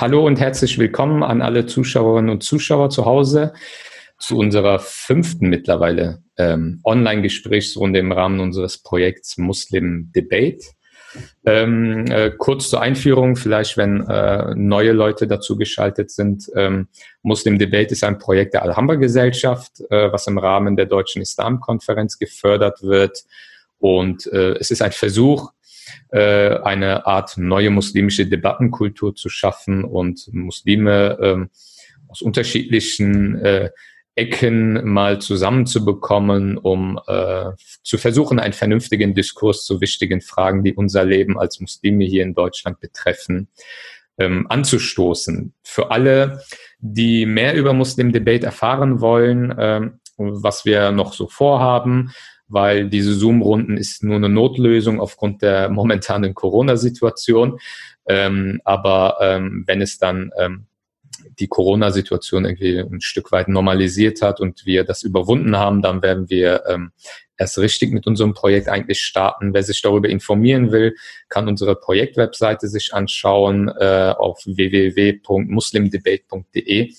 hallo 0.00 0.24
und 0.24 0.38
herzlich 0.38 0.78
willkommen 0.78 1.24
an 1.24 1.42
alle 1.42 1.66
Zuschauerinnen 1.66 2.30
und 2.30 2.44
Zuschauer 2.44 2.88
zu 2.88 3.04
Hause 3.04 3.52
zu 4.18 4.38
unserer 4.38 4.78
fünften 4.78 5.48
mittlerweile 5.48 6.22
ähm, 6.36 6.80
Online-Gesprächsrunde 6.84 7.98
im 7.98 8.12
Rahmen 8.12 8.38
unseres 8.38 8.78
Projekts 8.78 9.38
Muslim 9.38 10.12
Debate. 10.14 10.64
Ähm, 11.44 12.04
äh, 12.10 12.30
kurz 12.30 12.70
zur 12.70 12.80
Einführung, 12.80 13.34
vielleicht 13.34 13.76
wenn 13.76 14.06
äh, 14.06 14.54
neue 14.54 14.92
Leute 14.92 15.26
dazu 15.26 15.56
geschaltet 15.56 16.12
sind. 16.12 16.48
Ähm, 16.54 16.88
Muslim 17.22 17.58
Debate 17.58 17.92
ist 17.92 18.04
ein 18.04 18.18
Projekt 18.18 18.54
der 18.54 18.62
Alhambra-Gesellschaft, 18.62 19.80
äh, 19.90 20.12
was 20.12 20.28
im 20.28 20.38
Rahmen 20.38 20.76
der 20.76 20.86
Deutschen 20.86 21.22
Islamkonferenz 21.22 22.18
gefördert 22.18 22.82
wird. 22.82 23.24
Und 23.78 24.26
äh, 24.28 24.52
es 24.58 24.70
ist 24.70 24.82
ein 24.82 24.92
Versuch, 24.92 25.50
äh, 26.10 26.58
eine 26.58 27.06
Art 27.06 27.36
neue 27.36 27.70
muslimische 27.70 28.26
Debattenkultur 28.26 29.14
zu 29.14 29.28
schaffen 29.28 29.84
und 29.84 30.28
Muslime 30.32 31.18
ähm, 31.20 31.50
aus 32.08 32.22
unterschiedlichen 32.22 33.36
äh, 33.36 33.70
Ecken 34.18 34.84
mal 34.84 35.20
zusammenzubekommen, 35.20 36.58
um 36.58 36.98
äh, 37.06 37.50
zu 37.84 37.98
versuchen, 37.98 38.40
einen 38.40 38.52
vernünftigen 38.52 39.14
Diskurs 39.14 39.64
zu 39.64 39.80
wichtigen 39.80 40.20
Fragen, 40.20 40.64
die 40.64 40.74
unser 40.74 41.04
Leben 41.04 41.38
als 41.38 41.60
Muslime 41.60 42.04
hier 42.04 42.24
in 42.24 42.34
Deutschland 42.34 42.80
betreffen, 42.80 43.48
ähm, 44.18 44.46
anzustoßen. 44.48 45.54
Für 45.62 45.92
alle, 45.92 46.42
die 46.80 47.26
mehr 47.26 47.54
über 47.54 47.72
Muslim 47.72 48.10
Debate 48.10 48.44
erfahren 48.44 49.00
wollen, 49.00 49.52
äh, 49.52 49.90
was 50.16 50.64
wir 50.64 50.90
noch 50.90 51.12
so 51.12 51.28
vorhaben, 51.28 52.12
weil 52.48 52.88
diese 52.88 53.14
Zoom-Runden 53.14 53.76
ist 53.76 54.02
nur 54.02 54.16
eine 54.16 54.28
Notlösung 54.28 55.00
aufgrund 55.00 55.42
der 55.42 55.68
momentanen 55.68 56.34
Corona-Situation. 56.34 57.60
Ähm, 58.06 58.60
aber 58.64 59.18
ähm, 59.20 59.62
wenn 59.66 59.82
es 59.82 59.98
dann 59.98 60.30
ähm, 60.38 60.66
die 61.38 61.48
Corona-Situation 61.48 62.44
irgendwie 62.44 62.78
ein 62.78 63.00
Stück 63.00 63.32
weit 63.32 63.48
normalisiert 63.48 64.22
hat 64.22 64.40
und 64.40 64.66
wir 64.66 64.84
das 64.84 65.02
überwunden 65.02 65.56
haben, 65.56 65.82
dann 65.82 66.02
werden 66.02 66.30
wir 66.30 66.62
ähm, 66.66 66.92
erst 67.36 67.58
richtig 67.58 67.92
mit 67.92 68.06
unserem 68.06 68.34
Projekt 68.34 68.68
eigentlich 68.68 69.02
starten. 69.02 69.52
Wer 69.54 69.62
sich 69.62 69.80
darüber 69.82 70.08
informieren 70.08 70.72
will, 70.72 70.96
kann 71.28 71.48
unsere 71.48 71.76
Projektwebseite 71.76 72.68
sich 72.68 72.94
anschauen 72.94 73.68
äh, 73.68 74.14
auf 74.16 74.40
www.muslimdebate.de 74.44 76.92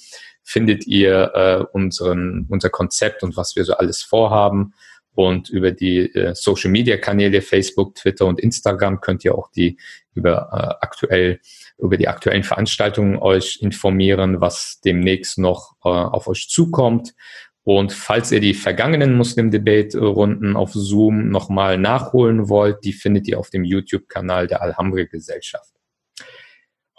findet 0.49 0.87
ihr 0.87 1.31
äh, 1.35 1.63
unseren, 1.73 2.47
unser 2.49 2.71
Konzept 2.71 3.21
und 3.21 3.37
was 3.37 3.55
wir 3.55 3.65
so 3.65 3.73
alles 3.73 4.01
vorhaben. 4.01 4.73
Und 5.19 5.49
über 5.49 5.71
die 5.71 6.15
äh, 6.15 6.33
Social 6.33 6.71
Media 6.71 6.95
Kanäle 6.95 7.41
Facebook, 7.41 7.93
Twitter 7.93 8.25
und 8.25 8.39
Instagram 8.39 9.01
könnt 9.01 9.25
ihr 9.25 9.35
auch 9.37 9.51
die 9.51 9.77
über 10.15 10.47
äh, 10.53 10.85
aktuell 10.85 11.41
über 11.77 11.97
die 11.97 12.07
aktuellen 12.07 12.43
Veranstaltungen 12.43 13.17
euch 13.17 13.59
informieren, 13.59 14.39
was 14.39 14.79
demnächst 14.79 15.37
noch 15.37 15.73
äh, 15.83 15.89
auf 15.89 16.27
euch 16.29 16.47
zukommt. 16.47 17.15
Und 17.63 17.91
falls 17.91 18.31
ihr 18.31 18.39
die 18.39 18.53
vergangenen 18.53 19.17
Muslim 19.17 19.51
Debate 19.51 19.99
Runden 19.99 20.55
auf 20.55 20.71
Zoom 20.71 21.27
nochmal 21.27 21.77
nachholen 21.77 22.47
wollt, 22.47 22.85
die 22.85 22.93
findet 22.93 23.27
ihr 23.27 23.39
auf 23.39 23.49
dem 23.49 23.65
YouTube-Kanal 23.65 24.47
der 24.47 24.61
Alhambra 24.61 25.03
Gesellschaft. 25.03 25.73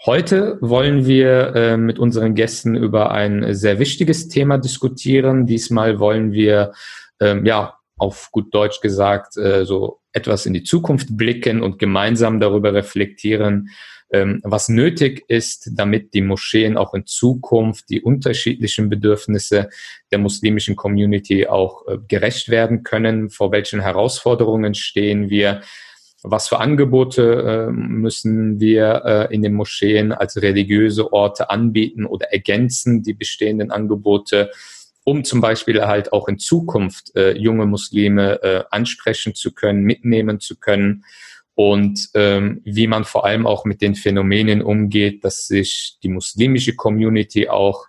Heute 0.05 0.59
wollen 0.61 1.07
wir 1.07 1.55
äh, 1.57 1.77
mit 1.79 1.99
unseren 1.99 2.35
Gästen 2.35 2.75
über 2.75 3.13
ein 3.13 3.55
sehr 3.55 3.79
wichtiges 3.79 4.29
Thema 4.29 4.59
diskutieren. 4.59 5.47
Diesmal 5.47 5.99
wollen 5.99 6.33
wir 6.33 6.75
ähm, 7.19 7.47
ja 7.47 7.80
auf 8.01 8.31
gut 8.33 8.55
Deutsch 8.55 8.81
gesagt, 8.81 9.37
äh, 9.37 9.65
so 9.65 10.01
etwas 10.13 10.47
in 10.47 10.55
die 10.55 10.65
Zukunft 10.65 11.17
blicken 11.17 11.63
und 11.63 11.79
gemeinsam 11.79 12.41
darüber 12.41 12.73
reflektieren, 12.73 13.69
ähm, 14.13 14.41
was 14.43 14.69
nötig 14.69 15.25
ist, 15.29 15.71
damit 15.75 16.15
die 16.15 16.23
Moscheen 16.23 16.77
auch 16.77 16.95
in 16.95 17.07
Zukunft 17.07 17.91
die 17.91 18.01
unterschiedlichen 18.01 18.89
Bedürfnisse 18.89 19.69
der 20.11 20.19
muslimischen 20.19 20.77
Community 20.77 21.47
auch 21.47 21.87
äh, 21.87 21.99
gerecht 22.09 22.49
werden 22.49 22.83
können, 22.83 23.31
vor 23.31 23.53
welchen 23.53 23.81
Herausforderungen 23.81 24.75
stehen 24.75 25.31
wir, 25.31 25.61
was 26.23 26.49
für 26.49 26.59
Angebote 26.59 27.69
äh, 27.69 27.71
müssen 27.71 28.61
wir 28.61 29.03
äh, 29.05 29.35
in 29.35 29.43
den 29.43 29.55
Moscheen 29.55 30.13
als 30.13 30.41
religiöse 30.43 31.13
Orte 31.13 31.51
anbieten 31.51 32.05
oder 32.05 32.33
ergänzen 32.33 33.03
die 33.03 33.15
bestehenden 33.15 33.71
Angebote 33.71 34.51
um 35.05 35.25
zum 35.25 35.41
Beispiel 35.41 35.83
halt 35.83 36.13
auch 36.13 36.29
in 36.29 36.39
Zukunft 36.39 37.15
äh, 37.17 37.37
junge 37.37 37.67
Muslime 37.67 38.43
äh, 38.43 38.65
ansprechen 38.71 39.35
zu 39.35 39.53
können, 39.53 39.83
mitnehmen 39.83 40.41
zu 40.41 40.59
können 40.59 41.05
und 41.55 42.09
ähm, 42.15 42.63
wie 42.65 42.87
man 42.87 43.05
vor 43.05 43.25
allem 43.25 43.47
auch 43.47 43.65
mit 43.65 43.83
den 43.83 43.95
Phänomenen 43.95 44.63
umgeht, 44.63 45.25
dass 45.25 45.47
sich 45.47 45.99
die 46.03 46.09
muslimische 46.09 46.75
Community 46.75 47.49
auch 47.49 47.87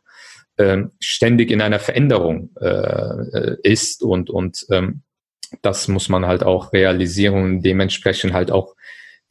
ähm, 0.57 0.91
ständig 0.99 1.51
in 1.51 1.61
einer 1.61 1.79
Veränderung 1.79 2.49
äh, 2.59 2.67
äh 2.67 3.57
ist 3.63 4.03
und, 4.03 4.29
und 4.29 4.65
ähm, 4.71 5.03
das 5.61 5.87
muss 5.87 6.09
man 6.09 6.25
halt 6.25 6.43
auch 6.43 6.73
realisieren 6.73 7.43
und 7.43 7.61
dementsprechend 7.61 8.33
halt 8.33 8.51
auch 8.51 8.75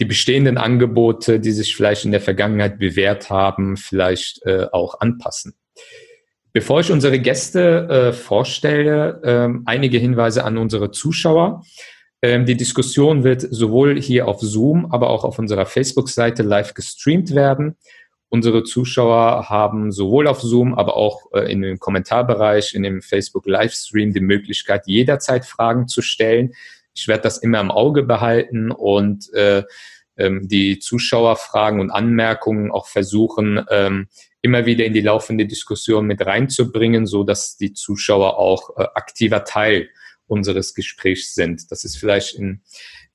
die 0.00 0.06
bestehenden 0.06 0.56
Angebote, 0.56 1.40
die 1.40 1.52
sich 1.52 1.76
vielleicht 1.76 2.06
in 2.06 2.12
der 2.12 2.22
Vergangenheit 2.22 2.78
bewährt 2.78 3.28
haben, 3.28 3.76
vielleicht 3.76 4.42
äh, 4.46 4.66
auch 4.72 5.00
anpassen. 5.00 5.54
Bevor 6.52 6.80
ich 6.80 6.90
unsere 6.90 7.20
Gäste 7.20 7.88
äh, 7.88 8.12
vorstelle, 8.12 9.20
ähm, 9.24 9.62
einige 9.66 9.98
Hinweise 9.98 10.44
an 10.44 10.58
unsere 10.58 10.90
Zuschauer. 10.90 11.62
Ähm, 12.22 12.44
die 12.44 12.56
Diskussion 12.56 13.22
wird 13.22 13.42
sowohl 13.42 14.00
hier 14.00 14.26
auf 14.26 14.40
Zoom, 14.40 14.90
aber 14.90 15.10
auch 15.10 15.24
auf 15.24 15.38
unserer 15.38 15.64
Facebook-Seite 15.64 16.42
live 16.42 16.74
gestreamt 16.74 17.34
werden. 17.34 17.76
Unsere 18.28 18.64
Zuschauer 18.64 19.48
haben 19.48 19.90
sowohl 19.92 20.26
auf 20.26 20.40
Zoom, 20.40 20.74
aber 20.74 20.96
auch 20.96 21.32
äh, 21.32 21.50
in 21.50 21.62
dem 21.62 21.78
Kommentarbereich, 21.78 22.74
in 22.74 22.82
dem 22.82 23.00
Facebook-Livestream 23.00 24.12
die 24.12 24.20
Möglichkeit, 24.20 24.82
jederzeit 24.86 25.44
Fragen 25.44 25.86
zu 25.86 26.02
stellen. 26.02 26.52
Ich 26.94 27.08
werde 27.08 27.22
das 27.22 27.38
immer 27.38 27.60
im 27.60 27.70
Auge 27.70 28.02
behalten 28.02 28.72
und 28.72 29.32
äh, 29.34 29.62
ähm, 30.16 30.48
die 30.48 30.78
Zuschauerfragen 30.80 31.80
und 31.80 31.90
Anmerkungen 31.90 32.70
auch 32.70 32.86
versuchen, 32.86 33.64
ähm, 33.70 34.08
immer 34.42 34.66
wieder 34.66 34.84
in 34.84 34.92
die 34.92 35.00
laufende 35.00 35.46
Diskussion 35.46 36.06
mit 36.06 36.24
reinzubringen, 36.24 37.06
so 37.06 37.24
dass 37.24 37.56
die 37.56 37.72
Zuschauer 37.72 38.38
auch 38.38 38.76
äh, 38.76 38.86
aktiver 38.94 39.44
Teil 39.44 39.88
unseres 40.26 40.74
Gesprächs 40.74 41.34
sind. 41.34 41.70
Das 41.70 41.84
ist 41.84 41.96
vielleicht 41.96 42.36
in 42.36 42.62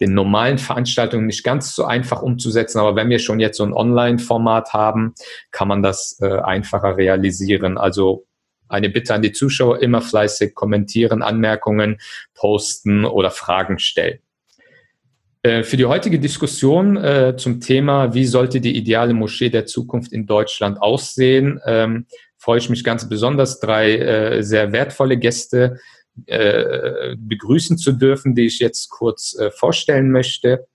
den 0.02 0.14
normalen 0.14 0.58
Veranstaltungen 0.58 1.28
nicht 1.28 1.44
ganz 1.44 1.74
so 1.74 1.86
einfach 1.86 2.22
umzusetzen, 2.22 2.80
aber 2.80 2.96
wenn 2.96 3.10
wir 3.10 3.20
schon 3.20 3.40
jetzt 3.40 3.58
so 3.58 3.64
ein 3.64 3.74
Online-Format 3.74 4.74
haben, 4.74 5.16
kann 5.52 5.70
man 5.70 5.82
das 5.82 6.20
äh, 6.22 6.40
einfacher 6.40 6.98
realisieren. 6.98 7.78
Also 7.78 8.28
eine 8.68 8.90
Bitte 8.90 9.14
an 9.14 9.22
die 9.22 9.32
Zuschauer, 9.32 9.82
immer 9.82 10.02
fleißig 10.02 10.54
kommentieren, 10.54 11.22
Anmerkungen 11.22 12.00
posten 12.34 13.06
oder 13.06 13.32
Fragen 13.32 13.80
stellen. 13.80 14.20
Äh, 15.46 15.64
für 15.64 15.78
die 15.78 15.86
heutige 15.86 16.18
Diskussion 16.18 16.98
äh, 16.98 17.36
zum 17.38 17.62
Thema, 17.62 18.16
wie 18.16 18.26
sollte 18.26 18.60
die 18.60 18.76
ideale 18.76 19.14
Moschee 19.14 19.52
der 19.52 19.68
Zukunft 19.68 20.12
in 20.12 20.26
Deutschland 20.26 20.82
aussehen, 20.82 21.62
ähm, 21.68 22.08
freue 22.36 22.58
ich 22.58 22.72
mich 22.72 22.84
ganz 22.84 23.08
besonders, 23.08 23.60
drei 23.60 23.96
äh, 23.96 24.42
sehr 24.42 24.72
wertvolle 24.72 25.18
Gäste 25.18 25.78
äh, 26.26 27.16
begrüßen 27.16 27.78
zu 27.78 27.92
dürfen, 27.92 28.34
die 28.34 28.48
ich 28.48 28.58
jetzt 28.58 28.90
kurz 28.90 29.38
äh, 29.38 29.52
vorstellen 29.52 30.10
möchte. 30.10 30.66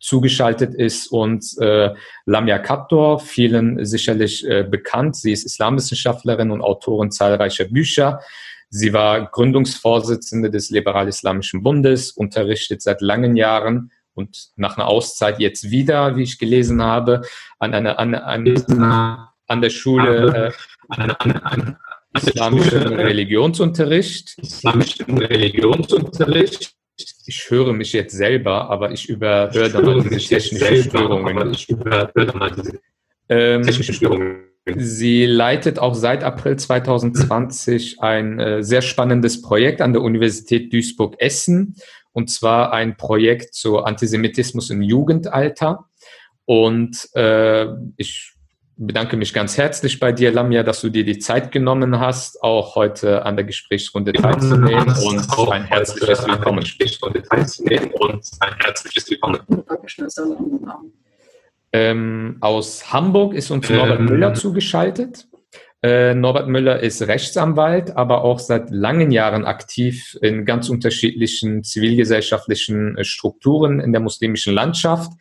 Zugeschaltet 0.00 0.74
ist 0.74 1.12
uns 1.12 1.56
äh, 1.58 1.90
Lamia 2.26 2.58
Kaptor, 2.58 3.20
vielen 3.20 3.84
sicherlich 3.84 4.44
bekannt. 4.68 5.14
Sie 5.14 5.30
ist 5.30 5.46
Islamwissenschaftlerin 5.46 6.50
und 6.50 6.60
Autorin 6.60 7.12
zahlreicher 7.12 7.66
Bücher. 7.66 8.20
Sie 8.68 8.92
war 8.92 9.30
Gründungsvorsitzende 9.30 10.50
des 10.50 10.70
Liberal-Islamischen 10.70 11.62
Bundes, 11.62 12.10
unterrichtet 12.10 12.82
seit 12.82 13.00
langen 13.00 13.36
Jahren 13.36 13.92
und 14.18 14.48
nach 14.56 14.76
einer 14.76 14.88
Auszeit 14.88 15.38
jetzt 15.38 15.70
wieder, 15.70 16.16
wie 16.16 16.24
ich 16.24 16.38
gelesen 16.38 16.82
habe, 16.82 17.22
an 17.60 17.72
einer 17.72 17.98
an, 18.00 18.14
an, 18.14 19.28
an 19.46 19.62
der 19.62 19.70
Schule 19.70 20.52
äh, 20.96 22.18
islamischen 22.18 22.82
Religionsunterricht. 22.94 24.36
Islamischen 24.38 25.18
Religionsunterricht. 25.18 26.72
Ich 27.26 27.46
höre 27.48 27.72
mich 27.72 27.92
jetzt 27.92 28.16
selber, 28.16 28.68
aber 28.68 28.90
ich 28.90 29.08
überhöre 29.08 29.70
da 29.70 29.80
mal 29.80 30.02
diese 30.02 30.28
technischen 30.28 30.84
Störungen. 30.90 31.52
Ich 31.52 31.68
überhöre 31.68 32.36
mal 32.36 32.50
diese 32.50 32.80
ähm, 33.28 33.62
technischen 33.62 33.94
Störungen. 33.94 34.48
Sie 34.76 35.26
leitet 35.26 35.78
auch 35.78 35.94
seit 35.94 36.24
April 36.24 36.56
2020 36.56 38.00
ein 38.00 38.40
äh, 38.40 38.62
sehr 38.64 38.82
spannendes 38.82 39.40
Projekt 39.40 39.80
an 39.80 39.92
der 39.92 40.02
Universität 40.02 40.72
Duisburg-Essen 40.72 41.76
und 42.18 42.28
zwar 42.30 42.72
ein 42.72 42.96
Projekt 42.96 43.54
zu 43.54 43.78
Antisemitismus 43.78 44.70
im 44.70 44.82
Jugendalter. 44.82 45.84
Und 46.46 47.08
äh, 47.14 47.68
ich 47.96 48.32
bedanke 48.76 49.16
mich 49.16 49.32
ganz 49.32 49.56
herzlich 49.56 50.00
bei 50.00 50.10
dir, 50.10 50.32
Lamia, 50.32 50.64
dass 50.64 50.80
du 50.80 50.88
dir 50.88 51.04
die 51.04 51.20
Zeit 51.20 51.52
genommen 51.52 52.00
hast, 52.00 52.42
auch 52.42 52.74
heute 52.74 53.24
an 53.24 53.36
der 53.36 53.44
Gesprächsrunde 53.44 54.12
teilzunehmen 54.14 54.92
und 54.98 55.40
ein 55.52 55.64
herzliches 55.64 56.26
Willkommen. 56.26 56.58
Und 58.08 58.40
ein 58.40 58.54
herzliches 58.58 59.08
Willkommen. 59.08 59.38
Ähm, 61.72 62.38
aus 62.40 62.92
Hamburg 62.92 63.34
ist 63.34 63.52
uns 63.52 63.70
Norbert 63.70 64.00
ähm, 64.00 64.06
Müller 64.06 64.34
zugeschaltet. 64.34 65.28
Äh, 65.80 66.14
Norbert 66.14 66.48
Müller 66.48 66.80
ist 66.80 67.02
Rechtsanwalt, 67.02 67.96
aber 67.96 68.24
auch 68.24 68.40
seit 68.40 68.70
langen 68.70 69.12
Jahren 69.12 69.44
aktiv 69.44 70.18
in 70.20 70.44
ganz 70.44 70.68
unterschiedlichen 70.68 71.62
zivilgesellschaftlichen 71.62 72.98
äh, 72.98 73.04
Strukturen 73.04 73.78
in 73.78 73.92
der 73.92 74.00
muslimischen 74.00 74.54
Landschaft. 74.54 75.12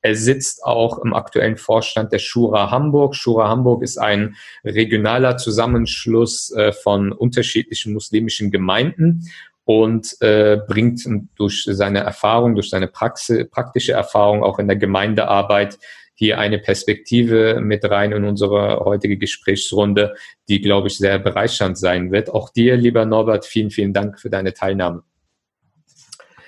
Er 0.00 0.14
sitzt 0.14 0.64
auch 0.64 0.98
im 1.04 1.12
aktuellen 1.12 1.58
Vorstand 1.58 2.12
der 2.12 2.18
Shura 2.18 2.70
Hamburg. 2.70 3.14
Shura 3.14 3.48
Hamburg 3.48 3.82
ist 3.82 3.98
ein 3.98 4.36
regionaler 4.64 5.36
Zusammenschluss 5.36 6.50
äh, 6.52 6.72
von 6.72 7.12
unterschiedlichen 7.12 7.92
muslimischen 7.92 8.50
Gemeinden 8.50 9.28
und 9.64 10.16
äh, 10.22 10.58
bringt 10.66 11.06
durch 11.34 11.68
seine 11.68 11.98
Erfahrung, 11.98 12.54
durch 12.54 12.70
seine 12.70 12.86
Praxis, 12.86 13.50
praktische 13.50 13.92
Erfahrung 13.92 14.44
auch 14.44 14.58
in 14.60 14.68
der 14.68 14.76
Gemeindearbeit 14.76 15.78
hier 16.16 16.38
eine 16.38 16.58
Perspektive 16.58 17.60
mit 17.60 17.84
rein 17.84 18.12
in 18.12 18.24
unsere 18.24 18.80
heutige 18.80 19.18
Gesprächsrunde, 19.18 20.14
die, 20.48 20.60
glaube 20.60 20.88
ich, 20.88 20.98
sehr 20.98 21.18
bereichernd 21.18 21.78
sein 21.78 22.10
wird. 22.10 22.30
Auch 22.30 22.50
dir, 22.50 22.76
lieber 22.76 23.04
Norbert, 23.04 23.44
vielen, 23.44 23.70
vielen 23.70 23.92
Dank 23.92 24.18
für 24.18 24.30
deine 24.30 24.54
Teilnahme. 24.54 25.02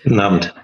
Guten 0.03 0.21
Abend. 0.21 0.55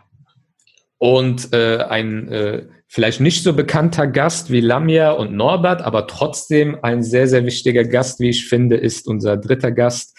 Und 0.98 1.52
äh, 1.52 1.78
ein 1.78 2.28
äh, 2.28 2.66
vielleicht 2.94 3.20
nicht 3.20 3.42
so 3.42 3.52
bekannter 3.52 4.06
Gast 4.06 4.50
wie 4.50 4.60
Lamia 4.60 5.10
und 5.10 5.32
Norbert, 5.32 5.82
aber 5.82 6.06
trotzdem 6.06 6.78
ein 6.82 7.02
sehr, 7.02 7.26
sehr 7.26 7.44
wichtiger 7.44 7.84
Gast, 7.84 8.20
wie 8.20 8.30
ich 8.30 8.48
finde, 8.48 8.76
ist 8.76 9.08
unser 9.08 9.36
dritter 9.36 9.72
Gast, 9.72 10.16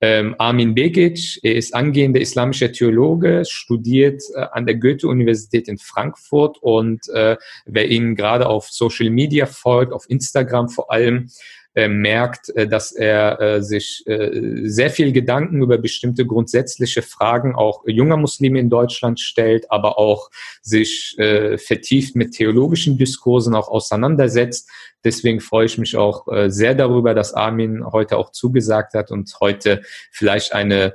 ähm, 0.00 0.34
Armin 0.38 0.74
Begic. 0.74 1.40
Er 1.42 1.54
ist 1.54 1.74
angehender 1.74 2.20
islamischer 2.20 2.72
Theologe, 2.72 3.44
studiert 3.46 4.22
äh, 4.34 4.46
an 4.52 4.66
der 4.66 4.76
Goethe-Universität 4.76 5.68
in 5.68 5.78
Frankfurt 5.78 6.58
und 6.60 7.08
äh, 7.08 7.36
wer 7.64 7.88
ihn 7.88 8.14
gerade 8.14 8.46
auf 8.46 8.68
Social 8.68 9.10
Media 9.10 9.46
folgt, 9.46 9.92
auf 9.92 10.08
Instagram 10.08 10.68
vor 10.68 10.92
allem, 10.92 11.30
äh, 11.76 11.88
merkt, 11.88 12.48
äh, 12.56 12.66
dass 12.66 12.90
er 12.90 13.38
äh, 13.38 13.62
sich 13.62 14.02
äh, 14.06 14.62
sehr 14.64 14.88
viel 14.88 15.12
Gedanken 15.12 15.60
über 15.60 15.76
bestimmte 15.76 16.24
grundsätzliche 16.24 17.02
Fragen 17.02 17.54
auch 17.54 17.84
junger 17.86 18.16
Muslime 18.16 18.58
in 18.58 18.70
Deutschland 18.70 19.20
stellt, 19.20 19.70
aber 19.70 19.98
auch 19.98 20.30
sich 20.62 21.18
äh, 21.18 21.58
vertieft 21.58 22.16
mit 22.16 22.32
theologischen 22.32 22.96
Diskursen 22.96 23.54
auch 23.54 23.68
auseinandersetzt. 23.68 24.70
Deswegen 25.04 25.40
freue 25.40 25.66
ich 25.66 25.76
mich 25.76 25.96
auch 25.96 26.26
sehr 26.46 26.74
darüber, 26.74 27.14
dass 27.14 27.32
Armin 27.32 27.84
heute 27.84 28.16
auch 28.16 28.32
zugesagt 28.32 28.94
hat 28.94 29.12
und 29.12 29.32
heute 29.38 29.82
vielleicht 30.10 30.52
eine 30.52 30.94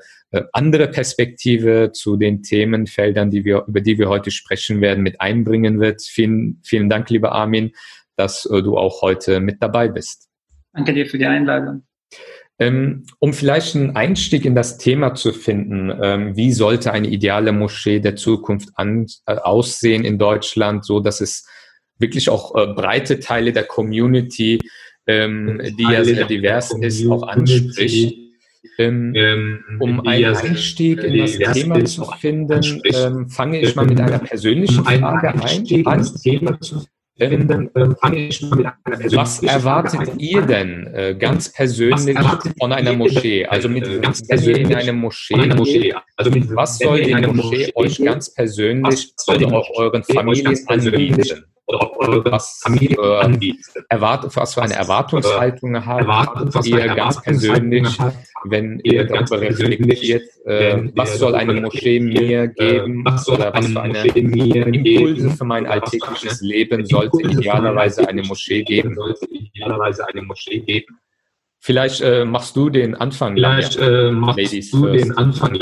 andere 0.52 0.90
Perspektive 0.90 1.92
zu 1.94 2.18
den 2.18 2.44
Themenfeldern, 2.44 3.32
die 3.32 3.46
wir, 3.46 3.64
über 3.68 3.80
die 3.80 3.98
wir 4.00 4.10
heute 4.10 4.32
sprechen 4.32 4.82
werden, 4.82 5.02
mit 5.02 5.22
einbringen 5.22 5.80
wird. 5.80 6.02
Vielen, 6.02 6.60
vielen 6.62 6.90
Dank, 6.90 7.10
lieber 7.10 7.32
Armin, 7.32 7.72
dass 8.18 8.44
du 8.44 8.78
auch 8.78 9.02
heute 9.02 9.40
mit 9.40 9.62
dabei 9.62 9.88
bist. 9.88 10.31
Danke 10.74 10.94
dir 10.94 11.06
für 11.06 11.18
die 11.18 11.26
Einladung. 11.26 11.84
Ähm, 12.60 13.06
um 13.18 13.34
vielleicht 13.34 13.76
einen 13.76 13.96
Einstieg 13.96 14.46
in 14.46 14.54
das 14.54 14.78
Thema 14.78 15.16
zu 15.16 15.34
finden, 15.34 15.92
ähm, 16.00 16.38
wie 16.38 16.52
sollte 16.52 16.94
eine 16.94 17.08
ideale 17.08 17.54
Moschee 17.54 18.00
der 18.00 18.16
Zukunft 18.16 18.70
an, 18.76 19.08
äh, 19.26 19.34
aussehen 19.34 20.06
in 20.06 20.20
Deutschland, 20.20 20.86
so 20.86 21.00
dass 21.00 21.22
es 21.22 21.48
wirklich 21.98 22.30
auch 22.30 22.56
äh, 22.56 22.68
breite 22.68 23.20
Teile 23.20 23.52
der 23.52 23.64
Community, 23.64 24.60
ähm, 25.08 25.60
die 25.76 25.84
ja 25.84 26.04
sehr 26.04 26.26
divers 26.26 26.72
ist, 26.80 27.08
auch 27.08 27.24
anspricht. 27.24 28.16
Ähm, 28.78 29.64
um 29.80 30.06
einen 30.06 30.36
Einstieg 30.36 31.04
in 31.04 31.18
das 31.18 31.38
Thema 31.38 31.84
zu 31.84 32.06
finden, 32.20 32.82
ähm, 32.94 33.28
fange 33.28 33.60
ich 33.60 33.76
mal 33.76 33.88
mit 33.88 34.00
einer 34.00 34.20
persönlichen 34.20 34.86
Frage 34.86 35.30
ein. 35.30 35.66
Ähm, 37.20 37.70
ähm, 37.76 37.96
was 38.02 39.44
erwartet 39.44 40.10
ihr 40.18 40.42
denn 40.42 40.88
äh, 40.88 41.16
ganz 41.16 41.52
persönlich 41.52 42.18
von 42.60 42.72
einer 42.72 42.94
Moschee? 42.94 43.46
Also 43.46 43.70
mit 43.70 43.88
äh, 43.88 44.00
ganz 44.00 44.26
persönlich 44.26 44.70
in 44.70 44.76
eine 44.76 44.94
Moschee. 44.94 45.94
Also 46.16 46.32
mit 46.32 46.56
was 46.56 46.80
soll 46.80 47.02
die 47.02 47.14
Moschee 47.14 47.72
euch 47.76 47.98
ganz 48.04 48.34
persönlich 48.34 49.14
oder 49.28 49.54
auch 49.54 49.70
euren 49.76 50.04
Familien 50.04 50.58
anbieten? 50.68 51.51
Was 51.68 52.62
Familie 52.64 53.20
anbietet. 53.20 53.86
Erwart 53.90 54.36
was 54.36 54.54
für 54.54 54.62
eine 54.62 54.76
Erwartungshaltung 54.76 55.86
habt 55.86 56.02
Erwartung, 56.02 56.64
ihr 56.66 56.88
ganz 56.88 57.22
persönlich, 57.22 57.98
wenn 58.46 58.80
ihr 58.84 59.06
darüber 59.06 59.42
reflektiert, 59.42 60.24
äh, 60.46 60.90
was 60.96 61.18
soll 61.20 61.36
eine 61.36 61.62
Moschee 61.62 62.00
mir 62.00 62.48
geben 62.48 63.06
oder 63.28 63.54
was 63.54 63.68
für 63.68 63.82
eine 63.82 64.08
Impulse 64.08 65.30
für 65.32 65.46
mein 65.46 65.66
alltägliches 65.66 66.42
Leben 66.42 66.86
sollte 66.86 67.22
idealerweise 67.22 68.08
eine 68.08 68.24
Moschee 68.24 68.64
geben. 68.64 68.98
Vielleicht 71.64 72.02
äh, 72.02 72.26
machst 72.26 72.56
du 72.56 72.70
den 72.70 72.96
Anfang. 72.96 73.36
Vielleicht 73.36 73.78
äh, 73.78 74.12
machst 74.12 74.40
Ladies 74.40 74.72
du 74.72 74.86
first. 74.86 75.06
den 75.06 75.18
Anfang, 75.18 75.60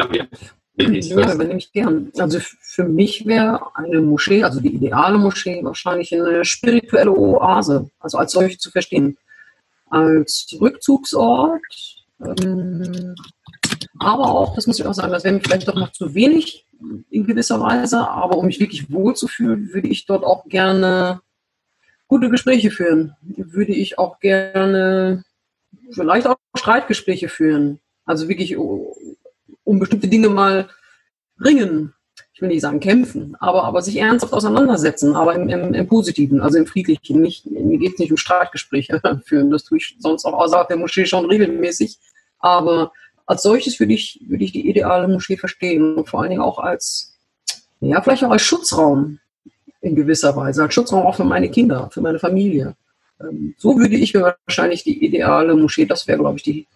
Lamia. 0.79 1.01
Ja, 1.01 1.33
übernehme 1.33 1.59
ich 1.59 1.71
gern. 1.71 2.11
Also 2.17 2.39
für 2.39 2.83
mich 2.83 3.25
wäre 3.25 3.75
eine 3.75 4.01
Moschee, 4.01 4.43
also 4.43 4.59
die 4.59 4.73
ideale 4.75 5.17
Moschee, 5.17 5.63
wahrscheinlich 5.63 6.13
eine 6.13 6.45
spirituelle 6.45 7.11
Oase, 7.11 7.89
also 7.99 8.17
als 8.17 8.31
solche 8.31 8.57
zu 8.57 8.71
verstehen. 8.71 9.17
Als 9.89 10.55
Rückzugsort, 10.59 11.61
ähm, 12.23 13.15
aber 13.99 14.29
auch, 14.29 14.55
das 14.55 14.67
muss 14.67 14.79
ich 14.79 14.85
auch 14.85 14.93
sagen, 14.93 15.11
das 15.11 15.23
wäre 15.23 15.33
mir 15.33 15.41
vielleicht 15.41 15.67
doch 15.67 15.75
noch 15.75 15.91
zu 15.91 16.13
wenig 16.13 16.65
in 17.09 17.25
gewisser 17.25 17.59
Weise, 17.59 18.07
aber 18.07 18.37
um 18.37 18.45
mich 18.45 18.59
wirklich 18.59 18.91
wohlzufühlen, 18.91 19.73
würde 19.73 19.87
ich 19.87 20.05
dort 20.05 20.23
auch 20.23 20.45
gerne 20.45 21.21
gute 22.07 22.29
Gespräche 22.29 22.71
führen. 22.71 23.15
Würde 23.21 23.73
ich 23.73 23.97
auch 23.97 24.19
gerne 24.19 25.23
vielleicht 25.91 26.27
auch 26.27 26.37
Streitgespräche 26.55 27.29
führen. 27.29 27.79
Also 28.05 28.29
wirklich 28.29 28.55
um 29.63 29.79
bestimmte 29.79 30.07
Dinge 30.07 30.29
mal 30.29 30.69
ringen. 31.43 31.93
Ich 32.33 32.41
will 32.41 32.49
nicht 32.49 32.61
sagen 32.61 32.79
kämpfen, 32.79 33.35
aber, 33.39 33.65
aber 33.65 33.81
sich 33.81 33.97
ernsthaft 33.97 34.33
auseinandersetzen, 34.33 35.15
aber 35.15 35.35
im, 35.35 35.49
im, 35.49 35.73
im 35.73 35.87
Positiven, 35.87 36.41
also 36.41 36.57
im 36.57 36.67
Friedlichen. 36.67 37.21
Nicht, 37.21 37.45
mir 37.45 37.77
geht 37.77 37.93
es 37.93 37.99
nicht 37.99 38.11
um 38.11 38.17
Streitgespräche 38.17 39.01
führen, 39.25 39.51
das 39.51 39.65
tue 39.65 39.77
ich 39.77 39.97
sonst 39.99 40.25
auch 40.25 40.33
außerhalb 40.33 40.67
der 40.67 40.77
Moschee 40.77 41.05
schon 41.05 41.25
regelmäßig. 41.25 41.99
Aber 42.39 42.93
als 43.25 43.43
solches 43.43 43.79
würde 43.79 43.93
ich, 43.93 44.21
würde 44.27 44.43
ich 44.43 44.53
die 44.53 44.69
ideale 44.69 45.07
Moschee 45.07 45.37
verstehen 45.37 45.95
und 45.95 46.09
vor 46.09 46.21
allen 46.21 46.29
Dingen 46.29 46.41
auch 46.41 46.59
als, 46.59 47.17
ja, 47.81 48.01
vielleicht 48.01 48.23
auch 48.23 48.31
als 48.31 48.41
Schutzraum 48.41 49.19
in 49.81 49.95
gewisser 49.95 50.35
Weise, 50.35 50.63
als 50.63 50.73
Schutzraum 50.73 51.05
auch 51.05 51.15
für 51.15 51.25
meine 51.25 51.49
Kinder, 51.49 51.89
für 51.91 52.01
meine 52.01 52.19
Familie. 52.19 52.75
Ähm, 53.21 53.53
so 53.57 53.77
würde 53.77 53.95
ich 53.95 54.13
mir 54.13 54.35
wahrscheinlich 54.45 54.83
die 54.83 55.05
ideale 55.05 55.55
Moschee, 55.55 55.85
das 55.85 56.07
wäre, 56.07 56.19
glaube 56.19 56.37
ich, 56.37 56.43
die 56.43 56.67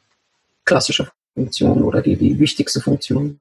klassische 0.66 1.10
Funktion 1.34 1.84
oder 1.84 2.02
die, 2.02 2.16
die 2.16 2.40
wichtigste 2.40 2.82
Funktion. 2.82 3.40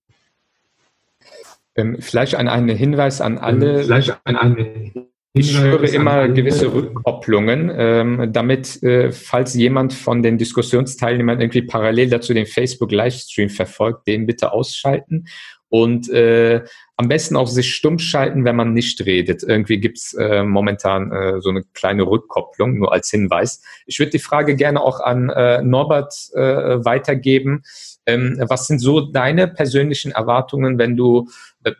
Ähm, 1.75 1.99
vielleicht 2.01 2.35
ein, 2.35 2.49
ein 2.49 2.69
Hinweis 2.69 3.21
an 3.21 3.39
alle. 3.39 3.81
Ähm, 3.81 3.85
vielleicht 3.85 4.19
ein, 4.25 4.37
ein 4.37 5.07
ich 5.35 5.59
höre 5.59 5.85
immer 5.85 6.29
gewisse 6.29 6.75
Rückkopplungen, 6.75 7.73
ähm, 7.75 8.33
damit, 8.35 8.83
äh, 8.83 9.13
falls 9.13 9.55
jemand 9.55 9.95
von 9.95 10.23
den 10.23 10.37
Diskussionsteilnehmern 10.37 11.41
irgendwie 11.41 11.63
parallel 11.63 12.11
dazu 12.11 12.35
den 12.35 12.45
Facebook-Livestream 12.45 13.49
verfolgt, 13.49 14.07
den 14.07 14.27
bitte 14.27 14.53
ausschalten 14.53 15.25
und 15.73 16.11
äh, 16.11 16.63
am 16.99 17.09
besten 17.09 17.35
auch 17.35 17.47
sich 17.47 17.75
stumm 17.75 17.99
schalten, 17.99 18.45
wenn 18.45 18.57
man 18.57 18.75
nicht 18.75 19.07
redet. 19.07 19.43
Irgendwie 19.43 19.79
gibt's 19.79 20.13
äh, 20.13 20.43
momentan 20.43 21.11
äh, 21.11 21.41
so 21.41 21.49
eine 21.49 21.63
kleine 21.73 22.03
Rückkopplung, 22.03 22.77
nur 22.79 22.93
als 22.93 23.09
Hinweis. 23.09 23.63
Ich 23.87 23.99
würde 23.99 24.11
die 24.11 24.19
Frage 24.19 24.55
gerne 24.55 24.83
auch 24.83 25.01
an 25.01 25.31
äh, 25.31 25.63
Norbert 25.63 26.15
äh, 26.35 26.85
weitergeben. 26.85 27.63
Ähm, 28.05 28.37
was 28.47 28.67
sind 28.67 28.81
so 28.81 29.01
deine 29.01 29.49
persönlichen 29.49 30.13
Erwartungen, 30.13 30.77
wenn 30.77 30.95
du 30.95 31.31
äh, 31.65 31.73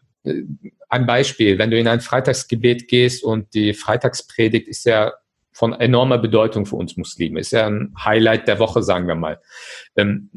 ein 0.89 1.05
Beispiel, 1.05 1.59
wenn 1.59 1.71
du 1.71 1.79
in 1.79 1.87
ein 1.87 2.01
Freitagsgebet 2.01 2.89
gehst 2.89 3.23
und 3.23 3.53
die 3.53 3.75
Freitagspredigt 3.75 4.69
ist 4.69 4.87
ja 4.87 5.13
von 5.53 5.75
enormer 5.75 6.19
Bedeutung 6.19 6.67
für 6.67 6.77
uns 6.77 6.97
Muslime. 6.97 7.39
Ist 7.39 7.53
ja 7.53 7.67
ein 7.67 7.95
Highlight 8.03 8.49
der 8.49 8.59
Woche, 8.59 8.83
sagen 8.83 9.07
wir 9.07 9.15
mal. 9.15 9.41
Ähm, 9.97 10.31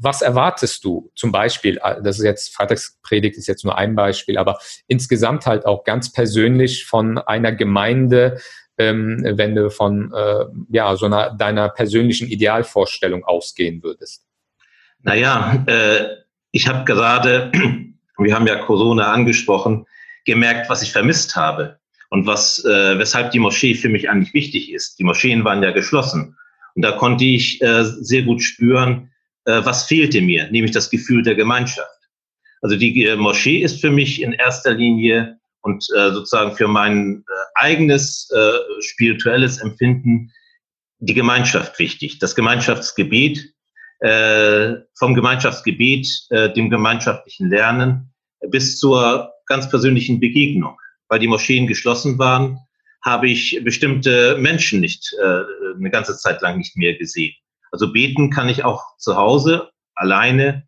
was 0.00 0.22
erwartest 0.22 0.84
du 0.84 1.10
zum 1.14 1.32
Beispiel, 1.32 1.78
äh, 1.82 2.02
das 2.02 2.18
ist 2.18 2.24
jetzt, 2.24 2.54
Freitagspredigt 2.54 3.36
ist 3.36 3.46
jetzt 3.46 3.64
nur 3.64 3.76
ein 3.76 3.94
Beispiel, 3.94 4.38
aber 4.38 4.58
insgesamt 4.86 5.46
halt 5.46 5.66
auch 5.66 5.84
ganz 5.84 6.12
persönlich 6.12 6.86
von 6.86 7.18
einer 7.18 7.52
Gemeinde, 7.52 8.40
ähm, 8.78 9.22
wenn 9.36 9.54
du 9.54 9.70
von 9.70 10.12
äh, 10.12 10.46
ja, 10.70 10.96
so 10.96 11.06
einer 11.06 11.34
deiner 11.34 11.68
persönlichen 11.68 12.26
Idealvorstellung 12.26 13.24
ausgehen 13.24 13.82
würdest? 13.82 14.26
Naja, 15.02 15.62
äh, 15.66 16.06
ich 16.50 16.68
habe 16.68 16.84
gerade, 16.84 17.52
wir 18.18 18.34
haben 18.34 18.46
ja 18.46 18.56
Corona 18.56 19.12
angesprochen, 19.12 19.86
gemerkt, 20.24 20.70
was 20.70 20.82
ich 20.82 20.90
vermisst 20.90 21.36
habe 21.36 21.78
und 22.14 22.26
was, 22.26 22.64
äh, 22.64 22.96
weshalb 22.96 23.32
die 23.32 23.40
Moschee 23.40 23.74
für 23.74 23.88
mich 23.88 24.08
eigentlich 24.08 24.34
wichtig 24.34 24.72
ist. 24.72 25.00
Die 25.00 25.04
Moscheen 25.04 25.42
waren 25.42 25.64
ja 25.64 25.72
geschlossen. 25.72 26.36
Und 26.76 26.82
da 26.82 26.92
konnte 26.92 27.24
ich 27.24 27.60
äh, 27.60 27.82
sehr 27.82 28.22
gut 28.22 28.40
spüren, 28.40 29.10
äh, 29.46 29.62
was 29.64 29.86
fehlte 29.86 30.20
mir, 30.20 30.48
nämlich 30.52 30.70
das 30.70 30.90
Gefühl 30.90 31.24
der 31.24 31.34
Gemeinschaft. 31.34 31.98
Also 32.62 32.76
die 32.76 33.04
äh, 33.04 33.16
Moschee 33.16 33.62
ist 33.62 33.80
für 33.80 33.90
mich 33.90 34.22
in 34.22 34.32
erster 34.32 34.74
Linie 34.74 35.40
und 35.62 35.84
äh, 35.96 36.12
sozusagen 36.12 36.54
für 36.54 36.68
mein 36.68 37.24
äh, 37.28 37.32
eigenes 37.56 38.30
äh, 38.30 38.82
spirituelles 38.82 39.58
Empfinden 39.58 40.30
die 41.00 41.14
Gemeinschaft 41.14 41.76
wichtig, 41.80 42.20
das 42.20 42.36
Gemeinschaftsgebet, 42.36 43.44
äh, 43.98 44.74
vom 44.96 45.16
Gemeinschaftsgebet, 45.16 46.06
äh, 46.30 46.52
dem 46.52 46.70
gemeinschaftlichen 46.70 47.50
Lernen 47.50 48.14
bis 48.50 48.78
zur 48.78 49.32
ganz 49.46 49.68
persönlichen 49.68 50.20
Begegnung. 50.20 50.78
Weil 51.08 51.18
die 51.18 51.28
Moscheen 51.28 51.66
geschlossen 51.66 52.18
waren, 52.18 52.58
habe 53.02 53.28
ich 53.28 53.60
bestimmte 53.62 54.36
Menschen 54.38 54.80
nicht 54.80 55.14
äh, 55.22 55.42
eine 55.76 55.90
ganze 55.90 56.16
Zeit 56.16 56.40
lang 56.40 56.58
nicht 56.58 56.76
mehr 56.76 56.96
gesehen. 56.96 57.34
Also 57.70 57.92
beten 57.92 58.30
kann 58.30 58.48
ich 58.48 58.64
auch 58.64 58.96
zu 58.98 59.16
Hause 59.16 59.70
alleine. 59.94 60.66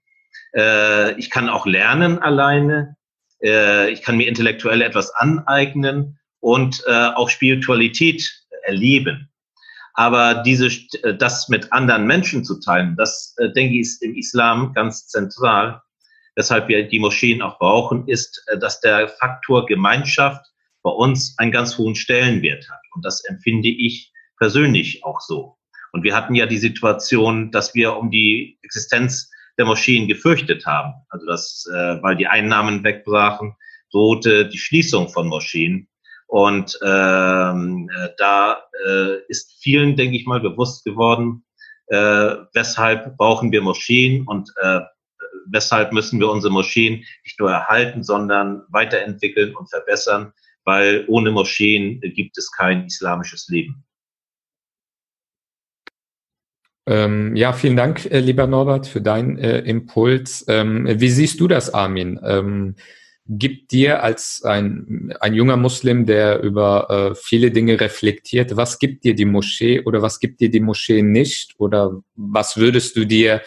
Äh, 0.55 1.19
ich 1.19 1.31
kann 1.31 1.49
auch 1.49 1.67
lernen 1.67 2.19
alleine. 2.19 2.97
Äh, 3.43 3.91
ich 3.91 4.03
kann 4.03 4.17
mir 4.17 4.29
intellektuell 4.29 4.83
etwas 4.83 5.11
aneignen 5.15 6.19
und 6.41 6.83
äh, 6.87 7.09
auch 7.15 7.31
Spiritualität 7.31 8.31
erleben. 8.65 9.31
Aber 9.95 10.43
diese, 10.43 10.67
äh, 11.03 11.17
das 11.17 11.49
mit 11.49 11.73
anderen 11.73 12.07
Menschen 12.07 12.45
zu 12.45 12.61
teilen, 12.61 12.97
das, 12.97 13.35
äh, 13.39 13.51
denke 13.53 13.75
ich, 13.75 13.81
ist 13.81 14.03
im 14.03 14.15
Islam 14.15 14.75
ganz 14.75 15.09
zentral. 15.09 15.81
Weshalb 16.37 16.69
wir 16.69 16.87
die 16.87 17.01
Moscheen 17.01 17.43
auch 17.43 17.59
brauchen, 17.59 18.07
ist, 18.07 18.45
äh, 18.47 18.59
dass 18.59 18.81
der 18.81 19.09
Faktor 19.09 19.67
Gemeinschaft 19.67 20.47
bei 20.83 20.91
uns 20.91 21.35
einen 21.39 21.51
ganz 21.51 21.77
hohen 21.79 21.97
Stellenwert 21.97 22.69
hat. 22.71 22.81
Und 22.95 23.05
das 23.05 23.25
empfinde 23.25 23.69
ich 23.69 24.13
persönlich 24.39 25.05
auch 25.05 25.21
so. 25.21 25.57
Und 25.93 26.05
wir 26.05 26.15
hatten 26.15 26.35
ja 26.35 26.47
die 26.47 26.59
Situation, 26.59 27.51
dass 27.51 27.75
wir 27.75 27.97
um 27.97 28.11
die 28.11 28.59
Existenz 28.63 29.31
der 29.59 29.65
Moscheen 29.65 30.07
gefürchtet 30.07 30.67
haben. 30.67 30.95
Also 31.09 31.27
dass, 31.27 31.67
äh, 31.73 32.03
weil 32.03 32.17
die 32.17 32.27
Einnahmen 32.27 32.85
wegbrachen, 32.85 33.55
drohte 33.91 34.49
die 34.49 34.59
Schließung 34.59 35.09
von 35.09 35.29
Moscheen. 35.29 35.89
Und 36.27 36.79
ähm, 36.85 37.89
äh, 37.97 38.09
da 38.19 38.63
äh, 38.87 39.23
ist 39.29 39.57
vielen, 39.63 39.97
denke 39.97 40.17
ich 40.17 40.27
mal, 40.27 40.41
bewusst 40.41 40.85
geworden, 40.85 41.45
äh, 41.87 42.37
weshalb 42.53 43.17
brauchen 43.17 43.53
wir 43.53 43.63
Moscheen 43.63 44.27
und 44.27 44.53
äh, 44.61 44.81
weshalb 45.51 45.93
müssen 45.93 46.21
wir 46.21 46.31
unsere 46.31 46.53
Moscheen 46.53 47.05
nicht 47.25 47.39
nur 47.39 47.51
erhalten, 47.51 48.03
sondern 48.03 48.63
weiterentwickeln 48.69 49.55
und 49.55 49.69
verbessern, 49.69 50.33
weil 50.65 51.05
ohne 51.09 51.31
Moscheen 51.31 52.01
gibt 52.01 52.39
es 52.39 52.51
kein 52.51 52.87
islamisches 52.87 53.49
Leben. 53.49 53.85
Ähm, 56.89 57.35
ja, 57.35 57.53
vielen 57.53 57.77
Dank, 57.77 58.07
äh, 58.07 58.21
lieber 58.21 58.47
Norbert, 58.47 58.87
für 58.87 59.01
deinen 59.01 59.39
äh, 59.39 59.59
Impuls. 59.61 60.45
Ähm, 60.49 60.87
wie 60.89 61.11
siehst 61.11 61.41
du 61.41 61.49
das, 61.49 61.75
Armin? 61.75 62.21
Ähm, 62.23 62.77
gibt 63.29 63.73
dir 63.73 64.05
als 64.05 64.43
ein, 64.45 65.13
ein 65.21 65.35
junger 65.35 65.57
Muslim, 65.57 66.07
der 66.07 66.43
über 66.43 67.11
äh, 67.11 67.15
viele 67.17 67.51
Dinge 67.51 67.81
reflektiert, 67.81 68.57
was 68.57 68.79
gibt 68.79 69.03
dir 69.03 69.17
die 69.17 69.25
Moschee 69.25 69.81
oder 69.81 70.01
was 70.01 70.21
gibt 70.21 70.41
dir 70.41 70.49
die 70.49 70.61
Moschee 70.61 71.03
nicht? 71.03 71.55
Oder 71.59 72.03
was 72.15 72.57
würdest 72.57 72.97
du 72.97 73.05
dir 73.05 73.43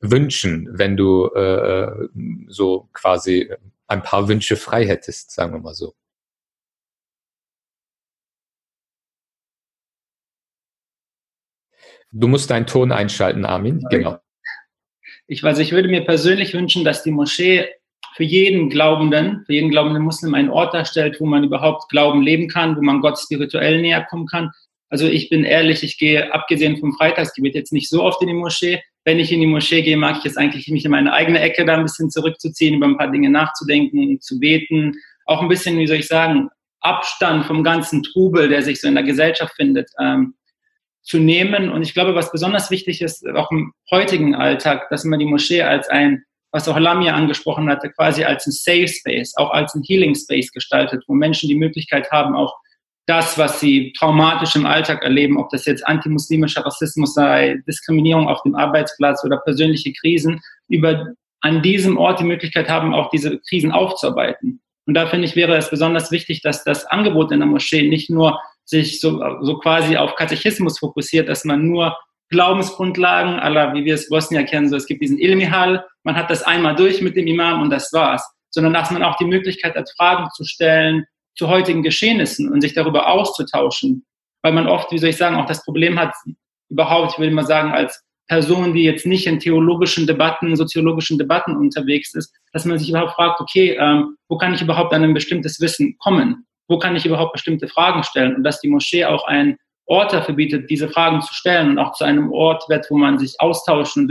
wünschen, 0.00 0.68
wenn 0.72 0.96
du 0.96 1.26
äh, 1.26 2.08
so 2.48 2.88
quasi 2.92 3.52
ein 3.86 4.02
paar 4.02 4.28
Wünsche 4.28 4.56
frei 4.56 4.86
hättest, 4.86 5.30
sagen 5.30 5.52
wir 5.52 5.60
mal 5.60 5.74
so? 5.74 5.94
Du 12.12 12.26
musst 12.26 12.50
deinen 12.50 12.66
Ton 12.66 12.90
einschalten, 12.90 13.44
Armin. 13.44 13.84
Genau. 13.90 14.18
Ich 15.28 15.42
weiß, 15.42 15.58
ich 15.60 15.70
würde 15.72 15.88
mir 15.88 16.04
persönlich 16.04 16.54
wünschen, 16.54 16.84
dass 16.84 17.04
die 17.04 17.12
Moschee 17.12 17.68
für 18.16 18.24
jeden 18.24 18.68
Glaubenden, 18.68 19.44
für 19.46 19.52
jeden 19.52 19.70
glaubenden 19.70 20.02
Muslim 20.02 20.34
einen 20.34 20.50
Ort 20.50 20.74
darstellt, 20.74 21.20
wo 21.20 21.26
man 21.26 21.44
überhaupt 21.44 21.88
Glauben 21.88 22.22
leben 22.22 22.48
kann, 22.48 22.76
wo 22.76 22.82
man 22.82 23.00
Gott 23.00 23.18
spirituell 23.18 23.80
näher 23.80 24.04
kommen 24.10 24.26
kann. 24.26 24.50
Also 24.88 25.06
ich 25.06 25.28
bin 25.28 25.44
ehrlich, 25.44 25.84
ich 25.84 25.98
gehe 25.98 26.34
abgesehen 26.34 26.78
vom 26.78 26.92
Freitagsgebet 26.94 27.54
jetzt 27.54 27.72
nicht 27.72 27.88
so 27.88 28.02
oft 28.02 28.20
in 28.22 28.28
die 28.28 28.34
Moschee. 28.34 28.82
Wenn 29.04 29.18
ich 29.18 29.32
in 29.32 29.40
die 29.40 29.46
Moschee 29.46 29.82
gehe, 29.82 29.96
mag 29.96 30.18
ich 30.18 30.26
es 30.26 30.36
eigentlich, 30.36 30.68
mich 30.68 30.84
in 30.84 30.90
meine 30.90 31.12
eigene 31.12 31.40
Ecke 31.40 31.64
da 31.64 31.74
ein 31.74 31.82
bisschen 31.82 32.10
zurückzuziehen, 32.10 32.74
über 32.74 32.86
ein 32.86 32.98
paar 32.98 33.10
Dinge 33.10 33.30
nachzudenken, 33.30 34.20
zu 34.20 34.38
beten. 34.38 34.94
Auch 35.26 35.42
ein 35.42 35.48
bisschen, 35.48 35.78
wie 35.78 35.86
soll 35.86 35.98
ich 35.98 36.06
sagen, 36.06 36.48
Abstand 36.80 37.46
vom 37.46 37.62
ganzen 37.62 38.02
Trubel, 38.02 38.48
der 38.48 38.62
sich 38.62 38.80
so 38.80 38.88
in 38.88 38.94
der 38.94 39.04
Gesellschaft 39.04 39.54
findet, 39.54 39.90
ähm, 40.00 40.34
zu 41.02 41.18
nehmen. 41.18 41.70
Und 41.70 41.82
ich 41.82 41.94
glaube, 41.94 42.14
was 42.14 42.32
besonders 42.32 42.70
wichtig 42.70 43.00
ist, 43.00 43.26
auch 43.28 43.50
im 43.50 43.72
heutigen 43.90 44.34
Alltag, 44.34 44.88
dass 44.90 45.04
man 45.04 45.18
die 45.18 45.26
Moschee 45.26 45.62
als 45.62 45.88
ein 45.88 46.24
was 46.52 46.68
auch 46.68 46.78
Lamia 46.78 47.14
angesprochen 47.14 47.68
hatte, 47.68 47.90
quasi 47.90 48.24
als 48.24 48.46
ein 48.46 48.52
Safe 48.52 48.88
Space, 48.88 49.34
auch 49.36 49.50
als 49.50 49.74
ein 49.74 49.82
Healing 49.86 50.14
Space 50.14 50.50
gestaltet, 50.50 51.04
wo 51.06 51.14
Menschen 51.14 51.48
die 51.48 51.54
Möglichkeit 51.54 52.10
haben, 52.10 52.34
auch 52.34 52.54
das, 53.10 53.36
was 53.36 53.58
sie 53.58 53.92
traumatisch 53.98 54.54
im 54.54 54.66
Alltag 54.66 55.02
erleben, 55.02 55.36
ob 55.36 55.50
das 55.50 55.64
jetzt 55.64 55.84
antimuslimischer 55.84 56.64
Rassismus 56.64 57.12
sei, 57.12 57.60
Diskriminierung 57.66 58.28
auf 58.28 58.40
dem 58.44 58.54
Arbeitsplatz 58.54 59.24
oder 59.24 59.38
persönliche 59.38 59.92
Krisen, 59.92 60.40
über 60.68 61.08
an 61.40 61.60
diesem 61.60 61.98
Ort 61.98 62.20
die 62.20 62.24
Möglichkeit 62.24 62.68
haben, 62.68 62.94
auch 62.94 63.10
diese 63.10 63.40
Krisen 63.48 63.72
aufzuarbeiten. 63.72 64.60
Und 64.86 64.94
da 64.94 65.08
finde 65.08 65.26
ich, 65.26 65.34
wäre 65.34 65.56
es 65.56 65.70
besonders 65.70 66.12
wichtig, 66.12 66.40
dass 66.42 66.62
das 66.62 66.86
Angebot 66.86 67.32
in 67.32 67.40
der 67.40 67.48
Moschee 67.48 67.88
nicht 67.88 68.10
nur 68.10 68.38
sich 68.64 69.00
so, 69.00 69.20
so 69.40 69.58
quasi 69.58 69.96
auf 69.96 70.14
Katechismus 70.14 70.78
fokussiert, 70.78 71.28
dass 71.28 71.44
man 71.44 71.66
nur 71.66 71.96
Glaubensgrundlagen, 72.28 73.40
aller 73.40 73.74
wie 73.74 73.84
wir 73.84 73.94
es 73.94 74.08
Bosnien 74.08 74.46
kennen, 74.46 74.68
so 74.68 74.76
es 74.76 74.86
gibt 74.86 75.02
diesen 75.02 75.18
Ilmihal, 75.18 75.84
man 76.04 76.14
hat 76.14 76.30
das 76.30 76.44
einmal 76.44 76.76
durch 76.76 77.02
mit 77.02 77.16
dem 77.16 77.26
Imam 77.26 77.60
und 77.60 77.70
das 77.70 77.92
war's, 77.92 78.24
sondern 78.50 78.72
dass 78.72 78.92
man 78.92 79.02
auch 79.02 79.16
die 79.16 79.24
Möglichkeit 79.24 79.74
hat, 79.74 79.90
Fragen 79.96 80.28
zu 80.30 80.44
stellen 80.44 81.06
zu 81.40 81.48
heutigen 81.48 81.82
Geschehnissen 81.82 82.52
und 82.52 82.60
sich 82.60 82.74
darüber 82.74 83.08
auszutauschen, 83.08 84.04
weil 84.42 84.52
man 84.52 84.66
oft, 84.66 84.92
wie 84.92 84.98
soll 84.98 85.08
ich 85.08 85.16
sagen, 85.16 85.36
auch 85.36 85.46
das 85.46 85.64
Problem 85.64 85.98
hat, 85.98 86.12
überhaupt, 86.68 87.12
ich 87.14 87.18
würde 87.18 87.32
mal 87.32 87.46
sagen, 87.46 87.72
als 87.72 88.04
Person, 88.28 88.74
die 88.74 88.82
jetzt 88.82 89.06
nicht 89.06 89.26
in 89.26 89.40
theologischen 89.40 90.06
Debatten, 90.06 90.54
soziologischen 90.54 91.16
Debatten 91.16 91.56
unterwegs 91.56 92.14
ist, 92.14 92.30
dass 92.52 92.66
man 92.66 92.78
sich 92.78 92.90
überhaupt 92.90 93.14
fragt, 93.14 93.40
okay, 93.40 93.74
ähm, 93.80 94.16
wo 94.28 94.36
kann 94.36 94.52
ich 94.52 94.60
überhaupt 94.60 94.92
an 94.92 95.02
ein 95.02 95.14
bestimmtes 95.14 95.58
Wissen 95.62 95.96
kommen? 95.98 96.44
Wo 96.68 96.78
kann 96.78 96.94
ich 96.94 97.06
überhaupt 97.06 97.32
bestimmte 97.32 97.68
Fragen 97.68 98.02
stellen? 98.02 98.36
Und 98.36 98.44
dass 98.44 98.60
die 98.60 98.68
Moschee 98.68 99.06
auch 99.06 99.26
ein 99.26 99.56
Ort 99.86 100.12
dafür 100.12 100.34
bietet, 100.34 100.68
diese 100.68 100.90
Fragen 100.90 101.22
zu 101.22 101.32
stellen 101.32 101.70
und 101.70 101.78
auch 101.78 101.94
zu 101.94 102.04
einem 102.04 102.30
Ort 102.32 102.68
wird, 102.68 102.84
wo 102.90 102.98
man 102.98 103.18
sich 103.18 103.36
austauschen 103.38 104.02
und 104.02 104.08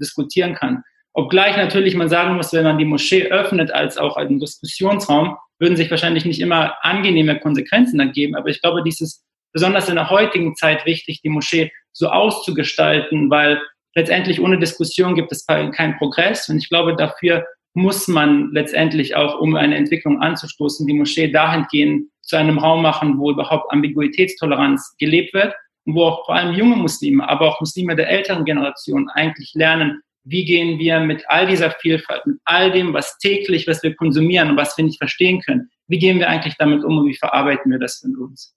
diskutieren 0.00 0.54
kann. 0.56 0.82
Obgleich 1.18 1.56
natürlich 1.56 1.94
man 1.94 2.10
sagen 2.10 2.36
muss, 2.36 2.52
wenn 2.52 2.64
man 2.64 2.76
die 2.76 2.84
Moschee 2.84 3.28
öffnet 3.28 3.70
als 3.70 3.96
auch 3.96 4.18
einen 4.18 4.38
Diskussionsraum, 4.38 5.38
würden 5.58 5.74
sich 5.74 5.90
wahrscheinlich 5.90 6.26
nicht 6.26 6.40
immer 6.40 6.74
angenehme 6.82 7.40
Konsequenzen 7.40 7.98
ergeben. 7.98 8.36
Aber 8.36 8.50
ich 8.50 8.60
glaube, 8.60 8.82
dies 8.82 9.00
ist 9.00 9.24
besonders 9.54 9.88
in 9.88 9.94
der 9.94 10.10
heutigen 10.10 10.54
Zeit 10.56 10.84
wichtig, 10.84 11.22
die 11.22 11.30
Moschee 11.30 11.72
so 11.92 12.08
auszugestalten, 12.08 13.30
weil 13.30 13.62
letztendlich 13.94 14.42
ohne 14.42 14.58
Diskussion 14.58 15.14
gibt 15.14 15.32
es 15.32 15.46
keinen 15.46 15.96
Progress. 15.96 16.50
Und 16.50 16.58
ich 16.58 16.68
glaube, 16.68 16.94
dafür 16.94 17.46
muss 17.72 18.08
man 18.08 18.50
letztendlich 18.52 19.16
auch, 19.16 19.40
um 19.40 19.56
eine 19.56 19.76
Entwicklung 19.76 20.20
anzustoßen, 20.20 20.86
die 20.86 20.92
Moschee 20.92 21.32
dahingehend 21.32 22.10
zu 22.20 22.36
einem 22.36 22.58
Raum 22.58 22.82
machen, 22.82 23.18
wo 23.18 23.30
überhaupt 23.30 23.72
Ambiguitätstoleranz 23.72 24.96
gelebt 24.98 25.32
wird 25.32 25.54
und 25.86 25.94
wo 25.94 26.04
auch 26.04 26.26
vor 26.26 26.34
allem 26.34 26.54
junge 26.54 26.76
Muslime, 26.76 27.26
aber 27.26 27.48
auch 27.48 27.60
Muslime 27.60 27.96
der 27.96 28.10
älteren 28.10 28.44
Generation 28.44 29.08
eigentlich 29.08 29.52
lernen, 29.54 30.02
wie 30.26 30.44
gehen 30.44 30.78
wir 30.78 31.00
mit 31.00 31.24
all 31.28 31.46
dieser 31.46 31.70
Vielfalt, 31.70 32.26
mit 32.26 32.38
all 32.44 32.72
dem, 32.72 32.92
was 32.92 33.16
täglich, 33.18 33.66
was 33.68 33.82
wir 33.82 33.94
konsumieren 33.94 34.50
und 34.50 34.56
was 34.56 34.76
wir 34.76 34.84
nicht 34.84 34.98
verstehen 34.98 35.40
können, 35.40 35.70
wie 35.86 35.98
gehen 35.98 36.18
wir 36.18 36.28
eigentlich 36.28 36.56
damit 36.58 36.84
um 36.84 36.98
und 36.98 37.08
wie 37.08 37.16
verarbeiten 37.16 37.70
wir 37.70 37.78
das 37.78 37.98
für 37.98 38.08
uns? 38.08 38.52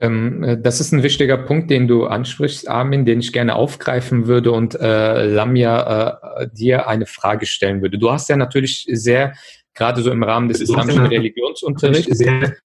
Ähm, 0.00 0.44
äh, 0.44 0.60
das 0.60 0.80
ist 0.80 0.92
ein 0.92 1.02
wichtiger 1.02 1.38
Punkt, 1.38 1.70
den 1.70 1.88
du 1.88 2.04
ansprichst, 2.04 2.68
Armin, 2.68 3.06
den 3.06 3.20
ich 3.20 3.32
gerne 3.32 3.54
aufgreifen 3.54 4.26
würde 4.26 4.52
und 4.52 4.74
äh, 4.74 5.26
Lamia 5.26 6.40
äh, 6.40 6.48
dir 6.52 6.86
eine 6.88 7.06
Frage 7.06 7.46
stellen 7.46 7.80
würde. 7.80 7.98
Du 7.98 8.10
hast 8.10 8.28
ja 8.28 8.36
natürlich 8.36 8.86
sehr 8.90 9.34
gerade 9.74 10.02
so 10.02 10.10
im 10.10 10.22
Rahmen 10.22 10.48
des 10.48 10.60
islamischen 10.60 11.06
Religionsunterrichts, 11.06 12.18
sehr, 12.18 12.56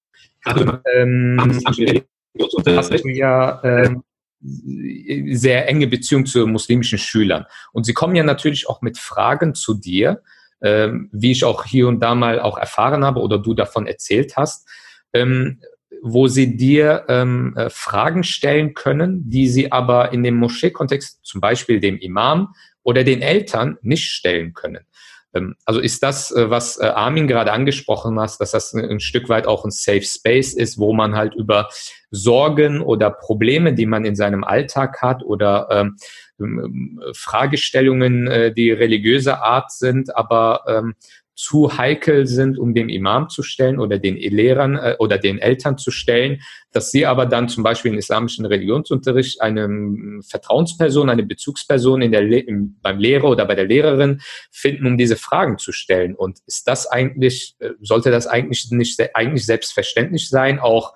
ähm, 0.96 1.62
hast 1.66 2.92
du 2.92 3.10
ja 3.10 3.62
ähm, 3.64 4.04
sehr 4.40 5.68
enge 5.68 5.88
Beziehung 5.88 6.26
zu 6.26 6.46
muslimischen 6.48 6.98
Schülern. 6.98 7.46
Und 7.72 7.86
sie 7.86 7.94
kommen 7.94 8.16
ja 8.16 8.24
natürlich 8.24 8.70
auch 8.70 8.82
mit 8.82 8.98
Fragen 8.98 9.56
zu 9.56 9.74
dir, 9.74 10.22
ähm, 10.62 11.10
wie 11.12 11.32
ich 11.32 11.44
auch 11.44 11.66
hier 11.66 11.88
und 11.88 12.00
da 12.00 12.16
mal 12.16 12.40
auch 12.40 12.58
erfahren 12.58 13.06
habe 13.06 13.20
oder 13.22 13.40
du 13.40 13.54
davon 13.54 13.88
erzählt 13.88 14.38
hast, 14.38 14.68
ähm, 15.14 15.60
wo 16.02 16.28
sie 16.28 16.58
dir 16.58 17.06
ähm, 17.08 17.56
äh, 17.56 17.70
Fragen 17.70 18.24
stellen 18.24 18.74
können, 18.74 19.30
die 19.30 19.50
sie 19.50 19.72
aber 19.72 20.14
in 20.14 20.24
dem 20.24 20.36
Moschee-Kontext, 20.36 21.20
zum 21.24 21.42
Beispiel 21.42 21.80
dem 21.80 21.98
Imam 21.98 22.54
oder 22.84 23.04
den 23.04 23.22
Eltern, 23.22 23.78
nicht 23.82 24.10
stellen 24.10 24.54
können. 24.54 24.86
Ähm, 25.34 25.56
also 25.66 25.80
ist 25.80 26.04
das, 26.04 26.32
äh, 26.32 26.50
was 26.50 26.80
äh, 26.80 26.86
Armin 26.86 27.28
gerade 27.28 27.52
angesprochen 27.52 28.20
hat, 28.20 28.40
dass 28.40 28.52
das 28.52 28.74
ein 28.74 29.00
Stück 29.00 29.30
weit 29.30 29.48
auch 29.48 29.66
ein 29.66 29.72
Safe 29.72 30.04
Space 30.04 30.54
ist, 30.54 30.78
wo 30.78 30.94
man 30.94 31.16
halt 31.16 31.36
über 31.36 31.70
Sorgen 32.12 32.82
oder 32.82 33.10
Probleme, 33.10 33.74
die 33.74 33.86
man 33.86 34.06
in 34.06 34.16
seinem 34.16 34.44
Alltag 34.44 35.02
hat 35.02 35.24
oder 35.24 35.68
ähm, 35.72 35.98
ähm 36.40 37.02
Fragestellungen, 37.14 38.28
äh, 38.28 38.54
die 38.54 38.72
religiöser 38.72 39.44
Art 39.44 39.72
sind, 39.72 40.16
aber 40.16 40.64
ähm, 40.68 40.96
zu 41.38 41.78
heikel 41.78 42.26
sind, 42.26 42.58
um 42.58 42.74
dem 42.74 42.90
Imam 42.90 43.30
zu 43.30 43.44
stellen 43.44 43.80
oder 43.80 44.00
den 44.00 44.18
Lehrern 44.18 44.76
äh, 44.76 44.96
oder 44.98 45.20
den 45.20 45.38
Eltern 45.38 45.78
zu 45.78 45.92
stellen, 45.92 46.42
dass 46.72 46.90
sie 46.90 47.06
aber 47.06 47.28
dann 47.28 47.48
zum 47.48 47.64
Beispiel 47.64 47.92
im 47.92 47.98
islamischen 48.00 48.46
Religionsunterricht 48.48 49.40
eine 49.40 50.20
Vertrauensperson, 50.28 51.12
eine 51.12 51.24
Bezugsperson 51.24 52.02
in 52.02 52.12
der 52.12 52.24
Le 52.24 52.40
im, 52.40 52.78
beim 52.82 52.98
Lehrer 52.98 53.26
oder 53.26 53.46
bei 53.46 53.54
der 53.54 53.66
Lehrerin 53.66 54.20
finden, 54.52 54.88
um 54.88 54.98
diese 54.98 55.16
Fragen 55.16 55.60
zu 55.60 55.72
stellen. 55.72 56.16
Und 56.16 56.40
ist 56.48 56.68
das 56.68 56.88
eigentlich, 56.88 57.56
äh, 57.60 57.70
sollte 57.82 58.10
das 58.10 58.26
eigentlich 58.26 58.72
nicht 58.72 59.00
eigentlich 59.14 59.46
selbstverständlich 59.46 60.30
sein, 60.30 60.60
auch 60.60 60.96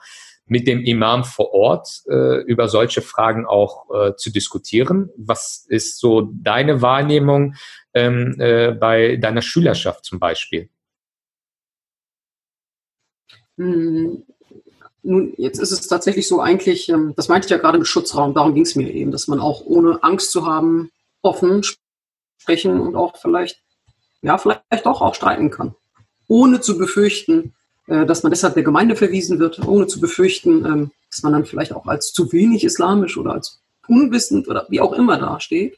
mit 0.51 0.67
dem 0.67 0.83
Imam 0.83 1.23
vor 1.23 1.53
Ort 1.53 2.01
äh, 2.09 2.41
über 2.41 2.67
solche 2.67 3.01
Fragen 3.01 3.45
auch 3.45 3.89
äh, 3.89 4.15
zu 4.17 4.31
diskutieren. 4.31 5.09
Was 5.15 5.65
ist 5.69 5.97
so 5.97 6.29
deine 6.29 6.81
Wahrnehmung 6.81 7.55
ähm, 7.93 8.35
äh, 8.37 8.71
bei 8.73 9.15
deiner 9.15 9.41
Schülerschaft 9.41 10.03
zum 10.03 10.19
Beispiel? 10.19 10.67
Hm, 13.57 14.23
nun, 15.03 15.33
jetzt 15.37 15.57
ist 15.59 15.71
es 15.71 15.87
tatsächlich 15.87 16.27
so 16.27 16.41
eigentlich, 16.41 16.89
ähm, 16.89 17.13
das 17.15 17.29
meinte 17.29 17.45
ich 17.45 17.51
ja 17.51 17.57
gerade 17.57 17.77
mit 17.77 17.87
Schutzraum, 17.87 18.33
darum 18.33 18.53
ging 18.53 18.63
es 18.63 18.75
mir 18.75 18.91
eben, 18.91 19.11
dass 19.11 19.29
man 19.29 19.39
auch 19.39 19.61
ohne 19.65 20.03
Angst 20.03 20.33
zu 20.33 20.45
haben, 20.45 20.91
offen 21.21 21.63
sprechen 22.37 22.77
und 22.77 22.97
auch 22.97 23.15
vielleicht, 23.15 23.63
ja, 24.21 24.37
vielleicht 24.37 24.85
auch, 24.85 25.01
auch 25.01 25.15
streiten 25.15 25.49
kann. 25.49 25.75
Ohne 26.27 26.59
zu 26.59 26.77
befürchten, 26.77 27.53
dass 28.05 28.23
man 28.23 28.31
deshalb 28.31 28.53
der 28.53 28.63
Gemeinde 28.63 28.95
verwiesen 28.95 29.39
wird, 29.39 29.65
ohne 29.67 29.87
zu 29.87 29.99
befürchten, 29.99 30.65
ähm, 30.65 30.91
dass 31.09 31.23
man 31.23 31.33
dann 31.33 31.45
vielleicht 31.45 31.73
auch 31.73 31.85
als 31.87 32.13
zu 32.13 32.31
wenig 32.31 32.63
islamisch 32.63 33.17
oder 33.17 33.33
als 33.33 33.61
unwissend 33.87 34.47
oder 34.47 34.65
wie 34.69 34.79
auch 34.79 34.93
immer 34.93 35.17
dasteht. 35.17 35.77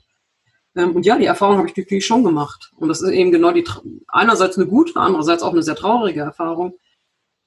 Ähm, 0.76 0.96
und 0.96 1.06
ja, 1.06 1.18
die 1.18 1.26
Erfahrung 1.26 1.58
habe 1.58 1.68
ich 1.68 1.76
natürlich 1.76 2.06
schon 2.06 2.24
gemacht. 2.24 2.72
Und 2.78 2.90
das 2.90 3.02
ist 3.02 3.12
eben 3.12 3.32
genau 3.32 3.52
die, 3.52 3.66
einerseits 4.08 4.58
eine 4.58 4.68
gute, 4.68 4.96
andererseits 4.96 5.44
auch 5.44 5.54
eine 5.54 5.64
sehr 5.64 5.76
traurige 5.76 6.22
Erfahrung. 6.22 6.76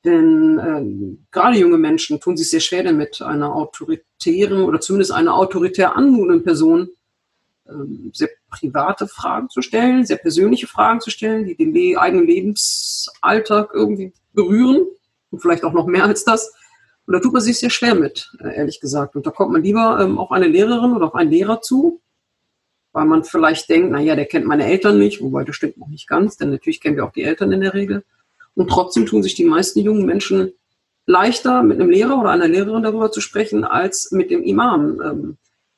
Denn 0.04 0.58
äh, 0.58 1.16
gerade 1.32 1.58
junge 1.58 1.78
Menschen 1.78 2.20
tun 2.20 2.36
sich 2.36 2.50
sehr 2.50 2.60
schwer 2.60 2.84
damit, 2.84 3.22
einer 3.22 3.54
autoritären 3.54 4.62
oder 4.62 4.80
zumindest 4.80 5.12
einer 5.12 5.34
autoritär 5.34 5.96
anmutenden 5.96 6.44
Person 6.44 6.90
äh, 7.66 7.72
sehr 8.12 8.28
private 8.58 9.08
Fragen 9.08 9.48
zu 9.48 9.62
stellen, 9.62 10.06
sehr 10.06 10.16
persönliche 10.16 10.66
Fragen 10.66 11.00
zu 11.00 11.10
stellen, 11.10 11.44
die 11.44 11.56
den 11.56 11.96
eigenen 11.96 12.26
Lebensalltag 12.26 13.70
irgendwie 13.74 14.12
berühren 14.32 14.86
und 15.30 15.40
vielleicht 15.40 15.64
auch 15.64 15.72
noch 15.72 15.86
mehr 15.86 16.04
als 16.04 16.24
das. 16.24 16.52
Und 17.06 17.14
da 17.14 17.20
tut 17.20 17.32
man 17.32 17.42
sich 17.42 17.58
sehr 17.58 17.70
schwer 17.70 17.94
mit, 17.94 18.32
äh, 18.40 18.56
ehrlich 18.56 18.80
gesagt. 18.80 19.14
Und 19.16 19.26
da 19.26 19.30
kommt 19.30 19.52
man 19.52 19.62
lieber 19.62 19.98
ähm, 20.00 20.18
auf 20.18 20.32
eine 20.32 20.48
Lehrerin 20.48 20.92
oder 20.92 21.06
auf 21.06 21.14
einen 21.14 21.30
Lehrer 21.30 21.60
zu, 21.60 22.00
weil 22.92 23.04
man 23.04 23.24
vielleicht 23.24 23.68
denkt, 23.68 23.90
naja, 23.92 24.16
der 24.16 24.26
kennt 24.26 24.46
meine 24.46 24.66
Eltern 24.66 24.98
nicht, 24.98 25.20
wobei 25.20 25.44
das 25.44 25.54
stimmt 25.54 25.76
noch 25.78 25.88
nicht 25.88 26.08
ganz, 26.08 26.36
denn 26.36 26.50
natürlich 26.50 26.80
kennen 26.80 26.96
wir 26.96 27.04
auch 27.04 27.12
die 27.12 27.22
Eltern 27.22 27.52
in 27.52 27.60
der 27.60 27.74
Regel. 27.74 28.04
Und 28.54 28.68
trotzdem 28.70 29.06
tun 29.06 29.22
sich 29.22 29.34
die 29.34 29.44
meisten 29.44 29.80
jungen 29.80 30.06
Menschen 30.06 30.52
leichter, 31.04 31.62
mit 31.62 31.78
einem 31.78 31.90
Lehrer 31.90 32.18
oder 32.18 32.30
einer 32.30 32.48
Lehrerin 32.48 32.82
darüber 32.82 33.12
zu 33.12 33.20
sprechen, 33.20 33.64
als 33.64 34.10
mit 34.10 34.30
dem 34.30 34.42
Imam 34.42 35.00
ähm, 35.00 35.36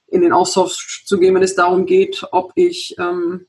in 0.09 0.23
den 0.23 0.33
Austausch 0.33 1.05
zu 1.05 1.19
gehen, 1.19 1.35
wenn 1.35 1.43
es 1.43 1.55
darum 1.55 1.87
geht, 1.87 2.27
ob 2.33 2.53
ich 2.55 2.97
ähm, 2.99 3.47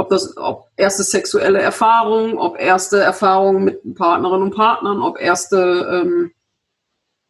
ob 0.00 0.08
das, 0.08 0.36
ob 0.36 0.68
erste 0.76 1.02
sexuelle 1.02 1.60
Erfahrungen, 1.60 2.38
ob 2.38 2.58
erste 2.58 2.98
Erfahrungen 2.98 3.64
mit 3.64 3.94
Partnerinnen 3.94 4.44
und 4.44 4.54
Partnern, 4.54 5.02
ob 5.02 5.20
erste, 5.20 6.02
ähm, 6.04 6.32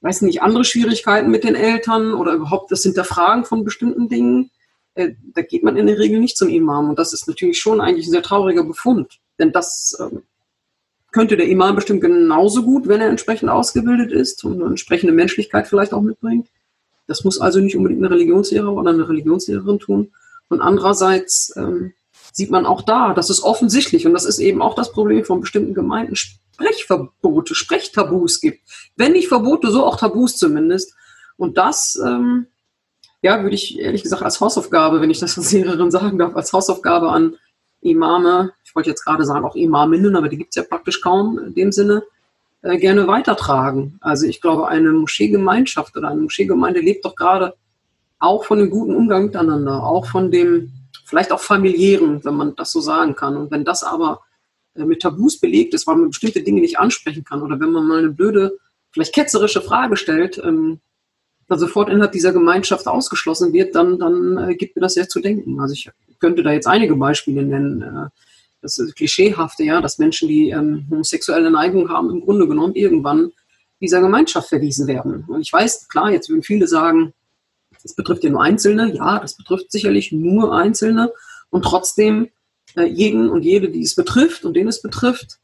weiß 0.03 0.23
nicht, 0.23 0.43
andere 0.43 0.65
Schwierigkeiten 0.65 1.31
mit 1.31 1.43
den 1.43 1.57
Eltern 1.57 2.15
oder 2.15 2.33
überhaupt 2.33 2.71
das 2.71 2.85
Hinterfragen 2.85 3.45
von 3.45 3.65
bestimmten 3.65 4.09
Dingen. 4.09 4.51
Äh, 4.95 5.15
da 5.35 5.43
geht 5.43 5.65
man 5.65 5.77
in 5.77 5.89
der 5.89 5.99
Regel 5.99 6.21
nicht 6.21 6.37
zum 6.37 6.49
Imam. 6.49 6.91
Und 6.91 6.99
das 6.99 7.13
ist 7.13 7.27
natürlich 7.27 7.59
schon 7.59 7.81
eigentlich 7.81 8.07
ein 8.07 8.13
sehr 8.13 8.23
trauriger 8.23 8.65
Befund. 8.65 9.19
Denn 9.39 9.53
das 9.53 9.97
ähm, 10.01 10.23
könnte 11.11 11.37
der 11.37 11.49
Imam 11.49 11.75
bestimmt 11.75 12.03
genauso 12.03 12.63
gut, 12.63 12.87
wenn 12.87 13.01
er 13.01 13.09
entsprechend 13.09 13.51
ausgebildet 13.51 14.13
ist 14.13 14.45
und 14.45 14.61
eine 14.61 14.67
entsprechende 14.71 15.13
Menschlichkeit 15.13 15.67
vielleicht 15.67 15.93
auch 15.93 16.03
mitbringt. 16.03 16.49
Das 17.11 17.25
muss 17.25 17.41
also 17.41 17.59
nicht 17.59 17.77
unbedingt 17.77 18.05
eine 18.05 18.15
Religionslehrer 18.15 18.73
oder 18.73 18.91
eine 18.91 19.09
Religionslehrerin 19.09 19.81
tun. 19.81 20.13
Und 20.49 20.61
andererseits 20.61 21.53
ähm, 21.57 21.93
sieht 22.33 22.53
man 22.53 22.67
auch 22.67 22.83
da, 22.83 23.15
das 23.15 23.31
ist 23.31 23.43
offensichtlich 23.43 24.07
und 24.07 24.15
das 24.15 24.25
ist 24.25 24.39
eben 24.39 24.63
auch 24.63 24.77
das 24.77 24.93
Problem 24.93 25.25
von 25.25 25.41
bestimmten 25.41 25.75
Gemeinden, 25.75 26.15
Sprechverbote, 26.15 27.57
Sprechtabus 27.57 28.41
gibt. 28.41 28.61
Wenn 28.95 29.11
nicht 29.11 29.27
Verbote, 29.27 29.73
so 29.73 29.85
auch 29.85 29.97
Tabus 29.97 30.37
zumindest. 30.37 30.95
Und 31.37 31.59
das, 31.59 32.01
ähm, 32.07 32.47
ja, 33.23 33.43
würde 33.43 33.57
ich 33.57 33.81
ehrlich 33.81 34.05
gesagt 34.05 34.23
als 34.23 34.41
Hausaufgabe, 34.41 35.01
wenn 35.01 35.11
ich 35.11 35.19
das 35.19 35.37
als 35.37 35.51
Lehrerin 35.51 35.91
sagen 35.91 36.17
darf, 36.17 36.37
als 36.37 36.53
Hausaufgabe 36.53 37.11
an 37.11 37.35
Imame, 37.81 38.53
ich 38.63 38.77
wollte 38.77 38.91
jetzt 38.91 39.05
gerade 39.05 39.25
sagen 39.25 39.45
auch 39.45 39.57
Imaminnen, 39.57 40.15
aber 40.15 40.29
die 40.29 40.37
gibt 40.37 40.51
es 40.51 40.55
ja 40.55 40.63
praktisch 40.63 41.01
kaum 41.01 41.41
in 41.41 41.55
dem 41.55 41.73
Sinne, 41.73 42.05
äh, 42.63 42.79
gerne 42.79 43.07
weitertragen. 43.07 43.99
Also 44.01 44.27
ich 44.27 44.41
glaube, 44.41 44.69
eine 44.69 44.93
Moscheegemeinschaft 44.93 45.97
oder 45.97 46.09
eine 46.09 46.23
Moscheegemeinde 46.23 46.81
lebt 46.81 47.05
doch 47.05 47.17
gerade 47.17 47.55
auch 48.19 48.45
von 48.45 48.59
dem 48.59 48.71
guten 48.71 48.95
Umgang 48.95 49.27
miteinander, 49.27 49.83
auch 49.83 50.07
von 50.07 50.31
dem 50.31 50.73
vielleicht 51.07 51.33
auch 51.33 51.41
familiären, 51.41 52.25
wenn 52.25 52.35
man 52.35 52.55
das 52.57 52.71
so 52.71 52.81
sagen 52.81 53.17
kann. 53.17 53.37
Und 53.37 53.51
wenn 53.51 53.65
das 53.65 53.83
aber 53.83 54.21
äh, 54.75 54.85
mit 54.85 55.03
Tabus 55.03 55.41
belegt 55.41 55.75
ist, 55.75 55.87
weil 55.87 55.97
man 55.97 56.11
bestimmte 56.11 56.43
Dinge 56.43 56.61
nicht 56.61 56.79
ansprechen 56.79 57.25
kann 57.25 57.43
oder 57.43 57.59
wenn 57.59 57.73
man 57.73 57.87
mal 57.87 57.99
eine 57.99 58.11
blöde, 58.11 58.59
vielleicht 58.93 59.15
ketzerische 59.15 59.63
Frage 59.63 59.97
stellt, 59.97 60.39
ähm, 60.39 60.81
dann 61.49 61.59
sofort 61.59 61.89
innerhalb 61.89 62.13
dieser 62.13 62.33
Gemeinschaft 62.33 62.87
ausgeschlossen 62.87 63.53
wird, 63.53 63.75
dann, 63.75 63.99
dann 63.99 64.39
äh, 64.39 64.55
gibt 64.55 64.77
mir 64.77 64.83
das 64.83 64.95
sehr 64.95 65.09
zu 65.09 65.21
denken. 65.21 65.61
Also 65.61 65.75
ich 65.75 65.91
könnte 66.21 66.43
da 66.43 66.53
jetzt 66.53 66.69
einige 66.69 66.95
Beispiele 66.95 67.43
nennen. 67.43 67.83
Äh, 67.83 68.09
das 68.63 68.81
klischeehafte, 68.95 69.65
ja, 69.65 69.81
dass 69.81 69.99
Menschen, 69.99 70.29
die 70.29 70.51
ähm, 70.51 70.87
homosexuelle 70.91 71.51
Neigung 71.51 71.89
haben, 71.89 72.11
im 72.11 72.21
Grunde 72.21 72.47
genommen 72.47 72.75
irgendwann 72.75 73.33
dieser 73.81 74.01
Gemeinschaft 74.01 74.49
verwiesen 74.49 74.87
werden. 74.87 75.25
Und 75.29 75.41
ich 75.41 75.53
weiß, 75.53 75.89
klar, 75.89 76.11
jetzt 76.11 76.29
würden 76.29 76.43
viele 76.43 76.67
sagen, 76.67 77.15
das 77.83 77.95
betrifft 77.95 78.25
ja 78.25 78.31
nur 78.31 78.43
Einzelne. 78.43 78.93
Ja, 78.95 79.19
das 79.19 79.37
betrifft 79.37 79.73
sicherlich 79.73 80.13
nur 80.13 80.55
Einzelne. 80.55 81.13
Und 81.49 81.65
trotzdem, 81.65 82.29
äh, 82.77 82.85
jeden 82.85 83.31
und 83.31 83.43
jede, 83.43 83.71
die 83.71 83.83
es 83.83 83.95
betrifft 83.95 84.45
und 84.45 84.55
den 84.55 84.69
es 84.69 84.83
betrifft, 84.83 85.39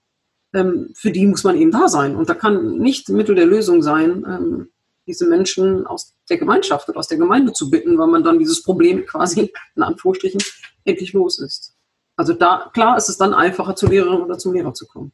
ähm, 0.55 0.90
für 0.94 1.11
die 1.11 1.26
muss 1.26 1.44
man 1.44 1.57
eben 1.57 1.70
da 1.70 1.88
sein. 1.88 2.14
Und 2.14 2.29
da 2.29 2.35
kann 2.35 2.79
nicht 2.79 3.09
Mittel 3.09 3.35
der 3.35 3.46
Lösung 3.46 3.83
sein, 3.83 4.24
ähm, 4.29 4.68
diese 5.07 5.26
Menschen 5.26 5.87
aus 5.87 6.14
der 6.29 6.38
Gemeinschaft 6.38 6.88
oder 6.88 6.98
aus 6.98 7.09
der 7.09 7.18
Gemeinde 7.18 7.52
zu 7.52 7.70
bitten, 7.70 7.96
weil 7.96 8.09
man 8.09 8.24
dann 8.24 8.38
dieses 8.38 8.62
Problem 8.62 9.07
quasi, 9.07 9.52
in 9.76 9.83
Anführungsstrichen, 9.83 10.40
endlich 10.85 11.12
los 11.12 11.38
ist. 11.38 11.75
Also 12.16 12.33
da, 12.33 12.70
klar 12.72 12.96
ist 12.96 13.09
es 13.09 13.18
dann 13.18 13.35
einfacher, 13.35 13.76
zur 13.76 13.90
Lehrerin 13.90 14.22
oder 14.22 14.38
zum 14.38 14.55
Lehrer 14.55 14.72
zu 14.72 14.87
kommen. 14.87 15.12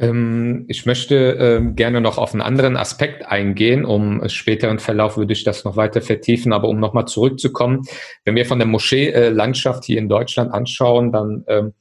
Ähm, 0.00 0.64
ich 0.68 0.86
möchte 0.86 1.14
ähm, 1.16 1.74
gerne 1.74 2.00
noch 2.00 2.18
auf 2.18 2.32
einen 2.32 2.40
anderen 2.40 2.76
Aspekt 2.76 3.26
eingehen. 3.26 3.84
Um 3.84 4.28
späteren 4.28 4.78
Verlauf 4.78 5.16
würde 5.16 5.32
ich 5.32 5.44
das 5.44 5.64
noch 5.64 5.76
weiter 5.76 6.00
vertiefen. 6.00 6.52
Aber 6.52 6.68
um 6.68 6.78
nochmal 6.78 7.06
zurückzukommen, 7.06 7.82
wenn 8.24 8.36
wir 8.36 8.46
von 8.46 8.58
der 8.58 8.68
Moschee-Landschaft 8.68 9.84
hier 9.84 9.98
in 9.98 10.08
Deutschland 10.08 10.52
anschauen, 10.52 11.12
dann 11.12 11.44
ähm, 11.48 11.74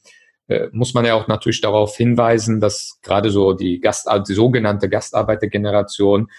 äh, 0.47 0.67
muss 0.71 0.93
man 0.93 1.05
ja 1.05 1.13
auch 1.13 1.27
natürlich 1.27 1.61
darauf 1.61 1.95
hinweisen, 1.95 2.59
dass 2.59 2.99
gerade 3.03 3.29
so 3.29 3.53
die, 3.53 3.79
Gast, 3.79 4.07
die 4.27 4.33
sogenannte 4.33 4.89
Gastarbeitergeneration 4.89 6.29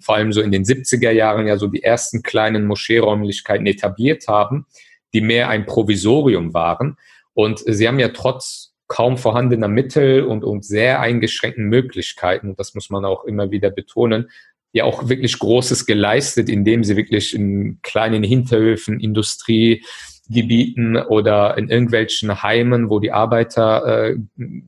vor 0.00 0.14
allem 0.14 0.32
so 0.32 0.40
in 0.40 0.50
den 0.50 0.64
70er 0.64 1.10
Jahren 1.10 1.46
ja 1.46 1.58
so 1.58 1.66
die 1.66 1.82
ersten 1.82 2.22
kleinen 2.22 2.66
Moscheeräumlichkeiten 2.66 3.66
etabliert 3.66 4.26
haben, 4.28 4.66
die 5.12 5.20
mehr 5.20 5.48
ein 5.48 5.66
Provisorium 5.66 6.54
waren. 6.54 6.96
Und 7.34 7.62
sie 7.64 7.86
haben 7.86 7.98
ja 7.98 8.08
trotz 8.08 8.72
kaum 8.88 9.18
vorhandener 9.18 9.68
Mittel 9.68 10.24
und, 10.24 10.44
und 10.44 10.64
sehr 10.64 11.00
eingeschränkten 11.00 11.66
Möglichkeiten, 11.66 12.56
das 12.56 12.74
muss 12.74 12.88
man 12.90 13.04
auch 13.04 13.24
immer 13.24 13.50
wieder 13.50 13.70
betonen, 13.70 14.30
ja 14.72 14.84
auch 14.84 15.08
wirklich 15.08 15.38
Großes 15.38 15.86
geleistet, 15.86 16.48
indem 16.48 16.84
sie 16.84 16.96
wirklich 16.96 17.34
in 17.34 17.80
kleinen 17.82 18.22
Hinterhöfen, 18.22 19.00
Industriegebieten 19.00 20.96
oder 20.96 21.56
in 21.58 21.68
irgendwelchen 21.68 22.42
Heimen, 22.42 22.88
wo 22.90 22.98
die 22.98 23.12
Arbeiter 23.12 24.08
äh, 24.08 24.16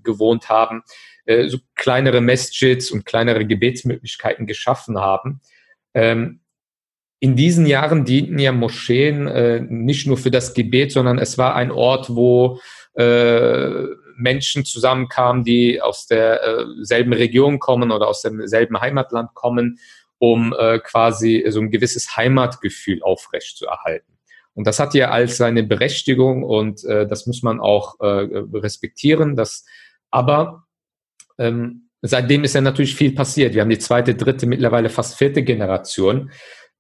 gewohnt 0.03 0.49
haben, 0.49 0.83
äh, 1.31 1.49
so 1.49 1.59
kleinere 1.77 2.21
Masjids 2.21 2.91
und 2.91 3.07
kleinere 3.07 3.47
Gebetsmöglichkeiten 3.47 4.47
geschaffen 4.47 4.99
haben. 4.99 5.41
Ähm, 5.95 6.41
in 7.21 7.37
diesen 7.37 7.67
Jahren 7.67 8.05
dienten 8.05 8.39
ja 8.39 8.51
Moscheen 8.51 9.27
äh, 9.27 9.61
nicht 9.61 10.07
nur 10.07 10.17
für 10.17 10.31
das 10.31 10.55
Gebet, 10.55 10.91
sondern 10.91 11.19
es 11.19 11.39
war 11.39 11.55
ein 11.55 11.71
Ort, 11.71 12.17
wo 12.17 12.61
äh, 12.95 13.85
Menschen 14.17 14.65
zusammenkamen, 14.65 15.45
die 15.45 15.81
aus 15.81 16.07
derselben 16.07 17.13
äh, 17.13 17.17
Region 17.17 17.59
kommen 17.59 17.93
oder 17.93 18.09
aus 18.09 18.23
demselben 18.23 18.81
Heimatland 18.81 19.35
kommen, 19.35 19.79
um 20.19 20.55
äh, 20.59 20.79
quasi 20.79 21.45
so 21.49 21.61
ein 21.61 21.71
gewisses 21.71 22.17
Heimatgefühl 22.17 23.03
aufrechtzuerhalten. 23.03 24.19
Und 24.55 24.67
das 24.67 24.79
hat 24.81 24.95
ja 24.95 25.11
als 25.11 25.37
seine 25.37 25.63
Berechtigung 25.63 26.43
und 26.43 26.85
äh, 26.85 27.07
das 27.07 27.27
muss 27.27 27.43
man 27.43 27.61
auch 27.61 28.01
äh, 28.01 28.27
respektieren. 28.55 29.37
Das, 29.37 29.65
aber 30.11 30.65
ähm, 31.41 31.89
seitdem 32.03 32.45
ist 32.45 32.55
ja 32.55 32.61
natürlich 32.61 32.95
viel 32.95 33.13
passiert. 33.13 33.55
Wir 33.55 33.63
haben 33.63 33.71
die 33.71 33.79
zweite, 33.79 34.15
dritte, 34.15 34.47
mittlerweile 34.47 34.89
fast 34.89 35.17
vierte 35.19 35.43
Generation. 35.43 36.31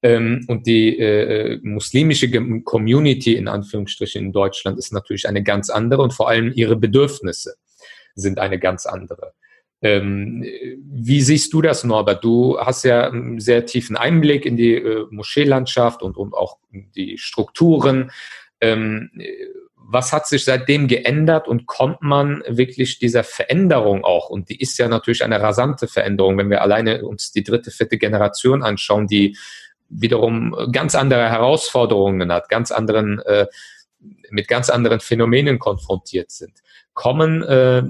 Ähm, 0.02 0.44
und 0.48 0.66
die 0.66 0.98
äh, 0.98 1.58
muslimische 1.62 2.30
Community 2.62 3.34
in 3.34 3.48
Anführungsstrichen 3.48 4.26
in 4.26 4.32
Deutschland 4.32 4.78
ist 4.78 4.92
natürlich 4.92 5.28
eine 5.28 5.42
ganz 5.42 5.68
andere 5.68 6.02
und 6.02 6.14
vor 6.14 6.28
allem 6.28 6.52
ihre 6.54 6.76
Bedürfnisse 6.76 7.56
sind 8.14 8.38
eine 8.38 8.58
ganz 8.58 8.86
andere. 8.86 9.32
Ähm, 9.82 10.44
wie 10.82 11.20
siehst 11.22 11.52
du 11.52 11.62
das, 11.62 11.84
Norbert? 11.84 12.22
Du 12.22 12.58
hast 12.58 12.84
ja 12.84 13.08
einen 13.08 13.40
sehr 13.40 13.64
tiefen 13.66 13.96
Einblick 13.96 14.44
in 14.44 14.56
die 14.56 14.74
äh, 14.74 15.06
Moscheelandschaft 15.10 16.02
und, 16.02 16.16
und 16.16 16.34
auch 16.34 16.58
die 16.70 17.16
Strukturen. 17.18 18.10
Ähm, 18.60 19.10
was 19.92 20.12
hat 20.12 20.28
sich 20.28 20.44
seitdem 20.44 20.86
geändert 20.86 21.48
und 21.48 21.66
kommt 21.66 22.00
man 22.00 22.44
wirklich 22.46 23.00
dieser 23.00 23.24
Veränderung 23.24 24.04
auch? 24.04 24.30
Und 24.30 24.48
die 24.48 24.60
ist 24.60 24.78
ja 24.78 24.86
natürlich 24.86 25.24
eine 25.24 25.42
rasante 25.42 25.88
Veränderung, 25.88 26.38
wenn 26.38 26.48
wir 26.48 26.62
alleine 26.62 27.04
uns 27.04 27.32
die 27.32 27.42
dritte, 27.42 27.72
vierte 27.72 27.98
Generation 27.98 28.62
anschauen, 28.62 29.08
die 29.08 29.36
wiederum 29.88 30.54
ganz 30.70 30.94
andere 30.94 31.28
Herausforderungen 31.28 32.32
hat, 32.32 32.48
ganz 32.48 32.70
anderen, 32.70 33.18
äh, 33.20 33.48
mit 34.30 34.46
ganz 34.46 34.70
anderen 34.70 35.00
Phänomenen 35.00 35.58
konfrontiert 35.58 36.30
sind. 36.30 36.60
Kommen 36.94 37.42
äh, 37.42 37.82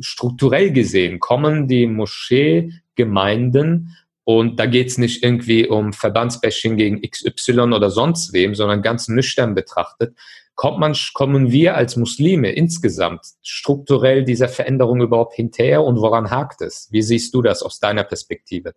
strukturell 0.00 0.72
gesehen, 0.72 1.20
kommen 1.20 1.68
die 1.68 1.86
Moscheegemeinden 1.86 3.96
und 4.26 4.58
da 4.58 4.66
geht 4.66 4.88
es 4.88 4.98
nicht 4.98 5.22
irgendwie 5.22 5.68
um 5.68 5.92
Verbandsbashing 5.92 6.76
gegen 6.76 7.00
XY 7.00 7.60
oder 7.72 7.90
sonst 7.90 8.32
wem, 8.32 8.56
sondern 8.56 8.82
ganz 8.82 9.06
nüchtern 9.06 9.54
betrachtet, 9.54 10.18
kommt 10.56 10.80
man, 10.80 10.96
kommen 11.14 11.52
wir 11.52 11.76
als 11.76 11.94
Muslime 11.94 12.50
insgesamt 12.50 13.24
strukturell 13.40 14.24
dieser 14.24 14.48
Veränderung 14.48 15.00
überhaupt 15.00 15.34
hinterher 15.34 15.84
und 15.84 16.00
woran 16.00 16.28
hakt 16.30 16.60
es? 16.60 16.88
Wie 16.90 17.02
siehst 17.02 17.34
du 17.34 17.40
das 17.40 17.62
aus 17.62 17.78
deiner 17.78 18.02
Perspektive? 18.02 18.74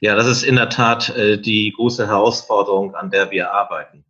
Ja, 0.00 0.16
das 0.16 0.26
ist 0.26 0.42
in 0.42 0.56
der 0.56 0.68
Tat 0.68 1.10
äh, 1.10 1.40
die 1.40 1.72
große 1.76 2.08
Herausforderung, 2.08 2.96
an 2.96 3.10
der 3.10 3.30
wir 3.30 3.52
arbeiten. 3.52 4.04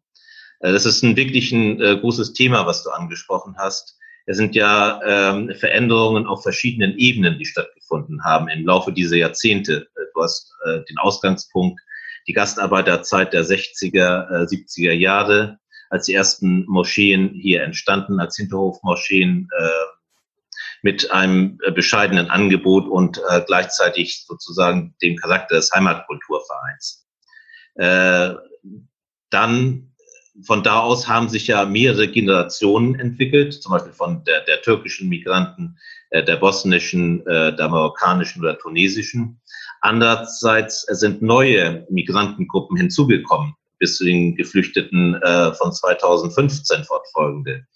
Äh, 0.60 0.72
das 0.72 0.86
ist 0.86 1.02
ein 1.02 1.16
wirklich 1.16 1.52
ein 1.52 1.82
äh, 1.82 1.98
großes 1.98 2.32
Thema, 2.32 2.64
was 2.64 2.82
du 2.82 2.88
angesprochen 2.88 3.56
hast. 3.58 3.95
Es 4.26 4.36
sind 4.36 4.56
ja 4.56 5.00
ähm, 5.04 5.54
Veränderungen 5.54 6.26
auf 6.26 6.42
verschiedenen 6.42 6.98
Ebenen, 6.98 7.38
die 7.38 7.46
stattgefunden 7.46 8.24
haben 8.24 8.48
im 8.48 8.66
Laufe 8.66 8.92
dieser 8.92 9.16
Jahrzehnte. 9.16 9.88
Du 10.14 10.22
hast 10.22 10.52
äh, 10.64 10.80
den 10.88 10.98
Ausgangspunkt, 10.98 11.80
die 12.26 12.32
Gastarbeiterzeit 12.32 13.32
der 13.32 13.44
60er, 13.44 14.28
äh, 14.28 14.46
70er 14.46 14.92
Jahre, 14.92 15.58
als 15.90 16.06
die 16.06 16.14
ersten 16.14 16.64
Moscheen 16.66 17.30
hier 17.34 17.62
entstanden, 17.62 18.18
als 18.18 18.36
Hinterhofmoscheen 18.36 19.48
äh, 19.56 19.68
mit 20.82 21.12
einem 21.12 21.58
äh, 21.64 21.70
bescheidenen 21.70 22.28
Angebot 22.28 22.88
und 22.88 23.20
äh, 23.30 23.42
gleichzeitig 23.46 24.24
sozusagen 24.26 24.96
dem 25.02 25.16
Charakter 25.16 25.54
des 25.54 25.70
Heimatkulturvereins. 25.72 27.06
Äh, 27.76 28.34
dann 29.30 29.92
von 30.42 30.62
da 30.62 30.80
aus 30.80 31.08
haben 31.08 31.28
sich 31.28 31.46
ja 31.46 31.64
mehrere 31.64 32.08
Generationen 32.08 32.94
entwickelt, 32.98 33.54
zum 33.54 33.72
Beispiel 33.72 33.92
von 33.92 34.24
der, 34.24 34.42
der 34.42 34.62
türkischen 34.62 35.08
Migranten, 35.08 35.78
äh, 36.10 36.22
der 36.22 36.36
bosnischen, 36.36 37.26
äh, 37.26 37.54
der 37.56 37.68
marokkanischen 37.68 38.42
oder 38.42 38.58
tunesischen. 38.58 39.40
Andererseits 39.80 40.82
sind 40.82 41.22
neue 41.22 41.86
Migrantengruppen 41.90 42.76
hinzugekommen, 42.76 43.54
bis 43.78 43.96
zu 43.96 44.04
den 44.04 44.36
Geflüchteten 44.36 45.14
äh, 45.22 45.52
von 45.54 45.72
2015 45.72 46.84
fortfolgende. 46.84 47.66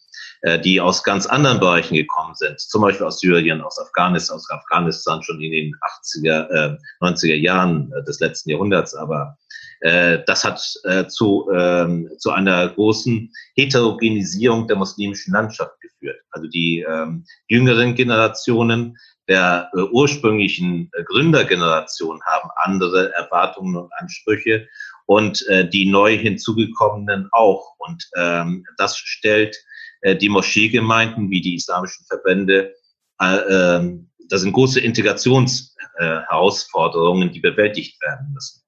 Äh, 0.43 0.59
die 0.59 0.81
aus 0.81 1.05
ganz 1.05 1.27
anderen 1.27 1.61
Bereichen 1.61 1.95
gekommen 1.95 2.35
sind, 2.35 2.59
zum 2.59 2.81
Beispiel 2.81 3.07
aus 3.07 3.21
Syrien, 3.21 3.61
aus 3.61 3.79
Afghanistan, 3.79 4.37
aus 4.37 4.51
Afghanistan 4.51 5.23
schon 5.23 5.39
in 5.43 5.53
den 5.53 5.75
80er, 6.03 6.49
äh, 6.49 6.77
90er 7.03 7.35
Jahren 7.35 7.93
äh, 7.93 8.03
des 8.05 8.21
letzten 8.21 8.49
Jahrhunderts, 8.49 8.95
aber 8.95 9.37
das 9.81 10.45
hat 10.45 10.63
äh, 10.85 11.07
zu, 11.07 11.49
ähm, 11.55 12.11
zu 12.19 12.31
einer 12.31 12.69
großen 12.69 13.33
Heterogenisierung 13.55 14.69
der 14.69 14.77
muslimischen 14.77 15.33
Landschaft 15.33 15.81
geführt. 15.81 16.21
Also 16.31 16.49
die 16.49 16.81
ähm, 16.81 17.25
jüngeren 17.49 17.95
Generationen 17.95 18.99
der 19.31 19.71
äh, 19.75 19.81
ursprünglichen 19.83 20.91
äh, 20.93 21.03
Gründergeneration 21.05 22.21
haben 22.25 22.51
andere 22.57 23.15
Erwartungen 23.15 23.77
und 23.77 23.91
Ansprüche 23.95 24.69
und 25.07 25.47
äh, 25.49 25.67
die 25.69 25.89
neu 25.89 26.19
hinzugekommenen 26.19 27.29
auch. 27.31 27.77
Und 27.79 28.11
ähm, 28.17 28.67
das 28.77 28.99
stellt 28.99 29.57
äh, 30.01 30.17
die 30.17 30.29
Moscheegemeinden 30.29 31.31
wie 31.31 31.41
die 31.41 31.55
islamischen 31.55 32.05
Verbände, 32.07 32.75
äh, 33.21 33.37
äh, 33.37 33.99
das 34.29 34.41
sind 34.43 34.53
große 34.53 34.81
Integrationsherausforderungen, 34.81 37.29
äh, 37.29 37.33
die 37.33 37.41
bewältigt 37.41 38.03
werden 38.03 38.33
müssen. 38.33 38.61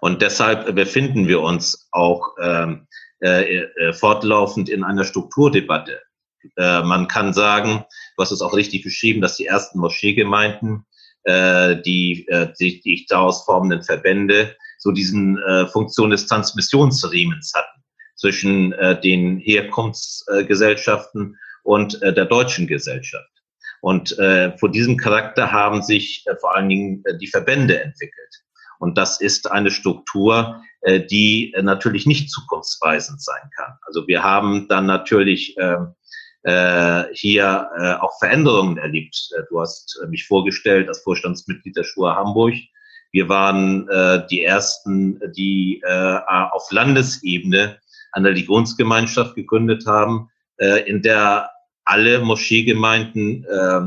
Und 0.00 0.22
deshalb 0.22 0.74
befinden 0.74 1.28
wir 1.28 1.40
uns 1.40 1.88
auch 1.92 2.34
ähm, 2.40 2.86
äh, 3.22 3.64
äh, 3.64 3.92
fortlaufend 3.92 4.68
in 4.68 4.84
einer 4.84 5.04
Strukturdebatte. 5.04 6.00
Äh, 6.56 6.82
man 6.82 7.08
kann 7.08 7.32
sagen, 7.32 7.84
du 8.16 8.22
hast 8.22 8.30
es 8.30 8.42
auch 8.42 8.54
richtig 8.54 8.84
beschrieben, 8.84 9.20
dass 9.20 9.36
die 9.36 9.46
ersten 9.46 9.78
Moscheegemeinden, 9.78 10.86
äh, 11.24 11.80
die, 11.82 12.26
äh, 12.28 12.52
die, 12.60 12.80
die 12.80 13.06
daraus 13.08 13.44
formenden 13.44 13.82
Verbände, 13.82 14.54
so 14.78 14.92
diesen 14.92 15.38
äh, 15.38 15.66
Funktion 15.66 16.10
des 16.10 16.26
Transmissionsriemens 16.26 17.52
hatten 17.54 17.82
zwischen 18.16 18.72
äh, 18.72 19.00
den 19.00 19.38
Herkunftsgesellschaften 19.38 21.38
und 21.62 22.00
äh, 22.02 22.12
der 22.12 22.26
deutschen 22.26 22.66
Gesellschaft. 22.66 23.30
Und 23.80 24.18
äh, 24.18 24.56
vor 24.58 24.70
diesem 24.70 24.96
Charakter 24.96 25.52
haben 25.52 25.82
sich 25.82 26.24
äh, 26.26 26.36
vor 26.36 26.56
allen 26.56 26.68
Dingen 26.68 27.02
äh, 27.04 27.16
die 27.18 27.26
Verbände 27.26 27.80
entwickelt. 27.80 28.42
Und 28.78 28.98
das 28.98 29.20
ist 29.20 29.50
eine 29.50 29.70
Struktur, 29.70 30.60
äh, 30.82 31.04
die 31.04 31.52
äh, 31.54 31.62
natürlich 31.62 32.06
nicht 32.06 32.30
zukunftsweisend 32.30 33.20
sein 33.20 33.50
kann. 33.56 33.74
Also 33.86 34.06
wir 34.06 34.22
haben 34.22 34.68
dann 34.68 34.86
natürlich 34.86 35.56
äh, 35.58 35.76
äh, 36.42 37.04
hier 37.12 37.98
auch 38.00 38.18
Veränderungen 38.20 38.78
erlebt. 38.78 39.30
Du 39.50 39.60
hast 39.60 40.00
mich 40.08 40.26
vorgestellt 40.26 40.88
als 40.88 41.02
Vorstandsmitglied 41.02 41.76
der 41.76 41.82
Schule 41.82 42.14
Hamburg. 42.14 42.54
Wir 43.10 43.28
waren 43.28 43.88
die 44.30 44.44
ersten, 44.44 45.18
die 45.32 45.82
auf 45.84 46.70
Landesebene 46.70 47.80
eine 48.12 48.28
Religionsgemeinschaft 48.28 49.34
gegründet 49.34 49.86
haben, 49.86 50.30
in 50.86 51.02
der 51.02 51.50
alle 51.86 52.18
Moscheegemeinden 52.20 53.44
äh, 53.44 53.80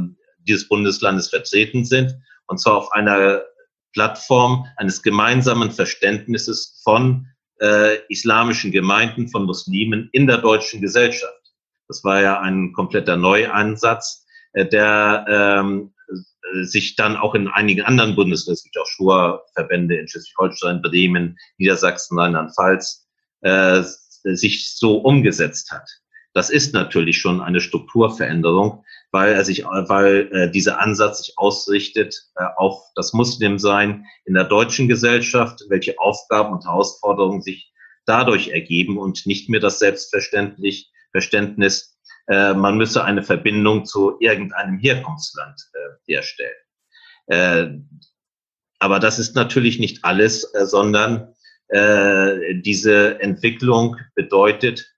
dieses 0.47 0.67
Bundeslandes 0.67 1.29
vertreten 1.29 1.85
sind. 1.85 2.15
Und 2.47 2.59
zwar 2.59 2.77
auf 2.77 2.91
einer 2.93 3.43
Plattform 3.93 4.65
eines 4.77 5.01
gemeinsamen 5.01 5.71
Verständnisses 5.71 6.81
von 6.83 7.27
äh, 7.61 7.97
islamischen 8.09 8.71
Gemeinden, 8.71 9.27
von 9.27 9.45
Muslimen 9.45 10.09
in 10.11 10.27
der 10.27 10.37
deutschen 10.37 10.81
Gesellschaft. 10.81 11.33
Das 11.87 12.03
war 12.03 12.21
ja 12.21 12.39
ein 12.39 12.71
kompletter 12.73 13.17
Neuansatz, 13.17 14.25
äh, 14.53 14.65
der 14.65 15.25
ähm, 15.27 15.93
sich 16.63 16.95
dann 16.95 17.15
auch 17.15 17.35
in 17.35 17.47
einigen 17.47 17.83
anderen 17.83 18.15
Bundesländern, 18.15 18.55
es 18.55 18.63
gibt 18.63 18.77
auch 18.77 18.87
Schwurverbände 18.87 19.97
in 19.97 20.07
Schleswig-Holstein, 20.07 20.81
Bremen, 20.81 21.37
Niedersachsen, 21.57 22.17
Rheinland-Pfalz, 22.17 23.07
äh, 23.41 23.83
sich 24.23 24.75
so 24.75 24.97
umgesetzt 24.97 25.71
hat. 25.71 25.87
Das 26.33 26.49
ist 26.49 26.73
natürlich 26.73 27.17
schon 27.17 27.41
eine 27.41 27.59
Strukturveränderung, 27.59 28.83
weil 29.11 29.33
er 29.33 29.43
sich, 29.43 29.63
weil 29.65 30.29
äh, 30.31 30.51
dieser 30.51 30.79
Ansatz 30.79 31.19
sich 31.25 31.33
ausrichtet 31.37 32.15
äh, 32.35 32.43
auf 32.55 32.81
das 32.95 33.13
Muslimsein 33.13 34.05
in 34.25 34.35
der 34.35 34.43
deutschen 34.43 34.87
Gesellschaft, 34.87 35.63
welche 35.69 35.99
Aufgaben 35.99 36.53
und 36.53 36.65
Herausforderungen 36.65 37.41
sich 37.41 37.73
dadurch 38.05 38.49
ergeben 38.49 38.97
und 38.97 39.25
nicht 39.25 39.49
mehr 39.49 39.59
das 39.59 39.79
Selbstverständlich 39.79 40.91
Verständnis, 41.11 41.97
äh, 42.27 42.53
man 42.53 42.77
müsse 42.77 43.03
eine 43.03 43.23
Verbindung 43.23 43.85
zu 43.85 44.17
irgendeinem 44.19 44.77
Herkunftsland 44.77 45.59
äh, 45.73 46.13
herstellen. 46.13 46.55
Äh, 47.27 47.67
aber 48.79 48.99
das 48.99 49.19
ist 49.19 49.35
natürlich 49.35 49.79
nicht 49.79 50.05
alles, 50.05 50.43
äh, 50.53 50.65
sondern 50.65 51.33
äh, 51.69 52.55
diese 52.61 53.19
Entwicklung 53.19 53.97
bedeutet, 54.15 54.93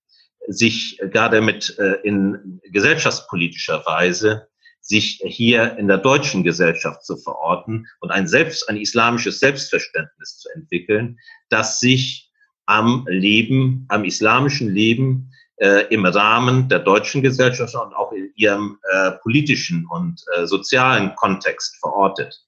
sich 0.48 1.00
gerade 1.12 1.42
mit 1.42 1.78
äh, 1.80 1.98
in 2.04 2.60
gesellschaftspolitischer 2.64 3.86
Weise 3.86 4.48
sich 4.82 5.22
hier 5.24 5.78
in 5.78 5.88
der 5.88 6.00
deutschen 6.00 6.44
Gesellschaft 6.44 7.06
zu 7.06 7.16
verorten 7.18 7.88
und 8.00 8.12
ein 8.12 8.28
selbst 8.28 8.68
ein 8.68 8.78
islamisches 8.78 9.40
Selbstverständnis 9.40 10.40
zu 10.40 10.50
entwickeln, 10.56 11.20
das 11.50 11.80
sich 11.80 12.32
am 12.66 13.06
Leben, 13.08 13.86
am 13.90 14.04
islamischen 14.04 14.74
Leben 14.74 15.32
äh, 15.58 15.86
im 15.94 16.06
Rahmen 16.06 16.68
der 16.70 16.80
deutschen 16.80 17.22
Gesellschaft 17.22 17.76
und 17.76 17.94
auch 17.94 18.12
in 18.12 18.32
ihrem 18.36 18.80
äh, 18.92 19.12
politischen 19.22 19.86
und 19.92 20.22
äh, 20.36 20.48
sozialen 20.48 21.16
Kontext 21.16 21.78
verortet. 21.80 22.44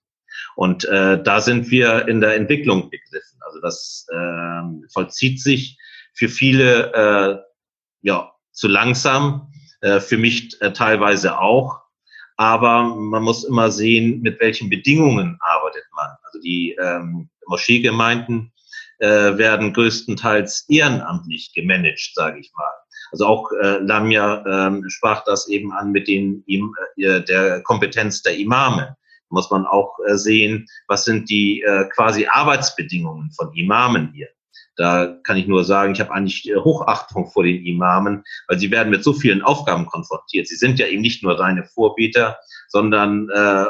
Und 0.56 0.86
äh, 0.86 1.22
da 1.22 1.42
sind 1.42 1.70
wir 1.70 2.08
in 2.08 2.22
der 2.22 2.36
Entwicklung 2.36 2.90
begriffen. 2.90 3.40
Also 3.42 3.60
das 3.62 4.08
äh, 4.12 4.88
vollzieht 4.92 5.42
sich 5.42 5.78
für 6.14 6.30
viele 6.30 6.94
äh, 6.94 7.53
ja 8.04 8.32
zu 8.52 8.68
langsam, 8.68 9.52
äh, 9.82 10.00
für 10.00 10.18
mich 10.18 10.56
äh, 10.62 10.72
teilweise 10.72 11.40
auch. 11.40 11.82
Aber 12.38 12.84
man 12.84 13.24
muss 13.24 13.44
immer 13.44 13.72
sehen, 13.72 14.22
mit 14.22 14.40
welchen 14.40 14.70
Bedingungen 14.70 15.38
arbeitet 15.40 15.86
man. 15.96 16.10
Also 16.24 16.40
die 16.40 16.76
ähm, 16.82 17.30
Moscheegemeinden 17.48 18.52
äh, 19.00 19.38
werden 19.38 19.74
größtenteils 19.74 20.66
ehrenamtlich 20.70 21.52
gemanagt, 21.54 22.12
sage 22.14 22.40
ich 22.40 22.52
mal. 22.56 22.72
Also 23.12 23.28
auch 23.28 23.52
äh, 23.62 23.78
Lamia 23.80 24.44
ähm, 24.48 24.90
sprach 24.90 25.24
das 25.26 25.48
eben 25.48 25.72
an 25.72 25.92
mit 25.92 26.08
den, 26.08 26.44
äh, 26.48 27.22
der 27.22 27.62
Kompetenz 27.62 28.24
der 28.24 28.38
Imame. 28.38 28.96
Muss 29.30 29.52
man 29.52 29.66
auch 29.66 29.98
äh, 30.08 30.16
sehen, 30.16 30.66
was 30.88 31.06
sind 31.06 31.30
die 31.30 31.62
äh, 31.62 31.86
quasi 31.90 32.26
Arbeitsbedingungen 32.26 33.32
von 33.32 33.54
Imamen 33.54 34.12
hier. 34.14 34.30
Da 34.76 35.18
kann 35.24 35.38
ich 35.38 35.48
nur 35.48 35.64
sagen, 35.64 35.94
ich 35.94 36.00
habe 36.00 36.12
eigentlich 36.12 36.50
äh, 36.50 36.56
Hochachtung 36.56 37.28
vor 37.28 37.44
den 37.44 37.66
Imamen, 37.66 38.24
weil 38.48 38.60
sie 38.60 38.72
werden 38.72 38.90
mit 38.90 39.04
so 39.04 39.14
vielen 39.14 39.42
Aufgaben 39.42 39.86
konfrontiert. 39.86 40.48
Sie 40.48 40.56
sind 40.56 40.80
ja 40.80 40.88
eben 40.88 41.02
nicht 41.02 41.24
nur 41.24 41.40
reine 41.40 41.66
Vorbeter, 41.66 42.38
sondern 42.68 43.30
äh, 43.30 43.66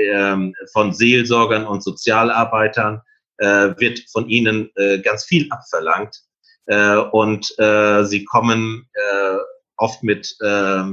äh, 0.00 0.52
von 0.72 0.92
Seelsorgern 0.92 1.66
und 1.66 1.82
Sozialarbeitern 1.82 3.00
äh, 3.38 3.74
wird 3.78 4.00
von 4.10 4.28
ihnen 4.28 4.70
äh, 4.76 4.98
ganz 5.00 5.24
viel 5.24 5.50
abverlangt. 5.50 6.22
Äh, 6.66 6.96
und 6.96 7.52
äh, 7.58 8.04
sie 8.04 8.24
kommen 8.24 8.88
äh, 8.92 9.36
oft 9.76 10.02
mit 10.02 10.36
äh, 10.40 10.84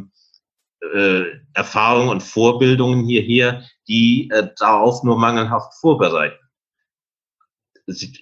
äh, 0.96 1.24
Erfahrungen 1.54 2.10
und 2.10 2.24
Vorbildungen 2.24 3.06
hierher, 3.06 3.64
die 3.88 4.32
darauf 4.58 5.04
nur 5.04 5.18
mangelhaft 5.18 5.74
vorbereiten. 5.80 6.41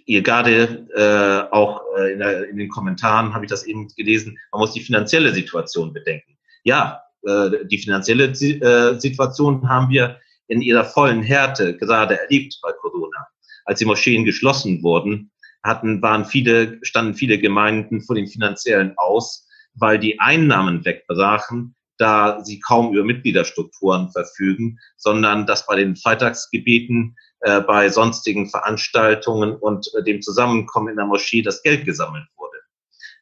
Ihr 0.05 0.21
gerade 0.21 0.88
äh, 0.95 1.53
auch 1.53 1.82
äh, 1.97 2.13
in, 2.13 2.19
der, 2.19 2.49
in 2.49 2.58
den 2.58 2.69
Kommentaren 2.69 3.34
habe 3.34 3.45
ich 3.45 3.49
das 3.49 3.65
eben 3.65 3.88
gelesen, 3.95 4.38
man 4.51 4.62
muss 4.62 4.73
die 4.73 4.82
finanzielle 4.82 5.34
Situation 5.34 5.93
bedenken. 5.93 6.38
Ja, 6.63 7.01
äh, 7.23 7.65
die 7.65 7.77
finanzielle 7.77 8.25
äh, 8.25 8.99
Situation 8.99 9.67
haben 9.67 9.89
wir 9.89 10.19
in 10.47 10.62
ihrer 10.62 10.86
vollen 10.86 11.21
Härte 11.21 11.77
gerade 11.77 12.19
erlebt 12.19 12.60
bei 12.62 12.71
Corona. 12.82 13.27
Als 13.65 13.79
die 13.79 13.86
Moscheen 13.86 14.25
geschlossen 14.25 14.82
wurden, 14.84 15.32
hatten, 15.63 16.01
waren 16.01 16.25
viele, 16.25 16.79
standen 16.84 17.13
viele 17.13 17.38
Gemeinden 17.38 18.01
vor 18.01 18.15
den 18.15 18.27
finanziellen 18.27 18.93
aus, 18.97 19.47
weil 19.75 19.99
die 19.99 20.19
Einnahmen 20.19 20.84
wegbrachen, 20.86 21.75
da 21.97 22.43
sie 22.43 22.60
kaum 22.60 22.93
über 22.93 23.03
Mitgliederstrukturen 23.03 24.10
verfügen, 24.12 24.79
sondern 24.97 25.45
dass 25.45 25.65
bei 25.65 25.75
den 25.75 25.95
Freitagsgebeten, 25.95 27.15
äh, 27.41 27.62
bei 27.62 27.89
sonstigen 27.89 28.49
Veranstaltungen 28.49 29.56
und 29.56 29.89
äh, 29.95 30.04
dem 30.04 30.21
Zusammenkommen 30.21 30.89
in 30.89 30.97
der 30.97 31.06
Moschee 31.06 31.41
das 31.41 31.62
Geld 31.63 31.86
gesammelt 31.86 32.25
wurde. 32.36 32.58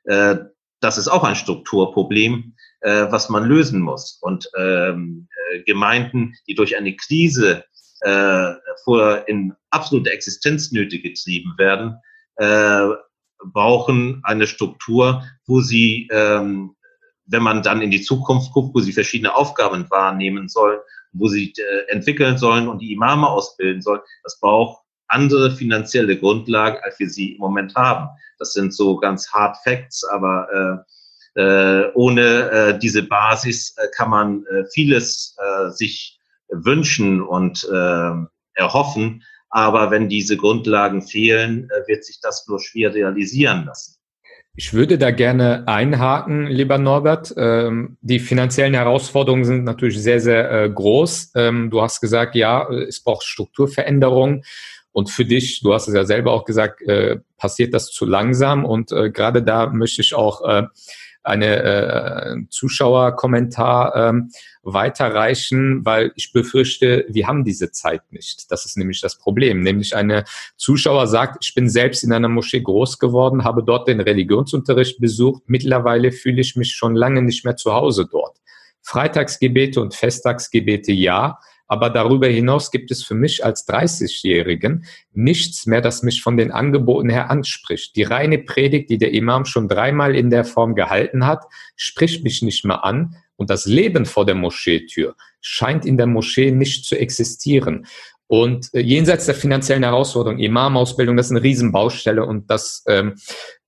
Äh, 0.06 0.46
das 0.80 0.98
ist 0.98 1.08
auch 1.08 1.24
ein 1.24 1.36
Strukturproblem, 1.36 2.56
äh, 2.82 3.08
was 3.10 3.30
man 3.30 3.46
lösen 3.46 3.82
muss. 3.82 4.18
Und 4.22 4.50
ähm, 4.58 5.28
äh, 5.52 5.62
Gemeinden, 5.64 6.34
die 6.48 6.56
durch 6.56 6.78
eine 6.78 6.96
Krise 6.96 7.64
vor 8.84 9.28
in 9.28 9.56
absolute 9.72 10.12
Existenznöte 10.12 11.00
getrieben 11.00 11.56
werden, 11.58 11.98
brauchen 13.44 14.22
eine 14.24 14.46
Struktur, 14.46 15.24
wo 15.48 15.62
sie, 15.62 16.08
ähm, 16.12 16.76
wenn 17.26 17.42
man 17.42 17.64
dann 17.64 17.82
in 17.82 17.90
die 17.90 18.04
Zukunft 18.04 18.54
guckt, 18.54 18.76
wo 18.76 18.82
sie 18.82 18.94
verschiedene 18.94 19.34
Aufgaben 19.34 19.90
wahrnehmen 19.90 20.48
sollen, 20.48 20.78
wo 21.13 21.28
sie 21.28 21.54
äh, 21.58 21.91
entwickeln 21.91 22.38
sollen 22.38 22.67
und 22.67 22.80
die 22.80 22.93
Imame 22.93 23.28
ausbilden 23.28 23.82
sollen, 23.82 24.02
das 24.24 24.39
braucht 24.39 24.84
andere 25.08 25.52
finanzielle 25.52 26.17
Grundlagen, 26.17 26.78
als 26.84 27.00
wir 27.00 27.10
sie 27.10 27.34
im 27.34 27.39
Moment 27.39 27.76
haben. 27.76 28.10
Das 28.39 28.54
sind 28.54 28.74
so 28.74 28.98
ganz 28.98 29.32
hard 29.32 29.58
Facts, 29.63 30.04
aber 30.04 30.86
äh, 31.36 31.41
äh, 31.41 31.91
ohne 31.93 32.50
äh, 32.50 32.80
diese 32.80 33.04
Basis 33.04 33.76
äh, 33.78 33.88
kann 33.96 34.10
man 34.10 34.46
äh, 34.48 34.65
vieles 34.74 35.36
äh, 35.38 35.70
sich 35.70 36.20
wünschen 36.50 37.22
und 37.22 37.63
äh, 37.72 38.12
erhoffen, 38.54 39.24
aber 39.50 39.91
wenn 39.91 40.10
diese 40.10 40.36
Grundlagen 40.36 41.02
fehlen, 41.02 41.70
äh, 41.70 41.88
wird 41.88 42.04
sich 42.04 42.20
das 42.22 42.48
nur 42.48 42.60
schwer 42.60 42.93
realisieren 42.93 43.65
lassen. 43.65 43.97
Ich 44.60 44.74
würde 44.74 44.98
da 44.98 45.12
gerne 45.12 45.67
einhaken, 45.67 46.48
lieber 46.48 46.80
Norbert. 46.80 47.32
Ähm, 47.38 47.96
die 48.02 48.17
finanziellen 48.17 48.74
Herausforderungen 48.74 49.46
sind 49.46 49.63
natürlich 49.65 50.02
sehr, 50.02 50.20
sehr 50.20 50.52
äh, 50.52 50.67
groß. 50.67 51.34
Ähm, 51.36 51.70
du 51.70 51.80
hast 51.80 52.02
gesagt, 52.02 52.34
ja, 52.34 52.67
es 52.67 53.04
braucht 53.04 53.24
Strukturveränderungen. 53.24 54.43
Und 54.91 55.12
für 55.12 55.26
dich, 55.26 55.62
du 55.62 55.76
hast 55.76 55.88
es 55.88 55.93
ja 55.93 56.06
selber 56.06 56.32
auch 56.32 56.43
gesagt, 56.43 56.82
äh, 56.82 57.17
passiert 57.38 57.76
das 57.76 57.91
zu 57.91 58.08
langsam. 58.08 58.65
Und 58.65 58.89
gerade 58.89 59.43
da 59.43 59.67
möchte 59.67 60.02
ich 60.02 60.15
auch 60.15 60.41
eine 61.28 61.63
äh, 61.63 62.36
Zuschauerkommentar 62.50 63.96
ähm, 63.96 64.32
weiterreichen, 64.63 65.86
weil 65.86 66.12
ich 66.16 66.32
befürchte, 66.34 67.06
wir 67.10 67.28
haben 67.28 67.44
diese 67.44 67.72
Zeit 67.72 68.02
nicht. 68.12 68.52
Das 68.52 68.66
ist 68.66 68.78
nämlich 68.78 69.02
das 69.02 69.18
Problem. 69.18 69.62
Nämlich 69.62 69.96
eine 69.96 70.26
Zuschauer 70.56 71.08
sagt, 71.08 71.38
ich 71.46 71.54
bin 71.54 71.70
selbst 71.70 72.04
in 72.04 72.12
einer 72.12 72.30
Moschee 72.30 72.62
groß 72.62 73.00
geworden, 73.00 73.44
habe 73.44 73.63
dort 73.63 73.88
den 73.88 74.00
Religionsunterricht 74.00 75.00
besucht. 75.00 75.44
Mittlerweile 75.48 76.12
fühle 76.12 76.42
ich 76.42 76.56
mich 76.56 76.74
schon 76.74 76.96
lange 76.96 77.22
nicht 77.22 77.46
mehr 77.46 77.56
zu 77.56 77.74
Hause 77.74 78.08
dort. 78.12 78.38
Freitagsgebete 78.82 79.82
und 79.82 79.96
Festtagsgebete 79.96 80.92
ja, 80.94 81.40
aber 81.68 81.90
darüber 81.90 82.28
hinaus 82.28 82.72
gibt 82.72 82.92
es 82.92 83.04
für 83.04 83.14
mich 83.14 83.44
als 83.44 83.68
30-Jährigen 83.68 84.86
nichts 85.14 85.66
mehr, 85.66 85.82
das 85.82 86.02
mich 86.02 86.22
von 86.22 86.38
den 86.38 86.52
Angeboten 86.52 87.10
her 87.10 87.30
anspricht. 87.30 87.96
Die 87.96 88.04
reine 88.04 88.40
Predigt, 88.40 88.90
die 88.90 88.98
der 88.98 89.14
Imam 89.14 89.46
schon 89.46 89.68
dreimal 89.68 90.16
in 90.16 90.30
der 90.30 90.46
Form 90.46 90.76
gehalten 90.76 91.26
hat, 91.26 91.46
spricht 91.76 92.24
mich 92.24 92.42
nicht 92.42 92.64
mehr 92.64 92.84
an. 92.86 93.16
Und 93.36 93.50
das 93.50 93.66
Leben 93.66 94.06
vor 94.06 94.26
der 94.26 94.36
Moscheetür 94.36 95.16
scheint 95.42 95.86
in 95.86 95.98
der 95.98 96.08
Moschee 96.08 96.52
nicht 96.52 96.86
zu 96.86 96.98
existieren. 96.98 97.86
Und 98.28 98.74
äh, 98.74 98.80
jenseits 98.82 99.26
der 99.26 99.36
finanziellen 99.36 99.84
Herausforderung, 99.84 100.40
Imam-Ausbildung, 100.40 101.16
das 101.16 101.28
ist 101.28 101.32
eine 101.32 101.44
Riesenbaustelle 101.44 102.26
und 102.26 102.50
das 102.50 102.84
ähm, 102.88 103.16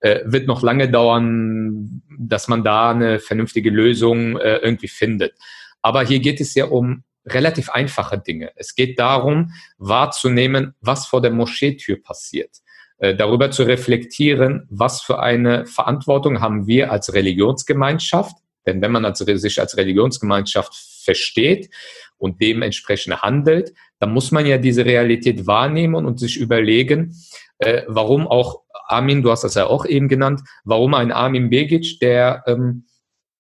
äh, 0.02 0.20
wird 0.26 0.48
noch 0.48 0.62
lange 0.62 0.90
dauern, 0.90 2.02
dass 2.18 2.48
man 2.48 2.64
da 2.64 2.92
eine 2.92 3.20
vernünftige 3.20 3.70
Lösung 3.70 4.38
äh, 4.38 4.58
irgendwie 4.58 4.90
findet. 4.90 5.34
Aber 5.82 6.04
hier 6.04 6.20
geht 6.20 6.42
es 6.42 6.56
ja 6.56 6.66
um 6.66 7.04
relativ 7.34 7.70
einfache 7.70 8.18
Dinge. 8.18 8.52
Es 8.56 8.76
geht 8.76 9.00
darum, 9.00 9.52
wahrzunehmen, 9.78 10.76
was 10.82 11.08
vor 11.08 11.22
der 11.22 11.32
Moscheetür 11.32 12.02
passiert. 12.02 12.58
Äh, 12.98 13.15
darüber 13.15 13.50
zu 13.50 13.63
reflektieren, 13.63 14.68
was 14.70 15.02
für 15.02 15.20
eine 15.20 15.65
Verantwortung 15.65 16.42
haben 16.42 16.68
wir 16.68 16.92
als 16.92 17.13
Religionsgemeinschaft. 17.13 18.36
Denn 18.65 18.82
wenn 18.82 18.92
man 18.92 19.06
als, 19.06 19.20
sich 19.20 19.60
als 19.60 19.78
Religionsgemeinschaft 19.78 20.76
versteht 20.76 21.70
und 22.18 22.42
dementsprechend 22.42 23.22
handelt, 23.22 23.74
dann 24.00 24.12
muss 24.12 24.32
man 24.32 24.46
ja 24.46 24.58
diese 24.58 24.84
Realität 24.86 25.48
wahrnehmen 25.48 26.06
und 26.06 26.20
sich 26.20 26.38
überlegen, 26.38 27.15
äh, 27.60 27.84
warum 27.88 28.28
auch 28.28 28.63
Armin, 28.88 29.22
du 29.22 29.32
hast 29.32 29.44
das 29.44 29.54
ja 29.54 29.68
auch 29.68 29.86
eben 29.86 30.08
genannt, 30.08 30.42
warum 30.63 30.94
ein 30.94 31.12
Armin 31.12 31.50
Begic, 31.50 32.00
der 32.00 32.44
ähm, 32.48 32.86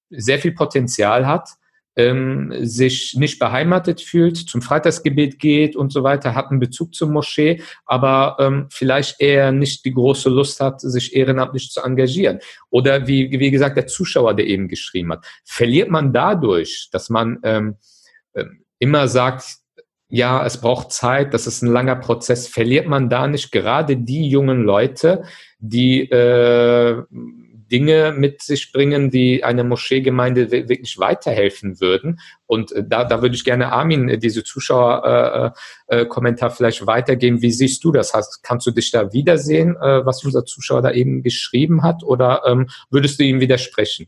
sehr 0.09 0.39
viel 0.39 0.53
Potenzial 0.53 1.27
hat, 1.27 1.49
ähm, 1.99 2.53
sich 2.61 3.15
nicht 3.15 3.39
beheimatet 3.39 3.99
fühlt, 3.99 4.37
zum 4.37 4.61
Freitagsgebet 4.61 5.37
geht 5.37 5.75
und 5.75 5.91
so 5.91 6.03
weiter, 6.03 6.33
hat 6.33 6.49
einen 6.49 6.61
Bezug 6.61 6.95
zur 6.95 7.09
Moschee, 7.09 7.61
aber 7.85 8.37
ähm, 8.39 8.67
vielleicht 8.69 9.19
eher 9.19 9.51
nicht 9.51 9.83
die 9.83 9.93
große 9.93 10.29
Lust 10.29 10.61
hat, 10.61 10.79
sich 10.79 11.13
ehrenamtlich 11.13 11.71
zu 11.71 11.81
engagieren. 11.81 12.39
Oder 12.69 13.07
wie, 13.07 13.29
wie 13.37 13.51
gesagt, 13.51 13.75
der 13.75 13.87
Zuschauer, 13.87 14.33
der 14.33 14.47
eben 14.47 14.69
geschrieben 14.69 15.11
hat. 15.11 15.25
Verliert 15.43 15.89
man 15.89 16.13
dadurch, 16.13 16.89
dass 16.91 17.09
man 17.09 17.39
ähm, 17.43 17.75
ähm 18.33 18.63
immer 18.81 19.09
sagt, 19.09 19.43
ja, 20.07 20.45
es 20.45 20.61
braucht 20.61 20.93
Zeit, 20.93 21.33
das 21.33 21.47
ist 21.47 21.61
ein 21.61 21.71
langer 21.71 21.97
Prozess, 21.97 22.47
verliert 22.47 22.87
man 22.87 23.09
da 23.09 23.27
nicht 23.27 23.51
gerade 23.51 23.97
die 23.97 24.29
jungen 24.29 24.63
Leute, 24.63 25.23
die 25.59 26.09
äh, 26.09 27.03
Dinge 27.69 28.13
mit 28.15 28.41
sich 28.41 28.71
bringen, 28.71 29.11
die 29.11 29.43
einer 29.43 29.63
Moscheegemeinde 29.63 30.51
wirklich 30.51 30.97
weiterhelfen 30.99 31.79
würden. 31.79 32.19
Und 32.45 32.71
äh, 32.71 32.83
da, 32.85 33.05
da 33.05 33.21
würde 33.21 33.35
ich 33.35 33.43
gerne 33.43 33.71
Armin 33.71 34.09
äh, 34.09 34.17
diese 34.17 34.43
Zuschauerkommentar 34.43 36.49
äh, 36.49 36.51
äh, 36.51 36.55
vielleicht 36.55 36.87
weitergeben. 36.87 37.41
Wie 37.41 37.51
siehst 37.51 37.83
du 37.83 37.91
das? 37.91 38.13
Hast, 38.13 38.43
kannst 38.43 38.67
du 38.67 38.71
dich 38.71 38.91
da 38.91 39.13
wiedersehen, 39.13 39.75
äh, 39.75 40.05
was 40.05 40.23
unser 40.25 40.45
Zuschauer 40.45 40.81
da 40.81 40.91
eben 40.91 41.23
geschrieben 41.23 41.83
hat? 41.83 42.03
Oder 42.03 42.43
ähm, 42.45 42.67
würdest 42.89 43.19
du 43.19 43.23
ihm 43.23 43.39
widersprechen? 43.39 44.07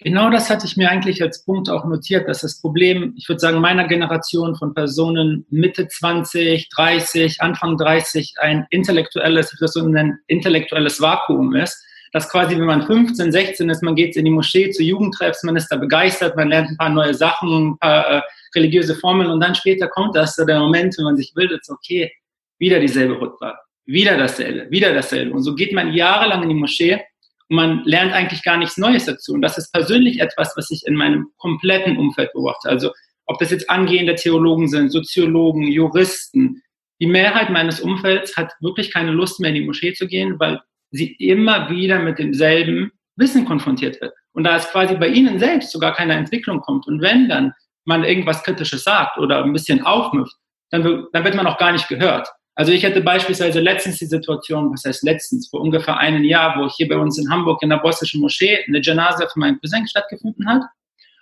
Genau 0.00 0.28
das 0.28 0.50
hatte 0.50 0.66
ich 0.66 0.76
mir 0.76 0.90
eigentlich 0.90 1.22
als 1.22 1.42
Punkt 1.42 1.70
auch 1.70 1.86
notiert, 1.86 2.28
dass 2.28 2.42
das 2.42 2.60
Problem, 2.60 3.14
ich 3.16 3.26
würde 3.30 3.40
sagen, 3.40 3.60
meiner 3.60 3.88
Generation 3.88 4.54
von 4.54 4.74
Personen 4.74 5.46
Mitte 5.48 5.88
20, 5.88 6.68
30, 6.68 7.40
Anfang 7.40 7.78
30 7.78 8.34
ein 8.38 8.66
intellektuelles, 8.68 9.54
ich 9.54 9.60
würde 9.60 9.72
so 9.72 9.80
ein 9.80 10.18
intellektuelles 10.26 11.00
Vakuum 11.00 11.56
ist 11.56 11.82
dass 12.12 12.28
quasi, 12.28 12.56
wenn 12.56 12.64
man 12.64 12.86
15, 12.86 13.32
16 13.32 13.68
ist, 13.70 13.82
man 13.82 13.94
geht 13.94 14.16
in 14.16 14.24
die 14.24 14.30
Moschee 14.30 14.70
zu 14.70 14.82
Jugendtreffs, 14.82 15.42
man 15.42 15.56
ist 15.56 15.68
da 15.68 15.76
begeistert, 15.76 16.36
man 16.36 16.48
lernt 16.48 16.70
ein 16.70 16.76
paar 16.76 16.90
neue 16.90 17.14
Sachen, 17.14 17.70
ein 17.70 17.78
paar 17.78 18.08
äh, 18.08 18.22
religiöse 18.54 18.94
Formeln 18.94 19.30
und 19.30 19.40
dann 19.40 19.54
später 19.54 19.88
kommt 19.88 20.16
das, 20.16 20.36
so 20.36 20.44
der 20.44 20.58
Moment, 20.58 20.96
wenn 20.98 21.04
man 21.04 21.16
sich 21.16 21.32
bildet, 21.34 21.64
so, 21.64 21.74
okay, 21.74 22.10
wieder 22.58 22.80
dieselbe 22.80 23.14
Rutba, 23.14 23.58
wieder 23.84 24.16
dasselbe, 24.16 24.70
wieder 24.70 24.94
dasselbe. 24.94 25.32
Und 25.32 25.42
so 25.42 25.54
geht 25.54 25.72
man 25.72 25.92
jahrelang 25.92 26.42
in 26.42 26.48
die 26.48 26.54
Moschee 26.54 27.00
und 27.48 27.56
man 27.56 27.82
lernt 27.84 28.12
eigentlich 28.12 28.42
gar 28.42 28.56
nichts 28.56 28.76
Neues 28.76 29.06
dazu. 29.06 29.32
Und 29.32 29.42
das 29.42 29.58
ist 29.58 29.72
persönlich 29.72 30.20
etwas, 30.20 30.52
was 30.56 30.70
ich 30.70 30.86
in 30.86 30.94
meinem 30.94 31.28
kompletten 31.38 31.96
Umfeld 31.96 32.32
beobachte. 32.32 32.68
Also 32.68 32.92
ob 33.26 33.38
das 33.38 33.50
jetzt 33.50 33.68
angehende 33.68 34.14
Theologen 34.14 34.68
sind, 34.68 34.90
Soziologen, 34.90 35.64
Juristen, 35.64 36.62
die 37.00 37.06
Mehrheit 37.06 37.50
meines 37.50 37.80
Umfelds 37.80 38.36
hat 38.36 38.52
wirklich 38.60 38.92
keine 38.92 39.10
Lust 39.10 39.40
mehr 39.40 39.50
in 39.50 39.56
die 39.56 39.66
Moschee 39.66 39.92
zu 39.92 40.06
gehen, 40.06 40.36
weil 40.38 40.60
sie 40.90 41.12
immer 41.14 41.70
wieder 41.70 41.98
mit 41.98 42.18
demselben 42.18 42.92
Wissen 43.16 43.44
konfrontiert 43.44 44.00
wird. 44.00 44.12
Und 44.32 44.44
da 44.44 44.56
es 44.56 44.68
quasi 44.68 44.94
bei 44.96 45.08
ihnen 45.08 45.38
selbst 45.38 45.72
sogar 45.72 45.94
keine 45.94 46.14
Entwicklung 46.14 46.60
kommt 46.60 46.86
und 46.86 47.00
wenn 47.00 47.28
dann 47.28 47.52
man 47.84 48.04
irgendwas 48.04 48.42
Kritisches 48.42 48.84
sagt 48.84 49.16
oder 49.18 49.44
ein 49.44 49.52
bisschen 49.52 49.84
aufmüpft, 49.84 50.34
dann, 50.70 51.06
dann 51.12 51.24
wird 51.24 51.34
man 51.34 51.46
auch 51.46 51.58
gar 51.58 51.72
nicht 51.72 51.88
gehört. 51.88 52.28
Also 52.54 52.72
ich 52.72 52.84
hatte 52.84 53.02
beispielsweise 53.02 53.60
letztens 53.60 53.98
die 53.98 54.06
Situation, 54.06 54.72
was 54.72 54.84
heißt 54.84 55.04
letztens, 55.04 55.48
vor 55.48 55.60
ungefähr 55.60 55.98
einem 55.98 56.24
Jahr, 56.24 56.58
wo 56.58 56.68
hier 56.68 56.88
bei 56.88 56.96
uns 56.96 57.18
in 57.18 57.30
Hamburg 57.30 57.62
in 57.62 57.68
der 57.68 57.76
bosnischen 57.76 58.20
Moschee 58.20 58.64
eine 58.66 58.80
Janaza 58.82 59.28
für 59.28 59.38
meinen 59.38 59.60
Cousin 59.60 59.86
stattgefunden 59.86 60.48
hat. 60.48 60.62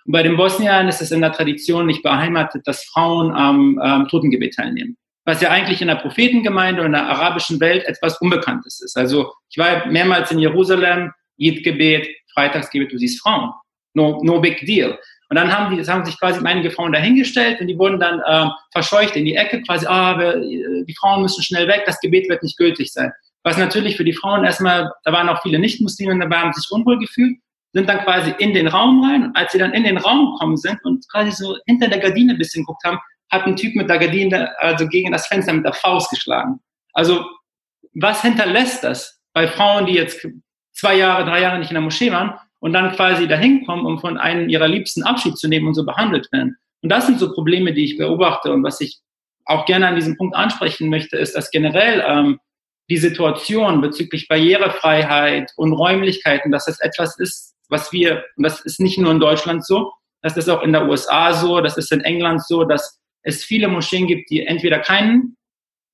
Und 0.05 0.13
bei 0.13 0.23
den 0.23 0.37
Bosniern 0.37 0.87
ist 0.87 1.01
es 1.01 1.11
in 1.11 1.21
der 1.21 1.33
Tradition 1.33 1.87
nicht 1.87 2.03
beheimatet, 2.03 2.65
dass 2.65 2.85
Frauen 2.85 3.33
am 3.33 3.79
ähm, 3.83 4.07
Totengebet 4.07 4.55
teilnehmen. 4.55 4.97
Was 5.25 5.41
ja 5.41 5.49
eigentlich 5.49 5.81
in 5.81 5.87
der 5.87 5.95
Prophetengemeinde 5.95 6.81
und 6.81 6.87
in 6.87 6.93
der 6.93 7.07
arabischen 7.07 7.59
Welt 7.59 7.83
etwas 7.85 8.19
Unbekanntes 8.21 8.81
ist. 8.81 8.95
Also 8.95 9.33
ich 9.49 9.57
war 9.57 9.87
mehrmals 9.87 10.31
in 10.31 10.39
Jerusalem, 10.39 11.11
Jid-Gebet, 11.37 12.07
Freitagsgebet, 12.33 12.91
du 12.91 12.97
siehst 12.97 13.21
Frauen. 13.21 13.51
No, 13.95 14.21
no 14.23 14.39
big 14.39 14.65
deal. 14.65 14.99
Und 15.29 15.37
dann 15.37 15.51
haben, 15.51 15.71
die, 15.71 15.77
das 15.77 15.89
haben 15.89 16.05
sich 16.05 16.19
quasi 16.19 16.39
einige 16.45 16.69
Frauen 16.69 16.91
dahingestellt 16.91 17.59
und 17.59 17.67
die 17.67 17.77
wurden 17.77 17.99
dann 17.99 18.21
ähm, 18.27 18.51
verscheucht 18.71 19.15
in 19.15 19.25
die 19.25 19.35
Ecke, 19.35 19.61
quasi, 19.63 19.87
ah, 19.87 20.19
wir, 20.19 20.39
die 20.85 20.95
Frauen 20.99 21.23
müssen 21.23 21.43
schnell 21.43 21.67
weg, 21.67 21.83
das 21.85 21.99
Gebet 21.99 22.29
wird 22.29 22.43
nicht 22.43 22.57
gültig 22.57 22.93
sein. 22.93 23.11
Was 23.43 23.57
natürlich 23.57 23.97
für 23.97 24.03
die 24.03 24.13
Frauen 24.13 24.43
erstmal, 24.43 24.91
da 25.03 25.11
waren 25.11 25.29
auch 25.29 25.41
viele 25.41 25.57
Nicht-Muslime 25.57 26.17
dabei, 26.19 26.37
haben 26.37 26.53
sich 26.53 26.69
unwohl 26.71 26.99
gefühlt, 26.99 27.37
sind 27.73 27.89
dann 27.89 27.99
quasi 27.99 28.33
in 28.37 28.53
den 28.53 28.67
Raum 28.67 29.03
rein 29.03 29.23
und 29.25 29.35
als 29.35 29.51
sie 29.51 29.57
dann 29.57 29.73
in 29.73 29.83
den 29.83 29.97
Raum 29.97 30.33
gekommen 30.33 30.57
sind 30.57 30.77
und 30.83 31.05
quasi 31.11 31.31
so 31.31 31.57
hinter 31.65 31.87
der 31.87 31.99
Gardine 31.99 32.33
ein 32.33 32.37
bisschen 32.37 32.63
geguckt 32.63 32.83
haben, 32.85 32.99
hat 33.31 33.45
ein 33.45 33.55
Typ 33.55 33.75
mit 33.75 33.89
der 33.89 33.99
Gardine, 33.99 34.57
also 34.59 34.87
gegen 34.87 35.11
das 35.11 35.27
Fenster 35.27 35.53
mit 35.53 35.65
der 35.65 35.73
Faust 35.73 36.09
geschlagen. 36.09 36.59
Also 36.93 37.25
was 37.93 38.21
hinterlässt 38.21 38.83
das 38.83 39.19
bei 39.33 39.47
Frauen, 39.47 39.85
die 39.85 39.93
jetzt 39.93 40.27
zwei 40.73 40.95
Jahre, 40.95 41.25
drei 41.25 41.41
Jahre 41.41 41.59
nicht 41.59 41.71
in 41.71 41.75
der 41.75 41.81
Moschee 41.81 42.11
waren 42.11 42.37
und 42.59 42.73
dann 42.73 42.91
quasi 42.93 43.27
dahin 43.27 43.65
kommen, 43.65 43.85
um 43.85 43.99
von 43.99 44.17
einem 44.17 44.49
ihrer 44.49 44.67
Liebsten 44.67 45.03
Abschied 45.03 45.37
zu 45.37 45.47
nehmen 45.47 45.67
und 45.67 45.73
so 45.73 45.85
behandelt 45.85 46.31
werden. 46.31 46.57
Und 46.81 46.89
das 46.89 47.07
sind 47.07 47.19
so 47.19 47.33
Probleme, 47.33 47.73
die 47.73 47.85
ich 47.85 47.97
beobachte 47.97 48.51
und 48.51 48.63
was 48.63 48.81
ich 48.81 48.99
auch 49.45 49.65
gerne 49.65 49.87
an 49.87 49.95
diesem 49.95 50.17
Punkt 50.17 50.35
ansprechen 50.35 50.89
möchte, 50.89 51.17
ist, 51.17 51.35
dass 51.35 51.51
generell 51.51 52.03
ähm, 52.05 52.39
die 52.89 52.97
Situation 52.97 53.81
bezüglich 53.81 54.27
Barrierefreiheit 54.27 55.51
und 55.55 55.73
Räumlichkeiten, 55.73 56.51
dass 56.51 56.65
das 56.65 56.79
etwas 56.79 57.17
ist, 57.19 57.55
was 57.69 57.91
wir, 57.91 58.23
und 58.37 58.43
das 58.43 58.61
ist 58.61 58.79
nicht 58.79 58.97
nur 58.97 59.11
in 59.11 59.19
Deutschland 59.19 59.65
so, 59.65 59.91
das 60.21 60.37
ist 60.37 60.49
auch 60.49 60.61
in 60.61 60.73
der 60.73 60.87
USA 60.87 61.33
so, 61.33 61.61
das 61.61 61.77
ist 61.77 61.91
in 61.91 62.01
England 62.01 62.43
so, 62.45 62.63
dass 62.63 62.99
es 63.25 63.43
viele 63.43 63.67
Moscheen 63.67 64.07
gibt, 64.07 64.29
die 64.29 64.45
entweder 64.45 64.79
keinen 64.79 65.35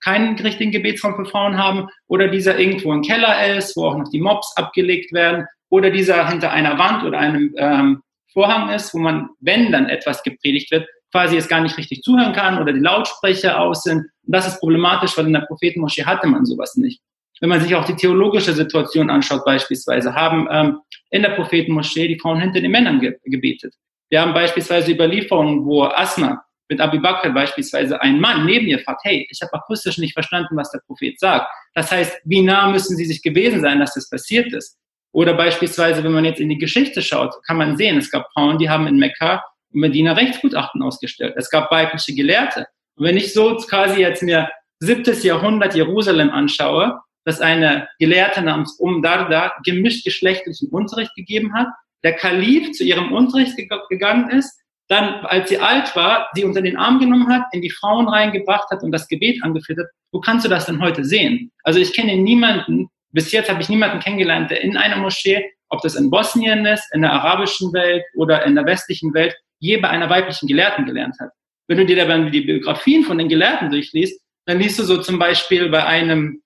keinen 0.04 0.38
richtigen 0.40 0.72
Gebetsraum 0.72 1.16
für 1.16 1.26
Frauen 1.26 1.58
haben 1.58 1.88
oder 2.08 2.28
dieser 2.28 2.60
irgendwo 2.60 2.92
im 2.92 3.04
Keller 3.04 3.56
ist, 3.56 3.78
wo 3.78 3.86
auch 3.86 3.98
noch 3.98 4.10
die 4.10 4.20
Mobs 4.20 4.52
abgelegt 4.58 5.14
werden 5.14 5.46
oder 5.70 5.92
dieser 5.92 6.28
hinter 6.28 6.52
einer 6.52 6.78
Wand 6.78 7.04
oder 7.04 7.20
einem 7.20 7.54
ähm, 7.58 8.02
Vorhang 8.34 8.70
ist, 8.70 8.94
wo 8.94 9.00
man, 9.00 9.30
wenn 9.40 9.72
dann 9.72 9.90
etwas 9.90 10.24
gepredigt 10.24 10.72
wird, 10.72 10.88
quasi 11.12 11.38
es 11.38 11.48
gar 11.48 11.62
nicht 11.62 11.78
richtig 11.78 12.02
zuhören 12.02 12.34
kann 12.34 12.60
oder 12.60 12.74
die 12.74 12.80
Lautsprecher 12.80 13.60
aus 13.60 13.84
sind. 13.84 13.98
Und 13.98 14.36
das 14.36 14.48
ist 14.48 14.60
problematisch, 14.60 15.18
weil 15.18 15.28
in 15.28 15.34
der 15.34 15.42
Prophetenmoschee 15.42 16.06
hatte 16.06 16.28
man 16.28 16.46
sowas 16.46 16.76
nicht. 16.78 17.02
Wenn 17.40 17.50
man 17.50 17.62
sich 17.62 17.76
auch 17.76 17.86
die 17.86 17.96
theologische 17.96 18.54
Situation 18.54 19.10
anschaut, 19.10 19.44
beispielsweise, 19.46 20.16
haben 20.16 20.48
ähm, 20.52 20.80
in 21.10 21.24
der 21.24 21.32
Prophetenmoschee 21.32 22.08
die 22.08 22.20
Frauen 22.20 22.40
hinter 22.40 22.62
den 22.62 22.72
Männern 22.72 23.00
ge 23.00 23.18
gebetet. 23.26 23.74
Wir 24.10 24.22
haben 24.22 24.34
beispielsweise 24.34 24.92
Überlieferungen, 24.92 25.66
wo 25.66 25.84
Asma 25.84 26.44
mit 26.72 26.80
Abu 26.80 27.02
Bakr 27.02 27.32
beispielsweise 27.32 28.02
ein 28.02 28.20
Mann 28.22 28.46
neben 28.46 28.66
ihr 28.66 28.80
fragt, 28.80 29.02
hey, 29.04 29.28
ich 29.30 29.42
habe 29.42 29.54
akustisch 29.54 29.98
nicht 29.98 30.14
verstanden, 30.14 30.56
was 30.56 30.72
der 30.72 30.80
Prophet 30.88 31.20
sagt. 31.20 31.46
Das 31.76 31.92
heißt, 31.92 32.22
wie 32.24 32.42
nah 32.42 32.72
müssen 32.72 32.96
sie 32.96 33.04
sich 33.04 33.22
gewesen 33.22 33.60
sein, 33.60 33.80
dass 33.80 33.94
das 33.94 34.10
passiert 34.10 34.54
ist? 34.54 34.78
Oder 35.12 35.34
beispielsweise, 35.34 36.02
wenn 36.02 36.14
man 36.14 36.24
jetzt 36.24 36.40
in 36.40 36.48
die 36.48 36.58
Geschichte 36.58 37.02
schaut, 37.02 37.36
kann 37.46 37.58
man 37.58 37.76
sehen, 37.76 37.98
es 37.98 38.10
gab 38.10 38.32
Frauen, 38.32 38.58
die 38.58 38.70
haben 38.70 38.88
in 38.88 38.98
Mekka 38.98 39.44
und 39.74 39.82
Medina 39.82 40.14
Rechtsgutachten 40.14 40.82
ausgestellt. 40.82 41.34
Es 41.36 41.50
gab 41.50 41.70
weibliche 41.72 42.16
Gelehrte. 42.16 42.68
Und 42.96 43.06
wenn 43.06 43.18
ich 43.18 43.34
so 43.34 43.58
quasi 43.58 44.00
jetzt 44.00 44.24
mir 44.24 44.50
siebtes 44.80 45.24
Jahrhundert 45.24 45.76
Jerusalem 45.76 46.30
anschaue, 46.30 47.02
dass 47.26 47.42
eine 47.42 47.90
Gelehrte 48.00 48.42
namens 48.42 48.78
Um 48.80 49.02
Darda 49.02 49.52
gemischt 49.66 50.06
geschlechtlichen 50.06 50.70
Unterricht 50.70 51.14
gegeben 51.16 51.54
hat, 51.54 51.68
der 52.04 52.16
Kalif 52.16 52.72
zu 52.72 52.86
ihrem 52.86 53.12
Unterricht 53.12 53.58
gegangen 53.90 54.30
ist, 54.30 54.61
dann, 54.92 55.26
als 55.26 55.48
sie 55.48 55.58
alt 55.58 55.96
war, 55.96 56.30
sie 56.34 56.44
unter 56.44 56.62
den 56.62 56.76
Arm 56.76 57.00
genommen 57.00 57.30
hat, 57.30 57.44
in 57.54 57.62
die 57.62 57.70
Frauen 57.70 58.10
reingebracht 58.10 58.70
hat 58.70 58.84
und 58.84 58.92
das 58.92 59.08
Gebet 59.08 59.42
angeführt 59.42 59.80
hat. 59.80 59.86
Wo 60.12 60.20
kannst 60.20 60.46
du 60.46 60.50
das 60.50 60.66
denn 60.66 60.82
heute 60.82 61.06
sehen? 61.06 61.50
Also 61.64 61.80
ich 61.80 61.94
kenne 61.94 62.18
niemanden, 62.18 62.90
bis 63.12 63.32
jetzt 63.32 63.50
habe 63.50 63.62
ich 63.62 63.70
niemanden 63.70 64.00
kennengelernt, 64.00 64.52
der 64.52 64.62
in 64.62 64.76
einer 64.76 64.98
Moschee, 64.98 65.46
ob 65.70 65.82
das 65.82 65.96
in 65.96 66.10
Bosnien 66.10 66.66
ist, 66.66 66.94
in 66.94 67.04
der 67.04 67.14
arabischen 67.14 67.72
Welt 67.72 68.04
oder 68.16 68.46
in 68.46 68.56
der 68.56 68.66
westlichen 68.66 69.14
Welt, 69.14 69.34
je 69.60 69.78
bei 69.78 69.90
einer 69.90 70.10
weiblichen 70.10 70.48
Gelehrten 70.48 70.86
gelernt 70.86 71.16
hat. 71.22 71.32
Wenn 71.70 71.78
du 71.78 71.86
dir 71.86 72.06
dann 72.06 72.30
die 72.30 72.42
Biografien 72.42 73.06
von 73.06 73.18
den 73.18 73.30
Gelehrten 73.30 73.70
durchliest, 73.70 74.22
dann 74.46 74.60
liest 74.60 74.78
du 74.78 74.84
so 74.84 74.98
zum 74.98 75.18
Beispiel 75.18 75.70
bei 75.70 75.86
einem, 75.86 76.42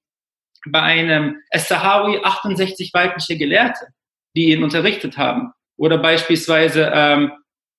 bei 0.67 0.83
einem 0.83 1.37
Es-Sahawi 1.49 2.19
68 2.23 2.93
weibliche 2.93 3.39
Gelehrte, 3.39 3.87
die 4.35 4.51
ihn 4.51 4.63
unterrichtet 4.63 5.17
haben. 5.17 5.51
Oder 5.77 5.97
beispielsweise 5.97 6.91
ähm, 6.93 7.31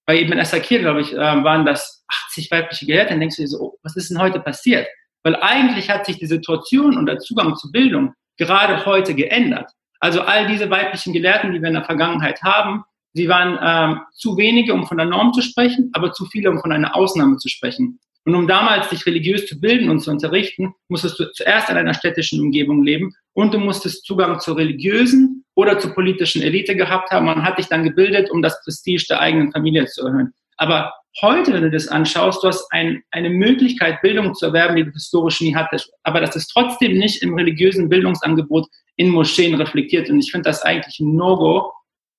bei 0.07 0.21
Ibn 0.21 0.39
Asakir, 0.39 0.79
glaube 0.79 1.01
ich, 1.01 1.13
äh, 1.13 1.19
waren 1.19 1.67
das 1.67 2.05
80 2.29 2.51
weibliche 2.51 2.87
Gelehrte. 2.87 3.11
Dann 3.11 3.21
denkst 3.21 3.37
du 3.37 3.43
dir 3.43 3.49
so, 3.49 3.61
oh, 3.61 3.79
was 3.83 3.97
ist 3.97 4.11
denn 4.11 4.21
heute 4.21 4.41
passiert? 4.41 4.87
Weil 5.25 5.37
eigentlich 5.37 5.91
hat 5.91 6.07
sich 6.07 6.19
die 6.19 6.27
Situation 6.27 6.97
und 6.97 7.07
der 7.07 7.19
Zugang 7.19 7.57
zur 7.57 7.73
Bildung 7.73 8.15
gerade 8.39 8.87
heute 8.87 9.15
geändert. 9.15 9.71
Also 9.99 10.21
all 10.21 10.47
diese 10.47 10.71
weiblichen 10.71 11.13
Gelehrten, 11.13 11.53
die 11.53 11.61
wir 11.61 11.69
in 11.69 11.75
der 11.75 11.85
Vergangenheit 11.85 12.41
haben, 12.43 12.85
sie 13.15 13.29
waren 13.29 13.59
ähm, 13.61 14.01
zu 14.13 14.37
wenige, 14.37 14.73
um 14.73 14.87
von 14.87 14.99
der 14.99 15.07
Norm 15.07 15.33
zu 15.33 15.43
sprechen, 15.43 15.91
aber 15.95 16.13
zu 16.13 16.27
viele, 16.27 16.51
um 16.51 16.61
von 16.61 16.71
einer 16.71 16.95
Ausnahme 16.95 17.39
zu 17.39 17.49
sprechen. 17.49 17.99
Und 18.27 18.35
um 18.35 18.49
damals 18.49 18.89
dich 18.89 19.07
religiös 19.07 19.47
zu 19.47 19.61
bilden 19.61 19.89
und 19.89 20.01
zu 20.01 20.11
unterrichten, 20.11 20.75
musstest 20.89 21.19
du 21.21 21.33
zuerst 21.33 21.71
in 21.71 21.77
einer 21.77 21.95
städtischen 21.95 22.41
Umgebung 22.41 22.83
leben 22.83 23.15
und 23.35 23.55
du 23.55 23.59
musstest 23.59 24.05
Zugang 24.05 24.41
zur 24.41 24.57
religiösen 24.57 25.45
oder 25.55 25.79
zur 25.79 25.95
politischen 25.95 26.43
Elite 26.43 26.75
gehabt 26.75 27.13
haben. 27.13 27.27
Man 27.27 27.45
hat 27.45 27.57
dich 27.57 27.67
dann 27.69 27.85
gebildet, 27.85 28.29
um 28.33 28.43
das 28.43 28.61
Prestige 28.65 29.05
der 29.09 29.21
eigenen 29.21 29.53
Familie 29.53 29.87
zu 29.87 30.05
erhöhen. 30.05 30.35
Aber 30.57 30.93
heute, 31.23 31.53
wenn 31.53 31.63
du 31.63 31.71
das 31.71 31.87
anschaust, 31.87 32.43
du 32.43 32.49
hast 32.49 32.67
ein, 32.73 33.01
eine 33.13 33.31
Möglichkeit, 33.31 34.03
Bildung 34.03 34.35
zu 34.35 34.47
erwerben, 34.47 34.75
die 34.75 34.85
du 34.85 34.91
historisch 34.91 35.41
nie 35.41 35.55
hattest. 35.55 35.93
Aber 36.03 36.21
das 36.21 36.35
ist 36.35 36.49
trotzdem 36.49 36.99
nicht 36.99 37.23
im 37.23 37.35
religiösen 37.35 37.89
Bildungsangebot 37.89 38.67
in 38.97 39.11
Moscheen 39.11 39.55
reflektiert. 39.55 40.11
Und 40.11 40.19
ich 40.19 40.33
finde 40.33 40.49
das 40.49 40.63
eigentlich 40.63 40.99
ein 40.99 41.15
No-Go. 41.15 41.71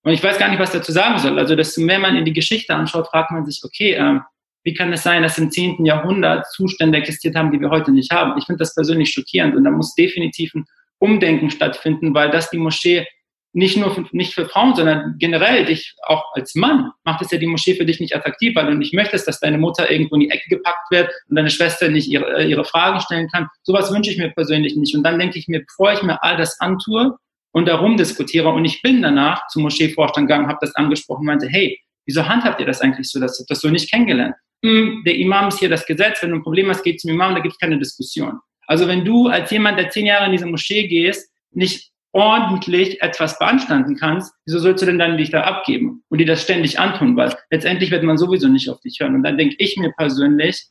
Und 0.04 0.14
ich 0.14 0.24
weiß 0.24 0.38
gar 0.38 0.48
nicht, 0.48 0.60
was 0.60 0.72
dazu 0.72 0.94
sagen 0.94 1.20
soll. 1.20 1.38
Also, 1.38 1.58
desto 1.58 1.82
mehr 1.82 2.00
man 2.00 2.16
in 2.16 2.24
die 2.24 2.32
Geschichte 2.32 2.74
anschaut, 2.74 3.08
fragt 3.08 3.32
man 3.32 3.46
sich, 3.46 3.62
okay, 3.62 3.92
äh, 3.92 4.20
wie 4.68 4.74
kann 4.74 4.92
es 4.92 5.04
sein, 5.04 5.24
dass 5.24 5.38
im 5.38 5.50
10. 5.50 5.86
Jahrhundert 5.86 6.46
Zustände 6.52 6.98
existiert 6.98 7.38
haben, 7.38 7.54
die 7.54 7.62
wir 7.62 7.70
heute 7.70 7.94
nicht 7.94 8.12
haben? 8.12 8.38
Ich 8.38 8.44
finde 8.44 8.60
das 8.60 8.76
persönlich 8.76 9.12
schockierend. 9.12 9.56
Und 9.56 9.64
da 9.64 9.72
muss 9.72 9.96
definitiv 9.96 10.54
ein 10.54 10.66
Umdenken 11.00 11.50
stattfinden, 11.50 12.14
weil 12.14 12.32
das 12.32 12.50
die 12.50 12.58
Moschee 12.58 13.08
nicht 13.54 13.78
nur 13.78 13.96
für, 13.96 14.04
nicht 14.12 14.34
für 14.34 14.46
Frauen, 14.46 14.76
sondern 14.76 15.16
generell 15.20 15.64
dich 15.64 15.96
auch 16.04 16.22
als 16.34 16.54
Mann 16.54 16.92
macht 17.06 17.22
es 17.22 17.32
ja 17.32 17.38
die 17.38 17.48
Moschee 17.48 17.76
für 17.76 17.86
dich 17.86 18.02
nicht 18.02 18.14
attraktiv, 18.14 18.58
weil 18.58 18.66
du 18.66 18.74
nicht 18.74 18.94
möchtest, 18.94 19.26
dass 19.26 19.40
deine 19.40 19.58
Mutter 19.58 19.90
irgendwo 19.90 20.16
in 20.16 20.22
die 20.22 20.30
Ecke 20.32 20.50
gepackt 20.50 20.92
wird 20.92 21.10
und 21.30 21.38
deine 21.38 21.50
Schwester 21.50 21.88
nicht 21.88 22.10
ihre, 22.10 22.40
äh, 22.40 22.50
ihre 22.50 22.66
Fragen 22.66 23.00
stellen 23.00 23.30
kann. 23.30 23.48
Sowas 23.64 23.90
wünsche 23.94 24.12
ich 24.12 24.18
mir 24.18 24.32
persönlich 24.32 24.76
nicht. 24.76 24.94
Und 24.98 25.04
dann 25.04 25.18
denke 25.18 25.40
ich 25.40 25.48
mir, 25.48 25.62
bevor 25.62 25.94
ich 25.94 26.04
mir 26.04 26.22
all 26.24 26.36
das 26.36 26.60
antue 26.60 27.16
und 27.54 27.70
darum 27.70 27.96
diskutiere 27.96 28.50
und 28.50 28.66
ich 28.66 28.82
bin 28.82 29.02
danach 29.02 29.48
zum 29.48 29.64
Moscheevorstand 29.64 30.28
gegangen, 30.28 30.50
habe 30.50 30.60
das 30.60 30.76
angesprochen, 30.76 31.26
meinte, 31.26 31.48
hey, 31.48 31.80
wieso 32.08 32.28
handhabt 32.28 32.60
ihr 32.60 32.66
das 32.66 32.82
eigentlich 32.82 33.10
so? 33.10 33.20
Das 33.20 33.38
habt 33.40 33.52
das 33.52 33.60
so 33.60 33.70
nicht 33.70 33.92
kennengelernt. 33.92 34.36
Hm, 34.64 35.04
der 35.06 35.16
Imam 35.16 35.50
ist 35.50 35.60
hier 35.60 35.70
das 35.70 35.86
Gesetz, 35.86 36.22
wenn 36.22 36.32
du 36.32 36.38
ein 36.38 36.44
Problem 36.44 36.70
hast, 36.70 36.84
geh 36.84 36.96
zum 36.96 37.12
Imam, 37.12 37.36
da 37.36 37.42
gibt 37.42 37.54
es 37.54 37.60
keine 37.60 37.78
Diskussion. 37.78 38.40
Also 38.66 38.88
wenn 38.88 39.06
du 39.06 39.28
als 39.28 39.52
jemand, 39.52 39.78
der 39.80 39.90
zehn 39.90 40.06
Jahre 40.06 40.26
in 40.26 40.32
diese 40.32 40.48
Moschee 40.48 40.88
gehst, 40.88 41.32
nicht 41.52 41.92
ordentlich 42.12 43.02
etwas 43.02 43.38
beanstanden 43.38 43.96
kannst, 43.96 44.34
wieso 44.46 44.60
sollst 44.60 44.82
du 44.82 44.88
denn 44.88 44.98
dann 44.98 45.18
dich 45.18 45.30
da 45.30 45.42
abgeben 45.42 46.04
und 46.10 46.18
dir 46.18 46.26
das 46.26 46.42
ständig 46.42 46.80
antun? 46.80 47.16
Weil 47.16 47.36
letztendlich 47.52 47.92
wird 47.92 48.04
man 48.04 48.18
sowieso 48.18 48.48
nicht 48.48 48.70
auf 48.70 48.80
dich 48.82 49.00
hören. 49.00 49.16
Und 49.16 49.24
dann 49.24 49.38
denke 49.38 49.56
ich 49.60 49.78
mir 49.78 49.92
persönlich, 49.96 50.66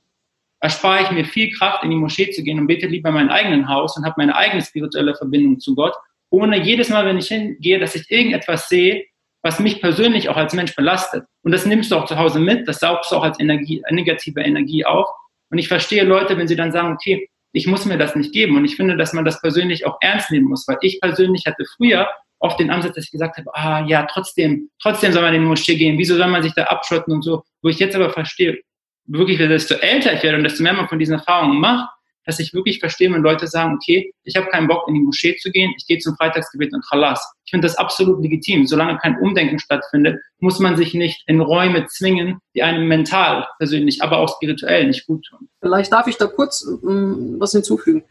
erspare 0.61 1.05
ich 1.05 1.11
mir 1.13 1.25
viel 1.25 1.51
Kraft, 1.53 1.85
in 1.85 1.91
die 1.91 1.97
Moschee 1.97 2.31
zu 2.31 2.43
gehen 2.43 2.59
und 2.59 2.67
bete 2.67 2.87
lieber 2.87 3.11
in 3.11 3.15
mein 3.15 3.31
eigenes 3.31 3.69
Haus 3.69 3.97
und 3.97 4.05
habe 4.05 4.15
meine 4.19 4.35
eigene 4.35 4.63
spirituelle 4.63 5.15
Verbindung 5.15 5.61
zu 5.61 5.75
Gott, 5.75 5.95
ohne 6.31 6.61
jedes 6.61 6.89
Mal, 6.89 7.07
wenn 7.07 7.19
ich 7.19 7.29
hingehe, 7.29 7.79
dass 7.79 7.95
ich 7.95 8.11
irgendetwas 8.11 8.69
sehe, 8.69 9.05
was 9.43 9.61
mich 9.61 9.81
persönlich 9.81 10.29
auch 10.29 10.37
als 10.37 10.53
Mensch 10.55 10.75
belastet. 10.75 11.25
Und 11.43 11.53
das 11.53 11.67
nimmst 11.67 11.91
du 11.91 11.97
auch 11.97 12.07
zu 12.07 12.19
Hause 12.19 12.41
mit, 12.41 12.67
das 12.67 12.81
saugst 12.81 13.13
du 13.13 13.17
auch 13.17 13.23
als 13.23 13.39
Energie, 13.39 13.83
negative 13.91 14.41
Energie 14.41 14.85
auf. 14.85 15.09
Und 15.51 15.59
ich 15.59 15.69
verstehe 15.69 16.05
Leute, 16.05 16.37
wenn 16.37 16.49
sie 16.49 16.57
dann 16.57 16.73
sagen, 16.73 16.93
okay, 16.93 17.29
ich 17.53 17.67
muss 17.67 17.85
mir 17.85 17.97
das 17.97 18.15
nicht 18.17 18.33
geben. 18.33 18.57
Und 18.57 18.65
ich 18.65 18.77
finde, 18.77 18.97
dass 18.97 19.13
man 19.13 19.25
das 19.25 19.41
persönlich 19.41 19.87
auch 19.87 19.97
ernst 20.01 20.31
nehmen 20.31 20.47
muss, 20.47 20.67
weil 20.69 20.79
ich 20.83 21.01
persönlich 21.01 21.45
hatte 21.47 21.65
früher 21.77 22.09
oft 22.39 22.61
den 22.61 22.71
Ansatz, 22.71 22.95
dass 22.95 23.05
ich 23.05 23.13
gesagt 23.13 23.39
habe, 23.39 23.55
ah 23.55 23.85
ja, 23.87 24.07
trotzdem, 24.11 24.69
trotzdem 24.81 25.13
soll 25.13 25.23
man 25.23 25.35
in 25.35 25.43
die 25.43 25.49
Moschee 25.49 25.77
gehen, 25.77 25.97
wieso 25.99 26.17
soll 26.17 26.27
man 26.27 26.43
sich 26.43 26.53
da 26.55 26.65
abschotten 26.65 27.15
und 27.15 27.23
so, 27.23 27.43
wo 27.63 27.69
ich 27.69 27.79
jetzt 27.79 27.97
aber 27.97 28.11
verstehe, 28.11 28.59
wirklich, 29.07 29.39
desto 29.39 29.75
älter 29.75 30.13
ich 30.13 30.23
werde 30.23 30.39
und 30.39 30.45
desto 30.45 30.63
mehr 30.63 30.75
man 30.75 30.89
von 30.89 30.99
diesen 30.99 31.15
Erfahrungen 31.15 31.59
macht, 31.59 31.89
dass 32.27 32.41
ich 32.41 32.53
wirklich 32.53 32.81
verstehe, 32.81 33.11
wenn 33.13 33.23
Leute 33.23 33.47
sagen, 33.47 33.75
okay, 33.77 34.13
ich 34.25 34.37
habe 34.37 34.49
keinen 34.49 34.69
Bock 34.69 34.87
in 34.89 34.95
die 34.95 35.01
Moschee 35.01 35.37
zu 35.37 35.51
gehen, 35.51 35.73
ich 35.79 35.87
gehe 35.87 35.99
zum 35.99 36.17
Freitagsgebet 36.17 36.75
und 36.75 36.85
Khalas. 36.85 37.25
Ich 37.45 37.51
finde 37.51 37.67
das 37.67 37.79
absolut 37.79 38.21
legitim. 38.23 38.67
Solange 38.67 38.99
kein 38.99 39.19
Umdenken 39.19 39.59
stattfindet, 39.59 40.21
muss 40.41 40.59
man 40.59 40.77
sich 40.77 40.93
nicht 40.93 41.23
in 41.27 41.41
Räume 41.41 41.87
zwingen, 41.87 42.39
die 42.55 42.63
einem 42.63 42.89
mental 42.89 43.47
persönlich, 43.59 44.03
aber 44.03 44.19
auch 44.19 44.35
spirituell 44.35 44.87
nicht 44.87 45.07
gut 45.07 45.25
tun. 45.25 45.49
Vielleicht 45.61 45.93
darf 45.93 46.09
ich 46.09 46.17
da 46.17 46.27
kurz 46.27 46.67
ähm, 46.83 47.37
was 47.39 47.53
hinzufügen. 47.53 48.05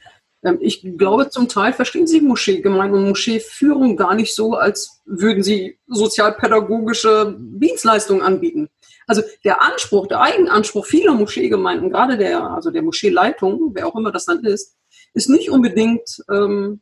Ähm, 0.46 0.60
ich 0.62 0.82
glaube, 0.98 1.30
zum 1.30 1.50
Teil 1.50 1.74
verstehen 1.74 2.08
Sie 2.08 2.22
Moscheegemeinde 2.22 2.98
und 2.98 3.08
Moscheeführung 3.10 3.98
gar 3.98 4.16
nicht 4.16 4.34
so, 4.34 4.54
als 4.56 5.02
würden 5.06 5.44
sie 5.44 5.78
sozialpädagogische 5.88 7.36
Dienstleistungen 7.38 8.22
anbieten. 8.22 8.70
Also 9.08 9.22
der 9.44 9.62
Anspruch, 9.62 10.08
der 10.08 10.22
Eigenanspruch 10.22 10.86
vieler 10.86 11.14
Moscheegemeinden, 11.14 11.90
gerade 11.90 12.18
der, 12.18 12.44
also 12.44 12.72
der 12.72 12.82
Moscheeleitung, 12.82 13.72
wer 13.74 13.88
auch 13.88 13.96
immer 13.96 14.12
das 14.12 14.26
dann 14.26 14.44
ist, 14.44 14.76
ist 15.14 15.30
nicht 15.30 15.50
unbedingt 15.50 16.24
ähm, 16.30 16.82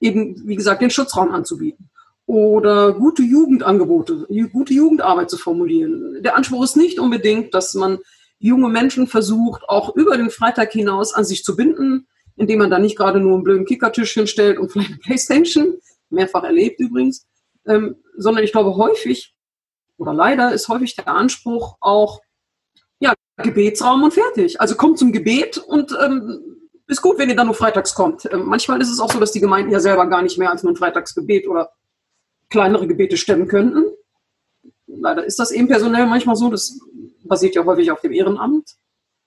eben, 0.00 0.46
wie 0.46 0.56
gesagt, 0.56 0.82
den 0.82 0.90
Schutzraum 0.90 1.30
anzubieten 1.30 1.90
oder 2.26 2.92
gute 2.94 3.22
Jugendangebote, 3.22 4.26
gute 4.52 4.74
Jugendarbeit 4.74 5.30
zu 5.30 5.36
formulieren. 5.36 6.22
Der 6.22 6.36
Anspruch 6.36 6.64
ist 6.64 6.76
nicht 6.76 6.98
unbedingt, 6.98 7.54
dass 7.54 7.74
man 7.74 7.98
junge 8.38 8.68
Menschen 8.68 9.06
versucht, 9.06 9.62
auch 9.68 9.94
über 9.94 10.16
den 10.16 10.30
Freitag 10.30 10.72
hinaus 10.72 11.14
an 11.14 11.24
sich 11.24 11.44
zu 11.44 11.56
binden, 11.56 12.06
indem 12.36 12.60
man 12.60 12.70
da 12.70 12.78
nicht 12.78 12.96
gerade 12.96 13.20
nur 13.20 13.34
einen 13.34 13.44
blöden 13.44 13.66
Kickertisch 13.66 14.14
hinstellt 14.14 14.58
und 14.58 14.70
vielleicht 14.72 14.90
eine 14.90 14.98
Playstation, 14.98 15.78
mehrfach 16.10 16.44
erlebt 16.44 16.80
übrigens, 16.80 17.26
ähm, 17.66 17.96
sondern 18.16 18.44
ich 18.44 18.52
glaube 18.52 18.76
häufig 18.76 19.34
oder 19.96 20.12
leider 20.12 20.52
ist 20.52 20.68
häufig 20.68 20.96
der 20.96 21.08
Anspruch 21.08 21.76
auch, 21.80 22.20
ja, 22.98 23.14
Gebetsraum 23.36 24.02
und 24.02 24.14
fertig. 24.14 24.60
Also 24.60 24.76
kommt 24.76 24.98
zum 24.98 25.12
Gebet 25.12 25.58
und 25.58 25.96
ähm, 26.02 26.52
ist 26.86 27.02
gut, 27.02 27.18
wenn 27.18 27.28
ihr 27.28 27.36
dann 27.36 27.46
nur 27.46 27.54
freitags 27.54 27.94
kommt. 27.94 28.28
Ähm, 28.30 28.44
manchmal 28.46 28.80
ist 28.80 28.90
es 28.90 29.00
auch 29.00 29.10
so, 29.10 29.18
dass 29.18 29.32
die 29.32 29.40
Gemeinden 29.40 29.72
ja 29.72 29.80
selber 29.80 30.06
gar 30.06 30.22
nicht 30.22 30.38
mehr 30.38 30.50
als 30.50 30.62
nur 30.62 30.72
ein 30.72 30.76
Freitagsgebet 30.76 31.48
oder 31.48 31.72
kleinere 32.50 32.86
Gebete 32.86 33.16
stemmen 33.16 33.48
könnten. 33.48 33.84
Leider 34.86 35.24
ist 35.24 35.38
das 35.38 35.50
eben 35.50 35.68
personell 35.68 36.06
manchmal 36.06 36.36
so. 36.36 36.50
Das 36.50 36.78
basiert 37.24 37.54
ja 37.54 37.64
häufig 37.64 37.90
auf 37.90 38.00
dem 38.00 38.12
Ehrenamt. 38.12 38.76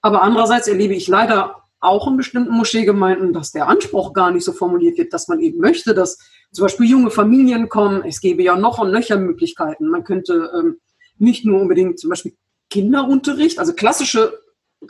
Aber 0.02 0.22
andererseits 0.22 0.68
erlebe 0.68 0.94
ich 0.94 1.08
leider 1.08 1.65
auch 1.86 2.08
in 2.08 2.18
bestimmten 2.18 2.52
Moscheegemeinden, 2.52 3.34
dass 3.34 3.52
der 3.52 3.68
Anspruch 3.68 4.14
gar 4.14 4.32
nicht 4.32 4.44
so 4.44 4.52
formuliert 4.52 4.98
wird, 4.98 5.14
dass 5.14 5.28
man 5.28 5.40
eben 5.40 5.60
möchte, 5.60 5.94
dass 5.94 6.18
zum 6.52 6.64
Beispiel 6.64 6.90
junge 6.90 7.12
Familien 7.12 7.70
kommen. 7.70 8.04
Es 8.06 8.22
gäbe 8.22 8.44
ja 8.44 8.56
noch 8.58 8.80
und 8.80 8.92
nöcher 8.92 9.18
Möglichkeiten. 9.18 9.88
Man 9.88 10.04
könnte 10.04 10.52
ähm, 10.58 10.78
nicht 11.18 11.46
nur 11.46 11.62
unbedingt 11.62 12.00
zum 12.00 12.10
Beispiel 12.10 12.34
Kinderunterricht, 12.70 13.60
also 13.60 13.74
klassische 13.74 14.40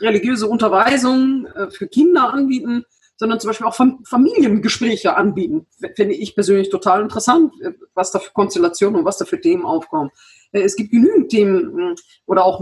religiöse 0.00 0.46
Unterweisung 0.46 1.46
äh, 1.46 1.70
für 1.70 1.86
Kinder 1.86 2.32
anbieten, 2.32 2.84
sondern 3.16 3.40
zum 3.40 3.48
Beispiel 3.48 3.66
auch 3.66 3.74
Fam 3.74 4.04
Familiengespräche 4.04 5.16
anbieten. 5.16 5.66
Finde 5.94 6.14
ich 6.14 6.34
persönlich 6.34 6.68
total 6.70 7.02
interessant, 7.02 7.52
äh, 7.62 7.72
was 7.94 8.10
da 8.10 8.18
für 8.18 8.32
Konstellationen 8.32 9.00
und 9.00 9.04
was 9.04 9.18
da 9.18 9.24
für 9.24 9.40
Themen 9.40 9.64
aufkommen. 9.64 10.10
Äh, 10.52 10.62
es 10.62 10.76
gibt 10.76 10.90
genügend 10.90 11.30
Themen 11.30 11.78
äh, 11.78 11.94
oder 12.26 12.44
auch 12.44 12.60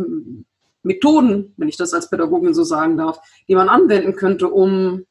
Methoden, 0.84 1.54
wenn 1.56 1.68
ich 1.68 1.76
das 1.76 1.94
als 1.94 2.10
Pädagogin 2.10 2.54
so 2.54 2.62
sagen 2.62 2.96
darf, 2.96 3.18
die 3.48 3.54
man 3.54 3.68
anwenden 3.68 4.14
könnte, 4.14 4.48
um, 4.48 5.04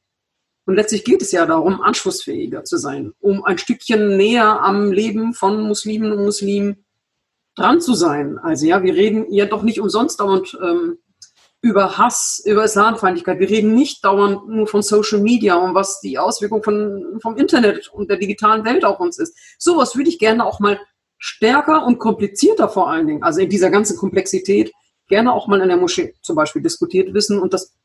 und 0.65 0.75
letztlich 0.75 1.03
geht 1.03 1.21
es 1.21 1.31
ja 1.31 1.45
darum, 1.45 1.81
anschlussfähiger 1.81 2.63
zu 2.63 2.77
sein, 2.77 3.13
um 3.19 3.43
ein 3.43 3.57
Stückchen 3.57 4.15
näher 4.15 4.61
am 4.61 4.91
Leben 4.91 5.33
von 5.33 5.61
Muslimen 5.63 6.11
und 6.13 6.23
Muslimen 6.23 6.85
dran 7.55 7.81
zu 7.81 7.93
sein. 7.93 8.37
Also 8.37 8.65
ja, 8.65 8.81
wir 8.81 8.93
reden 8.93 9.25
ja 9.31 9.45
doch 9.45 9.63
nicht 9.63 9.81
umsonst 9.81 10.19
dauernd 10.19 10.57
ähm, 10.63 10.99
über 11.61 11.97
Hass, 11.97 12.41
über 12.45 12.65
Islamfeindlichkeit. 12.65 13.39
Wir 13.39 13.49
reden 13.49 13.73
nicht 13.73 14.03
dauernd 14.03 14.47
nur 14.47 14.67
von 14.67 14.81
Social 14.81 15.19
Media 15.19 15.55
und 15.55 15.73
was 15.75 16.01
die 16.01 16.17
Auswirkung 16.17 16.61
von, 16.61 17.19
vom 17.21 17.37
Internet 17.37 17.87
und 17.87 18.09
der 18.09 18.17
digitalen 18.17 18.65
Welt 18.65 18.83
auf 18.85 18.99
uns 18.99 19.17
ist. 19.17 19.37
Sowas 19.57 19.95
würde 19.95 20.09
ich 20.09 20.19
gerne 20.19 20.45
auch 20.45 20.59
mal 20.59 20.79
stärker 21.17 21.85
und 21.85 21.99
komplizierter 21.99 22.67
vor 22.67 22.89
allen 22.89 23.07
Dingen, 23.07 23.23
also 23.23 23.39
in 23.39 23.49
dieser 23.49 23.69
ganzen 23.69 23.95
Komplexität, 23.95 24.73
gerne 25.07 25.33
auch 25.33 25.47
mal 25.47 25.61
in 25.61 25.67
der 25.67 25.77
Moschee 25.77 26.15
zum 26.21 26.35
Beispiel 26.35 26.61
diskutiert 26.61 27.13
wissen 27.13 27.39
und 27.39 27.53
das 27.53 27.75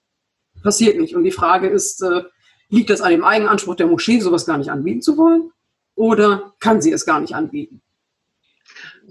passiert 0.62 0.98
nicht. 0.98 1.14
Und 1.14 1.24
die 1.24 1.30
Frage 1.30 1.68
ist, 1.68 2.02
äh, 2.02 2.22
liegt 2.68 2.90
das 2.90 3.00
an 3.00 3.10
dem 3.10 3.24
Eigenanspruch 3.24 3.76
der 3.76 3.86
Moschee, 3.86 4.20
sowas 4.20 4.46
gar 4.46 4.58
nicht 4.58 4.70
anbieten 4.70 5.02
zu 5.02 5.16
wollen? 5.16 5.50
Oder 5.94 6.54
kann 6.60 6.80
sie 6.80 6.92
es 6.92 7.04
gar 7.04 7.20
nicht 7.20 7.34
anbieten? 7.34 7.82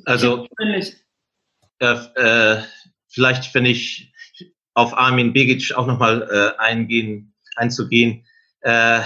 Also, 0.06 0.48
äh, 0.60 1.94
äh, 2.16 2.64
vielleicht, 3.08 3.54
wenn 3.54 3.66
ich 3.66 4.14
auf 4.74 4.96
Armin 4.96 5.34
Begic 5.34 5.74
auch 5.76 5.88
nochmal 5.88 6.28
äh, 6.32 6.62
eingehen, 6.62 7.34
einzugehen. 7.56 8.26
Äh, 8.62 9.02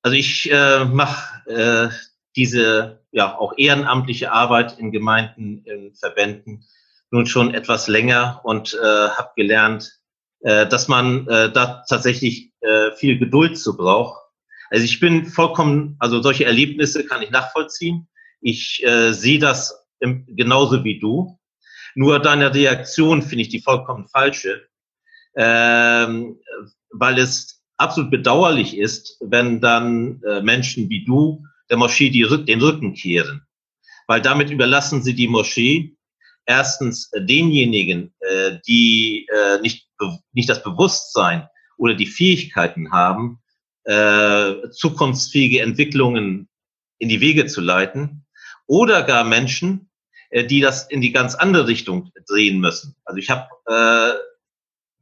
also 0.00 0.16
ich 0.16 0.50
äh, 0.50 0.84
mache 0.84 1.50
äh, 1.50 1.94
diese 2.34 3.04
ja 3.12 3.36
auch 3.36 3.52
ehrenamtliche 3.56 4.32
Arbeit 4.32 4.78
in 4.78 4.90
Gemeinden, 4.90 5.64
in 5.66 5.94
Verbänden 5.94 6.64
nun 7.12 7.26
schon 7.26 7.54
etwas 7.54 7.88
länger 7.88 8.40
und 8.42 8.74
äh, 8.74 9.08
habe 9.10 9.30
gelernt, 9.36 10.00
äh, 10.40 10.66
dass 10.66 10.88
man 10.88 11.28
äh, 11.28 11.52
da 11.52 11.84
tatsächlich 11.88 12.52
äh, 12.60 12.90
viel 12.96 13.18
Geduld 13.18 13.58
zu 13.58 13.76
braucht. 13.76 14.20
Also 14.70 14.84
ich 14.84 14.98
bin 14.98 15.26
vollkommen, 15.26 15.96
also 15.98 16.22
solche 16.22 16.46
Erlebnisse 16.46 17.04
kann 17.04 17.22
ich 17.22 17.30
nachvollziehen. 17.30 18.08
Ich 18.40 18.82
äh, 18.84 19.12
sehe 19.12 19.38
das 19.38 19.86
im, 20.00 20.24
genauso 20.26 20.82
wie 20.84 20.98
du. 20.98 21.38
Nur 21.94 22.18
deine 22.18 22.54
Reaktion 22.54 23.20
finde 23.20 23.42
ich 23.42 23.50
die 23.50 23.60
vollkommen 23.60 24.08
falsche, 24.08 24.66
ähm, 25.36 26.40
weil 26.90 27.18
es 27.18 27.62
absolut 27.76 28.10
bedauerlich 28.10 28.78
ist, 28.78 29.18
wenn 29.20 29.60
dann 29.60 30.22
äh, 30.22 30.40
Menschen 30.40 30.88
wie 30.88 31.04
du 31.04 31.44
der 31.68 31.76
Moschee 31.76 32.08
die, 32.08 32.26
den 32.46 32.62
Rücken 32.62 32.94
kehren. 32.94 33.46
Weil 34.06 34.22
damit 34.22 34.50
überlassen 34.50 35.02
sie 35.02 35.14
die 35.14 35.28
Moschee 35.28 35.96
erstens 36.46 37.12
äh, 37.12 37.24
denjenigen, 37.24 38.12
äh, 38.20 38.58
die 38.66 39.26
äh, 39.32 39.60
nicht, 39.60 39.88
nicht 40.32 40.48
das 40.48 40.62
Bewusstsein 40.62 41.48
oder 41.78 41.94
die 41.94 42.06
Fähigkeiten 42.06 42.92
haben, 42.92 43.40
äh, 43.84 44.68
zukunftsfähige 44.70 45.60
Entwicklungen 45.60 46.48
in 46.98 47.08
die 47.08 47.20
Wege 47.20 47.46
zu 47.46 47.60
leiten, 47.60 48.24
oder 48.66 49.02
gar 49.02 49.24
Menschen, 49.24 49.90
die 50.32 50.60
das 50.60 50.88
in 50.88 51.00
die 51.00 51.12
ganz 51.12 51.34
andere 51.34 51.66
Richtung 51.66 52.10
drehen 52.26 52.58
müssen. 52.60 52.94
Also 53.04 53.18
ich 53.18 53.28
habe, 53.28 53.48
äh, 53.66 54.18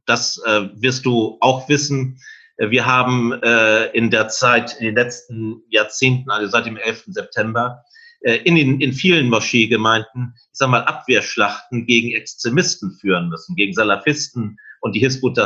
das 0.05 0.41
äh, 0.45 0.67
wirst 0.73 1.05
du 1.05 1.37
auch 1.39 1.69
wissen, 1.69 2.19
wir 2.57 2.85
haben 2.85 3.33
äh, 3.41 3.85
in 3.91 4.11
der 4.11 4.27
Zeit, 4.27 4.75
in 4.79 4.85
den 4.85 4.95
letzten 4.95 5.63
Jahrzehnten, 5.69 6.29
also 6.29 6.47
seit 6.47 6.65
dem 6.65 6.77
11. 6.77 7.05
September, 7.07 7.83
in, 8.21 8.55
den, 8.55 8.81
in 8.81 8.93
vielen 8.93 9.29
Moscheegemeinden, 9.29 10.33
ich 10.35 10.49
sag 10.51 10.69
mal, 10.69 10.83
Abwehrschlachten 10.83 11.85
gegen 11.85 12.11
Extremisten 12.11 12.91
führen 12.99 13.29
müssen, 13.29 13.55
gegen 13.55 13.73
Salafisten 13.73 14.57
und 14.81 14.93
die 14.95 14.99
Hizbut 14.99 15.37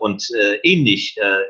und 0.00 0.28
äh, 0.38 0.56
ähnlich 0.62 1.16
äh, 1.18 1.42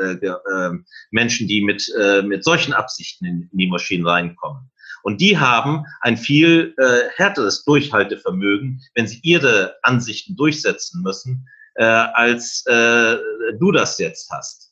äh, 0.00 0.26
äh, 0.26 0.70
Menschen, 1.10 1.48
die 1.48 1.62
mit, 1.62 1.90
äh, 1.98 2.22
mit 2.22 2.44
solchen 2.44 2.72
Absichten 2.72 3.24
in, 3.24 3.48
in 3.50 3.58
die 3.58 3.66
Moscheen 3.66 4.06
reinkommen. 4.06 4.70
Und 5.02 5.20
die 5.20 5.38
haben 5.38 5.84
ein 6.00 6.16
viel 6.16 6.74
äh, 6.76 7.08
härteres 7.16 7.64
Durchhaltevermögen, 7.64 8.82
wenn 8.94 9.06
sie 9.06 9.20
ihre 9.22 9.76
Ansichten 9.82 10.36
durchsetzen 10.36 11.02
müssen, 11.02 11.48
äh, 11.76 11.84
als 11.84 12.66
äh, 12.66 13.16
du 13.58 13.72
das 13.72 13.98
jetzt 13.98 14.30
hast. 14.30 14.67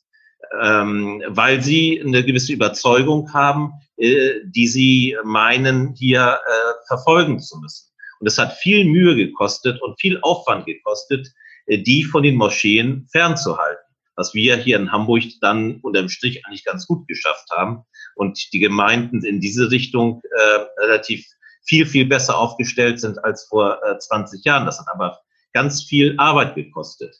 Ähm, 0.61 1.23
weil 1.27 1.61
sie 1.61 2.01
eine 2.01 2.23
gewisse 2.23 2.53
Überzeugung 2.53 3.33
haben, 3.33 3.73
äh, 3.97 4.41
die 4.45 4.67
sie 4.67 5.17
meinen, 5.23 5.93
hier 5.95 6.39
äh, 6.45 6.73
verfolgen 6.87 7.39
zu 7.39 7.57
müssen. 7.59 7.87
Und 8.19 8.27
es 8.27 8.37
hat 8.37 8.53
viel 8.53 8.85
Mühe 8.85 9.15
gekostet 9.15 9.81
und 9.81 9.99
viel 9.99 10.19
Aufwand 10.21 10.65
gekostet, 10.65 11.27
äh, 11.65 11.79
die 11.79 12.03
von 12.03 12.23
den 12.23 12.35
Moscheen 12.35 13.07
fernzuhalten. 13.11 13.83
Was 14.15 14.33
wir 14.33 14.55
hier 14.57 14.77
in 14.77 14.91
Hamburg 14.91 15.23
dann 15.41 15.79
unterm 15.81 16.09
Strich 16.09 16.45
eigentlich 16.45 16.65
ganz 16.65 16.87
gut 16.87 17.07
geschafft 17.07 17.49
haben 17.51 17.83
und 18.15 18.51
die 18.51 18.59
Gemeinden 18.59 19.23
in 19.23 19.39
diese 19.39 19.69
Richtung 19.69 20.21
äh, 20.23 20.81
relativ 20.81 21.25
viel, 21.67 21.85
viel 21.85 22.05
besser 22.05 22.37
aufgestellt 22.37 22.99
sind 22.99 23.23
als 23.23 23.45
vor 23.47 23.79
äh, 23.83 23.99
20 23.99 24.43
Jahren. 24.43 24.65
Das 24.65 24.79
hat 24.79 24.87
aber 24.91 25.19
ganz 25.53 25.83
viel 25.83 26.15
Arbeit 26.17 26.55
gekostet. 26.55 27.15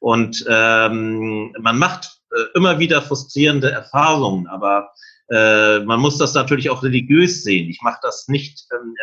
Und 0.00 0.44
ähm, 0.48 1.52
man 1.58 1.78
macht 1.78 2.04
äh, 2.04 2.15
immer 2.54 2.78
wieder 2.78 3.02
frustrierende 3.02 3.70
Erfahrungen, 3.70 4.46
aber 4.46 4.90
äh, 5.30 5.80
man 5.80 6.00
muss 6.00 6.18
das 6.18 6.34
natürlich 6.34 6.70
auch 6.70 6.82
religiös 6.82 7.42
sehen. 7.42 7.68
Ich 7.68 7.80
mache 7.82 7.98
das 8.02 8.28
nicht, 8.28 8.66
ähm, 8.72 8.94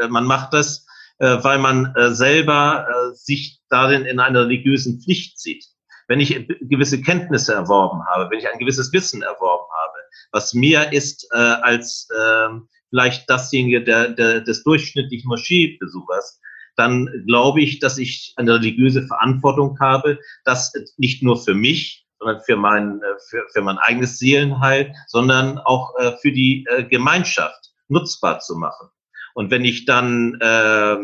äh, 0.00 0.08
man 0.08 0.24
macht 0.24 0.52
das, 0.52 0.86
äh, 1.18 1.38
weil 1.42 1.58
man 1.58 1.94
äh, 1.96 2.12
selber 2.12 2.86
äh, 2.88 3.14
sich 3.14 3.60
darin 3.68 4.04
in 4.04 4.20
einer 4.20 4.42
religiösen 4.42 5.00
Pflicht 5.00 5.38
sieht. 5.38 5.64
Wenn 6.08 6.20
ich 6.20 6.46
gewisse 6.60 7.00
Kenntnisse 7.00 7.54
erworben 7.54 8.04
habe, 8.06 8.30
wenn 8.30 8.38
ich 8.38 8.48
ein 8.48 8.58
gewisses 8.58 8.92
Wissen 8.92 9.22
erworben 9.22 9.66
habe, 9.82 9.98
was 10.32 10.52
mehr 10.52 10.92
ist 10.92 11.26
äh, 11.32 11.38
als 11.38 12.08
äh, 12.10 12.48
vielleicht 12.90 13.28
dasjenige 13.30 13.82
der, 13.82 14.08
der, 14.10 14.40
des 14.40 14.62
durchschnittlichen 14.64 15.28
Moscheebesuchers, 15.28 16.40
dann 16.76 17.08
glaube 17.26 17.62
ich, 17.62 17.78
dass 17.78 17.98
ich 17.98 18.34
eine 18.36 18.54
religiöse 18.54 19.06
Verantwortung 19.06 19.78
habe, 19.80 20.18
das 20.44 20.72
nicht 20.96 21.22
nur 21.22 21.42
für 21.42 21.54
mich, 21.54 22.06
sondern 22.22 22.42
für 22.42 22.56
mein, 22.56 23.00
äh, 23.02 23.18
für, 23.28 23.44
für 23.52 23.62
mein 23.62 23.78
eigenes 23.78 24.18
Seelenheil, 24.18 24.94
sondern 25.08 25.58
auch 25.58 25.94
äh, 25.98 26.12
für 26.20 26.32
die 26.32 26.66
äh, 26.70 26.84
Gemeinschaft 26.84 27.72
nutzbar 27.88 28.40
zu 28.40 28.56
machen. 28.56 28.88
Und 29.34 29.50
wenn 29.50 29.64
ich 29.64 29.86
dann 29.86 30.34
äh, 30.40 30.96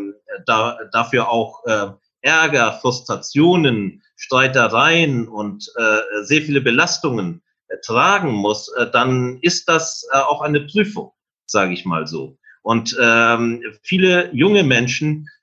da, 0.45 0.77
dafür 0.91 1.29
auch 1.29 1.65
äh, 1.65 1.87
Ärger, 2.21 2.73
Frustrationen, 2.73 4.01
Streitereien 4.15 5.27
und 5.27 5.71
äh, 5.77 6.23
sehr 6.23 6.41
viele 6.41 6.61
Belastungen 6.61 7.41
äh, 7.67 7.77
tragen 7.85 8.31
muss, 8.31 8.69
äh, 8.77 8.89
dann 8.91 9.39
ist 9.41 9.67
das 9.69 10.07
äh, 10.11 10.17
auch 10.17 10.41
eine 10.41 10.61
Prüfung, 10.61 11.11
sage 11.45 11.73
ich 11.73 11.85
mal 11.85 12.07
so. 12.07 12.37
Und 12.61 12.95
ähm, 13.01 13.63
viele 13.81 14.33
junge 14.33 14.63
Menschen 14.63 15.27
äh, 15.27 15.38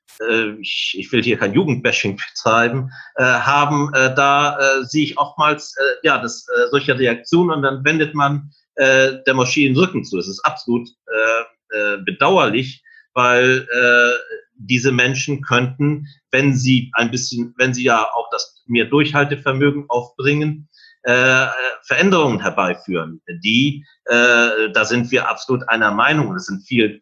ich, 0.61 0.97
ich 0.99 1.13
will 1.13 1.23
hier 1.23 1.39
kein 1.39 1.53
Jugendbashing 1.53 2.17
betreiben, 2.17 2.91
äh, 3.17 3.25
haben 3.25 3.93
äh, 3.95 4.15
da 4.15 4.59
äh, 4.59 4.85
sehe 4.85 5.05
ich 5.05 5.19
oftmals 5.19 5.75
äh, 5.77 6.07
ja 6.07 6.19
das 6.19 6.47
äh, 6.49 6.69
solche 6.71 6.99
Reaktionen 6.99 7.51
und 7.51 7.63
dann 7.63 7.85
wendet 7.85 8.15
man 8.15 8.51
äh, 8.77 9.19
der 9.27 9.35
Moschee 9.35 9.67
den 9.67 9.77
Rücken 9.77 10.05
zu. 10.05 10.19
Es 10.19 10.29
ist 10.29 10.41
absolut 10.45 10.89
äh, 11.07 11.77
äh, 11.77 11.99
bedauerlich, 11.99 12.83
weil 13.15 13.67
äh, 13.71 14.37
diese 14.55 14.93
Menschen 14.93 15.43
könnten, 15.43 16.07
wenn 16.31 16.55
sie 16.55 16.91
ein 16.95 17.11
bisschen, 17.11 17.55
wenn 17.57 17.75
sie 17.75 17.85
ja 17.85 18.03
auch 18.15 18.29
das 18.31 18.63
mehr 18.67 18.87
Durchhaltevermögen 18.87 19.87
aufbringen, 19.89 20.69
äh, 21.03 21.47
Veränderungen 21.83 22.41
herbeiführen. 22.41 23.21
Die, 23.43 23.85
äh, 24.07 24.71
da 24.73 24.85
sind 24.85 25.11
wir 25.11 25.29
absolut 25.29 25.69
einer 25.69 25.93
Meinung. 25.93 26.35
Es 26.35 26.47
sind 26.47 26.67
viel 26.67 26.97
äh, 26.97 26.99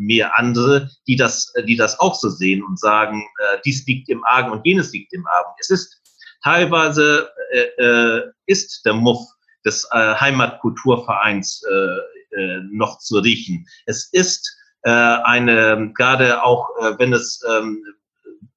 mehr 0.00 0.38
andere, 0.38 0.90
die 1.06 1.16
das, 1.16 1.52
die 1.66 1.76
das 1.76 2.00
auch 2.00 2.14
so 2.14 2.28
sehen 2.28 2.64
und 2.64 2.78
sagen, 2.78 3.22
äh, 3.38 3.58
dies 3.64 3.86
liegt 3.86 4.08
im 4.08 4.24
Argen 4.24 4.50
und 4.50 4.66
jenes 4.66 4.92
liegt 4.92 5.12
im 5.12 5.26
Argen. 5.26 5.50
Es 5.60 5.70
ist 5.70 6.00
teilweise 6.42 7.30
äh, 7.52 7.82
äh, 7.82 8.30
ist 8.46 8.84
der 8.84 8.94
Muff 8.94 9.20
des 9.64 9.86
äh, 9.92 10.14
Heimatkulturvereins 10.14 11.62
äh, 11.70 12.40
äh, 12.40 12.60
noch 12.70 12.98
zu 12.98 13.18
riechen. 13.18 13.66
Es 13.86 14.08
ist 14.12 14.56
äh, 14.82 14.90
eine, 14.90 15.92
gerade 15.94 16.42
auch 16.42 16.70
äh, 16.80 16.98
wenn 16.98 17.12
es 17.12 17.42
ähm, 17.48 17.84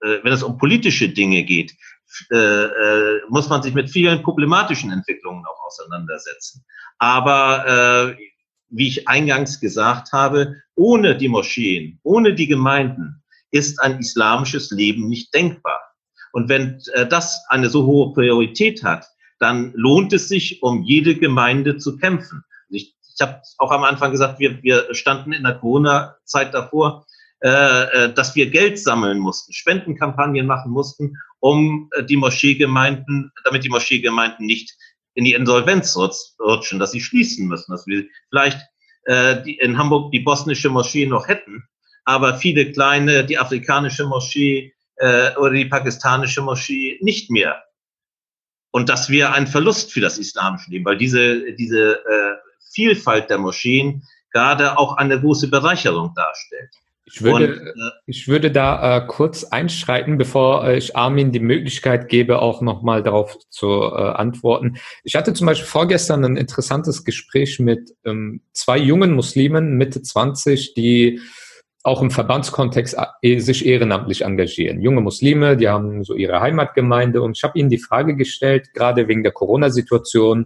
äh, 0.02 0.20
wenn 0.24 0.32
es 0.34 0.44
um 0.44 0.58
politische 0.58 1.10
Dinge 1.10 1.44
geht, 1.44 1.74
äh, 2.32 2.36
äh, 2.38 3.22
muss 3.30 3.50
man 3.50 3.64
sich 3.64 3.74
mit 3.74 3.90
vielen 3.90 4.22
problematischen 4.22 4.92
Entwicklungen 4.92 5.44
auch 5.46 5.66
auseinandersetzen. 5.66 6.64
Aber 7.00 8.16
äh, 8.18 8.24
wie 8.74 8.88
ich 8.88 9.08
eingangs 9.08 9.60
gesagt 9.60 10.12
habe, 10.12 10.62
ohne 10.76 11.16
die 11.16 11.30
Moscheen, 11.30 12.00
ohne 12.04 12.34
die 12.34 12.48
Gemeinden 12.48 13.24
ist 13.52 13.82
ein 13.82 14.00
islamisches 14.00 14.72
Leben 14.72 15.08
nicht 15.08 15.34
denkbar. 15.34 15.80
Und 16.32 16.50
wenn 16.50 16.82
äh, 16.94 17.08
das 17.08 17.46
eine 17.50 17.70
so 17.70 17.86
hohe 17.86 18.14
Priorität 18.14 18.84
hat, 18.84 19.06
dann 19.40 19.72
lohnt 19.76 20.12
es 20.14 20.28
sich, 20.28 20.64
um 20.64 20.84
jede 20.84 21.16
Gemeinde 21.16 21.78
zu 21.78 21.98
kämpfen. 21.98 22.44
Ich, 22.70 22.96
ich 23.02 23.22
habe 23.22 23.42
auch 23.60 23.72
am 23.72 23.84
Anfang 23.84 24.12
gesagt, 24.12 24.40
wir, 24.40 24.62
wir 24.64 24.94
standen 24.96 25.34
in 25.34 25.44
der 25.44 25.56
Corona-Zeit 25.56 26.54
davor, 26.54 27.06
äh, 27.44 27.50
äh, 28.06 28.14
dass 28.14 28.36
wir 28.36 28.50
Geld 28.50 28.80
sammeln 28.80 29.20
mussten, 29.20 29.54
Spendenkampagnen 29.54 30.48
machen 30.48 30.72
mussten, 30.72 31.18
um 31.40 31.90
äh, 31.92 32.04
die 32.04 32.16
Moscheegemeinden, 32.16 33.32
damit 33.44 33.66
die 33.66 33.70
Moscheegemeinden 33.70 34.46
nicht 34.46 34.74
in 35.16 35.26
die 35.26 35.34
Insolvenz 35.34 35.96
rutschen, 35.96 36.80
dass 36.80 36.92
sie 36.92 37.02
schließen 37.02 37.48
müssen, 37.48 37.72
dass 37.72 37.86
wir 37.88 38.06
vielleicht 38.30 38.60
äh, 39.06 39.42
die, 39.44 39.56
in 39.56 39.78
Hamburg 39.78 40.12
die 40.12 40.20
bosnische 40.20 40.70
Moschee 40.70 41.06
noch 41.06 41.28
hätten, 41.28 41.68
aber 42.06 42.36
viele 42.36 42.72
kleine, 42.72 43.26
die 43.26 43.38
afrikanische 43.38 44.06
Moschee 44.06 44.74
äh, 44.98 45.36
oder 45.36 45.52
die 45.52 45.66
pakistanische 45.66 46.42
Moschee 46.42 46.98
nicht 47.02 47.30
mehr. 47.30 47.64
Und 48.72 48.90
das 48.90 49.10
wäre 49.10 49.34
ein 49.34 49.46
Verlust 49.48 49.94
für 49.94 50.02
das 50.02 50.18
islamische 50.18 50.72
Leben, 50.72 50.86
weil 50.86 50.98
diese, 50.98 51.54
diese 51.54 52.04
äh, 52.06 52.36
Vielfalt 52.72 53.30
der 53.30 53.38
Moscheen 53.38 54.04
gerade 54.32 54.78
auch 54.78 54.98
eine 54.98 55.20
große 55.20 55.50
Bereicherung 55.50 56.14
darstellt. 56.16 56.74
Ich 57.06 57.22
würde, 57.22 57.48
und, 57.48 57.68
äh, 57.68 57.92
ich 58.06 58.28
würde 58.28 58.50
da 58.50 58.98
äh, 58.98 59.08
kurz 59.08 59.44
einschreiten, 59.44 60.18
bevor 60.18 60.66
äh, 60.66 60.78
ich 60.78 60.96
Armin 60.96 61.32
die 61.32 61.40
Möglichkeit 61.40 62.08
gebe, 62.08 62.42
auch 62.42 62.62
nochmal 62.62 63.04
darauf 63.04 63.38
zu 63.50 63.68
äh, 63.68 63.96
antworten. 63.96 64.78
Ich 65.04 65.16
hatte 65.16 65.34
zum 65.34 65.48
Beispiel 65.48 65.68
vorgestern 65.68 66.24
ein 66.24 66.38
interessantes 66.38 67.04
Gespräch 67.04 67.60
mit 67.60 67.92
ähm, 68.06 68.42
zwei 68.54 68.78
jungen 68.78 69.14
Muslimen, 69.14 69.78
Mitte 69.78 70.02
20, 70.02 70.76
die 70.76 71.20
auch 71.84 72.02
im 72.02 72.12
Verbandskontext 72.12 72.96
äh, 73.22 73.40
sich 73.40 73.66
ehrenamtlich 73.66 74.22
engagieren. 74.22 74.82
Junge 74.82 75.02
Muslime, 75.02 75.58
die 75.58 75.68
haben 75.68 76.06
so 76.06 76.16
ihre 76.16 76.40
Heimatgemeinde 76.40 77.22
und 77.22 77.38
ich 77.38 77.44
habe 77.44 77.60
ihnen 77.60 77.70
die 77.70 77.78
Frage 77.78 78.16
gestellt, 78.16 78.74
gerade 78.74 79.10
wegen 79.10 79.24
der 79.24 79.34
Corona-Situation, 79.34 80.46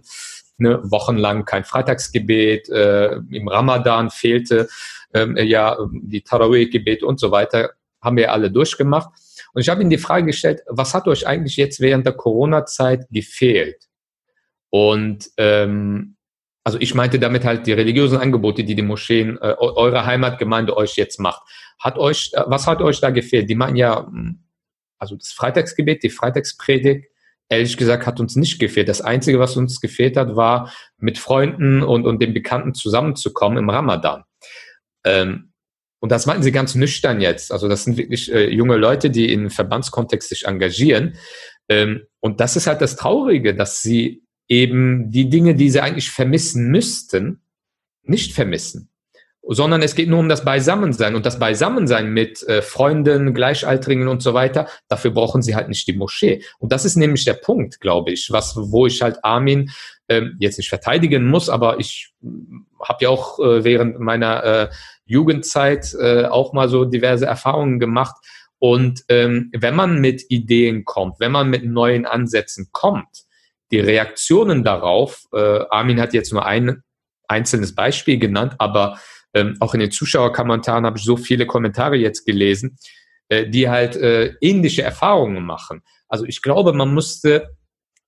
ne, 0.58 0.80
wochenlang 0.82 1.44
kein 1.44 1.64
Freitagsgebet, 1.64 2.68
äh, 2.68 3.16
im 3.30 3.48
Ramadan 3.48 4.10
fehlte 4.10 4.68
ähm, 5.14 5.36
ja 5.36 5.78
die 5.92 6.22
Tarawih-Gebet 6.22 7.02
und 7.02 7.18
so 7.20 7.30
weiter, 7.30 7.70
haben 8.00 8.16
wir 8.16 8.32
alle 8.32 8.50
durchgemacht. 8.50 9.10
Und 9.52 9.62
ich 9.62 9.68
habe 9.68 9.80
ihnen 9.80 9.90
die 9.90 9.98
Frage 9.98 10.26
gestellt, 10.26 10.62
was 10.68 10.94
hat 10.94 11.08
euch 11.08 11.26
eigentlich 11.26 11.56
jetzt 11.56 11.80
während 11.80 12.06
der 12.06 12.12
Corona-Zeit 12.12 13.06
gefehlt? 13.10 13.88
Und 14.70 15.30
ähm, 15.36 16.16
also 16.64 16.78
ich 16.80 16.94
meinte 16.94 17.18
damit 17.18 17.44
halt 17.44 17.66
die 17.66 17.72
religiösen 17.72 18.18
Angebote, 18.18 18.62
die 18.62 18.74
die 18.74 18.82
Moscheen, 18.82 19.38
äh, 19.38 19.54
eure 19.58 20.04
Heimatgemeinde 20.04 20.76
euch 20.76 20.96
jetzt 20.96 21.18
macht. 21.18 21.42
Hat 21.78 21.96
euch, 21.96 22.30
äh, 22.34 22.42
was 22.46 22.66
hat 22.66 22.82
euch 22.82 23.00
da 23.00 23.10
gefehlt? 23.10 23.48
Die 23.48 23.54
meinen 23.54 23.76
ja, 23.76 24.06
hm, 24.06 24.44
also 24.98 25.16
das 25.16 25.32
Freitagsgebet, 25.32 26.02
die 26.02 26.10
Freitagspredigt, 26.10 27.06
ehrlich 27.48 27.76
gesagt, 27.76 28.06
hat 28.06 28.20
uns 28.20 28.36
nicht 28.36 28.58
gefehlt. 28.58 28.88
Das 28.88 29.00
Einzige, 29.00 29.38
was 29.38 29.56
uns 29.56 29.80
gefehlt 29.80 30.16
hat, 30.16 30.36
war, 30.36 30.72
mit 30.98 31.18
Freunden 31.18 31.82
und, 31.82 32.06
und 32.06 32.20
den 32.20 32.34
Bekannten 32.34 32.74
zusammenzukommen 32.74 33.58
im 33.58 33.70
Ramadan. 33.70 34.24
Ähm, 35.04 35.52
und 36.00 36.12
das 36.12 36.26
meinten 36.26 36.42
sie 36.42 36.52
ganz 36.52 36.74
nüchtern 36.74 37.20
jetzt. 37.20 37.50
Also 37.50 37.68
das 37.68 37.84
sind 37.84 37.96
wirklich 37.96 38.32
äh, 38.32 38.48
junge 38.50 38.76
Leute, 38.76 39.10
die 39.10 39.32
in 39.32 39.50
Verbandskontext 39.50 40.28
sich 40.28 40.46
engagieren. 40.46 41.16
Ähm, 41.68 42.02
und 42.20 42.40
das 42.40 42.56
ist 42.56 42.66
halt 42.66 42.80
das 42.80 42.96
Traurige, 42.96 43.54
dass 43.54 43.82
sie 43.82 44.22
eben 44.48 45.10
die 45.10 45.28
Dinge, 45.28 45.54
die 45.54 45.70
sie 45.70 45.80
eigentlich 45.80 46.10
vermissen 46.10 46.70
müssten, 46.70 47.42
nicht 48.02 48.32
vermissen 48.32 48.90
sondern 49.54 49.82
es 49.82 49.94
geht 49.94 50.08
nur 50.08 50.18
um 50.18 50.28
das 50.28 50.44
Beisammensein. 50.44 51.14
Und 51.14 51.24
das 51.24 51.38
Beisammensein 51.38 52.12
mit 52.12 52.42
äh, 52.48 52.60
Freunden, 52.60 53.32
Gleichaltrigen 53.32 54.08
und 54.08 54.22
so 54.22 54.34
weiter, 54.34 54.68
dafür 54.88 55.10
brauchen 55.10 55.42
sie 55.42 55.56
halt 55.56 55.68
nicht 55.68 55.86
die 55.88 55.96
Moschee. 55.96 56.42
Und 56.58 56.70
das 56.70 56.84
ist 56.84 56.96
nämlich 56.96 57.24
der 57.24 57.34
Punkt, 57.34 57.80
glaube 57.80 58.12
ich, 58.12 58.30
was, 58.30 58.56
wo 58.56 58.86
ich 58.86 59.00
halt 59.00 59.24
Armin 59.24 59.70
ähm, 60.08 60.36
jetzt 60.38 60.58
nicht 60.58 60.68
verteidigen 60.68 61.26
muss, 61.26 61.48
aber 61.48 61.80
ich 61.80 62.12
hm, 62.20 62.66
habe 62.82 63.04
ja 63.04 63.08
auch 63.08 63.38
äh, 63.38 63.64
während 63.64 63.98
meiner 64.00 64.44
äh, 64.44 64.68
Jugendzeit 65.06 65.94
äh, 65.98 66.24
auch 66.24 66.52
mal 66.52 66.68
so 66.68 66.84
diverse 66.84 67.26
Erfahrungen 67.26 67.78
gemacht. 67.78 68.16
Und 68.58 69.04
ähm, 69.08 69.50
wenn 69.56 69.74
man 69.74 70.00
mit 70.00 70.24
Ideen 70.30 70.84
kommt, 70.84 71.20
wenn 71.20 71.32
man 71.32 71.48
mit 71.48 71.64
neuen 71.64 72.06
Ansätzen 72.06 72.68
kommt, 72.72 73.24
die 73.70 73.80
Reaktionen 73.80 74.64
darauf, 74.64 75.24
äh, 75.32 75.60
Armin 75.70 76.00
hat 76.00 76.12
jetzt 76.12 76.32
nur 76.32 76.44
ein 76.44 76.82
einzelnes 77.28 77.74
Beispiel 77.74 78.18
genannt, 78.18 78.54
aber 78.58 78.98
ähm, 79.38 79.56
auch 79.60 79.74
in 79.74 79.80
den 79.80 79.90
Zuschauerkommentaren 79.90 80.84
habe 80.84 80.98
ich 80.98 81.04
so 81.04 81.16
viele 81.16 81.46
Kommentare 81.46 81.96
jetzt 81.96 82.24
gelesen, 82.24 82.78
äh, 83.28 83.48
die 83.48 83.68
halt 83.68 83.96
äh, 83.96 84.34
ähnliche 84.40 84.82
Erfahrungen 84.82 85.44
machen. 85.44 85.82
Also 86.08 86.24
ich 86.24 86.42
glaube, 86.42 86.72
man 86.72 86.92
müsste, 86.92 87.56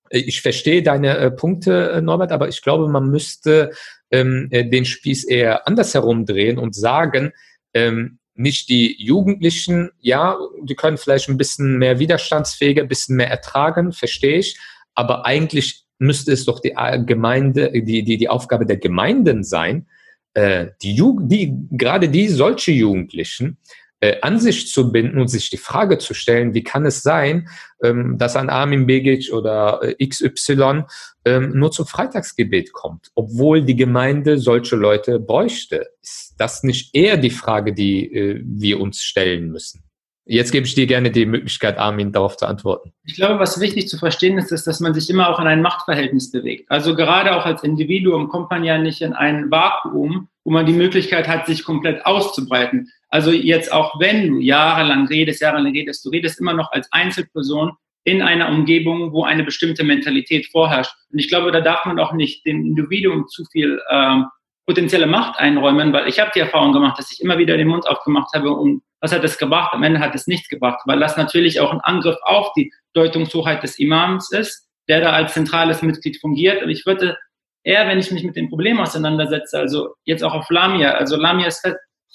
äh, 0.09 0.19
ich 0.19 0.41
verstehe 0.41 0.83
deine 0.83 1.17
äh, 1.17 1.31
Punkte, 1.31 1.91
äh, 1.91 2.01
Norbert, 2.01 2.31
aber 2.31 2.49
ich 2.49 2.61
glaube, 2.61 2.87
man 2.87 3.09
müsste 3.09 3.71
ähm, 4.11 4.47
äh, 4.51 4.67
den 4.67 4.85
Spieß 4.85 5.25
eher 5.25 5.67
andersherum 5.67 6.25
drehen 6.25 6.57
und 6.57 6.75
sagen, 6.75 7.31
ähm, 7.73 8.19
nicht 8.33 8.69
die 8.69 8.95
Jugendlichen, 9.01 9.91
ja, 9.99 10.37
die 10.63 10.75
können 10.75 10.97
vielleicht 10.97 11.29
ein 11.29 11.37
bisschen 11.37 11.77
mehr 11.77 11.99
widerstandsfähiger, 11.99 12.81
ein 12.81 12.87
bisschen 12.87 13.15
mehr 13.15 13.29
ertragen, 13.29 13.91
verstehe 13.91 14.39
ich, 14.39 14.57
aber 14.95 15.25
eigentlich 15.25 15.83
müsste 15.99 16.31
es 16.31 16.45
doch 16.45 16.59
die 16.59 16.73
Gemeinde, 17.05 17.71
die, 17.71 18.03
die, 18.03 18.17
die 18.17 18.29
Aufgabe 18.29 18.65
der 18.65 18.77
Gemeinden 18.77 19.43
sein, 19.43 19.85
äh, 20.33 20.67
die, 20.81 20.93
Jugend, 20.93 21.31
die 21.31 21.55
gerade 21.71 22.09
die 22.09 22.27
solche 22.27 22.71
Jugendlichen 22.71 23.57
äh, 24.01 24.19
an 24.21 24.39
sich 24.39 24.67
zu 24.67 24.91
binden 24.91 25.19
und 25.19 25.27
sich 25.27 25.49
die 25.49 25.57
Frage 25.57 25.97
zu 25.99 26.13
stellen, 26.13 26.53
wie 26.53 26.63
kann 26.63 26.85
es 26.85 27.01
sein, 27.01 27.47
ähm, 27.83 28.17
dass 28.17 28.35
ein 28.35 28.49
Armin 28.49 28.87
Begic 28.87 29.31
oder 29.31 29.79
äh, 29.83 30.07
XY 30.07 30.83
ähm, 31.23 31.51
nur 31.53 31.71
zum 31.71 31.85
Freitagsgebet 31.85 32.73
kommt, 32.73 33.11
obwohl 33.15 33.63
die 33.63 33.75
Gemeinde 33.75 34.39
solche 34.39 34.75
Leute 34.75 35.19
bräuchte? 35.19 35.87
Ist 36.01 36.35
das 36.37 36.63
nicht 36.63 36.95
eher 36.95 37.17
die 37.17 37.29
Frage, 37.29 37.73
die 37.73 38.11
äh, 38.11 38.41
wir 38.43 38.79
uns 38.79 39.03
stellen 39.03 39.51
müssen? 39.51 39.83
Jetzt 40.25 40.51
gebe 40.51 40.67
ich 40.67 40.75
dir 40.75 40.85
gerne 40.85 41.09
die 41.09 41.25
Möglichkeit, 41.25 41.79
Armin, 41.79 42.11
darauf 42.11 42.37
zu 42.37 42.45
antworten. 42.45 42.93
Ich 43.05 43.15
glaube, 43.15 43.39
was 43.39 43.59
wichtig 43.59 43.87
zu 43.87 43.97
verstehen 43.97 44.37
ist, 44.37 44.51
ist, 44.51 44.67
dass 44.67 44.79
man 44.79 44.93
sich 44.93 45.09
immer 45.09 45.29
auch 45.29 45.39
in 45.39 45.47
ein 45.47 45.61
Machtverhältnis 45.61 46.31
bewegt. 46.31 46.69
Also 46.69 46.95
gerade 46.95 47.35
auch 47.35 47.45
als 47.45 47.63
Individuum 47.63 48.29
kommt 48.29 48.51
man 48.51 48.63
ja 48.63 48.77
nicht 48.77 49.01
in 49.01 49.13
ein 49.13 49.49
Vakuum, 49.49 50.29
wo 50.43 50.51
man 50.51 50.65
die 50.65 50.73
Möglichkeit 50.73 51.27
hat, 51.27 51.47
sich 51.47 51.63
komplett 51.63 52.05
auszubreiten. 52.05 52.87
Also 53.09 53.31
jetzt 53.31 53.71
auch 53.71 53.99
wenn 53.99 54.27
du 54.27 54.39
jahrelang 54.39 55.07
redest, 55.07 55.41
jahrelang 55.41 55.71
redest, 55.73 56.05
du 56.05 56.09
redest 56.09 56.39
immer 56.39 56.53
noch 56.53 56.71
als 56.71 56.87
Einzelperson 56.91 57.71
in 58.03 58.21
einer 58.21 58.49
Umgebung, 58.49 59.11
wo 59.13 59.23
eine 59.23 59.43
bestimmte 59.43 59.83
Mentalität 59.83 60.47
vorherrscht. 60.51 60.93
Und 61.11 61.19
ich 61.19 61.29
glaube, 61.29 61.51
da 61.51 61.61
darf 61.61 61.85
man 61.85 61.99
auch 61.99 62.13
nicht 62.13 62.45
dem 62.45 62.65
Individuum 62.65 63.27
zu 63.27 63.43
viel 63.45 63.79
ähm, 63.91 64.25
potenzielle 64.65 65.07
Macht 65.07 65.39
einräumen, 65.39 65.91
weil 65.93 66.07
ich 66.07 66.19
habe 66.19 66.31
die 66.33 66.39
Erfahrung 66.39 66.73
gemacht, 66.73 66.99
dass 66.99 67.11
ich 67.11 67.21
immer 67.21 67.37
wieder 67.37 67.57
den 67.57 67.67
Mund 67.67 67.87
aufgemacht 67.87 68.33
habe 68.33 68.51
und 68.51 68.83
was 68.99 69.11
hat 69.11 69.23
es 69.23 69.37
gebracht? 69.37 69.73
Am 69.73 69.83
Ende 69.83 69.99
hat 69.99 70.13
es 70.13 70.27
nichts 70.27 70.47
gebracht, 70.47 70.81
weil 70.85 70.99
das 70.99 71.17
natürlich 71.17 71.59
auch 71.59 71.71
ein 71.71 71.81
Angriff 71.81 72.17
auf 72.21 72.53
die 72.53 72.71
Deutungshoheit 72.93 73.63
des 73.63 73.79
Imams 73.79 74.31
ist, 74.31 74.67
der 74.87 75.01
da 75.01 75.11
als 75.11 75.33
zentrales 75.33 75.81
Mitglied 75.81 76.19
fungiert. 76.21 76.61
Und 76.61 76.69
ich 76.69 76.85
würde 76.85 77.17
eher, 77.63 77.87
wenn 77.87 77.99
ich 77.99 78.11
mich 78.11 78.23
mit 78.23 78.35
dem 78.35 78.49
Problem 78.49 78.79
auseinandersetze, 78.79 79.57
also 79.57 79.95
jetzt 80.05 80.23
auch 80.23 80.33
auf 80.33 80.49
Lamia, 80.49 80.91
also 80.91 81.15
Lamias 81.15 81.63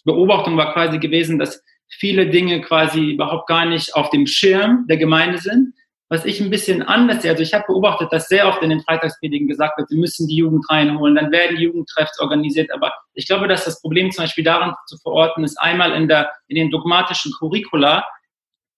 Beobachtung 0.05 0.57
war 0.57 0.73
quasi 0.73 0.99
gewesen, 0.99 1.39
dass 1.39 1.63
viele 1.89 2.31
Dinge 2.31 2.63
quasi 2.63 3.13
überhaupt 3.13 3.49
gar 3.49 3.67
nicht 3.67 3.95
auf 3.95 4.09
dem 4.11 4.27
Schirm 4.27 4.87
der 4.89 4.97
Gemeinde 4.97 5.39
sind. 5.39 5.75
Was 6.09 6.25
ich 6.25 6.41
ein 6.41 6.51
bisschen 6.51 6.83
anders 6.83 7.23
sehe, 7.23 7.33
also 7.33 7.43
ich 7.43 7.53
habe 7.53 7.65
beobachtet, 7.67 8.13
dass 8.13 8.29
sehr 8.29 8.47
oft 8.47 8.63
in 8.63 8.71
den 8.71 8.81
Freitagspredigen 8.81 9.49
gesagt 9.49 9.77
wird, 9.77 9.91
wir 9.91 9.99
müssen 9.99 10.29
die 10.29 10.37
Jugend 10.37 10.65
reinholen, 10.71 11.17
dann 11.17 11.33
werden 11.33 11.57
Jugendtreffs 11.57 12.21
organisiert. 12.21 12.73
Aber 12.73 12.93
ich 13.15 13.27
glaube, 13.27 13.49
dass 13.49 13.65
das 13.65 13.81
Problem 13.81 14.13
zum 14.13 14.25
Beispiel 14.25 14.45
daran 14.45 14.75
zu 14.87 14.97
verorten 14.99 15.43
ist, 15.43 15.57
einmal 15.57 15.93
in, 15.93 16.07
der, 16.07 16.31
in 16.47 16.57
den 16.57 16.71
dogmatischen 16.71 17.33
Curricula, 17.39 18.07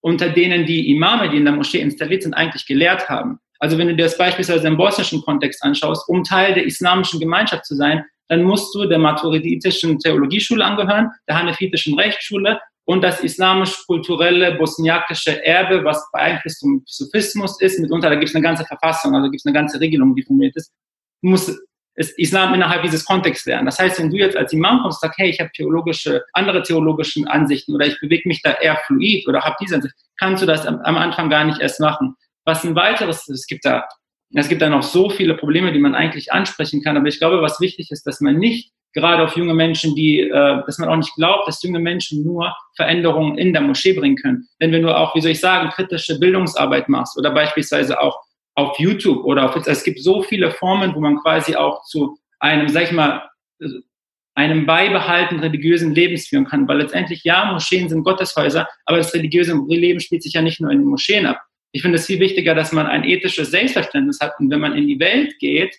unter 0.01 0.31
denen 0.31 0.64
die 0.64 0.91
Imame, 0.91 1.29
die 1.29 1.37
in 1.37 1.45
der 1.45 1.55
Moschee 1.55 1.81
installiert 1.81 2.22
sind, 2.22 2.33
eigentlich 2.33 2.64
gelehrt 2.64 3.11
haben. 3.11 3.41
Also 3.59 3.76
wenn 3.76 3.89
du 3.89 3.97
dir 3.97 4.05
das 4.05 4.16
beispielsweise 4.16 4.66
im 4.68 4.76
bosnischen 4.76 5.20
Kontext 5.22 5.62
anschaust, 5.62 6.09
um 6.09 6.24
Teil 6.24 6.55
der 6.55 6.64
islamischen 6.64 7.20
Gemeinschaft 7.20 7.66
zu 7.66 7.74
sein, 7.74 8.05
dann 8.29 8.43
musst 8.43 8.74
du 8.74 8.87
der 8.87 8.99
maturiditischen 8.99 9.99
Theologieschule 9.99 10.64
angehören, 10.64 11.11
der 11.26 11.39
hanefitischen 11.39 11.99
Rechtsschule 11.99 12.61
und 12.85 13.03
das 13.03 13.20
islamisch-kulturelle 13.20 14.55
bosniakische 14.57 15.45
Erbe, 15.45 15.85
was 15.85 16.11
beeinflusst 16.12 16.61
zum 16.61 16.83
Sufismus 16.87 17.61
ist. 17.61 17.79
Mitunter, 17.81 18.09
da 18.09 18.14
gibt 18.14 18.31
es 18.31 18.35
eine 18.35 18.43
ganze 18.43 18.64
Verfassung, 18.64 19.14
also 19.14 19.31
gibt 19.31 19.41
es 19.41 19.47
eine 19.47 19.55
ganze 19.55 19.81
Regelung, 19.81 20.14
die 20.14 20.22
formuliert 20.22 20.57
ist. 20.57 20.72
Du 21.22 21.29
musst 21.31 21.59
Islam 22.16 22.55
innerhalb 22.55 22.83
dieses 22.83 23.05
Kontexts 23.05 23.45
lernen. 23.47 23.66
Das 23.66 23.79
heißt, 23.79 23.99
wenn 23.99 24.11
du 24.11 24.16
jetzt 24.16 24.37
als 24.37 24.53
Imam 24.53 24.83
kommst, 24.83 25.01
sagst, 25.01 25.18
hey, 25.18 25.29
ich 25.29 25.41
habe 25.41 25.51
theologische, 25.55 26.22
andere 26.33 26.62
theologische 26.62 27.20
Ansichten 27.26 27.74
oder 27.74 27.87
ich 27.87 28.01
bewege 28.01 28.29
mich 28.29 28.41
da 28.41 28.53
eher 28.53 28.76
fluid 28.87 29.26
oder 29.26 29.43
habe 29.43 29.57
diese 29.61 29.74
Ansicht, 29.74 29.95
kannst 30.16 30.43
du 30.43 30.47
das 30.47 30.64
am 30.64 30.97
Anfang 30.97 31.29
gar 31.29 31.45
nicht 31.45 31.61
erst 31.61 31.81
machen. 31.81 32.14
Was 32.45 32.64
ein 32.64 32.76
weiteres, 32.76 33.29
es 33.29 33.47
gibt 33.47 33.64
da 33.64 33.85
es 34.35 34.49
gibt 34.49 34.61
da 34.61 34.68
noch 34.68 34.83
so 34.83 35.09
viele 35.11 35.35
Probleme, 35.35 35.72
die 35.72 35.79
man 35.79 35.95
eigentlich 35.95 36.33
ansprechen 36.33 36.83
kann. 36.83 36.97
Aber 36.97 37.07
ich 37.07 37.18
glaube, 37.18 37.41
was 37.41 37.61
wichtig 37.61 37.91
ist, 37.91 38.07
dass 38.07 38.20
man 38.20 38.37
nicht 38.37 38.72
gerade 38.95 39.22
auf 39.22 39.37
junge 39.37 39.55
Menschen, 39.55 39.95
die, 39.95 40.20
äh, 40.20 40.62
dass 40.66 40.79
man 40.79 40.89
auch 40.89 40.97
nicht 40.97 41.14
glaubt, 41.14 41.47
dass 41.47 41.62
junge 41.62 41.79
Menschen 41.79 42.24
nur 42.24 42.55
Veränderungen 42.76 43.39
in 43.39 43.53
der 43.53 43.62
Moschee 43.62 43.93
bringen 43.93 44.16
können. 44.16 44.47
Denn 44.61 44.72
wenn 44.72 44.83
du 44.83 44.95
auch, 44.95 45.14
wie 45.14 45.20
soll 45.20 45.33
ich 45.33 45.41
sagen, 45.41 45.70
kritische 45.70 46.18
Bildungsarbeit 46.18 46.89
machst 46.89 47.16
oder 47.18 47.31
beispielsweise 47.31 48.01
auch 48.01 48.18
auf 48.55 48.79
YouTube 48.79 49.24
oder 49.24 49.45
auf, 49.45 49.66
es 49.66 49.85
gibt 49.85 50.01
so 50.03 50.22
viele 50.22 50.51
Formen, 50.51 50.95
wo 50.95 51.01
man 51.01 51.18
quasi 51.18 51.55
auch 51.55 51.85
zu 51.85 52.18
einem, 52.41 52.68
sag 52.68 52.85
ich 52.85 52.93
mal, 52.93 53.29
einem 54.35 54.66
beibehalten 54.66 55.41
religiösen 55.41 55.95
Lebens 55.95 56.29
führen 56.29 56.47
kann. 56.47 56.66
Weil 56.68 56.79
letztendlich, 56.79 57.24
ja, 57.24 57.53
Moscheen 57.53 57.89
sind 57.89 58.05
Gotteshäuser, 58.05 58.68
aber 58.85 58.99
das 58.99 59.12
religiöse 59.14 59.61
Leben 59.68 60.01
spielt 60.01 60.22
sich 60.22 60.33
ja 60.33 60.43
nicht 60.43 60.61
nur 60.61 60.70
in 60.70 60.79
den 60.79 60.87
Moscheen 60.87 61.26
ab. 61.26 61.41
Ich 61.73 61.83
finde 61.83 61.99
es 61.99 62.07
viel 62.07 62.21
wichtiger, 62.21 62.55
dass 62.55 62.73
man 62.73 62.87
ein 62.87 63.05
ethisches 63.05 63.51
Selbstverständnis 63.51 64.21
hat 64.21 64.33
und 64.39 64.51
wenn 64.51 64.61
man 64.61 64.77
in 64.77 64.87
die 64.87 64.99
Welt 64.99 65.39
geht, 65.39 65.77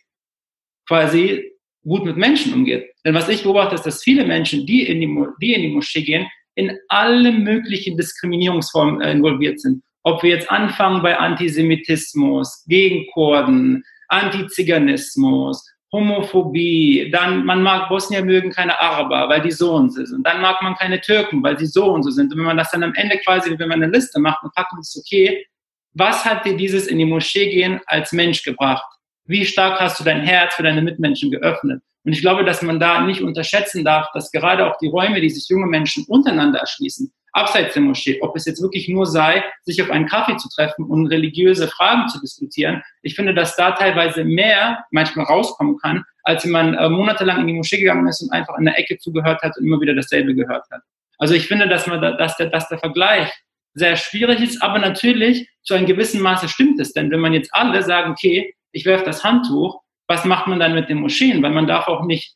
quasi 0.87 1.51
gut 1.83 2.05
mit 2.05 2.17
Menschen 2.17 2.53
umgeht. 2.53 2.91
Denn 3.05 3.13
was 3.13 3.29
ich 3.29 3.43
beobachte, 3.43 3.75
ist, 3.75 3.85
dass 3.85 4.03
viele 4.03 4.25
Menschen, 4.25 4.65
die 4.65 4.83
in 4.83 5.01
die, 5.01 5.25
die 5.41 5.53
in 5.53 5.61
die 5.61 5.69
Moschee 5.69 6.03
gehen, 6.03 6.27
in 6.55 6.77
alle 6.89 7.31
möglichen 7.31 7.97
Diskriminierungsformen 7.97 9.01
äh, 9.01 9.11
involviert 9.11 9.59
sind. 9.59 9.81
Ob 10.03 10.23
wir 10.23 10.31
jetzt 10.31 10.49
anfangen 10.51 11.01
bei 11.01 11.17
Antisemitismus, 11.17 12.65
gegen 12.67 13.05
Kurden, 13.11 13.83
Antiziganismus, 14.07 15.65
Homophobie, 15.91 17.09
dann 17.11 17.45
man 17.45 17.63
mag 17.63 17.89
Bosnier 17.89 18.23
mögen 18.23 18.51
keine 18.51 18.79
Araber, 18.79 19.27
weil 19.27 19.41
die 19.41 19.51
so 19.51 19.73
und 19.73 19.91
so 19.91 20.05
sind. 20.05 20.25
Dann 20.25 20.41
mag 20.41 20.61
man 20.61 20.75
keine 20.75 21.01
Türken, 21.01 21.41
weil 21.41 21.57
sie 21.57 21.65
so 21.65 21.91
und 21.91 22.03
so 22.03 22.11
sind. 22.11 22.31
Und 22.31 22.37
wenn 22.37 22.45
man 22.45 22.57
das 22.57 22.71
dann 22.71 22.83
am 22.83 22.93
Ende 22.95 23.17
quasi, 23.19 23.57
wenn 23.57 23.69
man 23.69 23.81
eine 23.81 23.91
Liste 23.91 24.19
macht 24.19 24.43
und 24.43 24.53
fragt 24.53 24.71
uns, 24.73 24.95
okay, 24.97 25.45
was 25.93 26.25
hat 26.25 26.45
dir 26.45 26.55
dieses 26.55 26.87
in 26.87 26.97
die 26.97 27.05
Moschee 27.05 27.49
gehen 27.49 27.81
als 27.85 28.11
Mensch 28.11 28.43
gebracht? 28.43 28.85
Wie 29.25 29.45
stark 29.45 29.79
hast 29.79 29.99
du 29.99 30.03
dein 30.03 30.21
Herz 30.21 30.55
für 30.55 30.63
deine 30.63 30.81
Mitmenschen 30.81 31.31
geöffnet? 31.31 31.81
Und 32.05 32.13
ich 32.13 32.21
glaube, 32.21 32.43
dass 32.45 32.61
man 32.61 32.79
da 32.79 33.01
nicht 33.01 33.21
unterschätzen 33.21 33.83
darf, 33.83 34.07
dass 34.13 34.31
gerade 34.31 34.65
auch 34.65 34.77
die 34.77 34.87
Räume, 34.87 35.21
die 35.21 35.29
sich 35.29 35.47
junge 35.49 35.67
Menschen 35.67 36.05
untereinander 36.07 36.59
erschließen, 36.59 37.11
abseits 37.33 37.73
der 37.73 37.83
Moschee, 37.83 38.19
ob 38.21 38.35
es 38.35 38.45
jetzt 38.45 38.61
wirklich 38.61 38.87
nur 38.87 39.05
sei, 39.05 39.43
sich 39.63 39.81
auf 39.81 39.91
einen 39.91 40.07
Kaffee 40.07 40.37
zu 40.37 40.49
treffen 40.49 40.85
und 40.85 41.07
religiöse 41.07 41.67
Fragen 41.67 42.07
zu 42.07 42.19
diskutieren. 42.19 42.81
Ich 43.01 43.15
finde, 43.15 43.33
dass 43.33 43.55
da 43.55 43.71
teilweise 43.71 44.23
mehr 44.23 44.85
manchmal 44.91 45.25
rauskommen 45.25 45.77
kann, 45.77 46.03
als 46.23 46.45
wenn 46.45 46.51
man 46.51 46.73
äh, 46.73 46.89
monatelang 46.89 47.41
in 47.41 47.47
die 47.47 47.53
Moschee 47.53 47.79
gegangen 47.79 48.07
ist 48.07 48.21
und 48.21 48.31
einfach 48.31 48.57
in 48.57 48.65
der 48.65 48.79
Ecke 48.79 48.97
zugehört 48.97 49.41
hat 49.41 49.57
und 49.57 49.65
immer 49.65 49.79
wieder 49.81 49.93
dasselbe 49.93 50.33
gehört 50.33 50.65
hat. 50.71 50.81
Also 51.17 51.33
ich 51.33 51.47
finde, 51.47 51.67
dass 51.67 51.85
man 51.85 52.01
da, 52.01 52.13
dass 52.13 52.37
der, 52.37 52.47
dass 52.47 52.67
der 52.69 52.79
Vergleich 52.79 53.29
sehr 53.73 53.95
schwierig 53.95 54.41
ist, 54.41 54.61
aber 54.61 54.79
natürlich 54.79 55.49
zu 55.63 55.73
einem 55.73 55.85
gewissen 55.85 56.21
Maße 56.21 56.47
stimmt 56.47 56.79
es. 56.79 56.93
Denn 56.93 57.11
wenn 57.11 57.19
man 57.19 57.33
jetzt 57.33 57.53
alle 57.53 57.83
sagen, 57.83 58.11
okay, 58.11 58.53
ich 58.71 58.85
werfe 58.85 59.05
das 59.05 59.23
Handtuch, 59.23 59.81
was 60.07 60.25
macht 60.25 60.47
man 60.47 60.59
dann 60.59 60.73
mit 60.73 60.89
den 60.89 60.99
Moscheen? 60.99 61.41
Weil 61.43 61.51
man 61.51 61.67
darf 61.67 61.87
auch 61.87 62.05
nicht 62.05 62.35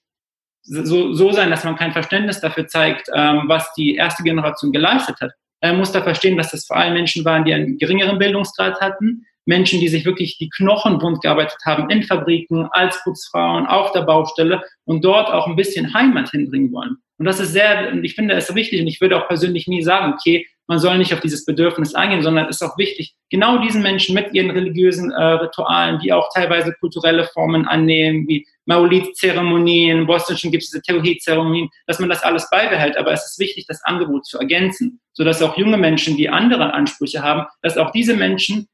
so, 0.62 1.14
so 1.14 1.32
sein, 1.32 1.50
dass 1.50 1.64
man 1.64 1.76
kein 1.76 1.92
Verständnis 1.92 2.40
dafür 2.40 2.68
zeigt, 2.68 3.10
ähm, 3.14 3.44
was 3.48 3.74
die 3.74 3.96
erste 3.96 4.24
Generation 4.24 4.72
geleistet 4.72 5.20
hat. 5.20 5.32
Man 5.62 5.78
muss 5.78 5.92
da 5.92 6.02
verstehen, 6.02 6.38
dass 6.38 6.52
das 6.52 6.66
vor 6.66 6.78
allem 6.78 6.94
Menschen 6.94 7.26
waren, 7.26 7.46
die 7.46 7.54
einen 7.54 7.78
geringeren 7.78 8.20
Bildungsgrad 8.20 8.80
hatten, 8.80 9.26
Menschen, 9.46 9.80
die 9.80 9.88
sich 9.88 10.06
wirklich 10.06 10.38
die 10.38 10.50
Knochen 10.50 11.00
bunt 11.00 11.22
gearbeitet 11.22 11.60
haben 11.66 11.90
in 11.90 12.04
Fabriken, 12.04 12.68
als 12.72 13.02
Putzfrauen, 13.04 13.66
auf 13.66 13.92
der 13.92 14.02
Baustelle 14.02 14.64
und 14.86 15.04
dort 15.04 15.30
auch 15.30 15.48
ein 15.48 15.56
bisschen 15.56 15.94
Heimat 15.94 16.30
hinbringen 16.32 16.72
wollen. 16.72 16.98
Und 17.18 17.26
das 17.26 17.40
ist 17.40 17.54
sehr, 17.54 17.94
ich 18.04 18.16
finde, 18.16 18.36
ist 18.36 18.54
wichtig 18.56 18.82
und 18.82 18.88
ich 18.88 19.00
würde 19.00 19.18
auch 19.18 19.28
persönlich 19.28 19.68
nie 19.68 19.82
sagen, 19.82 20.14
okay, 20.14 20.48
man 20.68 20.80
soll 20.80 20.98
nicht 20.98 21.14
auf 21.14 21.20
dieses 21.20 21.46
Bedürfnis 21.46 21.94
eingehen, 21.94 22.24
sondern 22.24 22.48
es 22.48 22.62
ist 22.62 22.62
auch 22.62 22.78
wichtig, 22.78 23.16
genau 23.30 23.58
diesen 23.60 23.82
Menschen 23.82 24.16
mit 24.16 24.34
ihren 24.34 24.50
religiösen 24.50 25.12
äh, 25.12 25.24
Ritualen, 25.24 26.00
die 26.00 26.14
auch 26.14 26.30
teilweise 26.34 26.74
kulturelle 26.80 27.26
Formen 27.26 27.68
annehmen, 27.68 28.28
wie 28.28 28.48
Maulid-Zeremonien, 28.66 30.00
im 30.00 30.08
Bosnischen 30.08 30.52
gibt 30.52 30.64
es 30.64 30.70
diese 30.70 30.82
Tawhid-Zeremonien, 30.82 31.70
dass 31.86 32.00
man 32.00 32.10
das 32.10 32.24
alles 32.24 32.50
beibehält. 32.50 32.98
Aber 32.98 33.12
es 33.12 33.26
ist 33.26 33.40
wichtig, 33.40 33.66
das 33.68 33.84
Angebot 33.84 34.26
zu 34.26 34.40
ergänzen, 34.40 35.02
sodass 35.12 35.42
auch 35.42 35.58
junge 35.58 35.78
Menschen, 35.78 36.16
die 36.16 36.30
andere 36.30 36.74
Ansprüche 36.74 37.22
haben, 37.22 37.46
dass 37.62 37.78
auch 37.78 37.92
diese 37.92 38.16
Menschen 38.16 38.68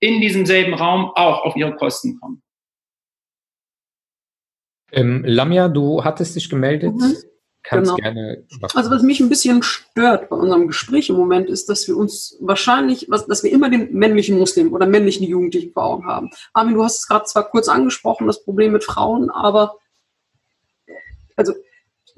in 0.00 0.20
diesem 0.20 0.46
selben 0.46 0.74
Raum 0.74 1.10
auch 1.14 1.44
auf 1.44 1.56
ihre 1.56 1.76
Kosten 1.76 2.20
kommen. 2.20 2.42
Ähm, 4.92 5.24
Lamia, 5.26 5.68
du 5.68 6.04
hattest 6.04 6.36
dich 6.36 6.48
gemeldet. 6.48 6.94
Mhm. 6.94 7.16
Kannst 7.64 7.96
genau. 7.96 7.96
gerne. 7.96 8.44
Was 8.60 8.76
also 8.76 8.90
was 8.90 9.02
mich 9.02 9.20
ein 9.20 9.30
bisschen 9.30 9.62
stört 9.62 10.28
bei 10.28 10.36
unserem 10.36 10.66
Gespräch 10.66 11.08
im 11.08 11.16
Moment 11.16 11.48
ist, 11.48 11.70
dass 11.70 11.88
wir 11.88 11.96
uns 11.96 12.36
wahrscheinlich, 12.40 13.06
was, 13.08 13.26
dass 13.26 13.42
wir 13.42 13.50
immer 13.50 13.70
den 13.70 13.90
männlichen 13.94 14.38
Muslim 14.38 14.74
oder 14.74 14.86
männlichen 14.86 15.26
Jugendlichen 15.26 15.72
vor 15.72 15.84
Augen 15.84 16.06
haben. 16.06 16.30
Armin, 16.52 16.74
du 16.74 16.84
hast 16.84 16.98
es 16.98 17.08
gerade 17.08 17.24
zwar 17.24 17.48
kurz 17.48 17.68
angesprochen, 17.68 18.26
das 18.26 18.44
Problem 18.44 18.72
mit 18.72 18.84
Frauen, 18.84 19.30
aber 19.30 19.78
also 21.36 21.54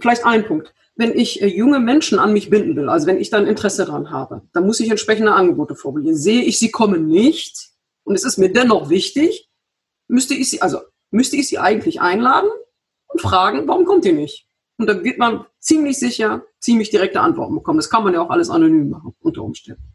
vielleicht 0.01 0.27
ein 0.27 0.45
Punkt. 0.45 0.75
Wenn 0.97 1.13
ich 1.13 1.43
äh, 1.43 1.47
junge 1.47 1.79
Menschen 1.79 2.19
an 2.19 2.33
mich 2.33 2.51
binden 2.51 2.75
will, 2.77 2.89
also 2.89 3.07
wenn 3.07 3.19
ich 3.19 3.31
dann 3.31 3.47
Interesse 3.47 3.85
daran 3.85 4.11
habe, 4.11 4.43
dann 4.53 4.67
muss 4.67 4.81
ich 4.81 4.91
entsprechende 4.91 5.33
Angebote 5.33 5.75
formulieren. 5.75 6.17
Sehe 6.17 6.43
ich, 6.43 6.59
sie 6.59 6.71
kommen 6.71 7.07
nicht 7.07 7.71
und 8.05 8.15
es 8.15 8.25
ist 8.25 8.39
mir 8.39 8.53
dennoch 8.53 8.89
wichtig, 8.89 9.51
müsste 10.09 10.35
ich 10.35 10.51
sie, 10.51 10.63
also 10.63 10.81
müsste 11.11 11.37
ich 11.37 11.49
sie 11.49 11.59
eigentlich 11.59 12.01
einladen 12.01 12.51
und 13.09 13.21
fragen, 13.21 13.69
warum 13.69 13.85
kommt 13.85 14.05
ihr 14.05 14.15
nicht? 14.15 14.49
Und 14.79 14.89
da 14.89 15.03
wird 15.03 15.19
man 15.19 15.47
ziemlich 15.59 15.99
sicher 15.99 16.45
ziemlich 16.67 16.91
direkte 16.91 17.21
Antworten 17.21 17.55
bekommen. 17.55 17.79
Das 17.79 17.89
kann 17.89 18.03
man 18.03 18.13
ja 18.13 18.21
auch 18.21 18.31
alles 18.31 18.51
anonym 18.51 18.91
machen, 18.91 19.15
unter 19.21 19.43
Umständen. 19.43 19.95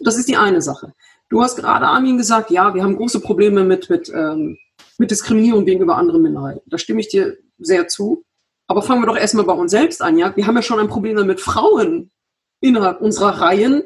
Das 0.00 0.16
ist 0.16 0.28
die 0.28 0.36
eine 0.36 0.62
Sache. 0.62 0.94
Du 1.28 1.42
hast 1.42 1.56
gerade, 1.56 1.86
Armin, 1.86 2.16
gesagt, 2.16 2.50
ja, 2.50 2.74
wir 2.74 2.82
haben 2.82 2.96
große 2.96 3.20
Probleme 3.20 3.64
mit, 3.64 3.90
mit, 3.90 4.08
ähm, 4.08 4.56
mit 4.98 5.10
Diskriminierung 5.10 5.66
gegenüber 5.66 5.96
anderen 5.96 6.22
Minderheiten. 6.22 6.62
Da 6.66 6.78
stimme 6.78 7.00
ich 7.00 7.08
dir 7.08 7.36
sehr 7.58 7.86
zu. 7.86 8.24
Aber 8.70 8.82
fangen 8.82 9.02
wir 9.02 9.08
doch 9.08 9.16
erstmal 9.16 9.44
bei 9.44 9.52
uns 9.52 9.72
selbst 9.72 10.00
an, 10.00 10.16
ja. 10.16 10.32
Wir 10.36 10.46
haben 10.46 10.54
ja 10.54 10.62
schon 10.62 10.78
ein 10.78 10.86
Problem 10.86 11.16
damit, 11.16 11.40
Frauen 11.40 12.12
innerhalb 12.60 13.00
unserer 13.00 13.40
Reihen 13.40 13.82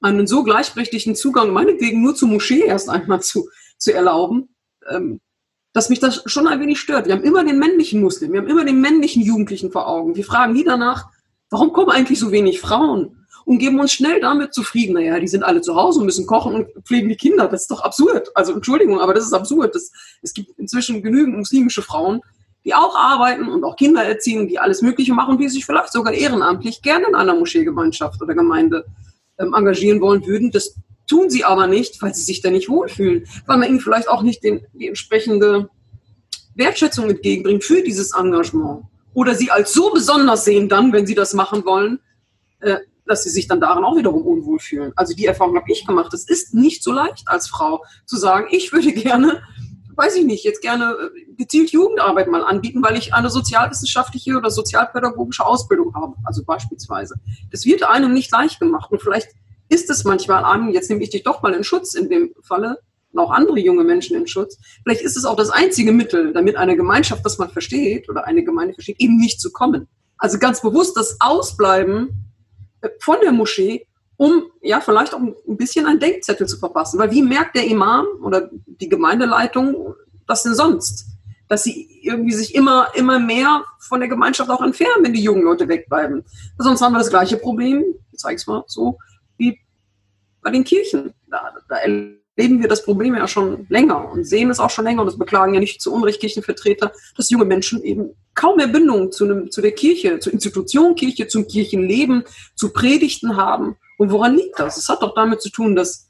einen 0.00 0.26
so 0.26 0.42
gleichberechtigten 0.42 1.14
Zugang, 1.14 1.52
meinetwegen 1.52 2.02
nur 2.02 2.16
zur 2.16 2.30
Moschee 2.30 2.64
erst 2.66 2.90
einmal 2.90 3.22
zu, 3.22 3.48
zu 3.78 3.94
erlauben. 3.94 4.56
Ähm, 4.90 5.20
dass 5.72 5.88
mich 5.88 6.00
das 6.00 6.24
schon 6.26 6.48
ein 6.48 6.58
wenig 6.58 6.80
stört. 6.80 7.06
Wir 7.06 7.14
haben 7.14 7.22
immer 7.22 7.44
den 7.44 7.60
männlichen 7.60 8.00
Muslim, 8.00 8.32
wir 8.32 8.40
haben 8.40 8.48
immer 8.48 8.64
den 8.64 8.80
männlichen 8.80 9.22
Jugendlichen 9.22 9.70
vor 9.70 9.86
Augen. 9.86 10.16
Wir 10.16 10.24
fragen 10.24 10.52
nie 10.52 10.64
danach, 10.64 11.06
warum 11.50 11.72
kommen 11.72 11.90
eigentlich 11.90 12.18
so 12.18 12.32
wenig 12.32 12.60
Frauen? 12.60 13.20
und 13.44 13.58
geben 13.58 13.78
uns 13.78 13.92
schnell 13.92 14.20
damit 14.20 14.54
zufrieden. 14.54 14.94
Naja, 14.94 15.20
die 15.20 15.28
sind 15.28 15.42
alle 15.42 15.60
zu 15.60 15.76
Hause 15.76 16.00
und 16.00 16.06
müssen 16.06 16.26
kochen 16.26 16.54
und 16.54 16.86
pflegen 16.86 17.10
die 17.10 17.16
Kinder. 17.16 17.46
Das 17.46 17.62
ist 17.62 17.70
doch 17.70 17.82
absurd. 17.82 18.30
Also 18.34 18.54
Entschuldigung, 18.54 19.00
aber 19.00 19.12
das 19.12 19.26
ist 19.26 19.34
absurd. 19.34 19.74
Das, 19.74 19.92
es 20.22 20.32
gibt 20.32 20.58
inzwischen 20.58 21.02
genügend 21.02 21.36
muslimische 21.36 21.82
Frauen, 21.82 22.22
die 22.64 22.74
auch 22.74 22.96
arbeiten 22.96 23.48
und 23.48 23.62
auch 23.64 23.76
Kinder 23.76 24.04
erziehen, 24.04 24.48
die 24.48 24.58
alles 24.58 24.82
Mögliche 24.82 25.12
machen, 25.12 25.38
die 25.38 25.48
sich 25.48 25.66
vielleicht 25.66 25.92
sogar 25.92 26.14
ehrenamtlich 26.14 26.82
gerne 26.82 27.06
in 27.08 27.14
einer 27.14 27.34
Moscheegemeinschaft 27.34 28.20
oder 28.22 28.34
Gemeinde 28.34 28.86
ähm, 29.38 29.54
engagieren 29.54 30.00
wollen 30.00 30.26
würden. 30.26 30.50
Das 30.50 30.76
tun 31.06 31.28
sie 31.28 31.44
aber 31.44 31.66
nicht, 31.66 32.00
weil 32.00 32.14
sie 32.14 32.22
sich 32.22 32.40
da 32.40 32.50
nicht 32.50 32.68
wohlfühlen, 32.68 33.26
weil 33.46 33.58
man 33.58 33.68
ihnen 33.68 33.80
vielleicht 33.80 34.08
auch 34.08 34.22
nicht 34.22 34.42
den, 34.42 34.66
die 34.72 34.88
entsprechende 34.88 35.68
Wertschätzung 36.54 37.10
entgegenbringt 37.10 37.64
für 37.64 37.82
dieses 37.82 38.14
Engagement. 38.14 38.84
Oder 39.12 39.34
sie 39.34 39.50
als 39.50 39.72
so 39.72 39.92
besonders 39.92 40.44
sehen 40.44 40.68
dann, 40.68 40.92
wenn 40.92 41.06
sie 41.06 41.14
das 41.14 41.34
machen 41.34 41.64
wollen, 41.64 42.00
äh, 42.60 42.78
dass 43.06 43.24
sie 43.24 43.30
sich 43.30 43.46
dann 43.46 43.60
darin 43.60 43.84
auch 43.84 43.96
wiederum 43.96 44.22
unwohl 44.22 44.58
fühlen. 44.58 44.92
Also 44.96 45.14
die 45.14 45.26
Erfahrung 45.26 45.56
habe 45.56 45.70
ich 45.70 45.86
gemacht. 45.86 46.14
Es 46.14 46.26
ist 46.26 46.54
nicht 46.54 46.82
so 46.82 46.92
leicht 46.92 47.24
als 47.26 47.48
Frau 47.48 47.84
zu 48.06 48.16
sagen, 48.16 48.46
ich 48.50 48.72
würde 48.72 48.92
gerne, 48.92 49.42
weiß 49.96 50.16
ich 50.16 50.24
nicht, 50.24 50.44
jetzt 50.44 50.60
gerne 50.60 50.92
äh, 50.92 51.34
gezielt 51.36 51.70
Jugendarbeit 51.70 52.28
mal 52.28 52.44
anbieten, 52.44 52.82
weil 52.82 52.96
ich 52.96 53.14
eine 53.14 53.30
sozialwissenschaftliche 53.30 54.36
oder 54.36 54.50
sozialpädagogische 54.50 55.44
Ausbildung 55.44 55.94
habe, 55.94 56.14
also 56.24 56.44
beispielsweise. 56.44 57.16
Das 57.50 57.64
wird 57.64 57.82
einem 57.82 58.12
nicht 58.12 58.30
leicht 58.30 58.60
gemacht. 58.60 58.90
Und 58.90 59.02
vielleicht 59.02 59.28
ist 59.68 59.90
es 59.90 60.04
manchmal 60.04 60.44
an, 60.44 60.70
jetzt 60.72 60.90
nehme 60.90 61.02
ich 61.02 61.10
dich 61.10 61.22
doch 61.22 61.42
mal 61.42 61.54
in 61.54 61.64
Schutz 61.64 61.94
in 61.94 62.08
dem 62.08 62.34
Falle, 62.42 62.78
und 63.14 63.20
auch 63.20 63.30
andere 63.30 63.58
junge 63.60 63.84
Menschen 63.84 64.16
in 64.16 64.26
Schutz. 64.26 64.58
Vielleicht 64.82 65.02
ist 65.02 65.16
es 65.16 65.24
auch 65.24 65.36
das 65.36 65.50
einzige 65.50 65.92
Mittel, 65.92 66.32
damit 66.32 66.56
eine 66.56 66.76
Gemeinschaft, 66.76 67.24
das 67.24 67.38
man 67.38 67.50
versteht 67.50 68.08
oder 68.08 68.26
eine 68.26 68.44
Gemeinde 68.44 68.74
versteht, 68.74 69.00
eben 69.00 69.16
nicht 69.16 69.40
zu 69.40 69.52
kommen. 69.52 69.88
Also 70.18 70.38
ganz 70.38 70.60
bewusst 70.60 70.96
das 70.96 71.18
Ausbleiben 71.20 72.32
äh, 72.80 72.88
von 73.00 73.16
der 73.22 73.32
Moschee, 73.32 73.86
um 74.16 74.44
ja 74.62 74.80
vielleicht 74.80 75.14
auch 75.14 75.20
ein 75.20 75.56
bisschen 75.56 75.86
einen 75.86 76.00
Denkzettel 76.00 76.46
zu 76.46 76.58
verpassen. 76.58 76.98
Weil 76.98 77.10
wie 77.10 77.22
merkt 77.22 77.56
der 77.56 77.66
Imam 77.66 78.06
oder 78.22 78.50
die 78.66 78.88
Gemeindeleitung 78.88 79.94
das 80.26 80.42
denn 80.42 80.54
sonst? 80.54 81.06
Dass 81.48 81.64
sie 81.64 82.00
irgendwie 82.02 82.32
sich 82.32 82.54
immer, 82.54 82.88
immer 82.94 83.18
mehr 83.18 83.64
von 83.80 84.00
der 84.00 84.08
Gemeinschaft 84.08 84.50
auch 84.50 84.62
entfernen, 84.62 85.04
wenn 85.04 85.12
die 85.12 85.22
jungen 85.22 85.42
Leute 85.42 85.68
wegbleiben. 85.68 86.24
Sonst 86.58 86.80
haben 86.80 86.92
wir 86.92 86.98
das 86.98 87.10
gleiche 87.10 87.36
Problem, 87.36 87.84
ich 88.12 88.18
zeige 88.18 88.36
es 88.36 88.46
mal 88.46 88.64
so, 88.66 88.98
wie 89.36 89.58
bei 90.42 90.50
den 90.50 90.64
Kirchen. 90.64 91.12
Da, 91.28 91.52
da 91.68 91.76
erleben 91.76 92.60
wir 92.60 92.68
das 92.68 92.84
Problem 92.84 93.14
ja 93.14 93.28
schon 93.28 93.66
länger 93.68 94.10
und 94.10 94.24
sehen 94.24 94.50
es 94.50 94.60
auch 94.60 94.70
schon 94.70 94.84
länger 94.84 95.00
und 95.02 95.06
das 95.06 95.18
beklagen 95.18 95.54
ja 95.54 95.60
nicht 95.60 95.82
zu 95.82 95.92
Unrecht 95.92 96.20
Kirchenvertreter, 96.20 96.92
dass 97.16 97.30
junge 97.30 97.44
Menschen 97.44 97.82
eben 97.82 98.10
kaum 98.34 98.56
mehr 98.56 98.68
Bindung 98.68 99.12
zu, 99.12 99.24
einem, 99.24 99.50
zu 99.50 99.60
der 99.60 99.72
Kirche, 99.72 100.18
zur 100.18 100.32
Institution 100.32 100.94
Kirche, 100.94 101.28
zum 101.28 101.46
Kirchenleben, 101.46 102.24
zu 102.54 102.72
Predigten 102.72 103.36
haben. 103.36 103.76
Und 103.98 104.10
woran 104.10 104.36
liegt 104.36 104.58
das? 104.58 104.76
Es 104.76 104.88
hat 104.88 105.02
doch 105.02 105.14
damit 105.14 105.40
zu 105.40 105.50
tun, 105.50 105.76
dass 105.76 106.08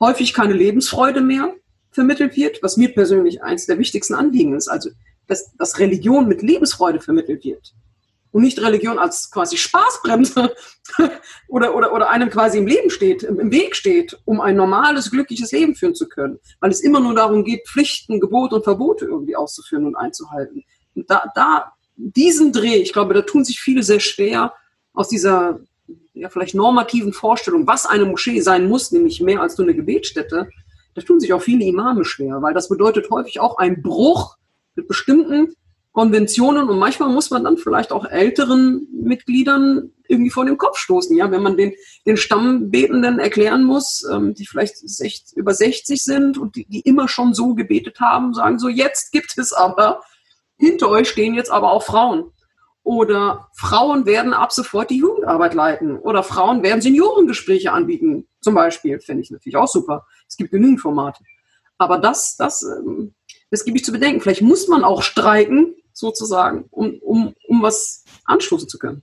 häufig 0.00 0.32
keine 0.34 0.54
Lebensfreude 0.54 1.20
mehr 1.20 1.54
vermittelt 1.90 2.36
wird, 2.36 2.62
was 2.62 2.76
mir 2.76 2.92
persönlich 2.92 3.42
eins 3.42 3.66
der 3.66 3.78
wichtigsten 3.78 4.14
Anliegen 4.14 4.54
ist. 4.54 4.68
Also, 4.68 4.90
dass, 5.26 5.52
dass 5.56 5.78
Religion 5.78 6.28
mit 6.28 6.42
Lebensfreude 6.42 7.00
vermittelt 7.00 7.44
wird 7.44 7.74
und 8.36 8.42
nicht 8.42 8.60
Religion 8.60 8.98
als 8.98 9.30
quasi 9.30 9.56
Spaßbremse 9.56 10.54
oder, 11.48 11.74
oder, 11.74 11.94
oder 11.94 12.10
einem 12.10 12.28
quasi 12.28 12.58
im 12.58 12.66
Leben 12.66 12.90
steht, 12.90 13.22
im 13.22 13.50
Weg 13.50 13.74
steht, 13.74 14.18
um 14.26 14.42
ein 14.42 14.56
normales, 14.56 15.10
glückliches 15.10 15.52
Leben 15.52 15.74
führen 15.74 15.94
zu 15.94 16.06
können. 16.06 16.38
Weil 16.60 16.70
es 16.70 16.82
immer 16.82 17.00
nur 17.00 17.14
darum 17.14 17.44
geht, 17.44 17.66
Pflichten, 17.66 18.20
Gebote 18.20 18.56
und 18.56 18.64
Verbote 18.64 19.06
irgendwie 19.06 19.36
auszuführen 19.36 19.86
und 19.86 19.96
einzuhalten. 19.96 20.64
Und 20.94 21.10
da, 21.10 21.32
da, 21.34 21.72
diesen 21.96 22.52
Dreh, 22.52 22.76
ich 22.76 22.92
glaube, 22.92 23.14
da 23.14 23.22
tun 23.22 23.42
sich 23.42 23.58
viele 23.58 23.82
sehr 23.82 24.00
schwer 24.00 24.52
aus 24.92 25.08
dieser 25.08 25.60
ja, 26.16 26.30
vielleicht 26.30 26.54
normativen 26.54 27.12
Vorstellung, 27.12 27.66
was 27.66 27.86
eine 27.86 28.06
Moschee 28.06 28.40
sein 28.40 28.68
muss, 28.68 28.90
nämlich 28.90 29.20
mehr 29.20 29.40
als 29.40 29.58
nur 29.58 29.66
eine 29.66 29.76
Gebetsstätte, 29.76 30.48
da 30.94 31.02
tun 31.02 31.20
sich 31.20 31.32
auch 31.34 31.42
viele 31.42 31.64
Imame 31.64 32.04
schwer, 32.04 32.40
weil 32.40 32.54
das 32.54 32.68
bedeutet 32.68 33.10
häufig 33.10 33.38
auch 33.38 33.58
ein 33.58 33.82
Bruch 33.82 34.36
mit 34.74 34.88
bestimmten 34.88 35.54
Konventionen 35.92 36.68
und 36.68 36.78
manchmal 36.78 37.10
muss 37.10 37.30
man 37.30 37.44
dann 37.44 37.58
vielleicht 37.58 37.92
auch 37.92 38.06
älteren 38.06 38.86
Mitgliedern 38.92 39.92
irgendwie 40.08 40.30
vor 40.30 40.44
den 40.44 40.58
Kopf 40.58 40.78
stoßen, 40.78 41.16
ja, 41.16 41.30
wenn 41.30 41.42
man 41.42 41.56
den, 41.56 41.72
den 42.06 42.16
Stammbetenden 42.16 43.18
erklären 43.18 43.64
muss, 43.64 44.06
ähm, 44.10 44.34
die 44.34 44.46
vielleicht 44.46 44.76
sech, 44.76 45.24
über 45.34 45.52
60 45.52 46.02
sind 46.02 46.38
und 46.38 46.56
die, 46.56 46.66
die 46.66 46.80
immer 46.80 47.08
schon 47.08 47.34
so 47.34 47.54
gebetet 47.54 48.00
haben, 48.00 48.34
sagen 48.34 48.58
so, 48.58 48.68
jetzt 48.68 49.12
gibt 49.12 49.36
es 49.38 49.52
aber, 49.52 50.02
hinter 50.58 50.88
euch 50.88 51.08
stehen 51.08 51.34
jetzt 51.34 51.50
aber 51.50 51.72
auch 51.72 51.82
Frauen. 51.82 52.30
Oder 52.86 53.48
Frauen 53.52 54.06
werden 54.06 54.32
ab 54.32 54.52
sofort 54.52 54.90
die 54.90 54.98
Jugendarbeit 54.98 55.54
leiten. 55.54 55.98
Oder 55.98 56.22
Frauen 56.22 56.62
werden 56.62 56.80
Seniorengespräche 56.80 57.72
anbieten, 57.72 58.28
zum 58.40 58.54
Beispiel. 58.54 59.00
Finde 59.00 59.22
ich 59.22 59.30
natürlich 59.32 59.56
auch 59.56 59.66
super. 59.66 60.06
Es 60.28 60.36
gibt 60.36 60.52
genügend 60.52 60.80
Formate. 60.80 61.24
Aber 61.78 61.98
das, 61.98 62.36
das, 62.36 62.62
ähm, 62.62 63.12
das 63.50 63.64
gebe 63.64 63.76
ich 63.76 63.84
zu 63.84 63.90
bedenken. 63.90 64.20
Vielleicht 64.20 64.42
muss 64.42 64.68
man 64.68 64.84
auch 64.84 65.02
streiken, 65.02 65.74
sozusagen, 65.92 66.66
um, 66.70 67.00
um, 67.00 67.34
um 67.48 67.60
was 67.60 68.04
anstoßen 68.24 68.68
zu 68.68 68.78
können. 68.78 69.02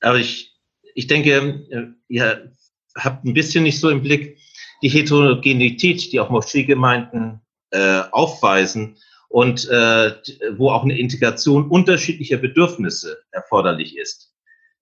Aber 0.00 0.18
ich, 0.18 0.58
ich 0.96 1.06
denke, 1.06 1.66
äh, 1.70 1.86
ihr 2.08 2.50
habt 2.96 3.24
ein 3.24 3.32
bisschen 3.32 3.62
nicht 3.62 3.78
so 3.78 3.90
im 3.90 4.02
Blick 4.02 4.40
die 4.82 4.88
Heterogenität, 4.88 6.10
die 6.10 6.18
auch 6.18 6.30
Moscheegemeinden 6.30 7.42
äh, 7.70 8.00
aufweisen 8.10 8.96
und 9.28 9.68
äh, 9.68 10.12
wo 10.56 10.70
auch 10.70 10.84
eine 10.84 10.98
Integration 10.98 11.68
unterschiedlicher 11.68 12.38
Bedürfnisse 12.38 13.18
erforderlich 13.30 13.96
ist. 13.96 14.32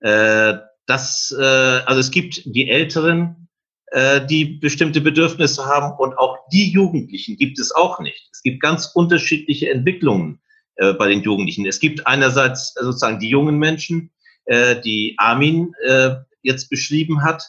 Äh, 0.01 0.55
das, 0.87 1.35
äh, 1.39 1.43
also 1.43 2.01
es 2.01 2.11
gibt 2.11 2.43
die 2.45 2.71
Älteren, 2.71 3.49
äh, 3.89 4.25
die 4.25 4.45
bestimmte 4.45 5.01
Bedürfnisse 5.01 5.67
haben 5.67 5.97
und 5.99 6.17
auch 6.17 6.39
die 6.53 6.71
Jugendlichen 6.71 7.37
gibt 7.37 7.59
es 7.59 7.73
auch 7.73 7.99
nicht. 8.01 8.29
Es 8.33 8.43
gibt 8.43 8.61
ganz 8.61 8.87
unterschiedliche 8.95 9.71
Entwicklungen 9.71 10.41
äh, 10.77 10.93
bei 10.93 11.09
den 11.09 11.23
Jugendlichen. 11.23 11.67
Es 11.67 11.81
gibt 11.81 12.07
einerseits 12.07 12.75
sozusagen 12.75 13.19
die 13.19 13.29
jungen 13.29 13.59
Menschen, 13.59 14.11
äh, 14.45 14.81
die 14.81 15.15
Armin 15.19 15.73
äh, 15.85 16.17
jetzt 16.43 16.71
beschrieben 16.71 17.23
hat, 17.25 17.43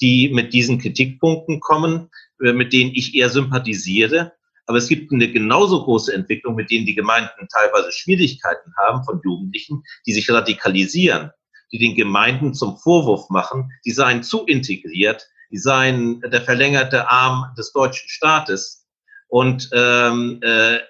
die 0.00 0.30
mit 0.30 0.52
diesen 0.52 0.78
Kritikpunkten 0.78 1.60
kommen, 1.60 2.08
äh, 2.44 2.52
mit 2.52 2.72
denen 2.72 2.92
ich 2.94 3.14
eher 3.14 3.28
sympathisiere. 3.28 4.32
Aber 4.68 4.76
es 4.76 4.86
gibt 4.86 5.10
eine 5.10 5.32
genauso 5.32 5.82
große 5.82 6.12
Entwicklung, 6.12 6.54
mit 6.54 6.70
denen 6.70 6.84
die 6.84 6.94
Gemeinden 6.94 7.48
teilweise 7.50 7.90
Schwierigkeiten 7.90 8.70
haben 8.76 9.02
von 9.02 9.18
Jugendlichen, 9.24 9.82
die 10.06 10.12
sich 10.12 10.30
radikalisieren, 10.30 11.30
die 11.72 11.78
den 11.78 11.94
Gemeinden 11.94 12.52
zum 12.52 12.76
Vorwurf 12.76 13.30
machen, 13.30 13.72
die 13.86 13.92
seien 13.92 14.22
zu 14.22 14.44
integriert, 14.44 15.26
die 15.50 15.56
seien 15.56 16.20
der 16.20 16.42
verlängerte 16.42 17.08
Arm 17.08 17.54
des 17.56 17.72
deutschen 17.72 18.10
Staates 18.10 18.86
und 19.28 19.70
ähm, 19.72 20.38
äh, 20.42 20.80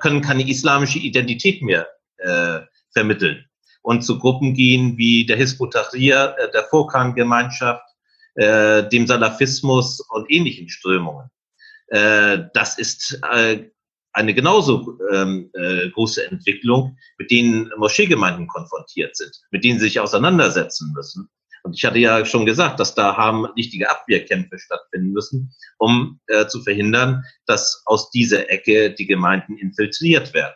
können 0.00 0.22
keine 0.22 0.48
islamische 0.48 0.98
Identität 0.98 1.60
mehr 1.60 1.86
äh, 2.16 2.60
vermitteln 2.94 3.44
und 3.82 4.02
zu 4.02 4.18
Gruppen 4.18 4.54
gehen 4.54 4.96
wie 4.96 5.26
der 5.26 5.36
Hizb 5.36 5.70
Tahrir, 5.70 6.34
äh, 6.38 6.50
der 6.50 6.64
Furkan-Gemeinschaft, 6.64 7.84
äh, 8.36 8.88
dem 8.88 9.06
Salafismus 9.06 10.00
und 10.08 10.30
ähnlichen 10.30 10.70
Strömungen. 10.70 11.30
Äh, 11.90 12.44
das 12.54 12.78
ist 12.78 13.20
äh, 13.30 13.70
eine 14.12 14.34
genauso 14.34 14.98
ähm, 15.12 15.50
äh, 15.54 15.88
große 15.90 16.28
Entwicklung, 16.30 16.96
mit 17.18 17.30
denen 17.30 17.70
Moscheegemeinden 17.76 18.48
konfrontiert 18.48 19.16
sind, 19.16 19.32
mit 19.50 19.64
denen 19.64 19.78
sie 19.78 19.86
sich 19.86 20.00
auseinandersetzen 20.00 20.92
müssen. 20.94 21.28
Und 21.62 21.74
ich 21.76 21.84
hatte 21.84 21.98
ja 21.98 22.24
schon 22.24 22.46
gesagt, 22.46 22.80
dass 22.80 22.94
da 22.94 23.16
haben 23.16 23.44
richtige 23.44 23.90
Abwehrkämpfe 23.90 24.58
stattfinden 24.58 25.12
müssen, 25.12 25.52
um 25.78 26.18
äh, 26.26 26.46
zu 26.46 26.62
verhindern, 26.62 27.22
dass 27.46 27.82
aus 27.84 28.10
dieser 28.10 28.50
Ecke 28.50 28.92
die 28.92 29.06
Gemeinden 29.06 29.58
infiltriert 29.58 30.32
werden. 30.32 30.54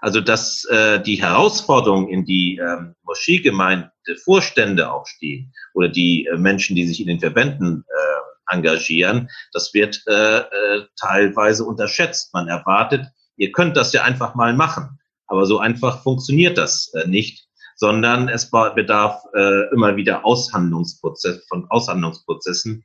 Also 0.00 0.20
dass 0.20 0.64
äh, 0.66 1.00
die 1.00 1.20
Herausforderungen, 1.22 2.08
in 2.08 2.24
die 2.24 2.58
ähm, 2.58 2.94
Moscheegemeinde 3.02 3.90
Vorstände 4.24 4.92
auch 4.92 5.06
stehen 5.06 5.52
oder 5.74 5.88
die 5.88 6.26
äh, 6.26 6.36
Menschen, 6.36 6.76
die 6.76 6.86
sich 6.86 7.00
in 7.00 7.08
den 7.08 7.20
Verbänden 7.20 7.84
äh, 7.86 8.07
engagieren, 8.48 9.28
das 9.52 9.72
wird 9.74 10.02
äh, 10.06 10.38
äh, 10.38 10.86
teilweise 11.00 11.64
unterschätzt. 11.64 12.32
Man 12.34 12.48
erwartet, 12.48 13.06
ihr 13.36 13.52
könnt 13.52 13.76
das 13.76 13.92
ja 13.92 14.02
einfach 14.02 14.34
mal 14.34 14.54
machen. 14.54 14.98
Aber 15.26 15.46
so 15.46 15.58
einfach 15.58 16.02
funktioniert 16.02 16.58
das 16.58 16.92
äh, 16.94 17.06
nicht, 17.06 17.46
sondern 17.76 18.28
es 18.28 18.50
bedarf 18.50 19.22
äh, 19.34 19.72
immer 19.72 19.96
wieder 19.96 20.24
Aushandlungsprozess, 20.24 21.46
von 21.48 21.66
Aushandlungsprozessen, 21.70 22.84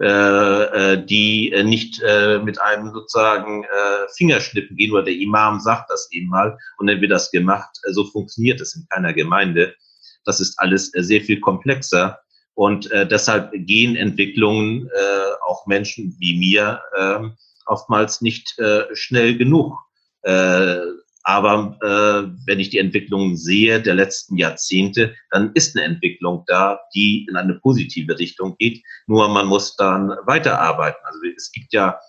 äh, 0.00 0.06
äh, 0.94 1.04
die 1.04 1.52
äh, 1.52 1.62
nicht 1.62 2.00
äh, 2.02 2.38
mit 2.38 2.60
einem 2.60 2.92
sozusagen 2.92 3.64
äh, 3.64 4.08
Fingerschnippen 4.16 4.76
gehen 4.76 4.92
oder 4.92 5.02
der 5.02 5.14
Imam 5.14 5.60
sagt 5.60 5.90
das 5.90 6.08
eben 6.12 6.28
mal 6.28 6.56
und 6.78 6.86
dann 6.86 7.00
wird 7.00 7.12
das 7.12 7.30
gemacht. 7.30 7.70
Äh, 7.84 7.92
so 7.92 8.04
funktioniert 8.06 8.60
es 8.60 8.74
in 8.74 8.86
keiner 8.88 9.12
Gemeinde. 9.12 9.74
Das 10.24 10.40
ist 10.40 10.58
alles 10.58 10.94
äh, 10.94 11.02
sehr 11.02 11.20
viel 11.20 11.40
komplexer 11.40 12.18
und 12.54 12.90
äh, 12.90 13.06
deshalb 13.06 13.50
gehen 13.52 13.96
Entwicklungen 13.96 14.88
äh, 14.88 15.32
auch 15.46 15.66
Menschen 15.66 16.16
wie 16.18 16.38
mir 16.38 16.80
äh, 16.96 17.20
oftmals 17.66 18.20
nicht 18.20 18.58
äh, 18.58 18.84
schnell 18.94 19.36
genug. 19.36 19.76
Äh, 20.22 20.78
aber 21.24 21.76
äh, 21.80 22.30
wenn 22.46 22.58
ich 22.58 22.70
die 22.70 22.78
Entwicklung 22.78 23.36
sehe 23.36 23.80
der 23.80 23.94
letzten 23.94 24.36
Jahrzehnte, 24.36 25.14
dann 25.30 25.52
ist 25.54 25.76
eine 25.76 25.86
Entwicklung 25.86 26.44
da, 26.46 26.80
die 26.94 27.26
in 27.28 27.36
eine 27.36 27.54
positive 27.54 28.18
Richtung 28.18 28.56
geht. 28.58 28.82
Nur 29.06 29.28
man 29.28 29.46
muss 29.46 29.76
dann 29.76 30.08
weiterarbeiten. 30.26 31.00
Also 31.04 31.20
es 31.36 31.52
gibt 31.52 31.72
ja, 31.72 32.00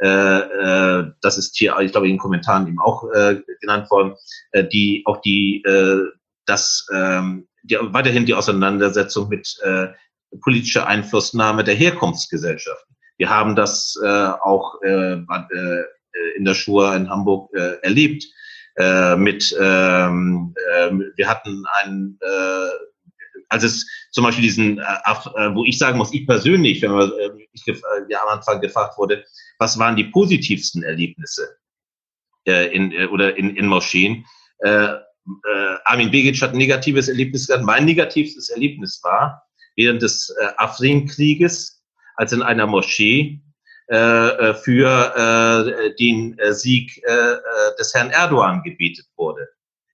äh, 0.00 0.08
äh, 0.08 1.12
das 1.20 1.36
ist 1.36 1.56
hier, 1.56 1.78
ich 1.80 1.92
glaube, 1.92 2.06
in 2.06 2.14
den 2.14 2.18
Kommentaren 2.18 2.66
eben 2.66 2.80
auch 2.80 3.04
äh, 3.12 3.42
genannt 3.60 3.90
worden, 3.90 4.14
äh, 4.52 4.64
die 4.66 5.02
auch 5.04 5.20
die, 5.20 5.62
äh, 5.64 6.04
das, 6.46 6.86
ähm, 6.94 7.46
die, 7.62 7.78
weiterhin 7.80 8.26
die 8.26 8.34
Auseinandersetzung 8.34 9.28
mit 9.28 9.58
äh, 9.62 9.88
politischer 10.40 10.86
Einflussnahme 10.86 11.64
der 11.64 11.74
Herkunftsgesellschaften. 11.74 12.96
Wir 13.18 13.30
haben 13.30 13.54
das 13.54 13.98
äh, 14.02 14.06
auch 14.06 14.80
äh, 14.82 15.14
äh, 15.14 15.84
in 16.36 16.44
der 16.44 16.54
Schur 16.54 16.94
in 16.94 17.08
Hamburg 17.08 17.50
äh, 17.54 17.76
erlebt 17.82 18.24
äh, 18.76 19.16
mit, 19.16 19.54
ähm, 19.60 20.54
äh, 20.72 20.90
wir 21.16 21.28
hatten 21.28 21.64
einen, 21.82 22.18
äh, 22.20 22.70
als 23.48 23.64
es 23.64 23.86
zum 24.10 24.24
Beispiel 24.24 24.42
diesen, 24.44 24.78
äh, 24.78 24.82
äh, 24.82 25.54
wo 25.54 25.64
ich 25.64 25.78
sagen 25.78 25.98
muss, 25.98 26.12
ich 26.12 26.26
persönlich, 26.26 26.80
wenn 26.82 26.92
man, 26.92 27.10
äh, 27.12 27.30
ich 27.52 27.66
äh, 27.68 27.74
ja, 28.08 28.22
am 28.22 28.38
Anfang 28.38 28.60
gefragt 28.60 28.96
wurde, 28.98 29.24
was 29.58 29.78
waren 29.78 29.96
die 29.96 30.04
positivsten 30.04 30.82
Erlebnisse 30.82 31.56
äh, 32.46 32.74
in, 32.74 32.92
äh, 32.92 33.06
oder 33.06 33.36
in, 33.36 33.54
in 33.56 33.66
Moscheen? 33.66 34.24
Äh, 35.26 35.50
äh, 35.50 35.78
Armin 35.84 36.10
Begic 36.10 36.40
hat 36.42 36.52
ein 36.52 36.58
negatives 36.58 37.08
Erlebnis 37.08 37.46
gehabt. 37.46 37.64
Mein 37.64 37.84
negativstes 37.84 38.50
Erlebnis 38.50 39.00
war 39.02 39.42
während 39.76 40.02
des 40.02 40.34
äh, 40.40 40.48
Afrin-Krieges, 40.56 41.82
als 42.16 42.32
in 42.32 42.42
einer 42.42 42.66
Moschee 42.66 43.40
äh, 43.92 43.96
äh, 43.96 44.54
für 44.54 44.88
äh, 44.88 45.94
den 45.96 46.38
Sieg 46.50 47.02
des 47.78 47.94
Herrn 47.94 48.10
Erdogan 48.10 48.62
gebetet 48.62 49.06
wurde. 49.16 49.48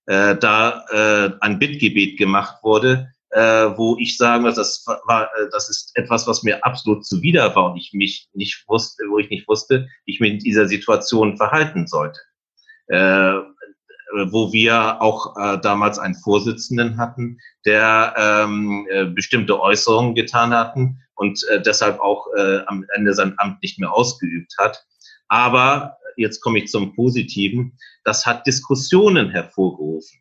da 0.06 0.84
ein 1.40 1.58
Bittgebet 1.58 2.16
gemacht 2.16 2.62
wurde, 2.62 3.08
wo 3.76 3.96
ich 3.98 4.16
sagen 4.16 4.44
muss, 4.44 4.54
das 4.54 4.84
war, 4.86 5.28
das 5.52 5.68
ist 5.68 5.90
etwas, 5.96 6.26
was 6.26 6.42
mir 6.42 6.64
absolut 6.64 7.04
zuwider 7.04 7.54
war 7.54 7.72
und 7.72 7.76
ich 7.76 7.92
mich 7.92 8.28
nicht 8.32 8.64
wusste, 8.68 9.04
wo 9.10 9.18
ich 9.18 9.28
nicht 9.28 9.46
wusste, 9.48 9.88
wie 10.04 10.12
ich 10.12 10.20
mich 10.20 10.32
in 10.32 10.38
dieser 10.38 10.66
Situation 10.66 11.36
verhalten 11.36 11.86
sollte. 11.86 12.20
Wo 14.30 14.52
wir 14.52 15.02
auch 15.02 15.36
äh, 15.36 15.58
damals 15.60 15.98
einen 15.98 16.14
Vorsitzenden 16.14 16.96
hatten, 16.96 17.38
der 17.66 18.14
ähm, 18.16 18.86
äh, 18.90 19.04
bestimmte 19.06 19.60
Äußerungen 19.60 20.14
getan 20.14 20.54
hatten, 20.54 20.98
und 21.18 21.44
äh, 21.48 21.60
deshalb 21.60 22.00
auch 22.00 22.28
äh, 22.36 22.60
am 22.66 22.86
Ende 22.94 23.12
sein 23.12 23.34
Amt 23.38 23.60
nicht 23.62 23.78
mehr 23.78 23.92
ausgeübt 23.92 24.54
hat. 24.58 24.84
Aber 25.28 25.98
jetzt 26.16 26.40
komme 26.40 26.60
ich 26.60 26.70
zum 26.70 26.94
Positiven. 26.94 27.76
Das 28.04 28.24
hat 28.24 28.46
Diskussionen 28.46 29.30
hervorgerufen 29.30 30.20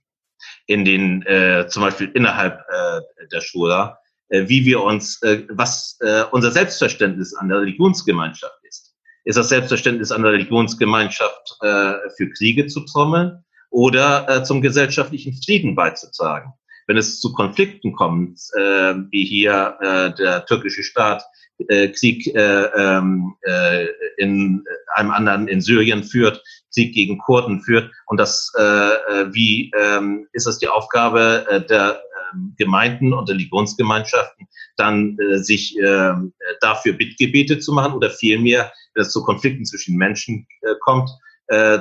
in 0.65 0.85
den 0.85 1.21
äh, 1.23 1.67
zum 1.69 1.83
Beispiel 1.83 2.11
innerhalb 2.13 2.59
äh, 2.69 3.01
der 3.31 3.41
Schula, 3.41 3.99
äh, 4.29 4.47
wie 4.47 4.65
wir 4.65 4.81
uns, 4.81 5.21
äh, 5.21 5.45
was 5.49 5.97
äh, 6.01 6.23
unser 6.31 6.51
Selbstverständnis 6.51 7.33
an 7.35 7.49
der 7.49 7.61
Religionsgemeinschaft 7.61 8.57
ist. 8.67 8.95
Ist 9.23 9.37
das 9.37 9.49
Selbstverständnis 9.49 10.11
an 10.11 10.23
der 10.23 10.31
Religionsgemeinschaft 10.31 11.57
äh, 11.61 11.93
für 12.15 12.29
Kriege 12.35 12.67
zu 12.67 12.81
trommeln 12.81 13.43
oder 13.69 14.27
äh, 14.29 14.43
zum 14.43 14.61
gesellschaftlichen 14.61 15.33
Frieden 15.33 15.75
beizutragen? 15.75 16.53
wenn 16.87 16.97
es 16.97 17.19
zu 17.19 17.33
Konflikten 17.33 17.93
kommt, 17.93 18.39
äh, 18.57 18.95
wie 19.11 19.25
hier 19.25 19.77
äh, 19.81 20.15
der 20.15 20.45
türkische 20.45 20.83
Staat 20.83 21.23
äh, 21.67 21.89
Krieg 21.89 22.33
äh, 22.33 22.63
ähm, 22.63 23.35
äh, 23.41 23.87
in 24.17 24.63
einem 24.95 25.11
anderen 25.11 25.47
in 25.47 25.61
Syrien 25.61 26.03
führt, 26.03 26.41
Krieg 26.73 26.93
gegen 26.93 27.17
Kurden 27.17 27.61
führt 27.61 27.91
und 28.07 28.19
das 28.19 28.51
äh, 28.57 28.63
äh 28.63 29.33
wie 29.33 29.71
äh, 29.75 30.01
ist 30.33 30.47
es 30.47 30.59
die 30.59 30.67
Aufgabe 30.67 31.45
äh, 31.49 31.65
der 31.65 31.95
äh, 31.95 32.37
Gemeinden 32.57 33.13
und 33.13 33.29
Religionsgemeinschaften 33.29 34.47
dann 34.77 35.17
äh, 35.19 35.39
sich 35.39 35.77
äh, 35.79 36.13
dafür 36.61 36.93
Bittgebete 36.93 37.59
zu 37.59 37.73
machen 37.73 37.93
oder 37.93 38.11
vielmehr, 38.11 38.71
wenn 38.93 39.01
es 39.01 39.11
zu 39.11 39.23
Konflikten 39.23 39.65
zwischen 39.65 39.97
Menschen 39.97 40.47
äh, 40.61 40.75
kommt, 40.81 41.09
äh, 41.47 41.79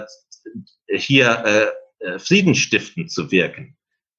hier 0.88 1.72
äh, 2.00 2.18
Friedensstiftend 2.18 3.10
zu 3.10 3.30
wirken 3.30 3.76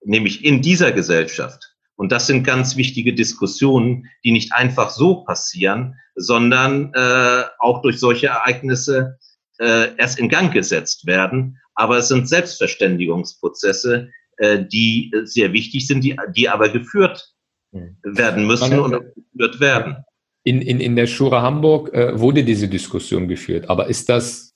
nämlich 0.08 0.44
in 0.44 0.62
dieser 0.62 0.92
Gesellschaft. 0.92 1.76
Und 1.96 2.12
das 2.12 2.28
sind 2.28 2.44
ganz 2.44 2.76
wichtige 2.76 3.14
Diskussionen, 3.14 4.08
die 4.24 4.32
nicht 4.32 4.54
einfach 4.54 4.92
so 4.92 5.24
passieren, 5.24 5.96
sondern 6.16 6.94
äh, 6.94 7.44
auch 7.60 7.82
durch 7.82 8.00
solche 8.00 8.28
Ereignisse 8.28 9.18
äh, 9.60 9.96
erst 9.98 10.20
in 10.20 10.30
Gang 10.30 10.54
gesetzt 10.54 11.08
werden. 11.08 11.60
Aber 11.74 11.98
es 11.98 12.08
sind 12.08 12.30
Selbstverständigungsprozesse, 12.30 14.10
äh, 14.38 14.64
die 14.64 15.12
sehr 15.24 15.54
wichtig 15.54 15.88
sind, 15.88 16.04
die, 16.04 16.16
die 16.36 16.50
aber 16.50 16.70
geführt 16.70 17.34
hm. 17.72 17.98
werden 18.04 18.46
müssen 18.46 18.80
und 18.80 18.92
geführt 18.92 19.60
werden. 19.60 19.98
In, 20.44 20.62
in, 20.62 20.80
in 20.80 20.96
der 20.96 21.08
Schura 21.08 21.42
Hamburg 21.42 21.94
äh, 21.94 22.18
wurde 22.18 22.44
diese 22.44 22.68
Diskussion 22.68 23.28
geführt, 23.28 23.70
aber 23.70 23.88
ist 23.88 24.08
das 24.08 24.54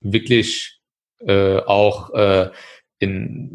wirklich 0.00 0.79
äh, 1.26 1.58
auch 1.58 2.12
äh, 2.14 2.50
in, 3.00 3.50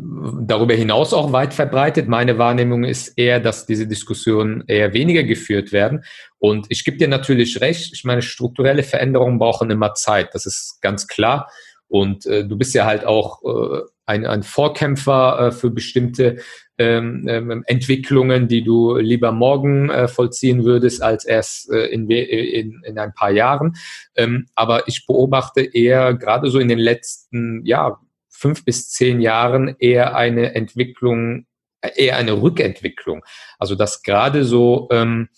darüber 0.48 0.74
hinaus 0.74 1.14
auch 1.14 1.32
weit 1.32 1.54
verbreitet. 1.54 2.08
Meine 2.08 2.38
Wahrnehmung 2.38 2.84
ist 2.84 3.18
eher, 3.18 3.40
dass 3.40 3.66
diese 3.66 3.88
Diskussionen 3.88 4.64
eher 4.68 4.94
weniger 4.94 5.24
geführt 5.24 5.72
werden. 5.72 6.04
Und 6.40 6.66
ich 6.70 6.84
gebe 6.84 6.98
dir 6.98 7.08
natürlich 7.08 7.62
recht, 7.62 7.94
ich 7.94 8.04
meine, 8.04 8.24
strukturelle 8.24 8.84
Veränderungen 8.84 9.38
brauchen 9.38 9.70
immer 9.70 9.94
Zeit, 9.94 10.34
das 10.34 10.46
ist 10.48 10.80
ganz 10.82 11.08
klar. 11.08 11.50
Und 11.88 12.26
äh, 12.26 12.48
du 12.48 12.58
bist 12.58 12.74
ja 12.74 12.86
halt 12.86 13.06
auch 13.06 13.44
äh, 13.44 13.82
ein, 14.08 14.26
ein 14.26 14.42
Vorkämpfer 14.44 15.40
äh, 15.40 15.52
für 15.52 15.70
bestimmte 15.70 16.38
ähm, 16.78 17.26
ähm, 17.28 17.64
Entwicklungen, 17.68 18.48
die 18.48 18.64
du 18.64 18.98
lieber 18.98 19.32
morgen 19.32 19.90
äh, 19.90 20.08
vollziehen 20.08 20.64
würdest, 20.66 21.02
als 21.02 21.26
erst 21.26 21.72
äh, 21.72 21.86
in, 21.88 22.10
in, 22.10 22.82
in 22.84 23.00
ein 23.00 23.14
paar 23.14 23.32
Jahren. 23.32 23.76
Ähm, 24.16 24.48
aber 24.56 24.88
ich 24.88 25.06
beobachte 25.06 25.62
eher 25.62 26.14
gerade 26.14 26.50
so 26.50 26.60
in 26.60 26.68
den 26.68 26.80
letzten, 26.80 27.66
ja, 27.66 28.00
fünf 28.30 28.66
bis 28.66 28.90
zehn 28.90 29.22
Jahren 29.22 29.76
eher 29.80 30.16
eine 30.16 30.56
Entwicklung, 30.56 31.46
eher 31.96 32.18
eine 32.18 32.42
Rückentwicklung. 32.42 33.24
Also 33.58 33.76
dass 33.76 34.04
gerade 34.04 34.44
so 34.44 34.90
ähm, 34.92 35.30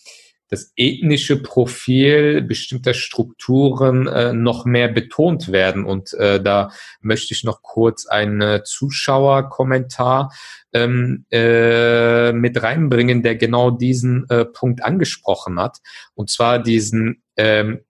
das 0.50 0.72
ethnische 0.76 1.42
Profil 1.42 2.42
bestimmter 2.42 2.94
Strukturen 2.94 4.08
äh, 4.08 4.34
noch 4.34 4.66
mehr 4.66 4.88
betont 4.88 5.52
werden. 5.52 5.86
Und 5.86 6.14
äh, 6.14 6.42
da 6.42 6.72
möchte 7.02 7.34
ich 7.34 7.44
noch 7.44 7.62
kurz 7.62 8.06
einen 8.06 8.64
Zuschauerkommentar 8.64 10.32
ähm, 10.74 11.26
äh, 11.32 12.32
mit 12.32 12.62
reinbringen, 12.62 13.24
der 13.24 13.36
genau 13.36 13.72
diesen 13.72 14.30
äh, 14.30 14.46
Punkt 14.46 14.84
angesprochen 14.84 15.60
hat. 15.60 15.80
Und 16.14 16.30
zwar 16.30 16.60
diesen, 16.60 17.24
ähm, 17.36 17.82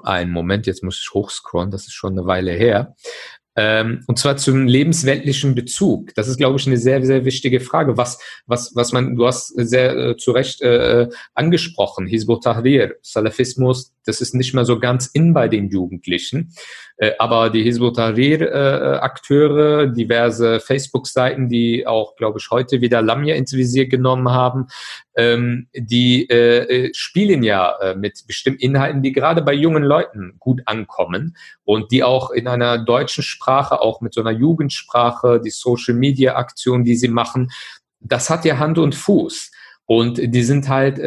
einen 0.00 0.30
Moment, 0.30 0.66
jetzt 0.66 0.84
muss 0.84 1.00
ich 1.02 1.12
hochscrollen, 1.12 1.70
das 1.70 1.86
ist 1.86 1.94
schon 1.94 2.12
eine 2.12 2.26
Weile 2.26 2.52
her. 2.52 2.94
Ähm, 3.60 4.04
und 4.06 4.20
zwar 4.20 4.36
zum 4.36 4.68
lebensweltlichen 4.68 5.56
Bezug. 5.56 6.14
Das 6.14 6.28
ist, 6.28 6.36
glaube 6.36 6.60
ich, 6.60 6.66
eine 6.68 6.76
sehr, 6.76 7.04
sehr 7.04 7.24
wichtige 7.24 7.58
Frage. 7.58 7.96
Was, 7.96 8.20
was, 8.46 8.70
was 8.76 8.92
man, 8.92 9.16
du 9.16 9.26
hast 9.26 9.48
sehr 9.48 9.96
äh, 9.96 10.16
zu 10.16 10.30
Recht 10.30 10.62
äh, 10.62 11.08
angesprochen, 11.34 12.06
Hizbut 12.06 12.44
Tahrir, 12.44 12.94
Salafismus, 13.02 13.92
das 14.08 14.22
ist 14.22 14.34
nicht 14.34 14.54
mehr 14.54 14.64
so 14.64 14.80
ganz 14.80 15.06
in 15.06 15.34
bei 15.34 15.48
den 15.48 15.68
Jugendlichen. 15.68 16.50
Äh, 16.96 17.12
aber 17.18 17.50
die 17.50 17.62
Hizbut 17.62 17.96
Tahrir-Akteure, 17.96 19.82
äh, 19.82 19.92
diverse 19.92 20.60
Facebook-Seiten, 20.60 21.50
die 21.50 21.86
auch, 21.86 22.16
glaube 22.16 22.38
ich, 22.38 22.50
heute 22.50 22.80
wieder 22.80 23.02
Lamia 23.02 23.34
ins 23.34 23.52
Visier 23.52 23.86
genommen 23.86 24.30
haben, 24.30 24.68
ähm, 25.14 25.68
die 25.74 26.28
äh, 26.30 26.90
spielen 26.94 27.42
ja 27.42 27.94
mit 27.96 28.26
bestimmten 28.26 28.60
Inhalten, 28.60 29.02
die 29.02 29.12
gerade 29.12 29.42
bei 29.42 29.52
jungen 29.52 29.82
Leuten 29.82 30.36
gut 30.38 30.62
ankommen 30.64 31.36
und 31.64 31.92
die 31.92 32.02
auch 32.02 32.30
in 32.30 32.48
einer 32.48 32.78
deutschen 32.78 33.22
Sprache, 33.22 33.80
auch 33.80 34.00
mit 34.00 34.14
so 34.14 34.22
einer 34.22 34.30
Jugendsprache, 34.30 35.40
die 35.44 35.50
Social-Media-Aktion, 35.50 36.82
die 36.82 36.96
sie 36.96 37.08
machen, 37.08 37.50
das 38.00 38.30
hat 38.30 38.44
ja 38.44 38.58
Hand 38.58 38.78
und 38.78 38.94
Fuß. 38.94 39.50
Und 39.86 40.18
die 40.18 40.42
sind 40.42 40.68
halt 40.68 40.98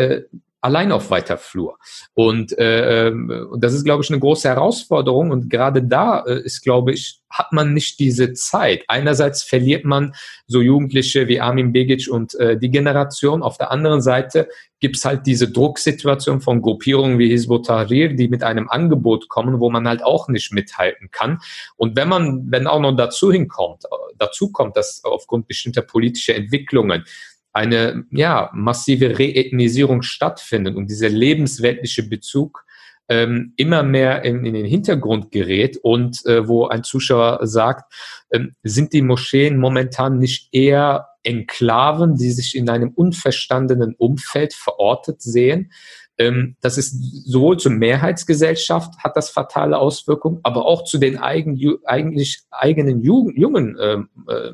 allein 0.62 0.92
auf 0.92 1.10
weiter 1.10 1.38
Flur. 1.38 1.78
Und, 2.14 2.58
äh, 2.58 3.08
ähm, 3.08 3.50
das 3.58 3.74
ist, 3.74 3.84
glaube 3.84 4.04
ich, 4.04 4.10
eine 4.10 4.20
große 4.20 4.48
Herausforderung. 4.48 5.32
Und 5.32 5.50
gerade 5.50 5.84
da 5.84 6.24
äh, 6.26 6.42
ist, 6.42 6.62
glaube 6.62 6.94
ich, 6.94 7.20
hat 7.30 7.52
man 7.52 7.74
nicht 7.74 8.00
diese 8.00 8.34
Zeit. 8.34 8.84
Einerseits 8.88 9.44
verliert 9.44 9.86
man 9.86 10.14
so 10.48 10.62
Jugendliche 10.62 11.28
wie 11.28 11.40
Armin 11.40 11.74
Begic 11.74 12.10
und 12.12 12.36
äh, 12.36 12.58
die 12.58 12.70
Generation. 12.70 13.42
Auf 13.42 13.58
der 13.58 13.72
anderen 13.72 14.02
Seite 14.02 14.50
gibt's 14.80 15.06
halt 15.06 15.26
diese 15.26 15.50
Drucksituation 15.50 16.42
von 16.42 16.62
Gruppierungen 16.62 17.20
wie 17.20 17.30
Hizbut 17.30 17.68
Tahrir, 17.68 18.14
die 18.14 18.28
mit 18.28 18.44
einem 18.44 18.70
Angebot 18.70 19.30
kommen, 19.30 19.60
wo 19.60 19.70
man 19.70 19.88
halt 19.88 20.04
auch 20.04 20.28
nicht 20.28 20.52
mithalten 20.52 21.10
kann. 21.12 21.40
Und 21.78 21.96
wenn 21.96 22.10
man, 22.10 22.52
wenn 22.52 22.68
auch 22.68 22.82
noch 22.82 22.96
dazu 22.96 23.32
hinkommt, 23.32 23.86
äh, 23.86 24.14
dazu 24.18 24.52
kommt, 24.52 24.78
dass 24.78 25.04
aufgrund 25.04 25.48
bestimmter 25.48 25.82
politischer 25.82 26.36
Entwicklungen 26.36 27.06
eine 27.54 28.06
ja, 28.12 28.50
massive 28.54 29.20
Reethnisierung 29.20 30.02
stattfindet 30.02 30.76
und 30.76 30.90
dieser 30.90 31.10
lebensweltliche 31.10 32.04
Bezug 32.04 32.66
ähm, 33.10 33.54
immer 33.58 33.84
mehr 33.84 34.24
in, 34.24 34.46
in, 34.46 34.54
den 34.54 34.66
Hintergrund 34.66 35.32
gerät 35.32 35.78
und 35.78 36.26
äh, 36.26 36.48
wo 36.48 36.68
ein 36.68 36.84
Zuschauer 36.84 37.46
sagt, 37.46 37.94
ähm, 38.32 38.56
sind 38.64 38.94
die 38.94 39.02
Moscheen 39.02 39.58
momentan 39.58 40.18
nicht 40.18 40.48
eher 40.54 41.08
Enklaven, 41.24 42.16
die 42.16 42.32
sich 42.32 42.56
in 42.56 42.70
einem 42.70 42.92
unverstandenen 42.92 43.96
Umfeld 43.96 44.54
verortet 44.54 45.22
sehen, 45.22 45.72
das 46.18 46.78
ist 46.78 47.26
sowohl 47.26 47.58
zur 47.58 47.72
Mehrheitsgesellschaft 47.72 48.98
hat 49.00 49.16
das 49.16 49.30
fatale 49.30 49.78
Auswirkungen, 49.78 50.40
aber 50.44 50.66
auch 50.66 50.84
zu 50.84 50.98
den 50.98 51.18
eigen, 51.18 51.60
eigentlich 51.86 52.42
eigenen 52.52 53.02
Jugend, 53.02 53.38
jungen 53.38 53.78
äh, 53.80 53.94
äh, 54.32 54.52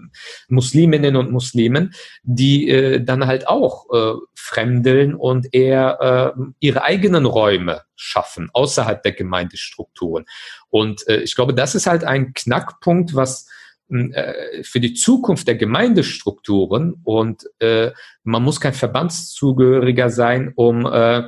Musliminnen 0.47 1.15
und 1.15 1.31
Muslimen, 1.31 1.93
die 2.23 2.69
äh, 2.69 3.03
dann 3.03 3.27
halt 3.27 3.47
auch 3.47 3.85
äh, 3.91 4.13
fremdeln 4.35 5.15
und 5.15 5.53
eher 5.53 6.35
äh, 6.37 6.41
ihre 6.59 6.83
eigenen 6.83 7.25
Räume 7.25 7.81
schaffen 7.95 8.49
außerhalb 8.53 9.03
der 9.03 9.13
Gemeindestrukturen. 9.13 10.25
Und 10.69 11.07
äh, 11.07 11.17
ich 11.17 11.35
glaube, 11.35 11.53
das 11.53 11.75
ist 11.75 11.87
halt 11.87 12.03
ein 12.03 12.33
Knackpunkt, 12.33 13.15
was 13.15 13.47
für 13.89 14.79
die 14.79 14.93
Zukunft 14.93 15.47
der 15.47 15.55
Gemeindestrukturen 15.55 16.95
und 17.03 17.49
äh, 17.59 17.91
man 18.23 18.43
muss 18.43 18.59
kein 18.59 18.73
Verbandszugehöriger 18.73 20.09
sein, 20.09 20.51
um 20.55 20.85
äh, 20.85 21.23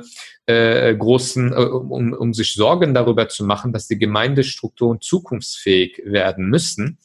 äh, 0.46 0.94
großen, 0.94 1.52
äh, 1.52 1.56
um, 1.56 2.12
um 2.12 2.34
sich 2.34 2.54
Sorgen 2.54 2.92
darüber 2.92 3.28
zu 3.28 3.44
machen, 3.44 3.72
dass 3.72 3.88
die 3.88 3.98
Gemeindestrukturen 3.98 5.00
zukunftsfähig 5.00 6.02
werden 6.04 6.48
müssen, 6.48 6.98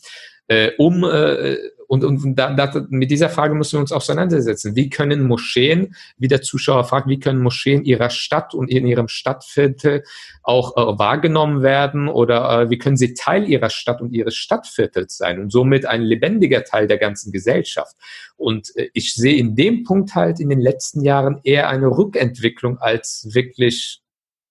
äh, 0.48 0.72
um 0.78 1.04
äh, 1.04 1.58
und, 1.88 2.04
und 2.04 2.36
da, 2.36 2.54
da, 2.54 2.86
mit 2.90 3.12
dieser 3.12 3.30
Frage 3.30 3.56
müssen 3.56 3.74
wir 3.74 3.82
uns 3.82 3.92
auseinandersetzen. 3.92 4.76
Wie 4.76 4.90
können 4.90 5.24
Moscheen, 5.24 5.96
wie 6.18 6.28
der 6.28 6.42
Zuschauer 6.42 6.84
fragt, 6.84 7.08
wie 7.08 7.20
können 7.20 7.42
Moscheen 7.42 7.84
ihrer 7.84 8.10
Stadt 8.10 8.54
und 8.54 8.70
in 8.70 8.88
ihrem 8.88 9.08
Stadtviertel 9.08 10.04
auch 10.44 10.76
äh, 10.78 11.00
wahrgenommen 11.00 11.62
werden 11.62 12.08
oder 12.08 12.62
äh, 12.62 12.70
wie 12.70 12.78
können 12.78 12.98
sie 12.98 13.14
Teil 13.14 13.48
ihrer 13.48 13.70
Stadt 13.70 14.02
und 14.02 14.14
ihres 14.14 14.36
Stadtviertels 14.36 15.18
sein 15.18 15.40
und 15.40 15.52
somit 15.52 15.86
ein 15.86 16.02
lebendiger 16.02 16.64
Teil 16.64 16.88
der 16.88 16.98
ganzen 16.98 17.32
Gesellschaft. 17.32 17.96
Und 18.38 18.76
äh, 18.76 18.90
ich 18.94 19.14
sehe 19.14 19.38
in 19.38 19.56
dem 19.56 19.84
Punkt 19.84 20.16
halt 20.16 20.40
in 20.40 20.50
den 20.50 20.60
letzten 20.60 21.02
Jahren 21.02 21.40
eher 21.44 21.70
eine 21.70 21.88
Rückentwicklung 21.88 22.78
als 22.78 23.28
wirklich 23.34 24.02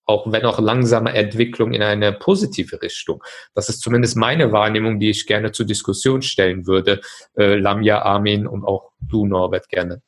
auch 0.07 0.31
wenn 0.31 0.45
auch 0.45 0.61
langsame 0.61 1.13
Entwicklung 1.15 1.73
in 1.73 1.83
eine 1.83 2.13
positive 2.13 2.81
Richtung. 2.83 3.23
Das 3.55 3.69
ist 3.69 3.81
zumindest 3.81 4.17
meine 4.17 4.53
Wahrnehmung, 4.53 5.01
die 5.01 5.11
ich 5.11 5.27
gerne 5.27 5.53
zur 5.53 5.67
Diskussion 5.67 6.23
stellen 6.23 6.67
würde. 6.67 7.01
Äh, 7.37 7.57
Lamia, 7.57 8.03
Armin 8.03 8.47
und 8.47 8.65
auch 8.65 8.93
du, 9.01 9.27
Norbert, 9.27 9.69
gerne. 9.69 10.03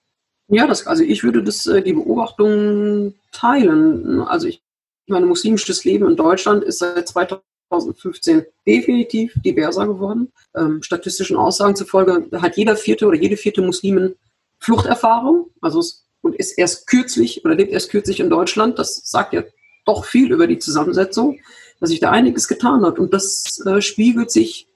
Ja, 0.49 0.67
das, 0.67 0.87
also 0.87 1.03
ich 1.03 1.25
würde 1.25 1.43
das, 1.43 1.67
äh, 1.67 1.83
die 1.83 1.95
Beobachtung 1.95 3.15
teilen. 3.33 4.21
Also 4.21 4.49
ich 4.49 4.63
meine, 5.07 5.27
muslimisches 5.27 5.85
Leben 5.85 6.09
in 6.09 6.17
Deutschland 6.17 6.63
ist 6.63 6.79
seit 6.79 7.09
2015 7.09 8.45
definitiv 8.67 9.33
diverser 9.45 9.87
geworden. 9.87 10.33
Ähm, 10.55 10.83
statistischen 10.83 11.37
Aussagen 11.37 11.75
zufolge 11.75 12.29
hat 12.41 12.57
jeder 12.57 12.77
vierte 12.77 13.07
oder 13.07 13.17
jede 13.17 13.37
vierte 13.37 13.63
Muslimin 13.63 14.15
Fluchterfahrung. 14.61 15.51
Also 15.61 15.81
es, 15.81 16.07
und 16.23 16.35
ist 16.35 16.59
erst 16.59 16.87
kürzlich 16.87 17.45
oder 17.45 17.55
lebt 17.55 17.73
erst 17.73 17.91
kürzlich 17.91 18.21
in 18.21 18.31
Deutschland. 18.31 18.79
Das 18.79 18.97
sagt 19.05 19.33
ja 19.33 19.43
doch 19.87 20.05
viel 20.05 20.33
über 20.33 20.47
die 20.47 20.59
Zusammensetzung, 20.59 21.41
dass 21.81 21.91
sich 21.91 22.01
da 22.01 22.11
einiges 22.11 22.49
getan 22.49 22.85
hat. 22.85 22.99
Und 22.99 23.15
das 23.15 23.63
äh, 23.65 23.81
spiegelt 23.81 24.31
sich 24.31 24.69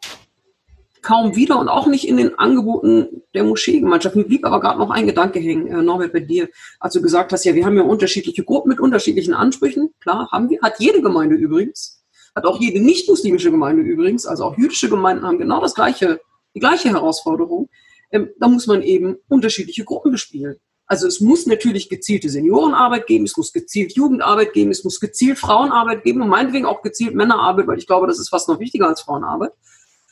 kaum 1.03 1.35
wieder 1.35 1.59
und 1.59 1.69
auch 1.69 1.87
nicht 1.87 2.07
in 2.07 2.17
den 2.17 2.39
Angeboten 2.39 3.23
der 3.35 3.45
Moscheegemeinschaft. 3.45 4.17
Mir 4.17 4.25
blieb 4.25 4.45
aber 4.45 4.61
gerade 4.61 4.79
noch 4.79 4.91
ein 4.91 5.07
Gedanke 5.07 5.39
hängen, 5.39 5.67
äh, 5.67 5.83
Norbert, 5.83 6.13
bei 6.13 6.21
dir, 6.21 6.49
als 6.79 6.95
du 6.95 7.03
gesagt 7.03 7.33
hast, 7.33 7.45
ja, 7.45 7.55
wir 7.55 7.65
haben 7.65 7.77
ja 7.77 7.83
unterschiedliche 7.83 8.45
Gruppen 8.45 8.71
mit 8.71 8.81
unterschiedlichen 8.81 9.35
Ansprüchen. 9.35 9.91
Klar, 10.01 10.29
haben 10.31 10.51
wir, 10.51 10.61
hat 10.63 10.79
jede 10.79 11.03
Gemeinde 11.03 11.37
übrigens, 11.37 12.03
hat 12.35 12.45
auch 12.45 12.61
jede 12.61 12.81
nicht-muslimische 12.81 13.51
Gemeinde 13.51 13.83
übrigens, 13.83 14.27
also 14.27 14.45
auch 14.45 14.59
jüdische 14.59 14.89
Gemeinden 14.89 15.25
haben 15.25 15.39
genau 15.39 15.61
das 15.61 15.75
gleiche, 15.75 16.21
die 16.55 16.61
gleiche 16.61 16.91
Herausforderung. 16.91 17.69
Ähm, 18.13 18.31
da 18.39 18.49
muss 18.49 18.67
man 18.67 18.83
eben 18.83 19.17
unterschiedliche 19.29 19.85
Gruppen 19.85 20.13
bespielen. 20.13 20.57
Also 20.91 21.07
es 21.07 21.21
muss 21.21 21.47
natürlich 21.47 21.89
gezielte 21.89 22.29
Seniorenarbeit 22.29 23.07
geben, 23.07 23.25
es 23.25 23.37
muss 23.37 23.53
gezielt 23.53 23.93
Jugendarbeit 23.93 24.53
geben, 24.53 24.73
es 24.73 24.83
muss 24.83 24.99
gezielt 24.99 25.39
Frauenarbeit 25.39 26.03
geben 26.03 26.21
und 26.21 26.29
meinetwegen 26.29 26.67
auch 26.67 26.83
gezielt 26.83 27.15
Männerarbeit, 27.15 27.69
weil 27.69 27.79
ich 27.79 27.87
glaube, 27.87 28.09
das 28.09 28.19
ist 28.19 28.29
fast 28.29 28.49
noch 28.49 28.59
wichtiger 28.59 28.89
als 28.89 29.03
Frauenarbeit. 29.03 29.53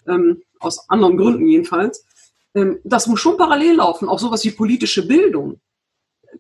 Ähm, 0.07 0.41
aus 0.61 0.89
anderen 0.89 1.17
Gründen 1.17 1.49
jedenfalls. 1.49 2.07
Ähm, 2.55 2.79
das 2.85 3.09
muss 3.09 3.19
schon 3.19 3.37
parallel 3.37 3.75
laufen, 3.75 4.09
auch 4.09 4.21
sowas 4.21 4.45
wie 4.45 4.53
politische 4.53 5.05
Bildung. 5.05 5.61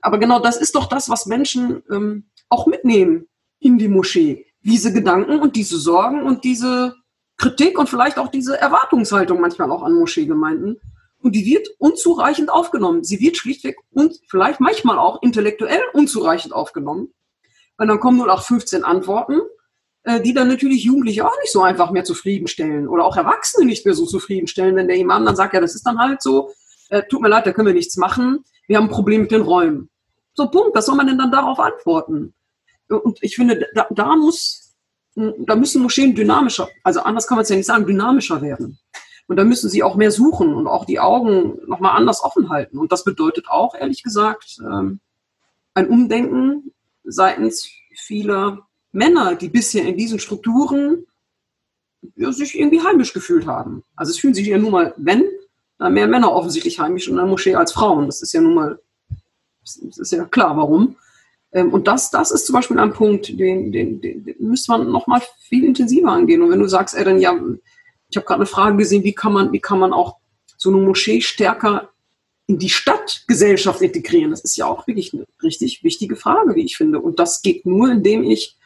Aber 0.03 0.18
genau 0.18 0.39
das 0.39 0.57
ist 0.57 0.76
doch 0.76 0.86
das, 0.86 1.09
was 1.09 1.26
Menschen 1.26 1.82
ähm, 1.91 2.28
auch 2.49 2.68
mitnehmen 2.68 3.26
in 3.59 3.76
die 3.76 3.89
Moschee. 3.89 4.47
Diese 4.61 4.93
Gedanken 4.93 5.41
und 5.41 5.57
diese 5.57 5.78
Sorgen 5.78 6.22
und 6.22 6.45
diese 6.45 6.95
Kritik 7.39 7.76
und 7.76 7.89
vielleicht 7.89 8.18
auch 8.18 8.28
diese 8.28 8.57
Erwartungshaltung 8.57 9.41
manchmal 9.41 9.72
auch 9.72 9.82
an 9.82 9.95
Moscheegemeinden 9.95 10.80
und 11.28 11.36
die 11.36 11.44
wird 11.44 11.68
unzureichend 11.76 12.48
aufgenommen. 12.48 13.04
Sie 13.04 13.20
wird 13.20 13.36
schlichtweg 13.36 13.76
und 13.90 14.18
vielleicht 14.30 14.60
manchmal 14.60 14.98
auch 14.98 15.20
intellektuell 15.20 15.82
unzureichend 15.92 16.54
aufgenommen. 16.54 17.12
Und 17.76 17.88
dann 17.88 18.00
kommen 18.00 18.16
nur 18.16 18.32
auch 18.32 18.42
15 18.42 18.82
Antworten, 18.82 19.40
äh, 20.04 20.22
die 20.22 20.32
dann 20.32 20.48
natürlich 20.48 20.84
Jugendliche 20.84 21.26
auch 21.26 21.36
nicht 21.42 21.52
so 21.52 21.60
einfach 21.60 21.90
mehr 21.90 22.04
zufriedenstellen 22.04 22.88
oder 22.88 23.04
auch 23.04 23.14
Erwachsene 23.18 23.66
nicht 23.66 23.84
mehr 23.84 23.94
so 23.94 24.06
zufriedenstellen, 24.06 24.74
wenn 24.74 24.88
der 24.88 24.96
Imam 24.96 25.26
dann 25.26 25.36
sagt, 25.36 25.52
ja, 25.52 25.60
das 25.60 25.74
ist 25.74 25.86
dann 25.86 25.98
halt 25.98 26.22
so, 26.22 26.50
äh, 26.88 27.02
tut 27.10 27.20
mir 27.20 27.28
leid, 27.28 27.46
da 27.46 27.52
können 27.52 27.66
wir 27.66 27.74
nichts 27.74 27.98
machen, 27.98 28.42
wir 28.66 28.78
haben 28.78 28.84
ein 28.84 28.90
Problem 28.90 29.20
mit 29.20 29.30
den 29.30 29.42
Räumen. 29.42 29.90
So, 30.32 30.48
Punkt, 30.48 30.74
was 30.74 30.86
soll 30.86 30.96
man 30.96 31.08
denn 31.08 31.18
dann 31.18 31.30
darauf 31.30 31.58
antworten? 31.58 32.32
Und 32.88 33.18
ich 33.20 33.36
finde, 33.36 33.68
da, 33.74 33.86
da 33.90 34.16
muss, 34.16 34.74
da 35.14 35.56
müssen 35.56 35.82
Moscheen 35.82 36.14
dynamischer, 36.14 36.70
also 36.82 37.00
anders 37.00 37.26
kann 37.26 37.36
man 37.36 37.42
es 37.42 37.50
ja 37.50 37.56
nicht 37.56 37.66
sagen, 37.66 37.86
dynamischer 37.86 38.40
werden. 38.40 38.78
Und 39.28 39.36
da 39.36 39.44
müssen 39.44 39.68
sie 39.68 39.82
auch 39.82 39.94
mehr 39.94 40.10
suchen 40.10 40.54
und 40.54 40.66
auch 40.66 40.86
die 40.86 41.00
Augen 41.00 41.58
nochmal 41.66 41.96
anders 41.96 42.24
offen 42.24 42.48
halten. 42.48 42.78
Und 42.78 42.90
das 42.90 43.04
bedeutet 43.04 43.48
auch, 43.48 43.74
ehrlich 43.74 44.02
gesagt, 44.02 44.58
ähm, 44.60 45.00
ein 45.74 45.88
Umdenken 45.88 46.72
seitens 47.04 47.68
vieler 47.94 48.66
Männer, 48.90 49.34
die 49.34 49.50
bisher 49.50 49.84
in 49.84 49.98
diesen 49.98 50.18
Strukturen 50.18 51.04
ja, 52.16 52.32
sich 52.32 52.58
irgendwie 52.58 52.82
heimisch 52.82 53.12
gefühlt 53.12 53.46
haben. 53.46 53.84
Also 53.96 54.10
es 54.10 54.18
fühlen 54.18 54.34
sich 54.34 54.46
ja 54.46 54.56
nun 54.56 54.72
mal, 54.72 54.94
wenn, 54.96 55.24
da 55.78 55.90
mehr 55.90 56.08
Männer 56.08 56.32
offensichtlich 56.32 56.80
heimisch 56.80 57.06
in 57.06 57.16
der 57.16 57.26
Moschee 57.26 57.54
als 57.54 57.72
Frauen. 57.72 58.06
Das 58.06 58.22
ist 58.22 58.32
ja 58.32 58.40
nun 58.40 58.54
mal, 58.54 58.80
das 59.60 59.98
ist 59.98 60.12
ja 60.12 60.24
klar, 60.24 60.56
warum. 60.56 60.96
Ähm, 61.52 61.72
und 61.72 61.86
das, 61.86 62.10
das 62.10 62.30
ist 62.30 62.46
zum 62.46 62.54
Beispiel 62.54 62.78
ein 62.78 62.94
Punkt, 62.94 63.28
den, 63.28 63.72
den, 63.72 64.00
den, 64.00 64.24
den 64.24 64.36
müsste 64.38 64.72
man 64.72 64.90
nochmal 64.90 65.20
viel 65.38 65.64
intensiver 65.64 66.10
angehen. 66.10 66.42
Und 66.42 66.50
wenn 66.50 66.60
du 66.60 66.68
sagst, 66.68 66.96
ey, 66.96 67.04
dann 67.04 67.20
ja, 67.20 67.38
ich 68.09 68.16
habe 68.16 68.26
gerade 68.26 68.40
eine 68.40 68.46
Frage 68.46 68.76
gesehen, 68.76 69.04
wie 69.04 69.14
kann 69.14 69.32
man, 69.32 69.52
wie 69.52 69.61
kann 69.61 69.78
man 69.78 69.92
auch 69.92 70.16
so 70.56 70.70
eine 70.70 70.78
Moschee 70.78 71.20
stärker 71.20 71.90
in 72.46 72.59
die 72.59 72.70
Stadtgesellschaft 72.70 73.82
integrieren? 73.82 74.30
Das 74.30 74.40
ist 74.40 74.56
ja 74.56 74.66
auch 74.66 74.86
wirklich 74.86 75.12
eine 75.12 75.26
richtig 75.42 75.84
wichtige 75.84 76.16
Frage, 76.16 76.54
wie 76.54 76.64
ich 76.64 76.76
finde. 76.76 77.00
Und 77.00 77.18
das 77.18 77.42
geht 77.42 77.66
nur, 77.66 77.90
indem 77.90 78.24
ich 78.24 78.56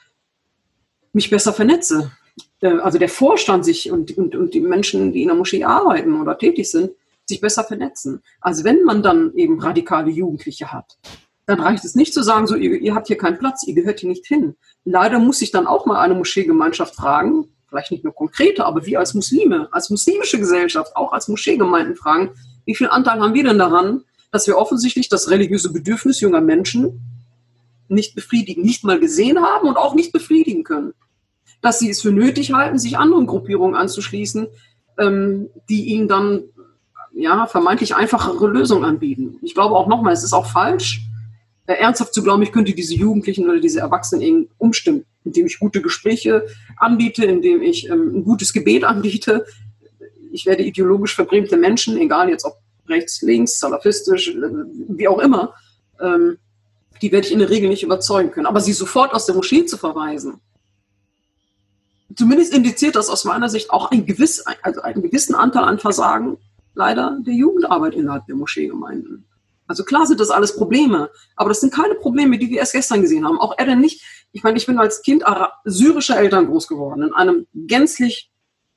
mich 1.13 1.31
besser 1.31 1.53
vernetze. 1.53 2.13
Äh, 2.61 2.79
also 2.79 2.99
der 2.99 3.09
Vorstand 3.09 3.65
sich 3.65 3.91
und, 3.91 4.17
und, 4.17 4.35
und 4.35 4.55
die 4.55 4.61
Menschen, 4.61 5.13
die 5.13 5.23
in 5.23 5.29
der 5.29 5.37
Moschee 5.37 5.65
arbeiten 5.65 6.21
oder 6.21 6.39
tätig 6.39 6.71
sind, 6.71 6.93
sich 7.27 7.41
besser 7.41 7.65
vernetzen. 7.65 8.23
Also 8.41 8.65
wenn 8.65 8.85
man 8.85 9.03
dann 9.03 9.35
eben 9.35 9.61
radikale 9.61 10.11
Jugendliche 10.11 10.73
hat, 10.73 10.99
dann 11.47 11.61
reicht 11.61 11.85
es 11.85 11.95
nicht 11.95 12.15
zu 12.15 12.23
sagen, 12.23 12.47
so 12.47 12.55
ihr, 12.55 12.81
ihr 12.81 12.95
habt 12.95 13.09
hier 13.09 13.19
keinen 13.19 13.39
Platz, 13.39 13.65
ihr 13.67 13.75
gehört 13.75 14.01
hier 14.01 14.09
nicht 14.09 14.27
hin. 14.27 14.55
Leider 14.85 15.19
muss 15.19 15.39
sich 15.39 15.51
dann 15.51 15.67
auch 15.67 15.87
mal 15.87 16.01
eine 16.01 16.15
Moscheegemeinschaft 16.15 16.95
fragen, 16.95 17.52
vielleicht 17.73 17.91
nicht 17.91 18.05
nur 18.05 18.15
konkrete, 18.15 18.67
aber 18.67 18.85
wir 18.85 18.99
als 18.99 19.15
Muslime, 19.15 19.69
als 19.73 19.89
muslimische 19.89 20.39
Gesellschaft, 20.39 20.95
auch 20.95 21.13
als 21.13 21.29
Moscheegemeinden 21.29 21.97
fragen, 21.97 22.33
wie 22.67 22.75
viel 22.75 22.89
Anteil 22.89 23.19
haben 23.21 23.35
wir 23.35 23.45
denn 23.45 23.59
daran, 23.59 24.05
dass 24.31 24.47
wir 24.47 24.59
offensichtlich 24.59 25.09
das 25.09 25.31
religiöse 25.31 25.73
Bedürfnis 25.73 26.21
junger 26.21 26.43
Menschen 26.43 27.01
nicht 27.89 28.15
befriedigen, 28.15 28.63
nicht 28.63 28.85
mal 28.85 29.01
gesehen 29.01 29.43
haben 29.43 29.69
und 29.69 29.77
auch 29.77 29.95
nicht 29.95 30.13
befriedigen 30.13 30.65
können. 30.65 30.93
Dass 31.63 31.79
sie 31.79 31.91
es 31.91 32.03
für 32.03 32.13
nötig 32.13 32.53
halten, 32.53 32.79
sich 32.79 32.99
anderen 32.99 33.27
Gruppierungen 33.27 33.75
anzuschließen, 33.75 34.49
ähm, 34.99 35.49
die 35.69 35.87
ihnen 35.87 36.09
dann 36.09 36.45
ja, 37.15 37.47
vermeintlich 37.47 37.95
einfachere 37.95 38.49
Lösungen 38.49 38.85
anbieten. 38.85 39.39
Ich 39.43 39.55
glaube 39.55 39.75
auch 39.75 39.87
nochmal, 39.87 40.13
es 40.13 40.25
ist 40.25 40.33
auch 40.33 40.47
falsch, 40.47 41.03
äh, 41.67 41.75
ernsthaft 41.75 42.13
zu 42.13 42.23
glauben, 42.23 42.43
ich 42.43 42.53
könnte 42.53 42.75
diese 42.75 42.95
Jugendlichen 42.95 43.49
oder 43.49 43.61
diese 43.61 43.81
Erwachsenen 43.81 44.49
umstimmen, 44.59 45.05
indem 45.25 45.47
ich 45.47 45.59
gute 45.59 45.83
Gespräche 45.83 46.47
anbiete, 46.77 47.25
indem 47.25 47.63
ich 47.63 47.89
ähm, 47.89 48.17
ein 48.17 48.25
gutes 48.25 48.53
Gebet 48.53 48.85
anbiete. 48.85 49.47
Ich 50.33 50.47
werde 50.47 50.63
ideologisch 50.63 51.15
verbrämte 51.15 51.57
Menschen, 51.57 51.97
egal 51.99 52.29
jetzt 52.29 52.45
ob 52.45 52.59
rechts, 52.89 53.23
links, 53.23 53.59
salafistisch, 53.59 54.29
äh, 54.29 54.41
wie 54.89 55.09
auch 55.09 55.19
immer, 55.19 55.55
ähm, 56.01 56.39
die 57.01 57.13
werde 57.13 57.27
ich 57.27 57.33
in 57.33 57.41
der 57.41 57.51
Regel 57.51 57.69
nicht 57.69 57.83
überzeugen 57.83 58.31
können. 58.31 58.47
Aber 58.47 58.61
sie 58.61 58.73
sofort 58.73 59.13
aus 59.13 59.27
der 59.27 59.35
Moschee 59.35 59.65
zu 59.67 59.77
verweisen, 59.77 60.41
zumindest 62.17 62.55
indiziert 62.55 62.97
das 62.97 63.09
aus 63.09 63.25
meiner 63.25 63.49
Sicht 63.49 63.71
auch 63.71 63.91
ein 63.91 64.07
gewiss, 64.07 64.45
also 64.63 64.83
einen 64.83 65.03
gewissen 65.03 65.35
Anteil 65.35 65.65
an 65.65 65.79
Versagen 65.79 66.39
leider 66.75 67.19
der 67.27 67.35
Jugendarbeit 67.35 67.95
innerhalb 67.95 68.27
der 68.27 68.37
Moscheegemeinden. 68.37 69.27
Also 69.67 69.85
klar 69.85 70.07
sind 70.07 70.21
das 70.21 70.31
alles 70.31 70.57
Probleme, 70.57 71.11
aber 71.37 71.49
das 71.49 71.61
sind 71.61 71.73
keine 71.73 71.95
Probleme, 71.95 72.39
die 72.39 72.51
wir 72.51 72.59
erst 72.59 72.73
gestern 72.73 73.01
gesehen 73.01 73.25
haben. 73.25 73.39
Auch 73.39 73.55
er 73.57 73.67
denn 73.67 73.81
nicht, 73.81 74.03
ich 74.33 74.43
meine, 74.43 74.57
ich 74.57 74.67
bin 74.67 74.79
als 74.79 75.03
Kind 75.03 75.25
syrischer 75.65 76.19
Eltern 76.19 76.47
groß 76.47 76.67
geworden, 76.67 77.03
in 77.03 77.13
einem 77.13 77.47
gänzlich 77.55 78.31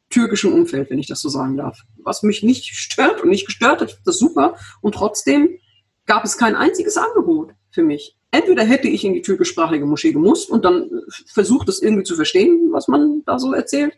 türkischen 0.10 0.54
Umfeld, 0.54 0.90
wenn 0.90 1.00
ich 1.00 1.08
das 1.08 1.22
so 1.22 1.30
sagen 1.30 1.58
darf. 1.58 1.80
Was 2.04 2.24
mich 2.24 2.44
nicht 2.44 2.76
stört 2.76 3.22
und 3.22 3.30
nicht 3.30 3.46
gestört 3.46 3.82
hat, 3.82 4.00
das 4.06 4.16
ist 4.16 4.20
super. 4.20 4.56
Und 4.82 4.96
trotzdem 4.96 5.58
gab 6.06 6.24
es 6.24 6.38
kein 6.38 6.56
einziges 6.56 6.98
Angebot 6.98 7.54
für 7.72 7.84
mich. 7.84 8.18
Entweder 8.32 8.64
hätte 8.64 8.88
ich 8.88 9.04
in 9.06 9.14
die 9.14 9.22
türkischsprachige 9.22 9.86
Moschee 9.86 10.12
gemusst 10.12 10.50
und 10.50 10.66
dann 10.66 10.90
versucht, 11.28 11.68
das 11.68 11.82
irgendwie 11.82 12.04
zu 12.04 12.16
verstehen, 12.16 12.70
was 12.72 12.88
man 12.88 13.24
da 13.26 13.40
so 13.40 13.54
erzählt. 13.54 13.98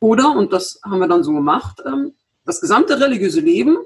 Oder, 0.00 0.34
und 0.34 0.52
das 0.52 0.80
haben 0.84 1.00
wir 1.00 1.08
dann 1.08 1.22
so 1.24 1.32
gemacht, 1.32 1.82
ähm, 1.86 2.14
das 2.44 2.60
gesamte 2.60 2.98
religiöse 2.98 3.40
Leben 3.40 3.76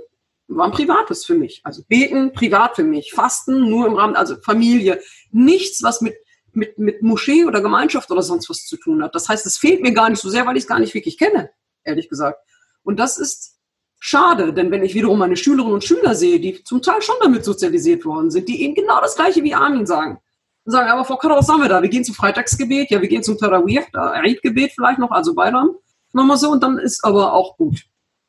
war 0.46 0.66
ein 0.66 0.72
privates 0.72 1.24
für 1.24 1.34
mich. 1.34 1.60
Also 1.64 1.82
beten, 1.88 2.32
privat 2.32 2.76
für 2.76 2.84
mich. 2.84 3.12
Fasten, 3.12 3.68
nur 3.68 3.86
im 3.86 3.94
Rahmen, 3.94 4.14
also 4.14 4.36
Familie. 4.36 5.00
Nichts, 5.30 5.82
was 5.82 6.00
mit, 6.00 6.14
mit, 6.54 6.78
mit 6.78 7.02
Moschee 7.02 7.44
oder 7.44 7.60
Gemeinschaft 7.60 8.10
oder 8.10 8.22
sonst 8.22 8.48
was 8.50 8.66
zu 8.66 8.76
tun 8.76 9.02
hat. 9.02 9.14
Das 9.14 9.28
heißt, 9.28 9.46
es 9.46 9.58
fehlt 9.58 9.82
mir 9.82 9.92
gar 9.92 10.10
nicht 10.10 10.20
so 10.20 10.28
sehr, 10.28 10.46
weil 10.46 10.56
ich 10.56 10.64
es 10.64 10.68
gar 10.68 10.78
nicht 10.78 10.94
wirklich 10.94 11.18
kenne, 11.18 11.50
ehrlich 11.84 12.08
gesagt. 12.08 12.38
Und 12.82 12.98
das 12.98 13.18
ist 13.18 13.58
schade, 13.98 14.52
denn 14.52 14.70
wenn 14.70 14.82
ich 14.82 14.94
wiederum 14.94 15.18
meine 15.18 15.36
Schülerinnen 15.36 15.74
und 15.74 15.84
Schüler 15.84 16.14
sehe, 16.14 16.40
die 16.40 16.64
zum 16.64 16.82
Teil 16.82 17.00
schon 17.02 17.14
damit 17.20 17.44
sozialisiert 17.44 18.04
worden 18.04 18.30
sind, 18.30 18.48
die 18.48 18.62
eben 18.62 18.74
genau 18.74 19.00
das 19.00 19.14
Gleiche 19.14 19.42
wie 19.44 19.54
Armin 19.54 19.86
sagen. 19.86 20.18
Und 20.64 20.72
sagen, 20.72 20.90
aber 20.90 21.04
Frau 21.04 21.16
Kader, 21.16 21.36
was 21.36 21.46
sagen 21.46 21.62
wir 21.62 21.68
da? 21.68 21.82
Wir 21.82 21.88
gehen 21.88 22.04
zum 22.04 22.14
Freitagsgebet, 22.14 22.90
ja, 22.90 23.00
wir 23.00 23.08
gehen 23.08 23.22
zum 23.22 23.38
Tarawih, 23.38 23.80
Eid-Gebet 23.92 24.72
vielleicht 24.74 24.98
noch, 24.98 25.10
also 25.10 25.34
Beilam. 25.34 25.76
Nochmal 26.12 26.36
so, 26.36 26.50
und 26.50 26.62
dann 26.62 26.78
ist 26.78 27.04
aber 27.04 27.32
auch 27.32 27.56
gut. 27.56 27.84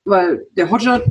Weil 0.05 0.47
der 0.51 0.69
Hodja 0.69 1.01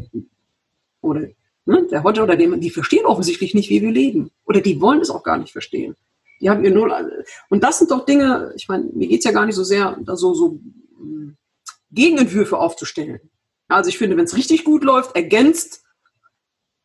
oder 1.00 1.28
ne, 1.64 1.86
der 1.90 2.02
Hodja 2.02 2.22
oder 2.22 2.36
dem, 2.36 2.60
die 2.60 2.70
verstehen 2.70 3.04
offensichtlich 3.04 3.54
nicht, 3.54 3.70
wie 3.70 3.82
wir 3.82 3.90
leben. 3.90 4.30
Oder 4.44 4.60
die 4.60 4.80
wollen 4.80 5.00
es 5.00 5.10
auch 5.10 5.22
gar 5.22 5.38
nicht 5.38 5.52
verstehen. 5.52 5.96
Die 6.42 6.50
haben 6.50 6.64
ihr 6.64 6.72
null. 6.72 7.24
Und 7.48 7.62
das 7.62 7.78
sind 7.78 7.90
doch 7.92 8.04
Dinge, 8.04 8.52
ich 8.56 8.68
meine, 8.68 8.84
mir 8.92 9.06
geht 9.06 9.20
es 9.20 9.24
ja 9.24 9.30
gar 9.30 9.46
nicht 9.46 9.54
so 9.54 9.62
sehr, 9.62 9.96
da 10.02 10.16
so, 10.16 10.34
so 10.34 10.58
hm, 10.98 11.36
Gegenentwürfe 11.92 12.58
aufzustellen. 12.58 13.20
Also 13.68 13.88
ich 13.88 13.96
finde, 13.96 14.16
wenn 14.16 14.24
es 14.24 14.36
richtig 14.36 14.64
gut 14.64 14.82
läuft, 14.82 15.14
ergänzt 15.14 15.84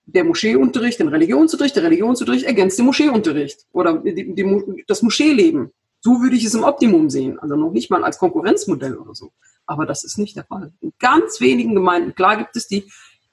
der 0.05 0.23
Moscheeunterricht 0.23 0.99
den 0.99 1.09
Religionsunterricht, 1.09 1.75
der 1.75 1.83
Religionsunterricht 1.83 2.45
ergänzt 2.45 2.77
den 2.77 2.85
Moscheeunterricht 2.85 3.65
oder 3.73 3.97
die, 3.97 4.33
die, 4.33 4.83
das 4.87 5.01
Moscheeleben. 5.01 5.71
So 5.99 6.21
würde 6.21 6.35
ich 6.35 6.45
es 6.45 6.53
im 6.53 6.63
Optimum 6.63 7.09
sehen. 7.09 7.39
Also 7.39 7.55
noch 7.55 7.71
nicht 7.71 7.89
mal 7.89 8.03
als 8.03 8.19
Konkurrenzmodell 8.19 8.95
oder 8.95 9.15
so. 9.15 9.31
Aber 9.65 9.85
das 9.85 10.03
ist 10.03 10.17
nicht 10.19 10.37
der 10.37 10.45
Fall. 10.45 10.71
In 10.79 10.93
ganz 10.99 11.41
wenigen 11.41 11.73
Gemeinden, 11.73 12.13
klar 12.15 12.37
gibt 12.37 12.55
es 12.55 12.67
die, 12.67 12.89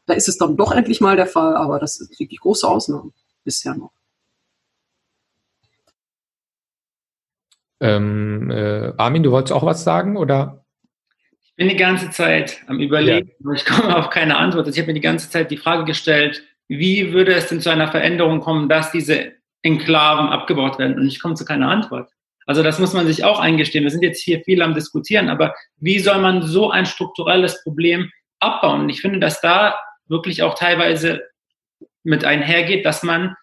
da 0.06 0.14
ist 0.14 0.28
es 0.28 0.38
dann 0.38 0.56
doch 0.56 0.72
endlich 0.72 1.00
mal 1.00 1.16
der 1.16 1.26
Fall, 1.26 1.54
aber 1.54 1.78
das 1.78 2.00
ist 2.00 2.18
wirklich 2.18 2.40
große 2.40 2.66
Ausnahmen 2.66 3.12
bisher 3.44 3.76
noch. 3.76 3.92
Ähm, 7.80 8.50
äh, 8.50 8.92
Armin, 8.96 9.22
du 9.22 9.32
wolltest 9.32 9.52
auch 9.52 9.64
was 9.64 9.84
sagen 9.84 10.16
oder? 10.16 10.64
Ich 11.42 11.54
bin 11.56 11.68
die 11.68 11.76
ganze 11.76 12.10
Zeit 12.10 12.60
am 12.66 12.80
Überlegen, 12.80 13.28
ja. 13.28 13.34
aber 13.44 13.54
ich 13.54 13.64
komme 13.64 13.96
auf 13.96 14.10
keine 14.10 14.36
Antwort. 14.36 14.66
Also 14.66 14.76
ich 14.76 14.80
habe 14.80 14.88
mir 14.88 14.94
die 14.94 15.00
ganze 15.00 15.30
Zeit 15.30 15.50
die 15.50 15.56
Frage 15.56 15.84
gestellt, 15.84 16.42
wie 16.68 17.12
würde 17.12 17.34
es 17.34 17.48
denn 17.48 17.60
zu 17.60 17.70
einer 17.70 17.88
Veränderung 17.88 18.40
kommen, 18.40 18.68
dass 18.68 18.90
diese 18.90 19.32
Enklaven 19.62 20.28
abgebaut 20.28 20.78
werden? 20.78 20.98
Und 20.98 21.06
ich 21.06 21.20
komme 21.20 21.34
zu 21.34 21.44
keiner 21.44 21.68
Antwort. 21.68 22.10
Also 22.46 22.62
das 22.62 22.78
muss 22.78 22.92
man 22.92 23.06
sich 23.06 23.24
auch 23.24 23.40
eingestehen. 23.40 23.84
Wir 23.84 23.90
sind 23.90 24.02
jetzt 24.02 24.22
hier 24.22 24.40
viel 24.40 24.62
am 24.62 24.74
Diskutieren, 24.74 25.28
aber 25.28 25.54
wie 25.78 25.98
soll 25.98 26.18
man 26.18 26.42
so 26.42 26.70
ein 26.70 26.86
strukturelles 26.86 27.62
Problem 27.62 28.10
abbauen? 28.40 28.82
Und 28.82 28.88
ich 28.90 29.00
finde, 29.00 29.18
dass 29.18 29.40
da 29.40 29.76
wirklich 30.08 30.42
auch 30.42 30.54
teilweise 30.54 31.22
mit 32.02 32.24
einhergeht, 32.24 32.84
dass 32.84 33.02
man 33.02 33.34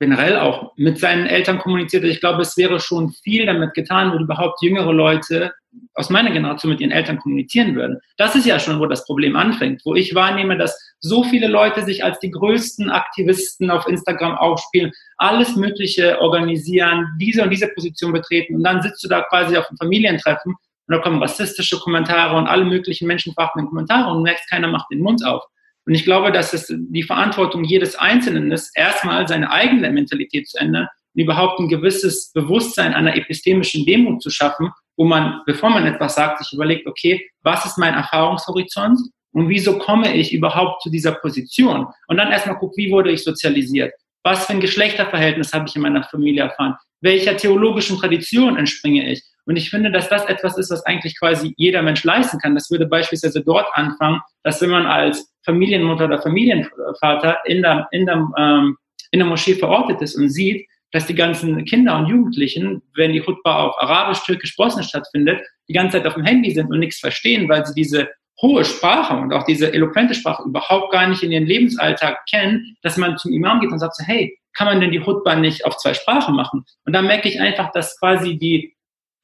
generell 0.00 0.38
auch 0.38 0.72
mit 0.76 0.98
seinen 0.98 1.26
Eltern 1.26 1.58
kommuniziert. 1.58 2.04
Ich 2.04 2.20
glaube, 2.20 2.42
es 2.42 2.56
wäre 2.56 2.78
schon 2.80 3.10
viel 3.10 3.46
damit 3.46 3.74
getan, 3.74 4.12
wenn 4.12 4.22
überhaupt 4.22 4.62
jüngere 4.62 4.92
Leute 4.92 5.52
aus 5.94 6.10
meiner 6.10 6.30
Generation 6.30 6.72
mit 6.72 6.80
ihren 6.80 6.92
Eltern 6.92 7.18
kommunizieren 7.18 7.74
würden. 7.74 7.98
Das 8.16 8.34
ist 8.34 8.46
ja 8.46 8.58
schon, 8.58 8.80
wo 8.80 8.86
das 8.86 9.04
Problem 9.04 9.36
anfängt, 9.36 9.82
wo 9.84 9.94
ich 9.94 10.14
wahrnehme, 10.14 10.56
dass 10.56 10.78
so 11.00 11.24
viele 11.24 11.48
Leute 11.48 11.82
sich 11.84 12.04
als 12.04 12.18
die 12.20 12.30
größten 12.30 12.90
Aktivisten 12.90 13.70
auf 13.70 13.86
Instagram 13.86 14.36
aufspielen, 14.38 14.92
alles 15.18 15.56
Mögliche 15.56 16.20
organisieren, 16.20 17.06
diese 17.20 17.42
und 17.42 17.50
diese 17.50 17.68
Position 17.68 18.12
betreten 18.12 18.56
und 18.56 18.64
dann 18.64 18.82
sitzt 18.82 19.04
du 19.04 19.08
da 19.08 19.22
quasi 19.22 19.56
auf 19.56 19.68
einem 19.68 19.78
Familientreffen 19.78 20.52
und 20.52 20.94
da 20.94 20.98
kommen 21.02 21.20
rassistische 21.20 21.78
Kommentare 21.78 22.36
und 22.36 22.46
alle 22.46 22.64
möglichen 22.64 23.06
menschenverachtenden 23.06 23.68
Kommentare 23.68 24.10
und 24.10 24.22
merkst, 24.22 24.48
keiner 24.48 24.68
macht 24.68 24.90
den 24.90 25.00
Mund 25.00 25.24
auf. 25.24 25.42
Und 25.88 25.94
ich 25.94 26.04
glaube, 26.04 26.30
dass 26.30 26.52
es 26.52 26.66
die 26.68 27.02
Verantwortung 27.02 27.64
jedes 27.64 27.96
Einzelnen 27.96 28.52
ist, 28.52 28.70
erstmal 28.76 29.26
seine 29.26 29.50
eigene 29.50 29.90
Mentalität 29.90 30.46
zu 30.46 30.58
ändern 30.58 30.86
und 31.14 31.22
überhaupt 31.22 31.58
ein 31.60 31.68
gewisses 31.68 32.30
Bewusstsein 32.34 32.92
einer 32.92 33.16
epistemischen 33.16 33.86
Demut 33.86 34.22
zu 34.22 34.28
schaffen, 34.28 34.70
wo 34.98 35.06
man, 35.06 35.40
bevor 35.46 35.70
man 35.70 35.86
etwas 35.86 36.16
sagt, 36.16 36.40
sich 36.40 36.52
überlegt, 36.52 36.86
okay, 36.86 37.26
was 37.42 37.64
ist 37.64 37.78
mein 37.78 37.94
Erfahrungshorizont 37.94 39.00
und 39.32 39.48
wieso 39.48 39.78
komme 39.78 40.14
ich 40.14 40.34
überhaupt 40.34 40.82
zu 40.82 40.90
dieser 40.90 41.12
Position? 41.12 41.86
Und 42.06 42.18
dann 42.18 42.32
erstmal 42.32 42.58
guckt, 42.58 42.76
wie 42.76 42.92
wurde 42.92 43.10
ich 43.10 43.24
sozialisiert? 43.24 43.94
Was 44.22 44.44
für 44.44 44.52
ein 44.52 44.60
Geschlechterverhältnis 44.60 45.54
habe 45.54 45.64
ich 45.68 45.74
in 45.74 45.80
meiner 45.80 46.04
Familie 46.04 46.42
erfahren? 46.42 46.74
Welcher 47.00 47.34
theologischen 47.34 47.96
Tradition 47.96 48.58
entspringe 48.58 49.10
ich? 49.10 49.22
Und 49.48 49.56
ich 49.56 49.70
finde, 49.70 49.90
dass 49.90 50.10
das 50.10 50.26
etwas 50.26 50.58
ist, 50.58 50.70
was 50.70 50.84
eigentlich 50.84 51.18
quasi 51.18 51.54
jeder 51.56 51.80
Mensch 51.80 52.04
leisten 52.04 52.38
kann. 52.38 52.54
Das 52.54 52.70
würde 52.70 52.86
beispielsweise 52.86 53.42
dort 53.42 53.66
anfangen, 53.72 54.20
dass 54.42 54.60
wenn 54.60 54.68
man 54.68 54.86
als 54.86 55.32
Familienmutter 55.42 56.04
oder 56.04 56.20
Familienvater 56.20 57.38
in 57.46 57.62
der, 57.62 57.88
in 57.90 58.04
der, 58.04 58.28
ähm, 58.36 58.76
in 59.10 59.20
der 59.20 59.26
Moschee 59.26 59.54
verortet 59.54 60.02
ist 60.02 60.16
und 60.16 60.28
sieht, 60.28 60.66
dass 60.92 61.06
die 61.06 61.14
ganzen 61.14 61.64
Kinder 61.64 61.96
und 61.96 62.08
Jugendlichen, 62.08 62.82
wenn 62.94 63.14
die 63.14 63.22
Hutba 63.26 63.64
auf 63.64 63.74
Arabisch, 63.78 64.20
Türkisch, 64.24 64.54
Bosnisch 64.54 64.88
stattfindet, 64.88 65.40
die 65.66 65.72
ganze 65.72 65.96
Zeit 65.96 66.06
auf 66.06 66.14
dem 66.14 66.24
Handy 66.24 66.50
sind 66.50 66.70
und 66.70 66.78
nichts 66.78 67.00
verstehen, 67.00 67.48
weil 67.48 67.64
sie 67.64 67.72
diese 67.72 68.08
hohe 68.42 68.66
Sprache 68.66 69.16
und 69.16 69.32
auch 69.32 69.44
diese 69.44 69.72
eloquente 69.72 70.12
Sprache 70.12 70.42
überhaupt 70.42 70.92
gar 70.92 71.08
nicht 71.08 71.22
in 71.22 71.32
ihren 71.32 71.46
Lebensalltag 71.46 72.18
kennen, 72.30 72.76
dass 72.82 72.98
man 72.98 73.16
zum 73.16 73.32
Imam 73.32 73.60
geht 73.60 73.72
und 73.72 73.78
sagt 73.78 73.96
so, 73.96 74.04
hey, 74.04 74.38
kann 74.52 74.66
man 74.66 74.80
denn 74.80 74.90
die 74.90 75.00
Hutba 75.00 75.36
nicht 75.36 75.64
auf 75.64 75.78
zwei 75.78 75.94
Sprachen 75.94 76.36
machen? 76.36 76.64
Und 76.84 76.92
da 76.92 77.00
merke 77.00 77.30
ich 77.30 77.40
einfach, 77.40 77.72
dass 77.72 77.98
quasi 77.98 78.36
die 78.36 78.74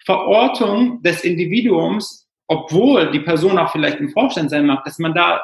Verortung 0.04 1.02
des 1.02 1.24
Individuums, 1.24 2.26
obwohl 2.46 3.10
die 3.10 3.20
Person 3.20 3.58
auch 3.58 3.72
vielleicht 3.72 4.00
im 4.00 4.10
Vorstand 4.10 4.50
sein 4.50 4.66
mag, 4.66 4.84
dass 4.84 4.98
man 4.98 5.14
da 5.14 5.42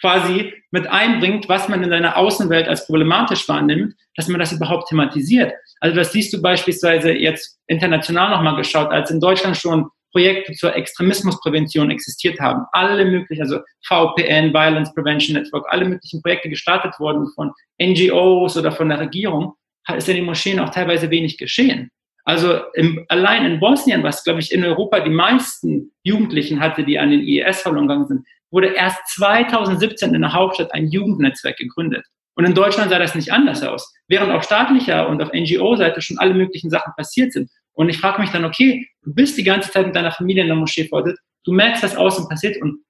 quasi 0.00 0.52
mit 0.70 0.86
einbringt, 0.86 1.48
was 1.48 1.68
man 1.68 1.82
in 1.82 1.90
seiner 1.90 2.16
Außenwelt 2.16 2.68
als 2.68 2.86
problematisch 2.86 3.48
wahrnimmt, 3.48 3.94
dass 4.14 4.28
man 4.28 4.40
das 4.40 4.52
überhaupt 4.52 4.88
thematisiert. 4.88 5.52
Also 5.80 5.96
das 5.96 6.12
siehst 6.12 6.32
du 6.32 6.42
beispielsweise 6.42 7.12
jetzt 7.12 7.58
international 7.66 8.30
nochmal 8.30 8.56
geschaut, 8.56 8.90
als 8.90 9.10
in 9.10 9.20
Deutschland 9.20 9.56
schon 9.56 9.88
Projekte 10.12 10.54
zur 10.54 10.74
Extremismusprävention 10.74 11.90
existiert 11.90 12.40
haben. 12.40 12.64
Alle 12.72 13.04
möglichen, 13.04 13.42
also 13.42 13.58
VPN, 13.86 14.52
Violence 14.52 14.92
Prevention 14.94 15.36
Network, 15.36 15.66
alle 15.68 15.84
möglichen 15.84 16.22
Projekte 16.22 16.48
gestartet 16.48 16.94
wurden 16.98 17.26
von 17.34 17.52
NGOs 17.82 18.56
oder 18.56 18.72
von 18.72 18.88
der 18.88 19.00
Regierung, 19.00 19.54
ist 19.94 20.08
in 20.08 20.16
den 20.16 20.24
Moscheen 20.24 20.58
auch 20.60 20.70
teilweise 20.70 21.10
wenig 21.10 21.36
geschehen. 21.36 21.90
Also 22.26 22.60
im, 22.74 23.06
allein 23.08 23.46
in 23.46 23.60
Bosnien, 23.60 24.02
was, 24.02 24.24
glaube 24.24 24.40
ich, 24.40 24.52
in 24.52 24.64
Europa 24.64 24.98
die 24.98 25.10
meisten 25.10 25.92
Jugendlichen 26.02 26.58
hatte, 26.58 26.84
die 26.84 26.98
an 26.98 27.10
den 27.10 27.26
IS 27.26 27.62
verloren 27.62 27.86
gegangen 27.86 28.06
sind, 28.08 28.26
wurde 28.50 28.74
erst 28.74 28.98
2017 29.14 30.12
in 30.12 30.22
der 30.22 30.32
Hauptstadt 30.32 30.74
ein 30.74 30.88
Jugendnetzwerk 30.88 31.56
gegründet. 31.56 32.04
Und 32.34 32.44
in 32.44 32.54
Deutschland 32.54 32.90
sah 32.90 32.98
das 32.98 33.14
nicht 33.14 33.32
anders 33.32 33.62
aus. 33.62 33.94
Während 34.08 34.32
auf 34.32 34.42
staatlicher 34.42 35.08
und 35.08 35.22
auf 35.22 35.32
NGO-Seite 35.32 36.02
schon 36.02 36.18
alle 36.18 36.34
möglichen 36.34 36.68
Sachen 36.68 36.92
passiert 36.96 37.32
sind. 37.32 37.48
Und 37.72 37.88
ich 37.90 37.98
frage 37.98 38.20
mich 38.20 38.30
dann, 38.30 38.44
okay, 38.44 38.88
du 39.02 39.14
bist 39.14 39.38
die 39.38 39.44
ganze 39.44 39.70
Zeit 39.70 39.86
mit 39.86 39.94
deiner 39.94 40.10
Familie 40.10 40.42
in 40.42 40.48
der 40.48 40.56
Moschee 40.56 40.88
verortet, 40.88 41.18
du 41.44 41.52
merkst, 41.52 41.82
was 41.82 41.96
außen 41.96 42.28
passiert 42.28 42.60
und 42.60 42.80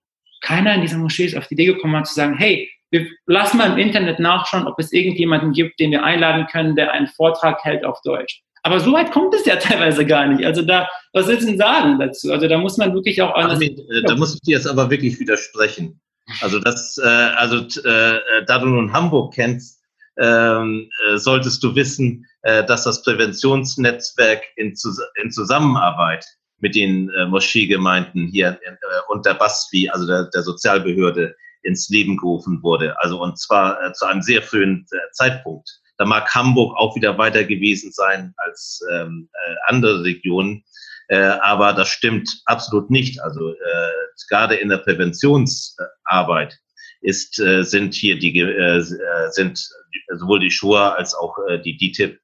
keiner 0.41 0.75
in 0.75 0.81
dieser 0.81 0.99
Moschee 0.99 1.27
ist 1.27 1.37
auf 1.37 1.47
die 1.49 1.55
Idee 1.55 1.67
gekommen, 1.67 2.05
zu 2.05 2.15
sagen, 2.15 2.37
hey, 2.39 2.71
wir 2.91 3.07
lassen 3.27 3.59
mal 3.59 3.73
im 3.73 3.79
Internet 3.79 4.19
nachschauen, 4.19 4.67
ob 4.67 4.79
es 4.79 4.93
irgendjemanden 4.93 5.53
gibt, 5.53 5.79
den 5.81 5.91
wir 5.91 6.05
einladen 6.05 6.47
können, 6.47 6.77
der 6.77 6.93
einen 6.93 7.09
Vortrag 7.09 7.63
hält 7.65 7.85
auf 7.85 8.01
Deutsch. 8.03 8.43
Aber 8.67 8.81
so 8.81 8.93
weit 8.93 9.13
kommt 9.13 9.33
es 9.33 9.45
ja 9.45 9.57
teilweise 9.61 10.05
gar 10.05 10.27
nicht. 10.27 10.45
Also 10.45 10.63
da, 10.63 10.89
was 11.13 11.29
willst 11.29 11.45
du 11.45 11.47
denn 11.47 11.59
sagen 11.59 12.01
dazu? 12.01 12.33
Also 12.33 12.49
da 12.49 12.59
muss 12.59 12.77
man 12.77 12.93
wirklich 12.95 13.23
auch 13.23 13.33
anders. 13.35 13.55
Armin, 13.55 13.79
äh, 13.79 14.03
da 14.03 14.17
muss 14.17 14.35
ich 14.35 14.41
dir 14.41 14.57
jetzt 14.57 14.67
aber 14.67 14.91
wirklich 14.91 15.21
widersprechen. 15.21 16.01
Also 16.41 16.59
das, 16.59 16.99
äh, 16.99 17.07
also 17.07 17.59
äh, 17.59 18.45
da 18.45 18.59
du 18.59 18.67
nun 18.67 18.93
Hamburg 18.93 19.35
kennst, 19.35 19.81
ähm, 20.19 20.91
äh, 21.07 21.17
solltest 21.17 21.63
du 21.63 21.77
wissen, 21.77 22.27
äh, 22.43 22.65
dass 22.65 22.83
das 22.83 23.05
Präventionsnetzwerk 23.05 24.43
in, 24.57 24.75
Zus 24.75 24.99
in 25.23 25.31
Zusammenarbeit 25.31 26.27
mit 26.59 26.75
den 26.75 27.09
äh, 27.11 27.27
Moscheegemeinden 27.27 28.27
hier 28.27 28.59
und 29.09 29.27
der 29.27 29.35
BASFI, 29.35 29.91
also 29.91 30.09
der, 30.09 30.25
der 30.35 30.43
Sozialbehörde, 30.43 31.37
ins 31.63 31.89
Leben 31.89 32.17
gerufen 32.17 32.63
wurde. 32.63 32.97
Also 33.01 33.23
und 33.23 33.39
zwar 33.39 33.93
zu 33.93 34.07
einem 34.07 34.23
sehr 34.23 34.41
frühen 34.41 34.87
Zeitpunkt. 35.13 35.69
Da 35.99 36.05
mag 36.05 36.35
Hamburg 36.35 36.77
auch 36.77 36.95
wieder 36.97 37.17
weiter 37.19 37.45
gewesen 37.45 37.93
sein 37.93 38.35
als 38.37 38.81
ähm, 38.93 39.29
äh, 39.33 39.55
andere 39.67 40.05
Regionen. 40.05 40.65
Äh, 41.09 41.17
aber 41.17 41.73
das 41.73 41.89
stimmt 41.89 42.43
absolut 42.47 42.91
nicht. 42.91 43.21
Also 43.23 43.53
äh, 43.53 43.91
gerade 44.29 44.57
in 44.57 44.69
der 44.69 44.79
Präventionsarbeit 44.79 46.59
ist, 47.01 47.39
äh, 47.39 47.63
sind 47.63 47.95
hier 47.95 48.19
die 48.19 48.39
äh, 48.41 48.81
sind 49.31 49.69
sowohl 50.19 50.41
die 50.41 50.51
Shoah 50.51 50.95
als 50.97 51.15
auch 51.15 51.37
äh, 51.49 51.61
die 51.61 51.77
DITIB 51.77 52.19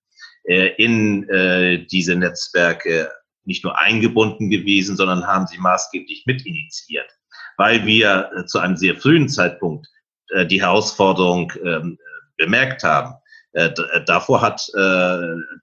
äh, 0.44 0.74
in 0.76 1.28
äh, 1.28 1.86
diese 1.86 2.16
Netzwerke 2.16 3.10
nicht 3.44 3.64
nur 3.64 3.78
eingebunden 3.78 4.50
gewesen, 4.50 4.96
sondern 4.96 5.26
haben 5.26 5.46
sie 5.46 5.58
maßgeblich 5.58 6.24
mitinitiiert, 6.26 7.10
weil 7.56 7.86
wir 7.86 8.30
äh, 8.36 8.46
zu 8.46 8.58
einem 8.58 8.76
sehr 8.76 8.96
frühen 8.96 9.28
Zeitpunkt 9.28 9.86
äh, 10.30 10.46
die 10.46 10.60
Herausforderung 10.60 11.52
ähm, 11.64 11.98
bemerkt 12.36 12.82
haben. 12.82 13.14
Äh, 13.54 13.66
äh, 13.66 14.04
davor 14.06 14.40
hat, 14.40 14.66
äh, 14.74 14.78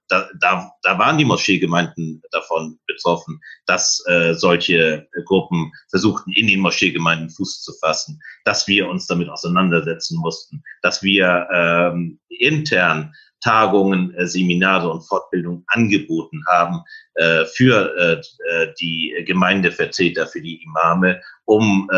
da, 0.08 0.28
da, 0.38 0.72
da 0.82 0.98
waren 0.98 1.18
die 1.18 1.24
Moscheegemeinden 1.24 2.22
davon 2.30 2.78
betroffen, 2.86 3.40
dass 3.66 4.04
äh, 4.06 4.34
solche 4.34 5.08
Gruppen 5.24 5.72
versuchten, 5.88 6.30
in 6.32 6.46
den 6.46 6.60
Moscheegemeinden 6.60 7.30
Fuß 7.30 7.62
zu 7.62 7.72
fassen, 7.80 8.20
dass 8.44 8.68
wir 8.68 8.88
uns 8.88 9.06
damit 9.06 9.28
auseinandersetzen 9.28 10.18
mussten, 10.18 10.62
dass 10.82 11.02
wir 11.02 11.48
ähm, 11.52 12.20
intern 12.28 13.12
Tagungen, 13.40 14.14
äh, 14.14 14.26
Seminare 14.26 14.90
und 14.90 15.02
Fortbildungen 15.02 15.64
angeboten 15.68 16.42
haben 16.48 16.82
äh, 17.14 17.44
für 17.46 17.96
äh, 17.96 18.72
die 18.80 19.24
Gemeindevertreter, 19.26 20.26
für 20.26 20.40
die 20.40 20.62
Imame, 20.62 21.20
um 21.44 21.88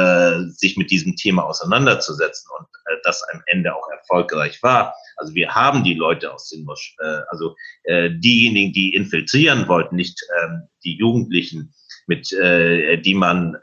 sich 0.56 0.78
mit 0.78 0.90
diesem 0.90 1.14
Thema 1.14 1.44
auseinanderzusetzen 1.44 2.48
und 2.58 2.66
das 3.04 3.22
am 3.34 3.42
Ende 3.44 3.74
auch 3.74 3.86
erfolgreich 3.90 4.62
war. 4.62 4.94
Also 5.16 5.34
wir 5.34 5.54
haben 5.54 5.84
die 5.84 5.92
Leute 5.92 6.32
aus 6.32 6.48
den 6.48 6.64
Mosch, 6.64 6.96
also 7.28 7.54
diejenigen, 7.86 8.72
die 8.72 8.94
infiltrieren 8.94 9.68
wollten, 9.68 9.96
nicht 9.96 10.18
äh, 10.22 10.48
die 10.84 10.96
Jugendlichen, 10.96 11.74
mit 12.06 12.30
die 12.30 13.14
man, 13.14 13.58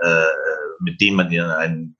mit 0.80 1.02
denen 1.02 1.18
man 1.18 1.32
in 1.32 1.42
einen 1.42 1.98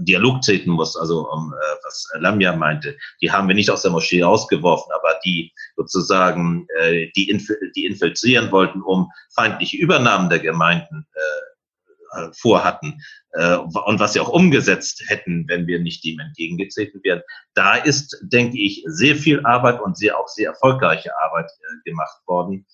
Dialog 0.00 0.42
treten 0.42 0.70
muss, 0.70 0.96
also 0.96 1.30
um, 1.30 1.52
äh, 1.52 1.76
was 1.84 2.08
Lamia 2.18 2.54
meinte, 2.54 2.96
die 3.20 3.30
haben 3.30 3.48
wir 3.48 3.54
nicht 3.54 3.70
aus 3.70 3.82
der 3.82 3.90
Moschee 3.90 4.22
rausgeworfen, 4.22 4.92
aber 4.92 5.18
die 5.24 5.52
sozusagen 5.76 6.66
äh, 6.80 7.10
die, 7.16 7.28
inf 7.28 7.48
die 7.74 7.86
infiltrieren 7.86 8.50
wollten, 8.52 8.82
um 8.82 9.10
feindliche 9.34 9.76
Übernahmen 9.76 10.28
der 10.28 10.38
Gemeinden 10.38 11.06
äh, 11.14 11.48
vorhatten 12.32 13.00
äh, 13.32 13.56
und 13.56 14.00
was 14.00 14.14
sie 14.14 14.20
auch 14.20 14.28
umgesetzt 14.28 15.02
hätten, 15.08 15.46
wenn 15.48 15.66
wir 15.66 15.78
nicht 15.80 16.04
dem 16.04 16.18
entgegengetreten 16.20 17.00
wären. 17.02 17.22
Da 17.54 17.76
ist, 17.76 18.16
denke 18.22 18.58
ich, 18.58 18.82
sehr 18.86 19.16
viel 19.16 19.44
Arbeit 19.44 19.80
und 19.80 19.96
sehr 19.96 20.18
auch 20.18 20.28
sehr 20.28 20.50
erfolgreiche 20.50 21.10
Arbeit 21.20 21.46
äh, 21.46 21.90
gemacht 21.90 22.18
worden 22.26 22.66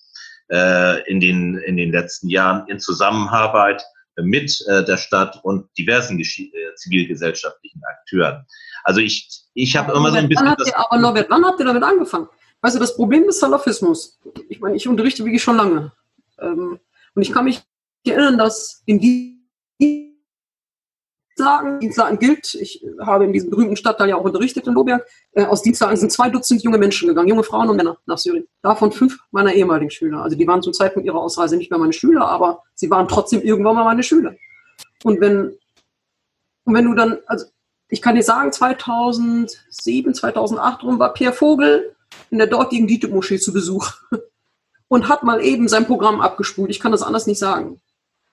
äh, 0.51 1.01
in, 1.09 1.19
den, 1.19 1.57
in 1.57 1.77
den 1.77 1.91
letzten 1.91 2.29
Jahren 2.29 2.67
in 2.67 2.79
Zusammenarbeit 2.79 3.83
mit 4.17 4.63
äh, 4.67 4.83
der 4.85 4.97
Stadt 4.97 5.39
und 5.43 5.67
diversen 5.77 6.19
äh, 6.19 6.75
zivilgesellschaftlichen 6.75 7.81
Akteuren. 7.83 8.45
Also 8.83 9.01
ich, 9.01 9.43
ich 9.53 9.75
habe 9.75 9.93
immer 9.93 10.11
so 10.11 10.17
ein 10.17 10.29
bisschen. 10.29 10.55
Ihr, 10.65 10.77
aber 10.77 10.97
Norbert, 10.97 11.29
wann 11.29 11.45
habt 11.45 11.59
ihr 11.59 11.65
damit 11.65 11.83
angefangen? 11.83 12.27
Weißt 12.61 12.75
du, 12.75 12.79
das 12.79 12.95
Problem 12.95 13.25
des 13.25 13.39
Salafismus, 13.39 14.19
ich 14.49 14.59
meine, 14.59 14.75
ich 14.75 14.87
unterrichte 14.87 15.23
wirklich 15.23 15.43
schon 15.43 15.57
lange. 15.57 15.91
Ähm, 16.39 16.79
und 17.13 17.21
ich 17.21 17.31
kann 17.31 17.45
mich 17.45 17.61
erinnern, 18.05 18.37
dass 18.37 18.81
in 18.85 18.99
die 18.99 19.35
Dienstlagen, 21.37 21.79
Dienstlagen 21.81 22.19
gilt, 22.19 22.55
ich 22.55 22.85
habe 23.01 23.25
in 23.25 23.33
diesem 23.33 23.49
berühmten 23.49 23.75
Stadtteil 23.75 24.07
ja 24.07 24.15
auch 24.15 24.23
unterrichtet 24.23 24.67
in 24.67 24.73
Lohberg, 24.73 25.05
äh, 25.33 25.45
aus 25.45 25.61
Dienstlagen 25.61 25.97
sind 25.97 26.11
zwei 26.11 26.29
Dutzend 26.29 26.63
junge 26.63 26.77
Menschen 26.77 27.09
gegangen, 27.09 27.27
junge 27.27 27.43
Frauen 27.43 27.69
und 27.69 27.75
Männer 27.75 27.97
nach 28.05 28.17
Syrien. 28.17 28.47
Davon 28.61 28.93
fünf 28.93 29.17
meiner 29.31 29.53
ehemaligen 29.53 29.91
Schüler. 29.91 30.21
Also 30.21 30.37
die 30.37 30.47
waren 30.47 30.61
zum 30.61 30.71
Zeitpunkt 30.71 31.05
ihrer 31.05 31.19
Ausreise 31.19 31.57
nicht 31.57 31.69
mehr 31.69 31.79
meine 31.79 31.91
Schüler, 31.91 32.25
aber 32.25 32.63
sie 32.73 32.89
waren 32.89 33.09
trotzdem 33.09 33.41
irgendwann 33.41 33.75
mal 33.75 33.83
meine 33.83 34.01
Schüler. 34.01 34.35
Und 35.03 35.19
wenn, 35.19 35.57
und 36.63 36.73
wenn 36.73 36.85
du 36.85 36.93
dann, 36.93 37.17
also 37.27 37.47
ich 37.89 38.01
kann 38.01 38.15
dir 38.15 38.23
sagen, 38.23 38.53
2007, 38.53 40.13
2008 40.13 40.83
rum 40.83 40.99
war 40.99 41.13
Pierre 41.13 41.33
Vogel 41.33 41.95
in 42.31 42.37
der 42.37 42.47
dortigen 42.47 42.87
DITIB-Moschee 42.87 43.39
zu 43.39 43.51
Besuch 43.51 43.91
und 44.87 45.09
hat 45.09 45.23
mal 45.23 45.43
eben 45.43 45.67
sein 45.67 45.85
Programm 45.85 46.21
abgespult. 46.21 46.69
Ich 46.69 46.79
kann 46.79 46.93
das 46.93 47.03
anders 47.03 47.27
nicht 47.27 47.39
sagen. 47.39 47.81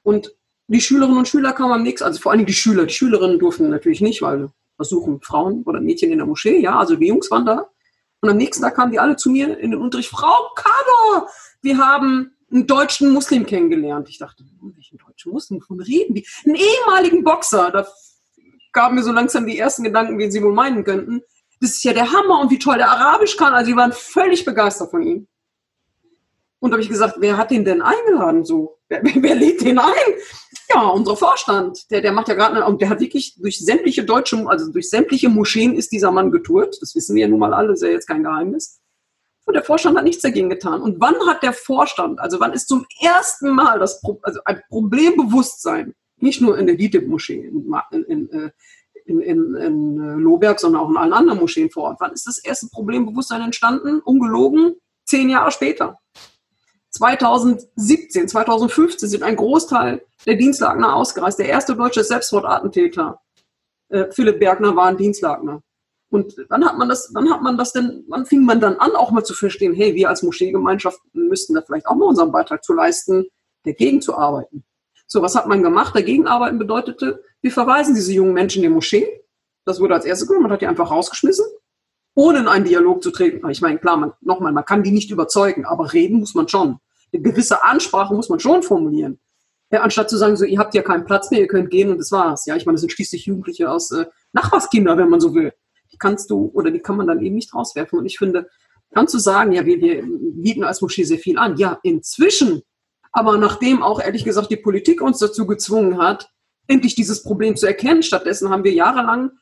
Und 0.05 0.35
die 0.73 0.81
Schülerinnen 0.81 1.19
und 1.19 1.29
Schüler 1.29 1.53
kamen 1.53 1.73
am 1.73 1.83
nächsten, 1.83 2.05
also 2.05 2.21
vor 2.21 2.33
allem 2.33 2.47
die 2.47 2.53
Schüler, 2.53 2.87
die 2.87 2.95
Schülerinnen 2.95 3.39
durften 3.39 3.69
natürlich 3.71 4.01
nicht, 4.01 4.23
weil 4.23 4.51
versuchen 4.77 5.21
Frauen 5.21 5.63
oder 5.65 5.81
Mädchen 5.81 6.11
in 6.11 6.19
der 6.19 6.27
Moschee, 6.27 6.59
ja, 6.59 6.79
also 6.79 6.97
die 6.97 7.07
Jungs 7.07 7.31
waren 7.31 7.47
da. 7.47 7.69
Und 8.21 8.31
am 8.31 8.37
nächsten 8.37 8.63
Tag 8.63 8.77
kamen 8.77 8.93
die 8.93 8.99
alle 8.99 9.17
zu 9.17 9.31
mir 9.31 9.59
in 9.59 9.73
den 9.73 9.81
Unterricht, 9.81 10.09
Frau 10.09 10.51
Kado, 10.55 11.27
wir 11.61 11.79
haben 11.79 12.33
einen 12.51 12.67
deutschen 12.67 13.11
Muslim 13.11 13.47
kennengelernt. 13.47 14.09
Ich 14.09 14.19
dachte, 14.19 14.45
hm, 14.45 14.75
welchen 14.77 14.99
deutschen 14.99 15.33
Muslim, 15.33 15.61
von 15.61 15.81
reden 15.81 16.15
die? 16.15 16.27
Einen 16.45 16.57
ehemaligen 16.57 17.25
Boxer, 17.25 17.71
da 17.71 17.87
gaben 18.73 18.95
mir 18.95 19.03
so 19.03 19.13
langsam 19.13 19.47
die 19.47 19.59
ersten 19.59 19.85
Gedanken, 19.85 20.19
wen 20.19 20.31
sie 20.31 20.43
wohl 20.43 20.53
meinen 20.53 20.85
könnten. 20.85 21.23
Das 21.61 21.71
ist 21.71 21.85
ja 21.85 21.93
der 21.93 22.13
Hammer 22.13 22.41
und 22.41 22.51
wie 22.51 22.59
toll 22.59 22.79
der 22.79 22.91
Arabisch 22.91 23.37
kann. 23.37 23.55
Also 23.55 23.71
die 23.71 23.77
waren 23.77 23.93
völlig 23.93 24.45
begeistert 24.45 24.91
von 24.91 25.03
ihm. 25.03 25.29
Und 26.59 26.71
da 26.71 26.75
habe 26.75 26.83
ich 26.83 26.89
gesagt, 26.89 27.17
wer 27.19 27.37
hat 27.37 27.51
den 27.51 27.65
denn 27.65 27.83
eingeladen 27.83 28.45
so? 28.45 28.79
Wer, 28.93 29.23
wer, 29.23 29.35
lädt 29.35 29.63
den 29.63 29.79
ein? 29.79 30.13
Ja, 30.69 30.89
unser 30.89 31.17
Vorstand. 31.17 31.91
Der, 31.91 32.03
der 32.03 32.13
macht 32.13 32.29
ja 32.29 32.35
gerade, 32.35 32.63
und 32.67 32.83
der 32.83 32.91
hat 32.91 33.01
wirklich 33.01 33.35
durch 33.39 33.59
sämtliche 33.59 34.05
deutsche, 34.05 34.45
also 34.47 34.71
durch 34.71 34.91
sämtliche 34.91 35.31
Moscheen 35.31 35.75
ist 35.75 35.93
dieser 35.93 36.11
Mann 36.11 36.31
getourt. 36.31 36.77
Das 36.81 36.95
wissen 36.95 37.15
wir 37.17 37.23
ja 37.23 37.29
nun 37.29 37.39
mal 37.39 37.55
alle, 37.55 37.73
ist 37.73 37.83
ja 37.83 37.89
jetzt 37.89 38.07
kein 38.07 38.23
Geheimnis. 38.23 38.81
Und 39.47 39.55
der 39.55 39.65
Vorstand 39.65 39.97
hat 39.97 40.05
nichts 40.05 40.23
dagegen 40.23 40.51
getan. 40.51 40.83
Und 40.83 41.01
wann 41.01 41.15
hat 41.27 41.43
der 41.43 41.55
Vorstand, 41.55 42.21
also 42.21 42.39
wann 42.39 42.53
ist 42.53 42.69
zum 42.69 42.85
ersten 43.01 43.51
Mal 43.51 43.79
das 43.79 44.03
also 44.23 44.41
ein 44.45 44.61
Problembewusstsein, 44.69 45.95
nicht 46.19 46.41
nur 46.41 46.59
in 46.59 46.67
der 46.67 46.77
DITIB-Moschee 46.77 47.51
in, 47.91 48.05
in, 48.05 48.31
äh, 48.31 48.51
in, 49.07 49.21
in, 49.21 49.55
in 49.55 50.01
äh, 50.01 50.15
Lohberg, 50.15 50.61
sondern 50.61 50.83
auch 50.83 50.91
in 50.91 50.97
allen 50.97 51.13
anderen 51.15 51.41
Moscheen 51.41 51.71
vor 51.71 51.85
Ort, 51.85 51.97
wann 52.01 52.13
ist 52.13 52.27
das 52.27 52.39
erste 52.39 52.69
Problembewusstsein 52.69 53.41
entstanden? 53.41 54.01
Ungelogen, 54.01 54.75
zehn 55.05 55.31
Jahre 55.31 55.51
später. 55.51 55.99
2017, 56.93 58.29
2015 58.29 59.09
sind 59.09 59.23
ein 59.23 59.37
Großteil 59.37 60.05
der 60.27 60.37
Dienstlagner 60.37 60.95
ausgereist. 60.95 61.39
Der 61.39 61.49
erste 61.49 61.75
deutsche 61.75 62.05
Selbstmordattentäter, 62.05 63.21
äh, 63.89 64.11
Philipp 64.11 64.39
Bergner, 64.39 64.77
war 64.77 64.87
ein 64.87 64.97
Dienstlagner. 64.97 65.63
Und 66.11 66.35
wann 66.51 66.65
hat 66.67 66.77
man 66.77 66.91
das, 66.91 67.11
wann 67.15 67.31
hat 67.33 67.43
man 67.43 67.57
das 67.57 67.73
denn, 67.73 68.05
wann 68.09 68.27
fing 68.27 68.45
man 68.45 68.61
dann 68.61 68.77
an, 68.77 68.95
auch 68.95 69.11
mal 69.11 69.25
zu 69.25 69.33
verstehen, 69.33 69.73
hey, 69.75 69.95
wir 69.95 70.11
als 70.11 70.23
Moscheegemeinschaft 70.23 71.01
müssten 71.15 71.55
da 71.55 71.63
vielleicht 71.63 71.87
auch 71.87 71.95
mal 71.95 72.05
unseren 72.05 72.31
Beitrag 72.31 72.63
zu 72.63 72.75
leisten, 72.75 73.27
dagegen 73.65 74.03
zu 74.03 74.17
arbeiten. 74.17 74.63
So, 75.07 75.23
was 75.23 75.35
hat 75.35 75.47
man 75.47 75.63
gemacht? 75.63 75.97
Dagegen 75.97 76.27
arbeiten 76.27 76.59
bedeutete, 76.59 77.23
wir 77.41 77.51
verweisen 77.51 77.95
diese 77.95 78.13
jungen 78.13 78.35
Menschen 78.35 78.63
in 78.63 78.69
die 78.69 78.75
Moschee. 78.75 79.23
Das 79.65 79.81
wurde 79.81 79.95
als 79.95 80.05
erstes 80.05 80.29
gemacht, 80.29 80.43
man 80.43 80.53
hat 80.53 80.61
die 80.61 80.67
einfach 80.67 80.91
rausgeschmissen 80.91 81.47
ohne 82.15 82.41
in 82.41 82.49
einen 82.49 82.65
Dialog 82.65 83.03
zu 83.03 83.11
treten. 83.11 83.49
Ich 83.51 83.61
meine, 83.61 83.79
klar, 83.79 83.97
man, 83.97 84.13
nochmal, 84.21 84.53
man 84.53 84.65
kann 84.65 84.83
die 84.83 84.91
nicht 84.91 85.11
überzeugen, 85.11 85.65
aber 85.65 85.93
reden 85.93 86.19
muss 86.19 86.35
man 86.35 86.49
schon. 86.49 86.79
Eine 87.13 87.23
gewisse 87.23 87.63
Ansprache 87.63 88.15
muss 88.15 88.29
man 88.29 88.41
schon 88.41 88.63
formulieren. 88.63 89.19
Ja, 89.71 89.81
anstatt 89.81 90.11
zu 90.11 90.19
sagen, 90.19 90.37
so, 90.37 90.45
ihr 90.45 90.59
habt 90.59 90.75
ja 90.75 90.83
keinen 90.83 91.07
Platz 91.07 91.31
mehr, 91.31 91.41
ihr 91.41 91.47
könnt 91.47 91.71
gehen 91.71 91.91
und 91.91 91.99
das 91.99 92.13
war's. 92.13 92.45
Ja, 92.45 92.57
ich 92.57 92.67
meine, 92.67 92.75
das 92.75 92.83
sind 92.83 92.93
schließlich 92.93 93.25
Jugendliche 93.27 93.71
aus 93.71 93.91
äh, 93.93 94.05
Nachbarskinder, 94.33 94.99
wenn 94.99 95.09
man 95.09 95.21
so 95.21 95.35
will. 95.35 95.53
Die 95.93 95.97
kannst 95.97 96.31
du 96.31 96.51
oder 96.53 96.71
die 96.71 96.81
kann 96.81 96.97
man 96.97 97.07
dann 97.07 97.21
eben 97.21 97.35
nicht 97.35 97.55
rauswerfen. 97.55 97.99
Und 97.99 98.05
ich 98.05 98.19
finde, 98.19 98.49
kannst 98.93 99.15
du 99.15 99.19
sagen, 99.19 99.53
ja, 99.53 99.65
wir, 99.65 99.81
wir 99.81 100.03
bieten 100.03 100.65
als 100.65 100.83
Moschee 100.83 101.05
sehr 101.05 101.19
viel 101.19 101.39
an. 101.39 101.57
Ja, 101.57 101.79
inzwischen. 101.83 102.63
Aber 103.13 103.39
nachdem 103.39 103.83
auch 103.83 104.01
ehrlich 104.01 104.25
gesagt 104.25 104.51
die 104.51 104.57
Politik 104.57 105.01
uns 105.01 105.19
dazu 105.19 105.47
gezwungen 105.47 105.99
hat, 105.99 106.31
endlich 106.67 106.95
dieses 106.95 107.23
Problem 107.23 107.57
zu 107.57 107.67
erkennen, 107.67 108.03
stattdessen 108.03 108.51
haben 108.51 108.65
wir 108.65 108.73
jahrelang 108.73 109.33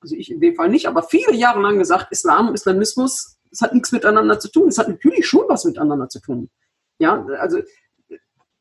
also 0.00 0.14
ich 0.14 0.30
in 0.30 0.40
dem 0.40 0.54
Fall 0.54 0.68
nicht, 0.68 0.86
aber 0.86 1.02
viele 1.02 1.34
Jahre 1.34 1.60
lang 1.60 1.78
gesagt, 1.78 2.08
Islam 2.10 2.48
und 2.48 2.54
Islamismus, 2.54 3.38
das 3.50 3.60
hat 3.60 3.74
nichts 3.74 3.92
miteinander 3.92 4.38
zu 4.38 4.50
tun. 4.50 4.68
Es 4.68 4.78
hat 4.78 4.88
natürlich 4.88 5.26
schon 5.26 5.44
was 5.48 5.64
miteinander 5.64 6.08
zu 6.08 6.20
tun. 6.20 6.50
Ja, 6.98 7.24
also 7.38 7.58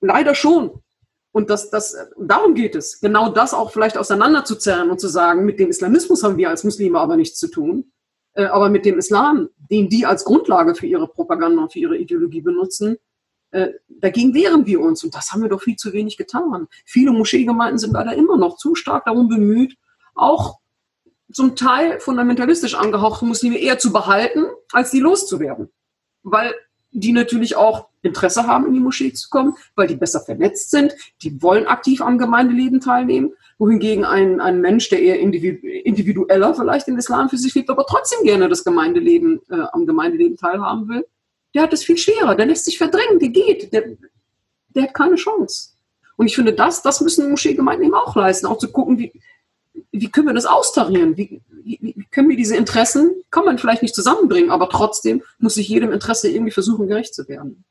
leider 0.01 0.35
schon. 0.35 0.81
Und 1.31 1.49
das, 1.49 1.69
das, 1.69 1.95
darum 2.17 2.55
geht 2.55 2.75
es, 2.75 2.99
genau 2.99 3.29
das 3.29 3.53
auch 3.53 3.71
vielleicht 3.71 3.97
auseinanderzuzerren 3.97 4.89
und 4.89 4.99
zu 4.99 5.07
sagen, 5.07 5.45
mit 5.45 5.59
dem 5.59 5.69
Islamismus 5.69 6.23
haben 6.23 6.37
wir 6.37 6.49
als 6.49 6.63
Muslime 6.63 6.99
aber 6.99 7.15
nichts 7.15 7.37
zu 7.37 7.47
tun. 7.49 7.91
Äh, 8.33 8.45
aber 8.45 8.69
mit 8.69 8.85
dem 8.85 8.97
Islam, 8.97 9.49
den 9.57 9.89
die 9.89 10.05
als 10.05 10.23
Grundlage 10.23 10.75
für 10.75 10.85
ihre 10.85 11.07
Propaganda 11.07 11.63
und 11.63 11.73
für 11.73 11.79
ihre 11.79 11.97
Ideologie 11.97 12.41
benutzen, 12.41 12.97
äh, 13.51 13.69
dagegen 13.87 14.33
wehren 14.33 14.65
wir 14.65 14.79
uns. 14.79 15.03
Und 15.03 15.15
das 15.15 15.31
haben 15.31 15.41
wir 15.41 15.49
doch 15.49 15.61
viel 15.61 15.75
zu 15.75 15.91
wenig 15.91 16.17
getan. 16.17 16.67
Viele 16.85 17.11
Moscheegemeinden 17.11 17.79
sind 17.79 17.93
leider 17.93 18.13
immer 18.13 18.37
noch 18.37 18.57
zu 18.57 18.75
stark 18.75 19.05
darum 19.05 19.27
bemüht, 19.27 19.75
auch 20.13 20.59
zum 21.31 21.55
Teil 21.55 21.99
fundamentalistisch 21.99 22.75
angehauchte 22.75 23.25
Muslime 23.25 23.57
eher 23.57 23.77
zu 23.77 23.91
behalten, 23.91 24.45
als 24.71 24.91
die 24.91 24.99
loszuwerden. 24.99 25.69
Weil 26.23 26.53
die 26.91 27.11
natürlich 27.11 27.55
auch 27.55 27.89
Interesse 28.01 28.47
haben, 28.47 28.65
in 28.65 28.73
die 28.73 28.79
Moschee 28.79 29.13
zu 29.13 29.29
kommen, 29.29 29.55
weil 29.75 29.87
die 29.87 29.95
besser 29.95 30.21
vernetzt 30.21 30.71
sind, 30.71 30.95
die 31.21 31.41
wollen 31.41 31.67
aktiv 31.67 32.01
am 32.01 32.17
Gemeindeleben 32.17 32.79
teilnehmen, 32.79 33.33
wohingegen 33.57 34.05
ein, 34.05 34.39
ein 34.39 34.61
Mensch, 34.61 34.89
der 34.89 35.01
eher 35.01 35.19
individueller 35.19 36.55
vielleicht 36.55 36.87
den 36.87 36.97
Islam 36.97 37.29
für 37.29 37.37
sich 37.37 37.53
lebt, 37.55 37.69
aber 37.69 37.85
trotzdem 37.85 38.23
gerne 38.23 38.47
das 38.47 38.63
Gemeindeleben, 38.63 39.41
äh, 39.49 39.65
am 39.73 39.85
Gemeindeleben 39.85 40.37
teilhaben 40.37 40.87
will, 40.87 41.05
der 41.53 41.63
hat 41.63 41.73
es 41.73 41.83
viel 41.83 41.97
schwerer, 41.97 42.35
der 42.35 42.45
lässt 42.45 42.65
sich 42.65 42.77
verdrängen, 42.77 43.19
der 43.19 43.29
geht, 43.29 43.73
der, 43.73 43.83
der 44.69 44.83
hat 44.83 44.93
keine 44.93 45.15
Chance. 45.15 45.71
Und 46.15 46.27
ich 46.27 46.35
finde, 46.35 46.53
das, 46.53 46.81
das 46.81 47.01
müssen 47.01 47.29
Moscheegemeinden 47.29 47.85
eben 47.85 47.95
auch 47.95 48.15
leisten, 48.15 48.47
auch 48.47 48.57
zu 48.57 48.71
gucken, 48.71 48.97
wie, 48.97 49.11
wie 50.01 50.09
können 50.09 50.27
wir 50.27 50.33
das 50.33 50.45
austarieren? 50.45 51.17
Wie, 51.17 51.41
wie, 51.63 51.79
wie, 51.81 52.05
können 52.11 52.29
wir 52.29 52.37
diese 52.37 52.55
Interessen, 52.55 53.11
kann 53.31 53.45
man 53.45 53.57
vielleicht 53.57 53.81
nicht 53.81 53.95
zusammenbringen, 53.95 54.51
aber 54.51 54.69
trotzdem 54.69 55.23
muss 55.39 55.55
sich 55.55 55.67
jedem 55.69 55.91
Interesse 55.91 56.29
irgendwie 56.29 56.51
versuchen, 56.51 56.87
gerecht 56.87 57.13
zu 57.13 57.27
werden. 57.27 57.63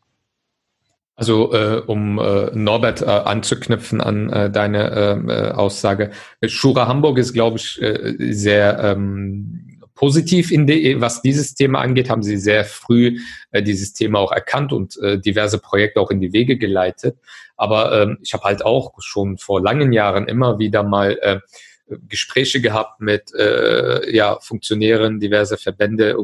Also 1.17 1.55
äh, 1.55 1.83
um 1.87 2.19
äh, 2.19 2.51
Norbert 2.55 3.01
äh, 3.01 3.07
anzuknüpfen 3.07 4.03
an 4.03 4.29
äh, 4.29 4.51
deine 4.51 4.91
ähm, 4.93 5.31
äh, 5.31 5.51
Aussage, 5.51 6.11
Schura 6.45 6.89
Hamburg 6.89 7.17
ist, 7.17 7.33
glaube 7.33 7.57
ich, 7.57 7.81
äh, 7.81 8.17
sehr 8.35 8.79
ähm, 8.81 9.81
positiv 9.95 10.53
in 10.53 10.67
die, 10.67 11.01
was 11.01 11.23
dieses 11.23 11.55
Thema 11.55 11.81
angeht, 11.81 12.11
haben 12.11 12.23
sie 12.23 12.37
sehr 12.37 12.67
früh 12.67 13.19
dieses 13.55 13.95
Thema 13.95 14.19
auch 14.19 14.31
erkannt 14.31 14.75
und 14.75 14.99
diverse 15.25 15.59
Projekte 15.59 16.03
auch 16.03 16.11
in 16.11 16.21
die 16.21 16.35
Wege 16.35 16.59
geleitet. 16.59 17.17
Aber 17.57 18.03
ähm, 18.03 18.19
ich 18.21 18.35
habe 18.35 18.45
halt 18.45 18.63
auch 18.63 18.93
schon 18.99 19.39
vor 19.39 19.63
langen 19.63 19.95
Jahren 19.95 20.29
immer 20.29 20.59
wieder 20.59 20.83
mal 20.83 21.41
Gespräche 22.09 22.61
gehabt 22.61 23.01
mit 23.01 23.33
äh, 23.35 24.15
ja, 24.15 24.39
Funktionären 24.41 25.21
diverser 25.21 25.59
Verbände, 25.59 26.17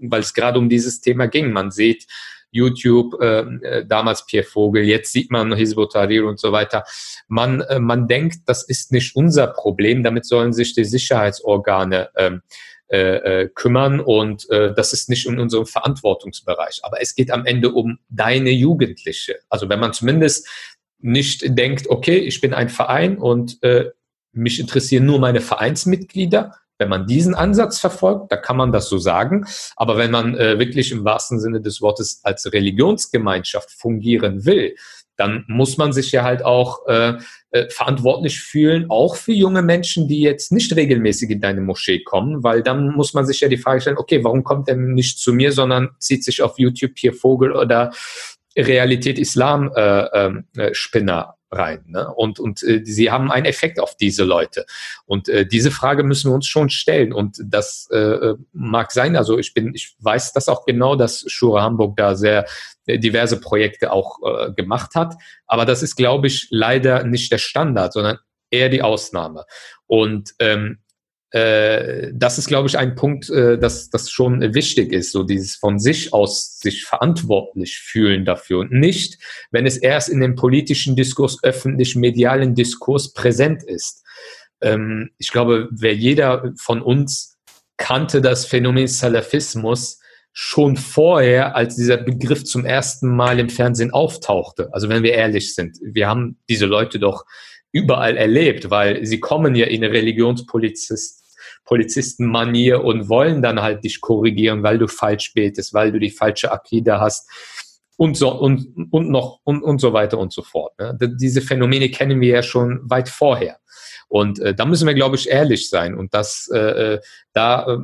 weil 0.00 0.20
es 0.20 0.34
gerade 0.34 0.58
um 0.58 0.68
dieses 0.68 1.00
Thema 1.00 1.26
ging. 1.26 1.52
Man 1.52 1.70
sieht 1.70 2.06
YouTube, 2.50 3.20
äh, 3.20 3.40
äh 3.40 3.86
damals 3.86 4.26
Pierre 4.26 4.46
Vogel, 4.46 4.84
jetzt 4.84 5.12
sieht 5.12 5.30
man 5.30 5.54
Hizbut 5.54 5.92
Tahrir 5.92 6.26
und 6.26 6.38
so 6.38 6.52
weiter. 6.52 6.84
Man, 7.28 7.60
äh, 7.62 7.78
man 7.78 8.08
denkt, 8.08 8.40
das 8.46 8.62
ist 8.62 8.92
nicht 8.92 9.16
unser 9.16 9.48
Problem, 9.48 10.02
damit 10.02 10.26
sollen 10.26 10.52
sich 10.52 10.74
die 10.74 10.84
Sicherheitsorgane 10.84 12.10
ähm, 12.16 12.42
äh, 12.88 13.42
äh, 13.42 13.48
kümmern 13.48 13.98
und 13.98 14.48
äh, 14.50 14.72
das 14.72 14.92
ist 14.92 15.10
nicht 15.10 15.26
in 15.26 15.40
unserem 15.40 15.66
Verantwortungsbereich. 15.66 16.80
Aber 16.84 17.02
es 17.02 17.16
geht 17.16 17.32
am 17.32 17.44
Ende 17.44 17.72
um 17.72 17.98
deine 18.08 18.50
Jugendliche. 18.50 19.40
Also 19.48 19.68
wenn 19.68 19.80
man 19.80 19.92
zumindest 19.92 20.48
nicht 21.00 21.42
denkt, 21.58 21.88
okay, 21.88 22.18
ich 22.18 22.40
bin 22.40 22.54
ein 22.54 22.68
Verein 22.68 23.18
und 23.18 23.60
äh, 23.64 23.90
mich 24.36 24.60
interessieren 24.60 25.06
nur 25.06 25.18
meine 25.18 25.40
Vereinsmitglieder. 25.40 26.54
Wenn 26.78 26.90
man 26.90 27.06
diesen 27.06 27.34
Ansatz 27.34 27.78
verfolgt, 27.78 28.30
da 28.30 28.36
kann 28.36 28.58
man 28.58 28.70
das 28.70 28.88
so 28.88 28.98
sagen. 28.98 29.46
Aber 29.76 29.96
wenn 29.96 30.10
man 30.10 30.36
äh, 30.36 30.58
wirklich 30.58 30.92
im 30.92 31.04
wahrsten 31.04 31.40
Sinne 31.40 31.62
des 31.62 31.80
Wortes 31.80 32.20
als 32.22 32.52
Religionsgemeinschaft 32.52 33.70
fungieren 33.70 34.44
will, 34.44 34.74
dann 35.16 35.44
muss 35.48 35.78
man 35.78 35.92
sich 35.92 36.12
ja 36.12 36.22
halt 36.22 36.44
auch 36.44 36.86
äh, 36.86 37.14
äh, 37.50 37.68
verantwortlich 37.70 38.40
fühlen, 38.40 38.90
auch 38.90 39.16
für 39.16 39.32
junge 39.32 39.62
Menschen, 39.62 40.08
die 40.08 40.20
jetzt 40.20 40.52
nicht 40.52 40.76
regelmäßig 40.76 41.30
in 41.30 41.40
deine 41.40 41.62
Moschee 41.62 42.02
kommen, 42.02 42.42
weil 42.42 42.62
dann 42.62 42.90
muss 42.94 43.14
man 43.14 43.26
sich 43.26 43.40
ja 43.40 43.48
die 43.48 43.56
Frage 43.56 43.80
stellen, 43.80 43.98
okay, 43.98 44.22
warum 44.22 44.44
kommt 44.44 44.68
er 44.68 44.76
nicht 44.76 45.18
zu 45.18 45.32
mir, 45.32 45.52
sondern 45.52 45.90
zieht 45.98 46.24
sich 46.24 46.42
auf 46.42 46.58
YouTube 46.58 46.92
hier 46.96 47.14
Vogel 47.14 47.52
oder 47.52 47.92
Realität 48.56 49.18
Islam 49.18 49.72
äh, 49.74 50.04
ähm, 50.12 50.44
äh, 50.56 50.72
Spinner 50.72 51.35
rein. 51.50 51.84
Ne? 51.86 52.12
Und, 52.14 52.38
und 52.38 52.62
äh, 52.62 52.82
sie 52.84 53.10
haben 53.10 53.30
einen 53.30 53.46
Effekt 53.46 53.80
auf 53.80 53.96
diese 53.96 54.24
Leute. 54.24 54.66
Und 55.04 55.28
äh, 55.28 55.46
diese 55.46 55.70
Frage 55.70 56.02
müssen 56.02 56.30
wir 56.30 56.34
uns 56.34 56.46
schon 56.46 56.70
stellen. 56.70 57.12
Und 57.12 57.40
das 57.44 57.88
äh, 57.90 58.34
mag 58.52 58.92
sein, 58.92 59.16
also 59.16 59.38
ich 59.38 59.54
bin, 59.54 59.74
ich 59.74 59.96
weiß 60.00 60.32
das 60.32 60.48
auch 60.48 60.64
genau, 60.64 60.96
dass 60.96 61.24
Schura 61.28 61.62
Hamburg 61.62 61.96
da 61.96 62.14
sehr 62.14 62.46
äh, 62.86 62.98
diverse 62.98 63.40
Projekte 63.40 63.92
auch 63.92 64.18
äh, 64.24 64.52
gemacht 64.52 64.94
hat. 64.94 65.14
Aber 65.46 65.64
das 65.64 65.82
ist, 65.82 65.96
glaube 65.96 66.26
ich, 66.26 66.48
leider 66.50 67.04
nicht 67.04 67.30
der 67.32 67.38
Standard, 67.38 67.92
sondern 67.92 68.18
eher 68.50 68.68
die 68.68 68.82
Ausnahme. 68.82 69.44
Und 69.86 70.34
ähm, 70.38 70.78
äh, 71.36 72.12
das 72.14 72.38
ist, 72.38 72.48
glaube 72.48 72.66
ich, 72.66 72.78
ein 72.78 72.94
Punkt, 72.94 73.28
äh, 73.28 73.58
dass 73.58 73.90
das 73.90 74.10
schon 74.10 74.54
wichtig 74.54 74.92
ist, 74.92 75.12
so 75.12 75.22
dieses 75.22 75.56
von 75.56 75.78
sich 75.78 76.14
aus 76.14 76.58
sich 76.60 76.84
verantwortlich 76.84 77.78
fühlen 77.78 78.24
dafür 78.24 78.60
und 78.60 78.72
nicht, 78.72 79.18
wenn 79.50 79.66
es 79.66 79.76
erst 79.76 80.08
in 80.08 80.20
dem 80.20 80.34
politischen 80.34 80.96
Diskurs, 80.96 81.42
öffentlich 81.42 81.94
medialen 81.94 82.54
Diskurs 82.54 83.12
präsent 83.12 83.62
ist. 83.62 84.02
Ähm, 84.62 85.10
ich 85.18 85.30
glaube, 85.30 85.68
wer 85.72 85.94
jeder 85.94 86.54
von 86.56 86.80
uns 86.80 87.36
kannte 87.76 88.22
das 88.22 88.46
Phänomen 88.46 88.86
Salafismus 88.86 90.00
schon 90.32 90.76
vorher, 90.76 91.54
als 91.54 91.76
dieser 91.76 91.98
Begriff 91.98 92.44
zum 92.44 92.64
ersten 92.64 93.14
Mal 93.14 93.38
im 93.38 93.50
Fernsehen 93.50 93.90
auftauchte. 93.90 94.70
Also 94.72 94.88
wenn 94.88 95.02
wir 95.02 95.12
ehrlich 95.12 95.54
sind, 95.54 95.76
wir 95.82 96.08
haben 96.08 96.38
diese 96.48 96.64
Leute 96.64 96.98
doch 96.98 97.26
überall 97.72 98.16
erlebt, 98.16 98.70
weil 98.70 99.04
sie 99.04 99.20
kommen 99.20 99.54
ja 99.54 99.66
in 99.66 99.84
eine 99.84 99.92
Religionspolizist 99.92 101.25
Polizistenmanier 101.66 102.82
und 102.82 103.08
wollen 103.08 103.42
dann 103.42 103.60
halt 103.60 103.84
dich 103.84 104.00
korrigieren, 104.00 104.62
weil 104.62 104.78
du 104.78 104.88
falsch 104.88 105.34
betest, 105.34 105.74
weil 105.74 105.92
du 105.92 105.98
die 105.98 106.10
falsche 106.10 106.50
Akide 106.50 107.00
hast 107.00 107.28
und 107.96 108.16
so 108.16 108.32
und, 108.32 108.88
und 108.90 109.10
noch 109.10 109.40
und, 109.44 109.62
und 109.62 109.80
so 109.80 109.92
weiter 109.92 110.18
und 110.18 110.32
so 110.32 110.42
fort. 110.42 110.78
Ne? 110.78 110.96
Diese 111.20 111.42
Phänomene 111.42 111.90
kennen 111.90 112.20
wir 112.20 112.36
ja 112.36 112.42
schon 112.42 112.80
weit 112.84 113.08
vorher. 113.08 113.58
Und 114.08 114.38
äh, 114.38 114.54
da 114.54 114.64
müssen 114.64 114.86
wir, 114.86 114.94
glaube 114.94 115.16
ich, 115.16 115.28
ehrlich 115.28 115.68
sein. 115.68 115.94
Und 115.94 116.14
das, 116.14 116.48
äh, 116.52 116.58
äh 116.58 117.00
da 117.32 117.66
äh, 117.66 117.78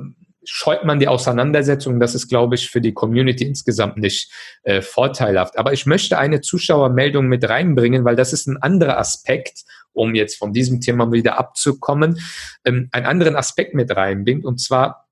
scheut 0.44 0.84
man 0.84 1.00
die 1.00 1.08
Auseinandersetzung. 1.08 1.98
Das 1.98 2.14
ist, 2.14 2.28
glaube 2.28 2.54
ich, 2.54 2.70
für 2.70 2.80
die 2.80 2.94
Community 2.94 3.44
insgesamt 3.44 3.96
nicht 3.96 4.30
äh, 4.62 4.82
vorteilhaft. 4.82 5.58
Aber 5.58 5.72
ich 5.72 5.86
möchte 5.86 6.18
eine 6.18 6.40
Zuschauermeldung 6.40 7.26
mit 7.26 7.48
reinbringen, 7.48 8.04
weil 8.04 8.16
das 8.16 8.32
ist 8.32 8.46
ein 8.46 8.56
anderer 8.56 8.98
Aspekt, 8.98 9.64
um 9.92 10.14
jetzt 10.14 10.36
von 10.36 10.52
diesem 10.52 10.80
Thema 10.80 11.10
wieder 11.12 11.38
abzukommen, 11.38 12.18
ähm, 12.64 12.88
einen 12.92 13.06
anderen 13.06 13.36
Aspekt 13.36 13.74
mit 13.74 13.94
reinbringt. 13.94 14.44
Und 14.44 14.60
zwar 14.60 15.08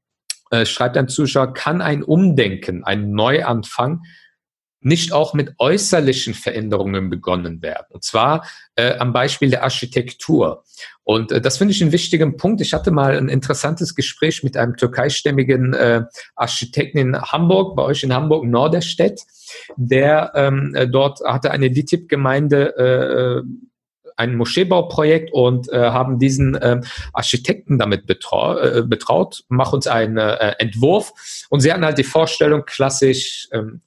äh, 0.50 0.66
schreibt 0.66 0.96
ein 0.96 1.08
Zuschauer, 1.08 1.54
kann 1.54 1.80
ein 1.80 2.02
Umdenken, 2.02 2.84
ein 2.84 3.12
Neuanfang 3.12 4.02
nicht 4.82 5.12
auch 5.12 5.34
mit 5.34 5.54
äußerlichen 5.58 6.34
Veränderungen 6.34 7.10
begonnen 7.10 7.60
werden. 7.62 7.86
Und 7.90 8.02
zwar 8.02 8.46
äh, 8.76 8.96
am 8.96 9.12
Beispiel 9.12 9.50
der 9.50 9.62
Architektur. 9.62 10.64
Und 11.04 11.32
äh, 11.32 11.40
das 11.40 11.58
finde 11.58 11.72
ich 11.72 11.82
einen 11.82 11.92
wichtigen 11.92 12.36
Punkt. 12.36 12.60
Ich 12.60 12.72
hatte 12.72 12.90
mal 12.90 13.16
ein 13.16 13.28
interessantes 13.28 13.94
Gespräch 13.94 14.42
mit 14.42 14.56
einem 14.56 14.76
türkeistämmigen 14.76 15.74
äh, 15.74 16.04
Architekten 16.34 16.98
in 16.98 17.20
Hamburg, 17.20 17.76
bei 17.76 17.82
euch 17.82 18.02
in 18.02 18.14
Hamburg, 18.14 18.46
Norderstedt, 18.46 19.20
der 19.76 20.32
ähm, 20.34 20.74
äh, 20.74 20.88
dort 20.88 21.20
hatte 21.24 21.50
eine 21.50 21.70
DITIB-Gemeinde 21.70 22.76
äh, 22.76 23.69
ein 24.20 24.36
Moscheebauprojekt 24.36 25.32
und 25.32 25.72
äh, 25.72 25.90
haben 25.90 26.18
diesen 26.18 26.54
äh, 26.54 26.80
Architekten 27.12 27.78
damit 27.78 28.06
betrau 28.06 28.56
äh, 28.58 28.82
betraut, 28.82 29.44
mach 29.48 29.72
uns 29.72 29.86
einen 29.86 30.18
äh, 30.18 30.54
Entwurf 30.58 31.12
und 31.48 31.60
sie 31.60 31.72
hatten 31.72 31.84
halt 31.84 31.98
die 31.98 32.04
Vorstellung, 32.04 32.64
klassisch 32.66 33.48
ähm, 33.52 33.80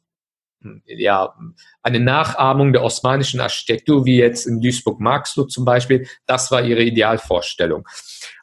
ja, 0.85 1.33
eine 1.81 1.99
Nachahmung 1.99 2.73
der 2.73 2.83
osmanischen 2.83 3.41
Architektur, 3.41 4.05
wie 4.05 4.17
jetzt 4.17 4.45
in 4.45 4.61
Duisburg-Marxloh 4.61 5.43
zum 5.45 5.65
Beispiel. 5.65 6.07
Das 6.25 6.51
war 6.51 6.63
ihre 6.63 6.81
Idealvorstellung. 6.81 7.85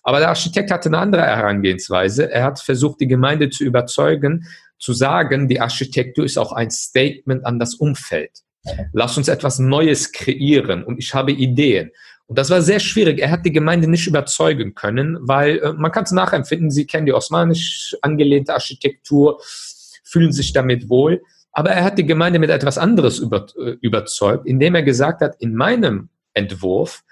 Aber 0.02 0.18
der 0.18 0.28
Architekt 0.28 0.70
hatte 0.70 0.90
eine 0.90 0.98
andere 0.98 1.22
Herangehensweise. 1.22 2.30
Er 2.30 2.44
hat 2.44 2.60
versucht, 2.60 3.00
die 3.00 3.08
Gemeinde 3.08 3.48
zu 3.48 3.64
überzeugen, 3.64 4.46
zu 4.78 4.92
sagen, 4.92 5.48
die 5.48 5.60
Architektur 5.60 6.24
ist 6.24 6.38
auch 6.38 6.52
ein 6.52 6.70
Statement 6.70 7.44
an 7.46 7.58
das 7.58 7.74
Umfeld. 7.74 8.42
Lass 8.93 9.16
uns 9.16 9.28
etwas 9.28 9.59
Neues 9.59 10.12
kreieren 10.12 10.85
und 10.85 10.99
ich 10.99 11.15
habe 11.15 11.32
Ideen. 11.32 11.91
Und 12.27 12.39
das 12.39 12.51
war 12.51 12.62
sehr 12.62 12.78
schwierig. 12.78 13.19
Er 13.19 13.31
hat 13.31 13.45
die 13.45 13.53
Gemeinde 13.53 13.89
nicht 13.89 14.07
überzeugen 14.07 14.74
können, 14.74 15.19
weil 15.23 15.59
äh, 15.59 15.73
man 15.73 15.91
kann 15.91 16.05
es 16.05 16.12
nachempfinden, 16.12 16.70
sie 16.70 16.87
kennen 16.87 17.07
die 17.07 17.12
osmanisch 17.12 17.97
angelehnte 18.03 18.55
Architektur, 18.55 19.41
fühlen 20.05 20.32
sich 20.32 20.53
damit 20.53 20.89
wohl. 20.89 21.23
Aber 21.53 21.70
er 21.70 21.82
hat 21.82 21.99
die 21.99 22.07
Gemeinde 22.07 22.39
mit 22.39 22.51
etwas 22.51 22.78
anderes 22.78 23.19
über, 23.19 23.47
äh, 23.59 23.77
überzeugt, 23.81 24.47
indem 24.47 24.77
er 24.77 24.85
gesagt 24.85 25.23
hat, 25.23 25.35
in 25.41 25.55
meinem 25.57 26.09
Entwurf 26.32 27.03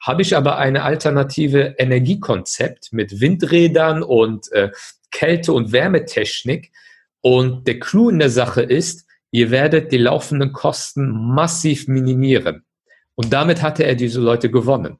habe 0.00 0.22
ich 0.22 0.36
aber 0.36 0.56
eine 0.56 0.82
alternative 0.82 1.74
Energiekonzept 1.78 2.92
mit 2.92 3.20
Windrädern 3.20 4.02
und 4.02 4.50
äh, 4.52 4.70
Kälte- 5.10 5.52
und 5.52 5.72
Wärmetechnik. 5.72 6.72
Und 7.20 7.68
der 7.68 7.78
Clou 7.78 8.08
in 8.08 8.18
der 8.18 8.30
Sache 8.30 8.62
ist, 8.62 9.06
ihr 9.32 9.50
werdet 9.50 9.90
die 9.90 9.98
laufenden 9.98 10.52
Kosten 10.52 11.10
massiv 11.34 11.88
minimieren. 11.88 12.64
Und 13.14 13.32
damit 13.32 13.62
hatte 13.62 13.84
er 13.84 13.94
diese 13.94 14.20
Leute 14.20 14.50
gewonnen. 14.50 14.98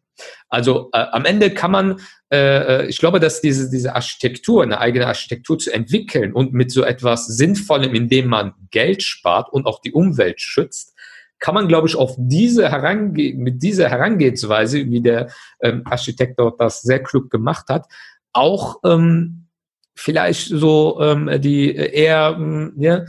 Also 0.49 0.91
äh, 0.93 0.99
am 1.13 1.25
Ende 1.25 1.51
kann 1.51 1.71
man, 1.71 2.01
äh, 2.31 2.83
äh, 2.83 2.87
ich 2.87 2.99
glaube, 2.99 3.21
dass 3.21 3.41
diese, 3.41 3.71
diese 3.71 3.95
Architektur, 3.95 4.63
eine 4.63 4.79
eigene 4.79 5.07
Architektur 5.07 5.59
zu 5.59 5.73
entwickeln 5.73 6.33
und 6.33 6.53
mit 6.53 6.71
so 6.71 6.83
etwas 6.83 7.27
Sinnvollem, 7.27 7.95
indem 7.95 8.29
man 8.29 8.53
Geld 8.71 9.03
spart 9.03 9.53
und 9.53 9.67
auch 9.67 9.81
die 9.81 9.93
Umwelt 9.93 10.41
schützt, 10.41 10.95
kann 11.39 11.55
man, 11.55 11.69
glaube 11.69 11.89
ich, 11.89 11.97
auf 11.97 12.15
diese 12.19 12.71
Herange 12.71 13.35
mit 13.35 13.63
dieser 13.63 13.89
Herangehensweise, 13.89 14.87
wie 14.87 15.01
der 15.01 15.29
ähm, 15.61 15.83
Architekt 15.87 16.39
dort 16.39 16.61
das 16.61 16.83
sehr 16.83 17.03
klug 17.03 17.31
gemacht 17.31 17.69
hat, 17.69 17.87
auch 18.33 18.77
ähm, 18.85 19.49
vielleicht 19.97 20.49
so 20.49 21.01
ähm, 21.01 21.41
die 21.41 21.75
eher 21.75 22.37
ähm, 22.39 22.75
ja, 22.77 23.05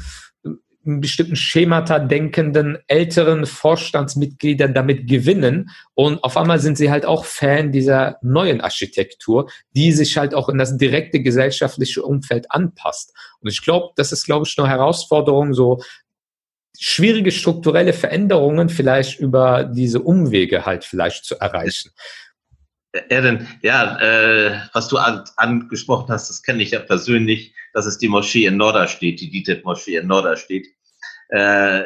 in 0.86 1.02
bestimmten 1.02 1.36
Schemata 1.36 2.00
denkenden 2.00 2.78
älteren 2.88 3.46
Vorstandsmitgliedern 3.46 4.74
damit 4.74 5.08
gewinnen 5.08 5.70
und 5.94 6.24
auf 6.24 6.38
einmal 6.38 6.60
sind 6.60 6.78
sie 6.78 6.92
halt 6.92 7.06
auch 7.06 7.26
Fan 7.26 7.72
dieser 7.72 8.18
neuen 8.22 8.62
Architektur, 8.62 9.50
die 9.76 9.92
sich 9.92 10.18
halt 10.18 10.34
auch 10.34 10.50
in 10.50 10.58
das 10.58 10.78
direkte 10.78 11.22
gesellschaftliche 11.22 12.04
Umfeld 12.04 12.52
anpasst. 12.52 13.14
Und 13.40 13.50
ich 13.50 13.62
glaube, 13.62 13.94
das 13.96 14.12
ist, 14.12 14.26
glaube 14.26 14.46
ich, 14.48 14.58
eine 14.58 14.68
Herausforderung, 14.68 15.54
so 15.54 15.82
schwierige 16.78 17.32
strukturelle 17.32 17.94
Veränderungen 17.94 18.70
vielleicht 18.70 19.20
über 19.20 19.64
diese 19.64 20.02
Umwege 20.02 20.66
halt 20.66 20.84
vielleicht 20.84 21.24
zu 21.26 21.40
erreichen. 21.40 21.92
Erin, 23.10 23.48
ja, 23.62 24.00
äh, 24.00 24.60
was 24.74 24.88
du 24.88 24.98
an, 24.98 25.24
angesprochen 25.38 26.10
hast, 26.10 26.30
das 26.30 26.44
kenne 26.44 26.62
ich 26.62 26.72
ja 26.72 26.80
persönlich. 26.80 27.54
Das 27.74 27.88
ist 27.88 28.00
die 28.00 28.08
Moschee 28.08 28.46
in 28.46 28.58
Norderstedt, 28.58 29.20
die 29.20 29.32
DITIB-Moschee 29.32 29.98
in 29.98 30.08
Norderstedt. 30.08 30.68
Äh, 31.30 31.86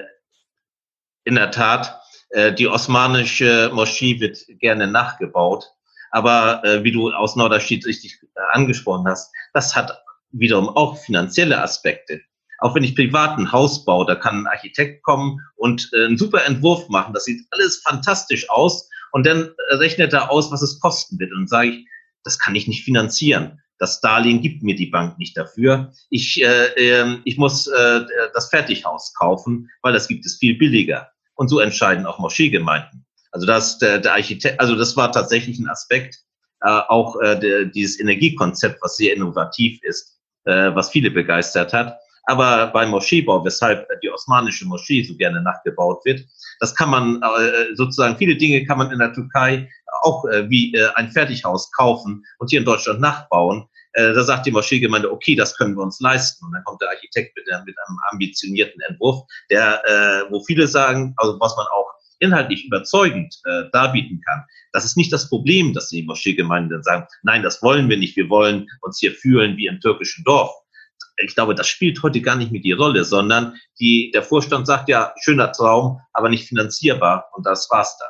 in 1.23 1.35
der 1.35 1.51
Tat, 1.51 2.01
äh, 2.31 2.53
die 2.53 2.67
osmanische 2.67 3.71
Moschee 3.73 4.19
wird 4.19 4.45
gerne 4.59 4.87
nachgebaut. 4.87 5.71
Aber 6.11 6.61
äh, 6.65 6.83
wie 6.83 6.91
du 6.91 7.11
aus 7.11 7.37
Norderstedt 7.37 7.85
richtig 7.85 8.19
äh, 8.21 8.39
angesprochen 8.51 9.07
hast, 9.07 9.33
das 9.53 9.75
hat 9.75 9.97
wiederum 10.31 10.67
auch 10.69 10.97
finanzielle 10.97 11.61
Aspekte. 11.61 12.21
Auch 12.59 12.75
wenn 12.75 12.83
ich 12.83 12.95
privaten 12.95 13.51
Haus 13.51 13.85
baue, 13.85 14.05
da 14.05 14.15
kann 14.15 14.41
ein 14.41 14.47
Architekt 14.47 15.03
kommen 15.03 15.39
und 15.55 15.89
äh, 15.93 16.05
einen 16.05 16.17
super 16.17 16.43
Entwurf 16.45 16.89
machen. 16.89 17.13
Das 17.13 17.25
sieht 17.25 17.45
alles 17.51 17.81
fantastisch 17.85 18.49
aus. 18.49 18.89
Und 19.11 19.25
dann 19.25 19.51
rechnet 19.69 20.13
er 20.13 20.31
aus, 20.31 20.51
was 20.51 20.61
es 20.61 20.79
kosten 20.79 21.19
wird. 21.19 21.31
Und 21.31 21.49
sage 21.49 21.69
ich, 21.69 21.87
das 22.23 22.39
kann 22.39 22.55
ich 22.55 22.67
nicht 22.67 22.83
finanzieren. 22.83 23.61
Das 23.79 24.01
Darlehen 24.01 24.41
gibt 24.41 24.63
mir 24.63 24.75
die 24.75 24.87
Bank 24.87 25.17
nicht 25.19 25.37
dafür. 25.37 25.93
Ich, 26.09 26.41
äh, 26.41 26.67
äh, 26.75 27.17
ich 27.25 27.37
muss 27.37 27.67
äh, 27.67 28.01
das 28.33 28.49
Fertighaus 28.49 29.13
kaufen, 29.13 29.69
weil 29.81 29.93
das 29.93 30.07
gibt 30.07 30.25
es 30.25 30.37
viel 30.37 30.57
billiger. 30.57 31.09
Und 31.35 31.49
so 31.49 31.59
entscheiden 31.59 32.05
auch 32.05 32.19
Moscheegemeinden. 32.19 33.05
Also 33.31 33.45
das, 33.45 33.77
der, 33.77 33.99
der 33.99 34.13
Architekt, 34.13 34.59
also 34.59 34.75
das 34.75 34.97
war 34.97 35.11
tatsächlich 35.11 35.59
ein 35.59 35.69
Aspekt, 35.69 36.15
äh, 36.61 36.69
auch 36.69 37.19
äh, 37.21 37.39
der, 37.39 37.65
dieses 37.65 37.99
Energiekonzept, 37.99 38.81
was 38.81 38.97
sehr 38.97 39.15
innovativ 39.15 39.79
ist, 39.83 40.17
äh, 40.45 40.73
was 40.73 40.89
viele 40.89 41.11
begeistert 41.11 41.71
hat. 41.73 41.99
Aber 42.27 42.67
beim 42.67 42.89
Moscheebau, 42.89 43.43
weshalb 43.45 43.87
die 44.01 44.09
osmanische 44.09 44.65
Moschee 44.65 45.01
so 45.01 45.15
gerne 45.15 45.41
nachgebaut 45.41 46.03
wird, 46.03 46.25
das 46.59 46.75
kann 46.75 46.89
man 46.89 47.21
äh, 47.21 47.73
sozusagen, 47.75 48.17
viele 48.17 48.35
Dinge 48.35 48.65
kann 48.65 48.77
man 48.77 48.91
in 48.91 48.99
der 48.99 49.13
Türkei 49.13 49.69
auch 50.01 50.25
äh, 50.25 50.49
wie 50.49 50.73
äh, 50.73 50.89
ein 50.95 51.09
Fertighaus 51.09 51.71
kaufen 51.71 52.25
und 52.39 52.49
hier 52.49 52.59
in 52.59 52.65
Deutschland 52.65 52.99
nachbauen. 52.99 53.67
Da 53.93 54.21
sagt 54.21 54.45
die 54.45 54.51
Moscheegemeinde, 54.51 55.11
okay, 55.11 55.33
das 55.35 55.57
können 55.57 55.75
wir 55.75 55.81
uns 55.81 55.99
leisten. 55.99 56.45
Und 56.45 56.51
dann 56.51 56.63
kommt 56.65 56.79
der 56.83 56.89
Architekt 56.89 57.35
mit, 57.35 57.45
mit 57.65 57.75
einem 57.87 57.97
ambitionierten 58.11 58.79
Entwurf, 58.81 59.23
der, 59.49 59.81
wo 60.29 60.43
viele 60.43 60.67
sagen, 60.67 61.15
also 61.17 61.39
was 61.39 61.57
man 61.57 61.65
auch 61.75 61.87
inhaltlich 62.19 62.65
überzeugend 62.65 63.35
äh, 63.45 63.63
darbieten 63.71 64.21
kann. 64.27 64.43
Das 64.71 64.85
ist 64.85 64.97
nicht 64.97 65.11
das 65.11 65.29
Problem, 65.29 65.73
dass 65.73 65.89
die 65.89 66.03
Moscheegemeinden 66.03 66.71
dann 66.71 66.83
sagen, 66.83 67.07
nein, 67.23 67.43
das 67.43 67.61
wollen 67.61 67.89
wir 67.89 67.97
nicht, 67.97 68.15
wir 68.15 68.29
wollen 68.29 68.67
uns 68.81 68.99
hier 68.99 69.13
fühlen 69.13 69.57
wie 69.57 69.67
im 69.67 69.79
türkischen 69.79 70.23
Dorf. 70.23 70.51
Ich 71.17 71.35
glaube, 71.35 71.55
das 71.55 71.67
spielt 71.67 72.01
heute 72.03 72.21
gar 72.21 72.35
nicht 72.35 72.51
mehr 72.51 72.61
die 72.61 72.71
Rolle, 72.71 73.03
sondern 73.03 73.55
die, 73.79 74.11
der 74.13 74.23
Vorstand 74.23 74.67
sagt 74.67 74.89
ja, 74.89 75.13
schöner 75.19 75.51
Traum, 75.51 75.99
aber 76.13 76.29
nicht 76.29 76.47
finanzierbar 76.47 77.29
und 77.33 77.45
das 77.45 77.67
war's 77.71 77.97
dann. 77.97 78.09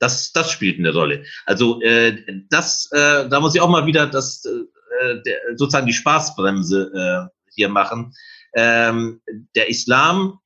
Das, 0.00 0.32
das 0.32 0.52
spielt 0.52 0.78
eine 0.78 0.92
Rolle. 0.92 1.24
Also 1.44 1.80
äh, 1.80 2.24
das, 2.50 2.88
äh, 2.92 3.28
da 3.28 3.40
muss 3.40 3.54
ich 3.54 3.60
auch 3.60 3.68
mal 3.68 3.86
wieder 3.86 4.06
das, 4.06 4.44
äh, 4.44 5.22
der, 5.22 5.56
sozusagen 5.56 5.86
die 5.86 5.92
Spaßbremse 5.92 6.92
äh, 6.94 7.52
hier 7.54 7.68
machen. 7.68 8.14
Ähm, 8.54 9.20
der 9.56 9.68
Islam 9.68 10.38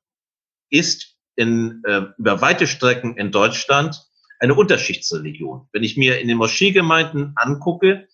ist 0.71 1.17
in, 1.37 1.83
äh, 1.87 2.03
über 2.17 2.41
weite 2.41 2.67
Strecken 2.67 3.17
in 3.17 3.31
Deutschland 3.31 4.03
eine 4.41 4.55
Unterschichtsreligion. 4.55 5.69
Wenn 5.73 5.85
ich 5.85 5.97
mir 5.97 6.19
in 6.21 6.29
den 6.29 6.39
Moscheegemeinden 6.39 7.33
angucke, 7.37 8.09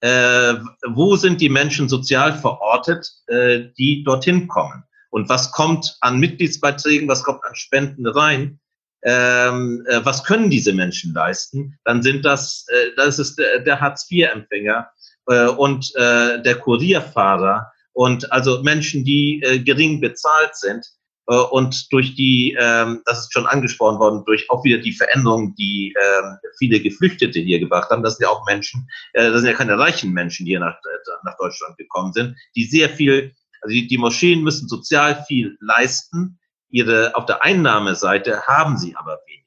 äh, 0.00 0.54
wo 0.88 1.16
sind 1.16 1.40
die 1.40 1.48
Menschen 1.48 1.88
sozial 1.88 2.32
verortet, 2.32 3.10
äh, 3.26 3.68
die 3.78 4.02
dorthin 4.04 4.48
kommen? 4.48 4.84
Und 5.10 5.28
was 5.28 5.52
kommt 5.52 5.96
an 6.00 6.18
Mitgliedsbeiträgen, 6.18 7.08
was 7.08 7.24
kommt 7.24 7.44
an 7.44 7.54
Spenden 7.54 8.06
rein? 8.06 8.60
Ähm, 9.02 9.84
äh, 9.88 10.04
was 10.04 10.24
können 10.24 10.50
diese 10.50 10.72
Menschen 10.72 11.14
leisten? 11.14 11.78
Dann 11.84 12.02
sind 12.02 12.24
das, 12.24 12.66
äh, 12.68 12.90
das 12.96 13.18
ist 13.18 13.38
der, 13.38 13.60
der 13.60 13.80
Hartz-IV-Empfänger 13.80 14.90
äh, 15.26 15.46
und 15.46 15.90
äh, 15.96 16.42
der 16.42 16.54
Kurierfahrer 16.56 17.72
und 17.92 18.30
also 18.30 18.62
Menschen, 18.62 19.04
die 19.04 19.40
gering 19.64 20.00
bezahlt 20.00 20.54
sind 20.54 20.86
und 21.26 21.92
durch 21.92 22.14
die, 22.14 22.56
ähm, 22.58 23.02
das 23.04 23.20
ist 23.20 23.32
schon 23.32 23.46
angesprochen 23.46 23.98
worden, 23.98 24.24
durch 24.26 24.50
auch 24.50 24.64
wieder 24.64 24.78
die 24.78 24.92
Veränderung, 24.92 25.54
die 25.54 25.94
ähm, 25.96 26.36
viele 26.58 26.80
Geflüchtete 26.80 27.38
hier 27.38 27.60
gebracht 27.60 27.90
haben, 27.90 28.02
das 28.02 28.16
sind 28.16 28.24
ja 28.24 28.30
auch 28.30 28.44
Menschen, 28.46 28.88
äh, 29.12 29.30
das 29.30 29.42
sind 29.42 29.50
ja 29.50 29.56
keine 29.56 29.78
reichen 29.78 30.12
Menschen, 30.12 30.44
die 30.44 30.52
hier 30.52 30.60
nach, 30.60 30.74
äh, 30.74 31.10
nach 31.24 31.36
Deutschland 31.36 31.76
gekommen 31.76 32.12
sind, 32.12 32.36
die 32.56 32.64
sehr 32.64 32.88
viel, 32.88 33.34
also 33.60 33.72
die, 33.72 33.86
die 33.86 33.98
Moscheen 33.98 34.42
müssen 34.42 34.68
sozial 34.68 35.24
viel 35.28 35.56
leisten, 35.60 36.40
ihre, 36.70 37.14
auf 37.14 37.26
der 37.26 37.44
Einnahmeseite 37.44 38.42
haben 38.46 38.76
sie 38.76 38.96
aber 38.96 39.20
wenig. 39.26 39.40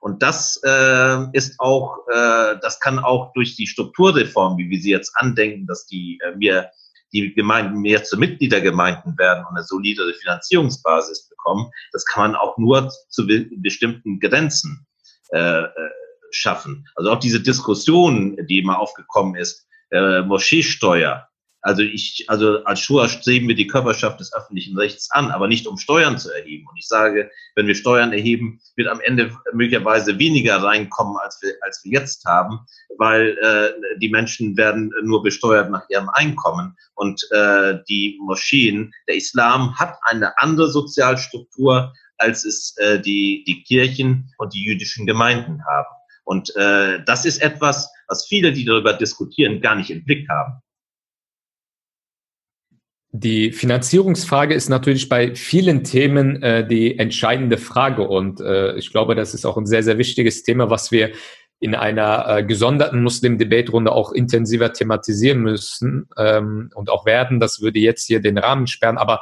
Und 0.00 0.22
das 0.22 0.60
äh, 0.64 1.26
ist 1.32 1.58
auch, 1.58 1.96
äh, 2.12 2.56
das 2.60 2.78
kann 2.78 2.98
auch 2.98 3.32
durch 3.32 3.56
die 3.56 3.66
Strukturreform, 3.66 4.58
wie 4.58 4.68
wir 4.68 4.78
sie 4.78 4.90
jetzt 4.90 5.12
andenken, 5.16 5.66
dass 5.66 5.86
die 5.86 6.20
äh, 6.22 6.38
wir 6.38 6.70
die 7.14 7.32
Gemeinden 7.32 7.80
mehr 7.80 8.04
zu 8.04 8.18
Mitgliedergemeinden 8.18 9.16
werden 9.16 9.44
und 9.48 9.56
eine 9.56 9.64
solidere 9.64 10.12
Finanzierungsbasis 10.14 11.28
bekommen, 11.28 11.70
das 11.92 12.04
kann 12.04 12.32
man 12.32 12.40
auch 12.40 12.58
nur 12.58 12.90
zu 13.08 13.26
bestimmten 13.56 14.18
Grenzen 14.18 14.86
äh, 15.32 15.62
äh, 15.62 15.70
schaffen. 16.30 16.86
Also 16.96 17.12
auch 17.12 17.20
diese 17.20 17.40
Diskussion, 17.40 18.36
die 18.48 18.58
immer 18.58 18.80
aufgekommen 18.80 19.36
ist, 19.36 19.66
äh, 19.90 20.22
Moscheesteuer, 20.22 21.28
also 21.64 21.80
ich, 21.80 22.26
also 22.28 22.62
als 22.64 22.80
Schua 22.80 23.08
streben 23.08 23.48
wir 23.48 23.54
die 23.54 23.66
Körperschaft 23.66 24.20
des 24.20 24.34
öffentlichen 24.34 24.76
Rechts 24.76 25.10
an, 25.10 25.30
aber 25.30 25.48
nicht 25.48 25.66
um 25.66 25.78
Steuern 25.78 26.18
zu 26.18 26.30
erheben. 26.30 26.66
Und 26.68 26.76
ich 26.76 26.86
sage, 26.86 27.30
wenn 27.54 27.66
wir 27.66 27.74
Steuern 27.74 28.12
erheben, 28.12 28.60
wird 28.76 28.86
am 28.86 29.00
Ende 29.00 29.34
möglicherweise 29.54 30.18
weniger 30.18 30.62
reinkommen, 30.62 31.16
als 31.16 31.40
wir, 31.40 31.54
als 31.62 31.80
wir 31.82 31.92
jetzt 31.92 32.26
haben, 32.26 32.60
weil 32.98 33.38
äh, 33.40 33.98
die 33.98 34.10
Menschen 34.10 34.58
werden 34.58 34.92
nur 35.04 35.22
besteuert 35.22 35.70
nach 35.70 35.88
ihrem 35.88 36.10
Einkommen. 36.10 36.76
Und 36.96 37.26
äh, 37.30 37.78
die 37.88 38.18
Moscheen, 38.20 38.92
der 39.08 39.16
Islam 39.16 39.74
hat 39.78 39.96
eine 40.02 40.36
andere 40.38 40.70
Sozialstruktur, 40.70 41.94
als 42.18 42.44
es 42.44 42.76
äh, 42.76 43.00
die, 43.00 43.42
die 43.46 43.62
Kirchen 43.62 44.30
und 44.36 44.52
die 44.52 44.62
jüdischen 44.62 45.06
Gemeinden 45.06 45.64
haben. 45.64 45.88
Und 46.24 46.54
äh, 46.56 47.02
das 47.06 47.24
ist 47.24 47.40
etwas, 47.40 47.90
was 48.06 48.26
viele, 48.26 48.52
die 48.52 48.66
darüber 48.66 48.92
diskutieren, 48.92 49.62
gar 49.62 49.76
nicht 49.76 49.90
im 49.90 50.04
Blick 50.04 50.28
haben. 50.28 50.60
Die 53.16 53.52
Finanzierungsfrage 53.52 54.54
ist 54.54 54.68
natürlich 54.68 55.08
bei 55.08 55.36
vielen 55.36 55.84
Themen 55.84 56.42
äh, 56.42 56.66
die 56.66 56.98
entscheidende 56.98 57.58
Frage. 57.58 58.08
Und 58.08 58.40
äh, 58.40 58.74
ich 58.74 58.90
glaube, 58.90 59.14
das 59.14 59.34
ist 59.34 59.46
auch 59.46 59.56
ein 59.56 59.66
sehr, 59.66 59.84
sehr 59.84 59.98
wichtiges 59.98 60.42
Thema, 60.42 60.68
was 60.68 60.90
wir 60.90 61.12
in 61.60 61.76
einer 61.76 62.26
äh, 62.26 62.42
gesonderten 62.42 63.04
Muslim-Debate-Runde 63.04 63.92
auch 63.92 64.10
intensiver 64.10 64.72
thematisieren 64.72 65.38
müssen 65.38 66.08
ähm, 66.18 66.72
und 66.74 66.90
auch 66.90 67.06
werden. 67.06 67.38
Das 67.38 67.60
würde 67.60 67.78
jetzt 67.78 68.04
hier 68.04 68.18
den 68.18 68.36
Rahmen 68.36 68.66
sperren, 68.66 68.98
aber 68.98 69.20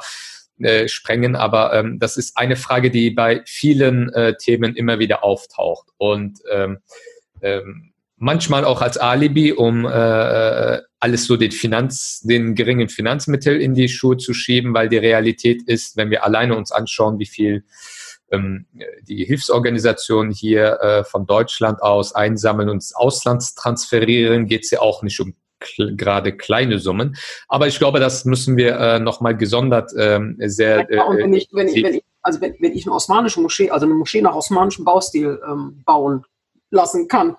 äh, 0.57 0.87
sprengen, 0.87 1.35
aber 1.35 1.75
ähm, 1.75 1.99
das 1.99 2.17
ist 2.17 2.35
eine 2.35 2.55
Frage, 2.55 2.89
die 2.89 3.11
bei 3.11 3.43
vielen 3.45 4.11
äh, 4.13 4.35
Themen 4.37 4.75
immer 4.75 4.97
wieder 4.97 5.23
auftaucht. 5.23 5.89
Und 5.97 6.39
ähm, 6.51 6.79
ähm, 7.43 7.92
manchmal 8.23 8.63
auch 8.63 8.81
als 8.81 8.97
Alibi, 8.97 9.51
um 9.51 9.85
äh, 9.85 10.79
alles 10.99 11.25
so 11.25 11.35
den 11.35 11.51
Finanz, 11.51 12.21
den 12.21 12.55
geringen 12.55 12.87
Finanzmittel 12.87 13.61
in 13.61 13.73
die 13.75 13.89
Schuhe 13.89 14.15
zu 14.15 14.33
schieben, 14.33 14.73
weil 14.73 14.87
die 14.87 14.97
Realität 14.97 15.61
ist, 15.63 15.97
wenn 15.97 16.09
wir 16.09 16.23
alleine 16.23 16.55
uns 16.55 16.71
anschauen, 16.71 17.19
wie 17.19 17.25
viel 17.25 17.65
ähm, 18.31 18.65
die 19.01 19.25
Hilfsorganisationen 19.25 20.31
hier 20.31 20.79
äh, 20.79 21.03
von 21.03 21.25
Deutschland 21.25 21.81
aus 21.81 22.15
einsammeln 22.15 22.69
und 22.69 22.75
ins 22.75 22.95
Ausland 22.95 23.43
transferieren, 23.57 24.47
geht 24.47 24.63
es 24.63 24.71
ja 24.71 24.79
auch 24.79 25.03
nicht 25.03 25.19
um 25.19 25.35
gerade 25.97 26.35
kleine 26.35 26.79
Summen. 26.79 27.17
Aber 27.49 27.67
ich 27.67 27.77
glaube, 27.77 27.99
das 27.99 28.23
müssen 28.23 28.55
wir 28.55 28.79
äh, 28.79 28.99
nochmal 28.99 29.35
gesondert 29.35 29.91
ähm, 29.97 30.37
sehr. 30.39 30.87
Ja, 30.89 31.03
und 31.03 31.17
wenn 31.17 31.33
ich, 31.33 31.49
wenn 31.51 31.67
ich, 31.67 31.83
wenn 31.83 31.95
ich, 31.95 32.03
also 32.21 32.39
wenn, 32.39 32.55
wenn 32.59 32.71
ich 32.71 32.85
eine 32.85 32.95
osmanische 32.95 33.41
Moschee, 33.41 33.69
also 33.69 33.85
eine 33.85 33.95
Moschee 33.95 34.21
nach 34.21 34.35
osmanischem 34.35 34.85
Baustil 34.85 35.41
ähm, 35.45 35.83
bauen 35.85 36.23
lassen 36.71 37.09
kann, 37.09 37.35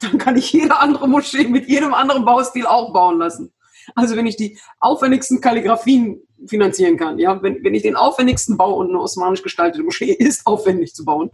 dann 0.00 0.18
kann 0.18 0.36
ich 0.36 0.52
jede 0.52 0.78
andere 0.78 1.08
Moschee 1.08 1.48
mit 1.48 1.68
jedem 1.68 1.94
anderen 1.94 2.24
Baustil 2.24 2.66
auch 2.66 2.92
bauen 2.92 3.18
lassen. 3.18 3.52
Also 3.94 4.16
wenn 4.16 4.26
ich 4.26 4.36
die 4.36 4.58
aufwendigsten 4.80 5.40
Kalligrafien 5.40 6.20
finanzieren 6.46 6.96
kann, 6.96 7.18
ja, 7.18 7.42
wenn, 7.42 7.64
wenn 7.64 7.74
ich 7.74 7.82
den 7.82 7.96
aufwendigsten 7.96 8.56
Bau 8.56 8.74
und 8.74 8.90
eine 8.90 9.00
osmanisch 9.00 9.42
gestaltete 9.42 9.82
Moschee 9.82 10.12
ist 10.18 10.46
aufwendig 10.46 10.94
zu 10.94 11.04
bauen, 11.04 11.30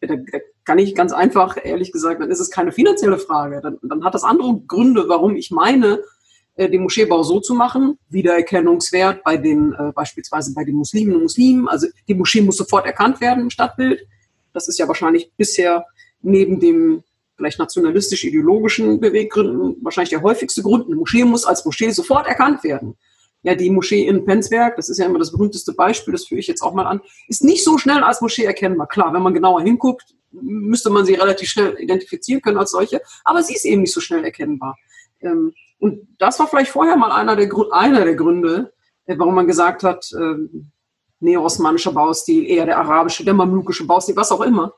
da, 0.00 0.16
da 0.16 0.38
kann 0.64 0.78
ich 0.78 0.94
ganz 0.94 1.12
einfach, 1.12 1.56
ehrlich 1.62 1.92
gesagt, 1.92 2.20
dann 2.20 2.30
ist 2.30 2.40
es 2.40 2.50
keine 2.50 2.72
finanzielle 2.72 3.18
Frage. 3.18 3.60
Dann, 3.62 3.78
dann 3.82 4.04
hat 4.04 4.14
das 4.14 4.24
andere 4.24 4.60
Gründe, 4.66 5.08
warum 5.08 5.36
ich 5.36 5.50
meine, 5.50 6.00
äh, 6.54 6.70
den 6.70 6.82
Moscheebau 6.82 7.22
so 7.22 7.40
zu 7.40 7.54
machen, 7.54 7.98
Wiedererkennungswert 8.08 9.22
bei 9.24 9.36
den, 9.36 9.74
äh, 9.74 9.92
beispielsweise 9.92 10.54
bei 10.54 10.64
den 10.64 10.76
Muslimen 10.76 11.16
und 11.16 11.22
Muslimen. 11.22 11.68
Also 11.68 11.86
die 12.08 12.14
Moschee 12.14 12.40
muss 12.40 12.56
sofort 12.56 12.86
erkannt 12.86 13.20
werden 13.20 13.44
im 13.44 13.50
Stadtbild. 13.50 14.06
Das 14.52 14.68
ist 14.68 14.78
ja 14.78 14.88
wahrscheinlich 14.88 15.32
bisher 15.36 15.86
neben 16.22 16.60
dem 16.60 17.02
vielleicht 17.40 17.58
nationalistisch-ideologischen 17.58 19.00
Beweggründen 19.00 19.76
wahrscheinlich 19.80 20.10
der 20.10 20.20
häufigste 20.20 20.62
Grund. 20.62 20.86
Eine 20.86 20.96
Moschee 20.96 21.24
muss 21.24 21.46
als 21.46 21.64
Moschee 21.64 21.90
sofort 21.90 22.26
erkannt 22.26 22.62
werden. 22.64 22.96
ja, 23.42 23.54
die 23.54 23.70
Moschee 23.70 24.06
in 24.06 24.26
Penzberg, 24.26 24.76
das 24.76 24.90
ist 24.90 24.98
ja 24.98 25.06
immer 25.06 25.18
das 25.18 25.32
berühmteste 25.32 25.72
Beispiel, 25.72 26.12
das 26.12 26.26
führe 26.26 26.40
ich 26.40 26.46
jetzt 26.46 26.60
auch 26.60 26.74
mal 26.74 26.86
an, 26.86 27.00
ist 27.28 27.42
nicht 27.42 27.64
so 27.64 27.78
schnell 27.78 28.02
als 28.02 28.20
Moschee 28.20 28.44
erkennbar. 28.44 28.86
Klar, 28.88 29.14
wenn 29.14 29.22
man 29.22 29.32
genauer 29.32 29.62
hinguckt, 29.62 30.14
müsste 30.30 30.90
man 30.90 31.06
sie 31.06 31.14
relativ 31.14 31.48
schnell 31.48 31.74
identifizieren 31.78 32.42
können 32.42 32.58
als 32.58 32.72
solche, 32.72 33.00
aber 33.24 33.42
sie 33.42 33.54
ist 33.54 33.64
eben 33.64 33.80
nicht 33.80 33.94
so 33.94 34.02
schnell 34.02 34.22
erkennbar. 34.22 34.76
Ähm, 35.22 35.54
und 35.78 36.06
das 36.18 36.38
war 36.38 36.46
vielleicht 36.46 36.70
vorher 36.70 36.96
mal 36.98 37.10
einer 37.10 37.36
der, 37.36 37.50
einer 37.72 38.04
der 38.04 38.16
Gründe, 38.16 38.74
äh, 39.06 39.18
warum 39.18 39.34
man 39.34 39.46
gesagt 39.46 39.82
hat, 39.82 40.10
ähm, 40.14 40.70
neo-osmanischer 41.20 41.92
Baustil, 41.92 42.46
eher 42.46 42.66
der 42.66 42.78
arabische, 42.78 43.24
der 43.24 43.34
mamlukische 43.34 43.86
Baustil, 43.86 44.16
was 44.16 44.32
auch 44.32 44.42
immer. 44.42 44.74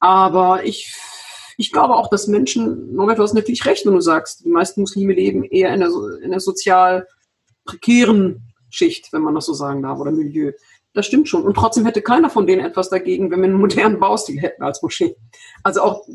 Aber 0.00 0.64
ich, 0.64 0.92
ich 1.56 1.72
glaube 1.72 1.94
auch, 1.94 2.08
dass 2.08 2.26
Menschen, 2.26 2.94
Norbert, 2.94 3.18
du 3.18 3.22
hast 3.22 3.34
natürlich 3.34 3.64
recht, 3.66 3.86
wenn 3.86 3.94
du 3.94 4.00
sagst, 4.00 4.44
die 4.44 4.50
meisten 4.50 4.80
Muslime 4.80 5.12
leben 5.12 5.44
eher 5.44 5.72
in 5.72 5.80
der, 5.80 5.90
in 6.22 6.30
der 6.30 6.40
sozial 6.40 7.06
prekären 7.64 8.42
Schicht, 8.70 9.12
wenn 9.12 9.22
man 9.22 9.34
das 9.34 9.46
so 9.46 9.54
sagen 9.54 9.82
darf, 9.82 9.98
oder 10.00 10.10
Milieu. 10.10 10.52
Das 10.92 11.06
stimmt 11.06 11.28
schon. 11.28 11.42
Und 11.42 11.54
trotzdem 11.54 11.86
hätte 11.86 12.02
keiner 12.02 12.30
von 12.30 12.46
denen 12.46 12.64
etwas 12.64 12.88
dagegen, 12.88 13.30
wenn 13.30 13.40
wir 13.40 13.48
einen 13.48 13.58
modernen 13.58 13.98
Baustil 13.98 14.40
hätten 14.40 14.62
als 14.62 14.82
Moschee. 14.82 15.16
Also 15.62 15.82
auch, 15.82 16.06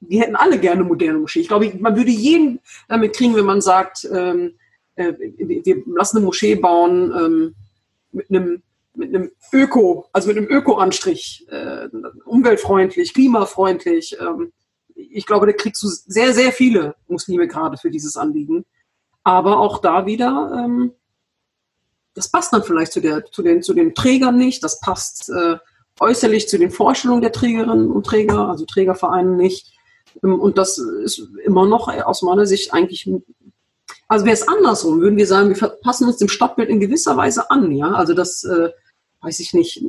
die 0.00 0.20
hätten 0.20 0.36
alle 0.36 0.58
gerne 0.58 0.80
eine 0.80 0.88
moderne 0.88 1.18
Moschee. 1.18 1.40
Ich 1.40 1.48
glaube, 1.48 1.72
man 1.78 1.96
würde 1.96 2.10
jeden 2.10 2.60
damit 2.88 3.14
kriegen, 3.14 3.36
wenn 3.36 3.44
man 3.44 3.60
sagt, 3.60 4.08
ähm, 4.12 4.56
äh, 4.96 5.12
wir 5.18 5.82
lassen 5.86 6.18
eine 6.18 6.26
Moschee 6.26 6.56
bauen 6.56 7.12
ähm, 7.16 7.54
mit 8.12 8.30
einem 8.30 8.62
mit 9.00 9.14
einem 9.14 9.30
Öko, 9.52 10.06
also 10.12 10.28
mit 10.28 10.36
einem 10.36 10.46
Öko-Anstrich, 10.46 11.46
äh, 11.50 11.88
umweltfreundlich, 12.24 13.14
klimafreundlich. 13.14 14.16
Ähm, 14.20 14.52
ich 14.94 15.26
glaube, 15.26 15.46
da 15.46 15.52
kriegst 15.52 15.82
du 15.82 15.88
sehr, 15.88 16.34
sehr 16.34 16.52
viele 16.52 16.94
Muslime 17.08 17.48
gerade 17.48 17.78
für 17.78 17.90
dieses 17.90 18.16
Anliegen. 18.16 18.64
Aber 19.24 19.58
auch 19.58 19.78
da 19.78 20.06
wieder, 20.06 20.52
ähm, 20.64 20.92
das 22.14 22.30
passt 22.30 22.52
dann 22.52 22.62
vielleicht 22.62 22.92
zu, 22.92 23.00
der, 23.00 23.24
zu, 23.24 23.42
den, 23.42 23.62
zu 23.62 23.74
den 23.74 23.94
Trägern 23.94 24.36
nicht, 24.36 24.62
das 24.62 24.80
passt 24.80 25.30
äh, 25.30 25.56
äußerlich 25.98 26.48
zu 26.48 26.58
den 26.58 26.70
Vorstellungen 26.70 27.22
der 27.22 27.32
Trägerinnen 27.32 27.90
und 27.90 28.06
Träger, 28.06 28.48
also 28.48 28.66
Trägervereine 28.66 29.30
nicht. 29.30 29.72
Ähm, 30.22 30.38
und 30.38 30.58
das 30.58 30.78
ist 30.78 31.26
immer 31.44 31.66
noch 31.66 31.88
aus 31.88 32.22
meiner 32.22 32.46
Sicht 32.46 32.74
eigentlich, 32.74 33.10
also 34.08 34.24
wäre 34.24 34.34
es 34.34 34.46
andersrum, 34.46 35.00
würden 35.00 35.16
wir 35.16 35.26
sagen, 35.26 35.58
wir 35.58 35.68
passen 35.82 36.06
uns 36.06 36.18
dem 36.18 36.28
Stadtbild 36.28 36.68
in 36.68 36.80
gewisser 36.80 37.16
Weise 37.16 37.50
an, 37.50 37.72
ja, 37.72 37.92
also 37.92 38.12
das, 38.12 38.44
äh, 38.44 38.70
weiß 39.22 39.40
ich 39.40 39.54
nicht, 39.54 39.84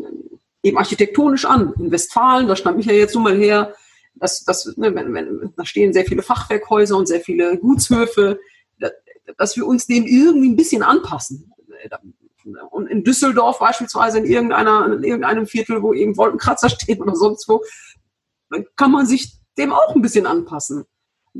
eben 0.64 0.78
architektonisch 0.78 1.45
an. 1.45 1.74
In 1.80 1.91
Westfalen, 1.91 2.48
da 2.48 2.56
stand 2.56 2.78
mich 2.78 2.86
ja 2.86 2.94
jetzt 2.94 3.16
nun 3.16 3.24
mal 3.24 3.38
her, 3.38 3.74
das, 4.16 4.44
das, 4.44 4.66
ne, 4.78 4.94
wenn, 4.94 5.14
wenn, 5.14 5.53
da 5.56 5.66
stehen 5.66 5.94
sehr 5.94 6.06
viele 6.06 6.22
Fachwerkhäuser 6.22 6.98
und 6.98 7.08
sehr 7.08 7.22
viele 7.22 7.58
Gutshöfe 7.58 8.40
dass 9.38 9.56
wir 9.56 9.66
uns 9.66 9.88
dem 9.88 10.06
irgendwie 10.06 10.49
ein 10.49 10.56
bisschen 10.56 10.84
anpassen. 10.84 11.52
Und 12.72 12.88
in 12.88 13.03
Düsseldorf 13.03 13.60
beispielsweise 13.60 14.20
in, 14.20 14.26
irgendeiner, 14.26 14.86
in 14.86 15.03
irgendeinem 15.03 15.45
Viertel, 15.45 15.82
wo 15.82 15.94
eben 15.94 16.18
Wolkenkratzer 16.18 16.70
stehen 16.70 17.02
oder 17.02 17.16
sonst 17.16 17.48
wo, 17.48 17.64
kann 18.76 18.91
man 18.91 19.06
sich 19.06 19.38
dem 19.58 19.74
auch 19.74 19.95
ein 19.95 20.02
bisschen 20.02 20.26
anpassen. 20.26 20.86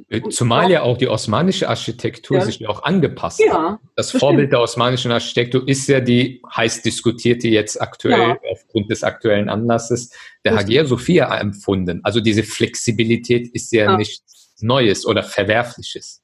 Äh, 0.08 0.22
zumal 0.30 0.72
ja 0.72 0.84
auch 0.84 0.98
die 0.98 1.10
osmanische 1.10 1.68
Architektur 1.68 2.38
ja. 2.38 2.46
sich 2.46 2.60
ja 2.60 2.70
auch 2.70 2.84
angepasst 2.84 3.42
ja, 3.46 3.54
hat. 3.54 3.80
Das, 3.96 4.12
das 4.12 4.20
Vorbild 4.22 4.44
stimmt. 4.44 4.54
der 4.54 4.60
osmanischen 4.62 5.12
Architektur 5.12 5.68
ist 5.68 5.88
ja 5.88 6.00
die 6.00 6.42
heiß 6.56 6.82
diskutierte 6.82 7.50
jetzt 7.50 7.82
aktuell 7.82 8.20
ja. 8.20 8.38
aufgrund 8.50 8.90
des 8.90 9.04
aktuellen 9.04 9.50
Anlasses 9.50 10.12
der 10.46 10.56
Hagia 10.56 10.86
Sophia 10.86 11.38
empfunden. 11.38 12.00
Also 12.04 12.22
diese 12.22 12.44
Flexibilität 12.44 13.50
ist 13.50 13.72
ja, 13.74 13.84
ja. 13.84 13.98
nichts 13.98 14.54
Neues 14.62 15.06
oder 15.06 15.24
Verwerfliches. 15.24 16.22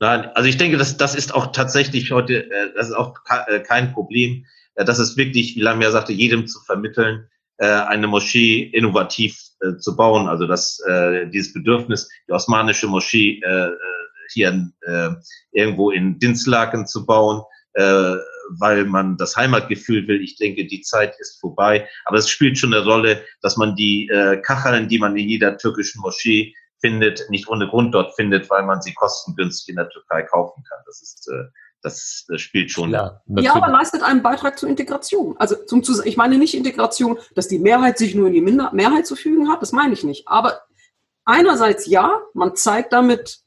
Nein, 0.00 0.26
also 0.34 0.48
ich 0.48 0.56
denke, 0.56 0.76
das, 0.76 0.96
das 0.96 1.14
ist 1.14 1.32
auch 1.32 1.52
tatsächlich 1.52 2.10
heute, 2.10 2.50
äh, 2.50 2.74
das 2.74 2.88
ist 2.88 2.94
auch 2.94 3.14
äh, 3.46 3.60
kein 3.60 3.92
Problem. 3.92 4.44
Das 4.74 4.98
ist 4.98 5.16
wirklich, 5.16 5.54
wie 5.54 5.60
Lamia 5.60 5.92
sagte, 5.92 6.12
jedem 6.12 6.48
zu 6.48 6.58
vermitteln, 6.60 7.28
eine 7.58 8.08
Moschee 8.08 8.64
innovativ 8.64 9.43
äh, 9.60 9.76
zu 9.76 9.96
bauen. 9.96 10.28
Also 10.28 10.46
dass 10.46 10.80
äh, 10.86 11.28
dieses 11.28 11.52
Bedürfnis, 11.52 12.08
die 12.28 12.32
osmanische 12.32 12.86
Moschee 12.86 13.40
äh, 13.44 13.68
äh 13.68 13.76
hier 14.32 14.70
äh, 14.86 15.10
irgendwo 15.52 15.90
in 15.90 16.18
Dinslaken 16.18 16.86
zu 16.86 17.04
bauen, 17.04 17.42
äh, 17.74 18.16
weil 18.58 18.84
man 18.84 19.16
das 19.16 19.36
Heimatgefühl 19.36 20.06
will. 20.08 20.22
Ich 20.22 20.36
denke, 20.36 20.66
die 20.66 20.80
Zeit 20.80 21.14
ist 21.18 21.40
vorbei. 21.40 21.88
Aber 22.04 22.18
es 22.18 22.28
spielt 22.28 22.58
schon 22.58 22.72
eine 22.72 22.84
Rolle, 22.84 23.22
dass 23.42 23.56
man 23.56 23.76
die 23.76 24.08
äh, 24.08 24.40
Kacheln, 24.40 24.88
die 24.88 24.98
man 24.98 25.16
in 25.16 25.28
jeder 25.28 25.56
türkischen 25.58 26.00
Moschee 26.00 26.54
findet, 26.80 27.24
nicht 27.30 27.48
ohne 27.48 27.68
Grund 27.68 27.94
dort 27.94 28.14
findet, 28.14 28.50
weil 28.50 28.62
man 28.62 28.82
sie 28.82 28.94
kostengünstig 28.94 29.70
in 29.70 29.76
der 29.76 29.88
Türkei 29.88 30.22
kaufen 30.22 30.62
kann. 30.68 30.78
Das 30.86 31.02
ist 31.02 31.28
äh, 31.28 31.44
das, 31.84 32.24
das 32.28 32.40
spielt 32.40 32.70
schon. 32.70 32.90
Ja, 32.90 33.20
ja, 33.26 33.54
aber 33.54 33.68
leistet 33.68 34.02
einen 34.02 34.22
Beitrag 34.22 34.58
zur 34.58 34.70
Integration. 34.70 35.36
Also 35.38 35.54
zum, 35.66 35.82
ich 36.04 36.16
meine 36.16 36.38
nicht 36.38 36.54
Integration, 36.54 37.18
dass 37.34 37.46
die 37.46 37.58
Mehrheit 37.58 37.98
sich 37.98 38.14
nur 38.14 38.28
in 38.28 38.32
die 38.32 38.40
Minder 38.40 38.70
Mehrheit 38.72 39.06
zu 39.06 39.16
fügen 39.16 39.50
hat, 39.50 39.60
das 39.60 39.72
meine 39.72 39.92
ich 39.92 40.02
nicht. 40.02 40.26
Aber 40.26 40.62
einerseits 41.26 41.86
ja, 41.86 42.22
man 42.32 42.56
zeigt 42.56 42.94
damit, 42.94 43.40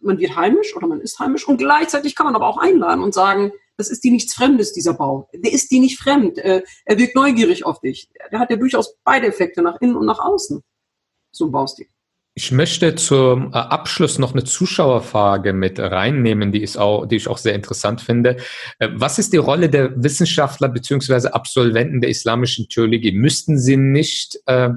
man 0.00 0.20
wird 0.20 0.36
heimisch 0.36 0.76
oder 0.76 0.86
man 0.86 1.00
ist 1.00 1.18
heimisch 1.18 1.48
und 1.48 1.58
gleichzeitig 1.58 2.14
kann 2.14 2.26
man 2.26 2.36
aber 2.36 2.46
auch 2.46 2.58
einladen 2.58 3.02
und 3.02 3.12
sagen, 3.12 3.52
das 3.76 3.90
ist 3.90 4.04
dir 4.04 4.12
nichts 4.12 4.34
Fremdes, 4.34 4.72
dieser 4.72 4.94
Bau. 4.94 5.28
Der 5.34 5.52
ist 5.52 5.70
dir 5.72 5.80
nicht 5.80 5.98
fremd. 5.98 6.38
Äh, 6.38 6.62
er 6.84 6.98
wirkt 6.98 7.16
neugierig 7.16 7.66
auf 7.66 7.80
dich. 7.80 8.08
Der 8.30 8.38
hat 8.38 8.50
ja 8.50 8.56
durchaus 8.56 8.94
beide 9.02 9.26
Effekte 9.26 9.62
nach 9.62 9.80
innen 9.80 9.96
und 9.96 10.06
nach 10.06 10.20
außen. 10.20 10.62
So 11.32 11.46
ein 11.46 11.50
Baustil. 11.50 11.88
Ich 12.34 12.52
möchte 12.52 12.94
zum 12.94 13.52
äh, 13.52 13.56
Abschluss 13.56 14.18
noch 14.18 14.32
eine 14.32 14.44
Zuschauerfrage 14.44 15.52
mit 15.52 15.80
reinnehmen, 15.80 16.52
die, 16.52 16.62
ist 16.62 16.78
auch, 16.78 17.06
die 17.06 17.16
ich 17.16 17.26
auch 17.26 17.38
sehr 17.38 17.54
interessant 17.54 18.00
finde. 18.00 18.36
Äh, 18.78 18.88
was 18.94 19.18
ist 19.18 19.32
die 19.32 19.38
Rolle 19.38 19.68
der 19.68 20.02
Wissenschaftler 20.02 20.68
beziehungsweise 20.68 21.34
Absolventen 21.34 22.00
der 22.00 22.10
islamischen 22.10 22.68
Theologie? 22.68 23.12
Müssten 23.12 23.58
sie 23.58 23.76
nicht 23.76 24.38
äh, 24.46 24.70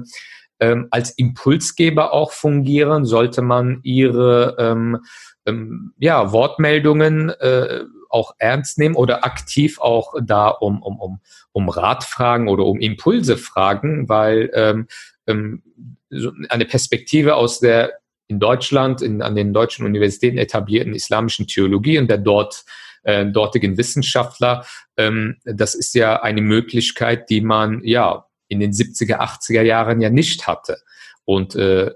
ähm, 0.58 0.88
als 0.90 1.10
Impulsgeber 1.10 2.12
auch 2.12 2.32
fungieren? 2.32 3.04
Sollte 3.04 3.40
man 3.40 3.78
ihre 3.84 4.56
ähm, 4.58 4.98
ähm, 5.46 5.92
ja, 5.98 6.32
Wortmeldungen 6.32 7.30
äh, 7.30 7.84
auch 8.08 8.34
ernst 8.38 8.78
nehmen 8.78 8.96
oder 8.96 9.24
aktiv 9.24 9.78
auch 9.80 10.14
da 10.20 10.48
um, 10.48 10.82
um, 10.82 10.98
um, 10.98 11.20
um 11.52 11.68
Rat 11.68 12.02
fragen 12.02 12.48
oder 12.48 12.64
um 12.64 12.80
Impulse 12.80 13.36
fragen? 13.36 14.08
Weil 14.08 14.50
ähm, 14.54 14.88
ähm, 15.26 15.62
eine 16.48 16.64
Perspektive 16.64 17.34
aus 17.34 17.60
der 17.60 17.92
in 18.26 18.40
Deutschland, 18.40 19.02
in, 19.02 19.20
an 19.20 19.34
den 19.34 19.52
deutschen 19.52 19.84
Universitäten 19.84 20.38
etablierten 20.38 20.94
islamischen 20.94 21.46
Theologie 21.46 21.98
und 21.98 22.08
der 22.08 22.18
dort 22.18 22.64
äh, 23.02 23.26
dortigen 23.26 23.76
Wissenschaftler. 23.76 24.64
Ähm, 24.96 25.36
das 25.44 25.74
ist 25.74 25.94
ja 25.94 26.22
eine 26.22 26.40
Möglichkeit, 26.40 27.28
die 27.28 27.42
man 27.42 27.82
ja 27.84 28.26
in 28.48 28.60
den 28.60 28.72
70er, 28.72 29.18
80er 29.18 29.62
Jahren 29.62 30.00
ja 30.00 30.10
nicht 30.10 30.46
hatte. 30.46 30.78
Und 31.24 31.54
äh, 31.54 31.90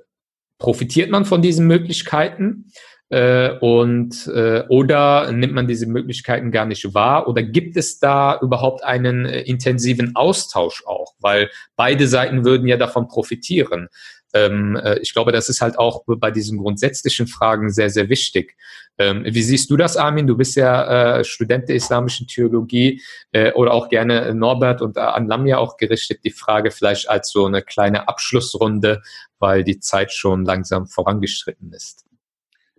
profitiert 0.59 1.11
man 1.11 1.25
von 1.25 1.41
diesen 1.41 1.67
Möglichkeiten? 1.67 2.71
Äh, 3.11 3.53
und 3.61 4.27
äh, 4.27 4.65
oder 4.69 5.33
nimmt 5.33 5.55
man 5.55 5.67
diese 5.67 5.87
Möglichkeiten 5.87 6.51
gar 6.51 6.67
nicht 6.67 6.93
wahr? 6.93 7.27
Oder 7.27 7.43
gibt 7.43 7.77
es 7.77 7.99
da 7.99 8.39
überhaupt 8.41 8.85
einen 8.85 9.25
äh, 9.25 9.41
intensiven 9.43 10.15
Austausch 10.15 10.85
auch? 10.87 11.15
Weil 11.19 11.51
beide 11.75 12.07
Seiten 12.07 12.45
würden 12.45 12.69
ja 12.69 12.77
davon 12.77 13.09
profitieren. 13.09 13.89
Ähm, 14.35 14.77
äh, 14.77 14.99
ich 14.99 15.15
glaube 15.15 15.33
das 15.33 15.49
ist 15.49 15.63
halt 15.63 15.79
auch 15.79 16.05
bei 16.07 16.31
diesen 16.31 16.59
grundsätzlichen 16.59 17.27
Fragen 17.27 17.71
sehr 17.71 17.89
sehr 17.89 18.11
wichtig. 18.11 18.57
Ähm, 18.99 19.25
wie 19.25 19.43
siehst 19.43 19.71
du 19.71 19.79
das 19.79 19.97
Armin? 19.97 20.27
Du 20.27 20.37
bist 20.37 20.55
ja 20.57 21.19
äh, 21.21 21.25
Student 21.25 21.71
der 21.71 21.77
islamischen 21.77 22.27
Theologie 22.27 23.01
äh, 23.33 23.53
oder 23.53 23.73
auch 23.73 23.89
gerne 23.89 24.35
Norbert 24.35 24.83
und 24.83 24.99
an 24.99 25.29
Lamia 25.29 25.57
auch 25.57 25.79
gerichtet 25.79 26.25
die 26.25 26.31
Frage 26.31 26.71
vielleicht 26.71 27.09
als 27.09 27.31
so 27.31 27.47
eine 27.47 27.63
kleine 27.63 28.07
Abschlussrunde 28.07 29.01
weil 29.39 29.65
die 29.65 29.79
Zeit 29.79 30.13
schon 30.13 30.45
langsam 30.45 30.89
vorangeschritten 30.89 31.73
ist 31.73 32.08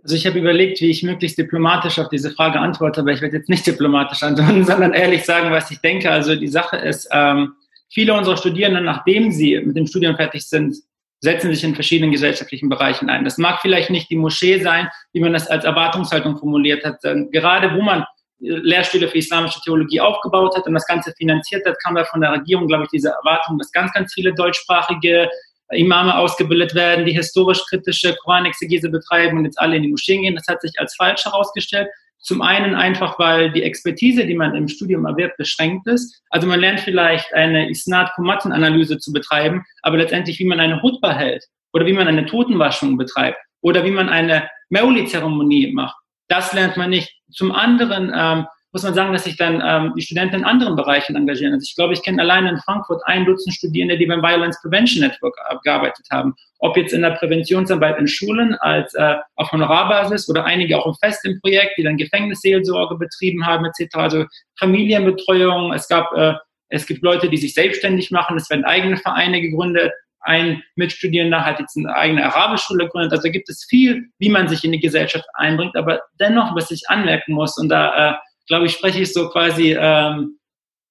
also 0.09 0.17
ich 0.17 0.25
habe 0.25 0.39
überlegt, 0.39 0.81
wie 0.81 0.89
ich 0.89 1.03
möglichst 1.03 1.37
diplomatisch 1.37 1.99
auf 1.99 2.09
diese 2.09 2.31
Frage 2.31 2.59
antworte, 2.59 3.01
aber 3.01 3.11
ich 3.11 3.21
werde 3.21 3.37
jetzt 3.37 3.47
nicht 3.47 3.67
diplomatisch 3.67 4.23
antworten, 4.23 4.65
sondern 4.65 4.95
ehrlich 4.95 5.23
sagen, 5.23 5.51
was 5.51 5.69
ich 5.69 5.81
denke. 5.81 6.09
Also 6.09 6.35
die 6.35 6.47
Sache 6.47 6.77
ist, 6.77 7.07
ähm, 7.11 7.53
viele 7.89 8.15
unserer 8.15 8.35
Studierenden, 8.35 8.85
nachdem 8.85 9.31
sie 9.31 9.59
mit 9.63 9.77
dem 9.77 9.85
Studium 9.85 10.15
fertig 10.15 10.47
sind, 10.49 10.75
setzen 11.19 11.53
sich 11.53 11.63
in 11.63 11.75
verschiedenen 11.75 12.11
gesellschaftlichen 12.11 12.69
Bereichen 12.69 13.07
ein. 13.07 13.23
Das 13.23 13.37
mag 13.37 13.59
vielleicht 13.61 13.91
nicht 13.91 14.09
die 14.09 14.15
Moschee 14.15 14.63
sein, 14.63 14.89
wie 15.13 15.19
man 15.19 15.33
das 15.33 15.47
als 15.47 15.63
Erwartungshaltung 15.63 16.37
formuliert 16.37 16.83
hat. 16.83 17.03
Gerade 17.31 17.75
wo 17.75 17.83
man 17.83 18.03
Lehrstühle 18.39 19.09
für 19.09 19.17
islamische 19.19 19.61
Theologie 19.61 20.01
aufgebaut 20.01 20.57
hat 20.57 20.65
und 20.65 20.73
das 20.73 20.87
Ganze 20.87 21.13
finanziert 21.19 21.67
hat, 21.67 21.75
kam 21.83 21.93
da 21.93 22.03
von 22.05 22.21
der 22.21 22.31
Regierung, 22.31 22.65
glaube 22.65 22.85
ich, 22.85 22.89
diese 22.89 23.09
Erwartung, 23.09 23.59
dass 23.59 23.71
ganz, 23.71 23.93
ganz 23.93 24.11
viele 24.11 24.33
deutschsprachige 24.33 25.29
Imame 25.71 26.17
ausgebildet 26.17 26.73
werden, 26.75 27.05
die 27.05 27.13
historisch-kritische 27.13 28.15
Koranexegese 28.23 28.89
betreiben 28.89 29.37
und 29.37 29.45
jetzt 29.45 29.59
alle 29.59 29.75
in 29.75 29.83
die 29.83 29.89
Moscheen 29.89 30.23
gehen. 30.23 30.35
Das 30.35 30.47
hat 30.47 30.61
sich 30.61 30.71
als 30.77 30.95
falsch 30.95 31.25
herausgestellt. 31.25 31.87
Zum 32.21 32.41
einen 32.41 32.75
einfach, 32.75 33.17
weil 33.17 33.51
die 33.51 33.63
Expertise, 33.63 34.25
die 34.25 34.35
man 34.35 34.55
im 34.55 34.67
Studium 34.67 35.05
erwirbt, 35.05 35.37
beschränkt 35.37 35.87
ist. 35.87 36.21
Also 36.29 36.47
man 36.47 36.59
lernt 36.59 36.81
vielleicht 36.81 37.33
eine 37.33 37.69
Isnad-Komatten-Analyse 37.69 38.97
zu 38.97 39.13
betreiben, 39.13 39.63
aber 39.83 39.97
letztendlich, 39.97 40.37
wie 40.39 40.45
man 40.45 40.59
eine 40.59 40.81
Hutba 40.81 41.13
hält 41.13 41.45
oder 41.71 41.85
wie 41.85 41.93
man 41.93 42.07
eine 42.07 42.25
Totenwaschung 42.25 42.97
betreibt 42.97 43.37
oder 43.61 43.85
wie 43.85 43.91
man 43.91 44.09
eine 44.09 44.49
Mauli-Zeremonie 44.69 45.71
macht 45.73 45.95
Das 46.27 46.53
lernt 46.53 46.77
man 46.77 46.89
nicht. 46.89 47.15
Zum 47.31 47.51
anderen 47.51 48.11
ähm, 48.15 48.45
muss 48.71 48.83
man 48.83 48.93
sagen, 48.93 49.13
dass 49.13 49.23
sich 49.23 49.37
dann 49.37 49.63
ähm, 49.65 49.93
die 49.95 50.01
Studenten 50.01 50.37
in 50.37 50.43
anderen 50.45 50.75
Bereichen 50.75 51.15
engagieren. 51.15 51.53
Also 51.53 51.65
ich 51.67 51.75
glaube, 51.75 51.93
ich 51.93 52.03
kenne 52.03 52.21
alleine 52.21 52.49
in 52.49 52.57
Frankfurt 52.57 53.01
ein 53.05 53.25
Dutzend 53.25 53.55
Studierende, 53.55 53.97
die 53.97 54.05
beim 54.05 54.21
Violence 54.21 54.61
Prevention 54.61 55.07
Network 55.07 55.35
gearbeitet 55.63 56.05
haben. 56.11 56.35
Ob 56.59 56.77
jetzt 56.77 56.93
in 56.93 57.01
der 57.01 57.11
Präventionsarbeit 57.11 57.97
in 57.97 58.07
Schulen 58.07 58.55
als 58.55 58.93
äh, 58.93 59.15
auf 59.35 59.51
Honorarbasis 59.51 60.29
oder 60.29 60.45
einige 60.45 60.77
auch 60.77 60.85
im 60.85 60.95
Fest 60.95 61.25
im 61.25 61.39
Projekt, 61.41 61.77
die 61.77 61.83
dann 61.83 61.97
Gefängnisseelsorge 61.97 62.95
betrieben 62.97 63.45
haben 63.45 63.65
etc. 63.65 63.95
Also 63.95 64.25
Familienbetreuung. 64.59 65.73
Es 65.73 65.87
gab 65.87 66.11
äh, 66.15 66.33
es 66.69 66.85
gibt 66.85 67.01
Leute, 67.01 67.29
die 67.29 67.37
sich 67.37 67.53
selbstständig 67.53 68.11
machen. 68.11 68.37
Es 68.37 68.49
werden 68.49 68.65
eigene 68.65 68.97
Vereine 68.97 69.41
gegründet. 69.41 69.91
Ein 70.21 70.61
Mitstudierender 70.75 71.45
hat 71.45 71.59
jetzt 71.59 71.77
eine 71.77 71.95
eigene 71.95 72.23
Arabischschule 72.25 72.85
gegründet. 72.85 73.13
Also 73.13 73.29
gibt 73.31 73.49
es 73.49 73.65
viel, 73.67 74.09
wie 74.19 74.29
man 74.29 74.47
sich 74.47 74.63
in 74.63 74.71
die 74.71 74.79
Gesellschaft 74.79 75.25
einbringt. 75.33 75.75
Aber 75.75 76.01
dennoch, 76.19 76.55
was 76.55 76.69
ich 76.71 76.83
anmerken 76.87 77.33
muss, 77.33 77.57
und 77.57 77.69
da 77.69 78.11
äh, 78.11 78.13
glaube 78.49 78.65
ich, 78.65 78.73
spreche 78.73 78.99
ich 78.99 79.13
so 79.13 79.29
quasi 79.29 79.77
ähm, 79.79 80.39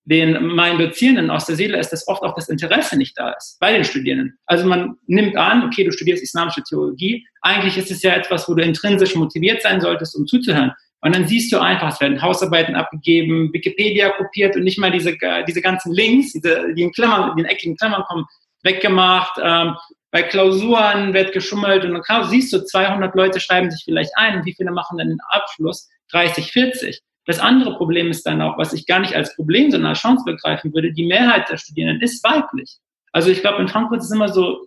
den 0.09 0.47
meinen 0.47 0.79
Dozierenden 0.79 1.31
aus 1.31 1.45
der 1.45 1.57
Seele, 1.57 1.79
ist, 1.79 1.91
dass 1.91 2.09
oft 2.09 2.23
auch 2.23 2.35
das 2.35 2.49
Interesse 2.49 2.97
nicht 2.97 3.19
da 3.19 3.33
ist 3.33 3.59
bei 3.61 3.75
den 3.75 3.85
Studierenden. 3.85 4.39
Also 4.47 4.67
man 4.67 4.97
nimmt 5.07 5.37
an, 5.37 5.65
okay, 5.65 5.85
du 5.85 5.93
studierst 5.93 6.23
islamische 6.23 6.63
Theologie. 6.63 7.27
Eigentlich 7.43 7.77
ist 7.77 7.91
es 7.91 8.03
ja 8.03 8.15
etwas, 8.15 8.49
wo 8.49 8.55
du 8.55 8.63
intrinsisch 8.63 9.15
motiviert 9.15 9.61
sein 9.61 9.83
solltest, 9.83 10.17
um 10.17 10.27
zuzuhören. 10.27 10.73
Und 11.01 11.15
dann 11.15 11.29
siehst 11.29 11.53
du 11.53 11.59
einfach, 11.59 11.93
es 11.93 12.01
werden 12.01 12.23
Hausarbeiten 12.23 12.75
abgegeben, 12.75 13.53
Wikipedia 13.53 14.11
kopiert 14.11 14.57
und 14.57 14.65
nicht 14.65 14.79
mal 14.79 14.91
diese, 14.91 15.15
diese 15.47 15.61
ganzen 15.61 15.93
Links, 15.93 16.33
diese, 16.33 16.73
die 16.75 16.83
in 16.83 16.93
Klammern, 16.93 17.37
die 17.37 17.43
in 17.43 17.47
eckigen 17.47 17.77
Klammern 17.77 18.03
kommen, 18.09 18.25
weggemacht. 18.63 19.39
Ähm, 19.43 19.77
bei 20.11 20.23
Klausuren 20.23 21.13
wird 21.13 21.33
geschummelt 21.33 21.85
und 21.85 21.93
dann 21.93 22.31
siehst 22.31 22.53
du, 22.53 22.65
200 22.65 23.15
Leute 23.15 23.41
schreiben 23.41 23.71
sich 23.71 23.83
vielleicht 23.85 24.13
ein 24.17 24.39
und 24.39 24.47
wie 24.47 24.55
viele 24.55 24.73
machen 24.73 24.97
dann 24.97 25.09
den 25.09 25.21
Abschluss? 25.29 25.89
30, 26.11 26.51
40. 26.51 27.03
Das 27.29 27.41
andere 27.41 27.77
Problem 27.77 28.09
ist 28.09 28.25
dann 28.25 28.41
auch, 28.41 28.57
was 28.57 28.73
ich 28.73 28.87
gar 28.87 29.01
nicht 29.01 29.15
als 29.15 29.37
Problem, 29.37 29.71
sondern 29.71 29.91
als 29.91 30.01
Chance 30.01 30.25
begreifen 30.25 30.73
würde, 30.73 30.95
die 30.95 31.07
Mehrheit 31.07 31.47
der 31.51 31.59
Studierenden 31.59 32.01
ist 32.01 32.25
weiblich. 32.25 32.79
Also 33.13 33.31
ich 33.31 33.43
glaube, 33.43 33.61
in 33.61 33.69
Frankfurt 33.69 34.01
ist 34.01 34.11
immer 34.11 34.31
so 34.31 34.67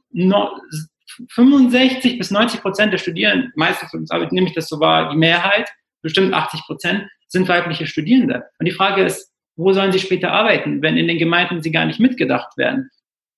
65 1.31 2.19
bis 2.19 2.29
90 2.29 2.61
Prozent 2.61 2.93
der 2.93 2.99
Studierenden, 2.99 3.51
meistens 3.55 3.91
nehme 4.31 4.47
ich 4.47 4.53
das 4.53 4.69
so 4.69 4.79
wahr, 4.79 5.09
die 5.09 5.17
Mehrheit, 5.17 5.69
bestimmt 6.03 6.35
80 6.35 6.61
Prozent, 6.61 7.07
sind 7.27 7.49
weibliche 7.49 7.87
Studierende. 7.87 8.43
Und 8.59 8.67
die 8.67 8.73
Frage 8.73 9.03
ist, 9.05 9.31
wo 9.55 9.73
sollen 9.73 9.91
sie 9.91 9.99
später 9.99 10.31
arbeiten, 10.31 10.83
wenn 10.83 10.97
in 10.97 11.07
den 11.07 11.17
Gemeinden 11.17 11.63
sie 11.63 11.71
gar 11.71 11.85
nicht 11.85 11.99
mitgedacht 11.99 12.55
werden? 12.57 12.91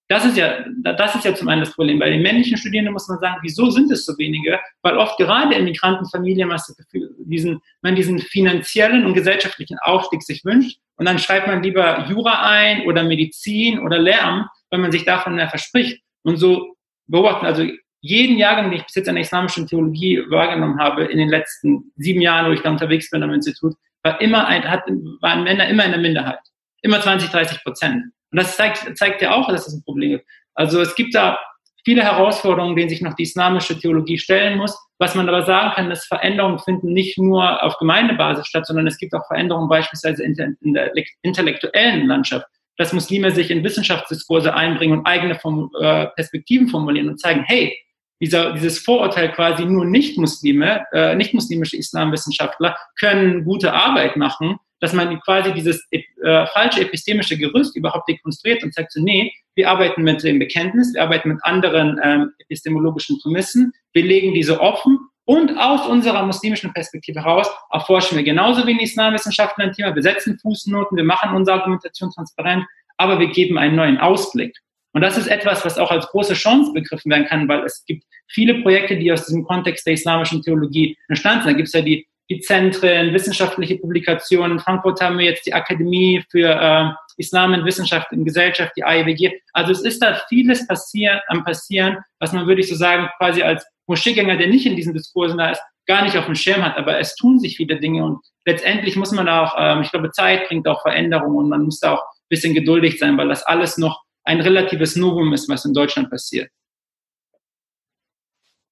Das 0.10 0.26
ist 0.26 0.38
ja, 0.38 0.66
das 0.84 1.16
ist 1.16 1.24
ja 1.26 1.34
zum 1.34 1.48
einen 1.48 1.62
das 1.62 1.74
Problem. 1.74 1.98
Bei 1.98 2.10
den 2.10 2.22
männlichen 2.22 2.58
Studierenden 2.58 2.94
muss 2.94 3.08
man 3.08 3.20
sagen, 3.20 3.38
wieso 3.42 3.70
sind 3.70 3.90
es 3.92 4.06
so 4.06 4.18
wenige? 4.18 4.60
Weil 4.82 4.98
oft 4.98 5.18
gerade 5.18 5.56
in 5.56 5.64
Migrantenfamilien 5.66 6.48
man 6.48 6.58
das 6.58 6.76
Gefühl, 6.76 7.16
diesen, 7.20 7.62
man 7.82 7.96
diesen 7.96 8.20
finanziellen 8.20 9.06
und 9.06 9.14
gesellschaftlichen 9.14 9.78
Aufstieg 9.80 10.22
sich 10.22 10.44
wünscht. 10.44 10.78
Und 10.98 11.08
dann 11.08 11.20
schreibt 11.20 11.48
man 11.48 11.64
lieber 11.64 12.06
Jura 12.10 12.48
ein 12.48 12.86
oder 12.86 13.04
Medizin 13.04 13.80
oder 13.80 13.98
Lehramt, 13.98 14.48
weil 14.70 14.80
man 14.80 14.92
sich 14.92 15.06
davon 15.06 15.36
mehr 15.36 15.50
verspricht. 15.50 16.02
Und 16.24 16.38
so 16.38 16.76
beobachten, 17.08 17.46
also 17.46 17.66
jeden 18.02 18.38
Jahrgang, 18.38 18.70
den 18.70 18.80
ich 18.80 18.86
bis 18.86 18.96
jetzt 18.96 19.08
an 19.08 19.16
der 19.16 19.24
islamischen 19.24 19.66
Theologie 19.66 20.22
wahrgenommen 20.30 20.80
habe, 20.80 21.06
in 21.06 21.18
den 21.18 21.30
letzten 21.30 21.94
sieben 21.96 22.22
Jahren, 22.22 22.48
wo 22.48 22.54
ich 22.54 22.62
da 22.62 22.70
unterwegs 22.70 23.10
bin 23.10 23.24
am 23.24 23.32
Institut, 23.32 23.76
war 24.04 24.20
immer 24.20 24.46
ein, 24.46 24.70
hat, 24.70 24.84
waren 25.22 25.44
Männer 25.44 25.68
immer 25.70 25.86
in 25.86 25.92
der 25.92 26.02
Minderheit. 26.02 26.40
Immer 26.82 27.00
20, 27.00 27.30
30 27.30 27.64
Prozent. 27.64 28.04
Und 28.34 28.42
das 28.42 28.58
zeigt, 28.58 28.98
zeigt 28.98 29.22
ja 29.22 29.34
auch, 29.34 29.48
dass 29.48 29.68
es 29.68 29.74
ein 29.76 29.84
Problem 29.84 30.12
gibt. 30.12 30.26
Also 30.56 30.82
es 30.82 30.96
gibt 30.96 31.14
da 31.14 31.40
viele 31.86 32.02
Herausforderungen, 32.02 32.76
denen 32.76 32.90
sich 32.90 33.02
noch 33.02 33.14
die 33.14 33.24
islamische 33.24 33.78
Theologie 33.78 34.18
stellen 34.18 34.58
muss. 34.58 34.76
Was 34.98 35.14
man 35.14 35.30
aber 35.30 35.44
sagen 35.44 35.74
kann, 35.76 35.90
dass 35.90 36.06
Veränderungen 36.06 36.60
finden 36.60 36.94
nicht 36.94 37.18
nur 37.20 37.62
auf 37.62 37.78
Gemeindebasis 37.78 38.48
statt, 38.48 38.66
sondern 38.66 38.88
es 38.88 38.98
gibt 38.98 39.14
auch 39.14 39.28
Veränderungen 39.28 39.70
beispielsweise 39.70 40.24
in 40.24 40.34
der, 40.34 40.92
intellektuellen 41.22 42.08
Landschaft, 42.08 42.48
dass 42.78 42.92
Muslime 42.92 43.30
sich 43.32 43.52
in 43.52 43.64
Wissenschaftsdiskurse 43.64 44.54
einbringen 44.56 45.00
und 45.00 45.06
eigene 45.06 45.34
äh, 45.80 46.08
Perspektiven 46.16 46.70
formulieren 46.70 47.10
und 47.10 47.20
zeigen, 47.20 47.44
hey, 47.46 47.78
dieser, 48.20 48.54
dieses 48.54 48.80
Vorurteil 48.80 49.32
quasi 49.32 49.66
nur 49.66 49.86
Nicht-Muslime, 49.86 50.86
äh, 50.94 51.14
nicht-muslimische 51.16 51.78
Islamwissenschaftler 51.78 52.76
können 52.98 53.44
gute 53.44 53.74
Arbeit 53.74 54.16
machen, 54.16 54.58
dass 54.84 54.92
man 54.92 55.18
quasi 55.22 55.54
dieses 55.54 55.88
äh, 55.92 56.02
falsche 56.48 56.82
epistemische 56.82 57.38
Gerüst 57.38 57.74
überhaupt 57.78 58.10
dekonstruiert 58.10 58.66
und 58.66 58.74
sagt 58.74 58.92
so, 58.92 59.02
nee, 59.02 59.32
wir 59.56 59.70
arbeiten 59.70 60.04
mit 60.04 60.22
dem 60.24 60.40
Bekenntnis, 60.40 60.94
wir 60.94 61.04
arbeiten 61.04 61.30
mit 61.30 61.40
anderen 61.44 61.98
ähm, 62.04 62.32
epistemologischen 62.40 63.18
Prämissen, 63.22 63.72
wir 63.94 64.04
legen 64.04 64.34
diese 64.34 64.60
offen 64.60 65.00
und 65.24 65.58
aus 65.58 65.88
unserer 65.88 66.26
muslimischen 66.26 66.74
Perspektive 66.74 67.24
heraus 67.24 67.50
erforschen 67.72 68.18
wir 68.18 68.26
genauso 68.26 68.68
wie 68.68 68.72
in 68.72 68.80
Islamwissenschaften 68.80 69.64
ein 69.64 69.72
Thema, 69.72 69.96
wir 69.96 70.02
setzen 70.02 70.38
Fußnoten, 70.42 70.98
wir 70.98 71.06
machen 71.06 71.34
unsere 71.34 71.60
Argumentation 71.60 72.12
transparent, 72.12 72.66
aber 72.98 73.22
wir 73.22 73.28
geben 73.28 73.58
einen 73.58 73.78
neuen 73.78 74.00
Ausblick. 74.00 74.54
Und 74.92 75.02
das 75.02 75.18
ist 75.18 75.28
etwas, 75.28 75.64
was 75.64 75.78
auch 75.78 75.92
als 75.92 76.08
große 76.08 76.34
Chance 76.34 76.74
begriffen 76.74 77.10
werden 77.10 77.26
kann, 77.26 77.48
weil 77.48 77.64
es 77.64 77.86
gibt 77.86 78.04
viele 78.28 78.62
Projekte, 78.62 78.98
die 78.98 79.14
aus 79.14 79.26
diesem 79.26 79.46
Kontext 79.46 79.88
der 79.88 79.94
islamischen 79.94 80.42
Theologie 80.42 80.98
entstanden 81.08 81.44
sind. 81.44 81.54
Da 81.54 81.56
gibt 81.56 81.68
es 81.70 81.74
ja 81.74 81.82
die 81.82 82.06
die 82.30 82.40
Zentren, 82.40 83.14
wissenschaftliche 83.14 83.78
Publikationen. 83.78 84.54
In 84.54 84.60
Frankfurt 84.60 85.02
haben 85.02 85.18
wir 85.18 85.26
jetzt 85.26 85.46
die 85.46 85.54
Akademie 85.54 86.24
für 86.30 86.50
äh, 86.50 86.90
Islam 87.18 87.54
und 87.54 87.66
Wissenschaft 87.66 88.12
und 88.12 88.26
Gesellschaft, 88.26 88.74
die 88.78 88.84
AIWG. 88.84 89.32
Also 89.54 89.72
es 89.72 89.82
ist 89.82 90.02
da 90.02 90.22
vieles 90.30 90.66
passieren, 90.68 91.20
am 91.28 91.44
passieren, 91.44 91.98
was 92.20 92.34
man, 92.34 92.48
würde 92.48 92.62
ich 92.62 92.70
so 92.70 92.76
sagen, 92.76 93.10
quasi 93.18 93.44
als 93.44 93.66
Moscheegänger, 93.88 94.38
der 94.38 94.48
nicht 94.48 94.66
in 94.66 94.76
diesen 94.76 94.94
Diskursen 94.94 95.38
da 95.38 95.52
ist, 95.52 95.62
gar 95.86 96.04
nicht 96.04 96.18
auf 96.18 96.26
dem 96.26 96.36
Schirm 96.36 96.64
hat. 96.64 96.78
Aber 96.78 96.98
es 97.00 97.16
tun 97.16 97.40
sich 97.40 97.58
viele 97.58 97.80
Dinge 97.80 98.04
und 98.04 98.20
letztendlich 98.46 98.96
muss 98.96 99.12
man 99.12 99.28
auch, 99.28 99.56
ähm, 99.58 99.82
ich 99.82 99.92
glaube, 99.92 100.12
Zeit 100.12 100.48
bringt 100.48 100.68
auch 100.68 100.82
Veränderungen 100.82 101.38
und 101.38 101.50
man 101.50 101.64
muss 101.64 101.80
da 101.80 101.96
auch 101.96 102.02
ein 102.02 102.30
bisschen 102.30 102.54
geduldig 102.54 103.00
sein, 103.00 103.18
weil 103.18 103.28
das 103.28 103.44
alles 103.44 103.78
noch 103.78 104.02
ein 104.24 104.42
relatives 104.42 104.96
Novum 104.96 105.34
ist, 105.34 105.50
was 105.50 105.66
in 105.66 105.74
Deutschland 105.74 106.10
passiert. 106.10 106.50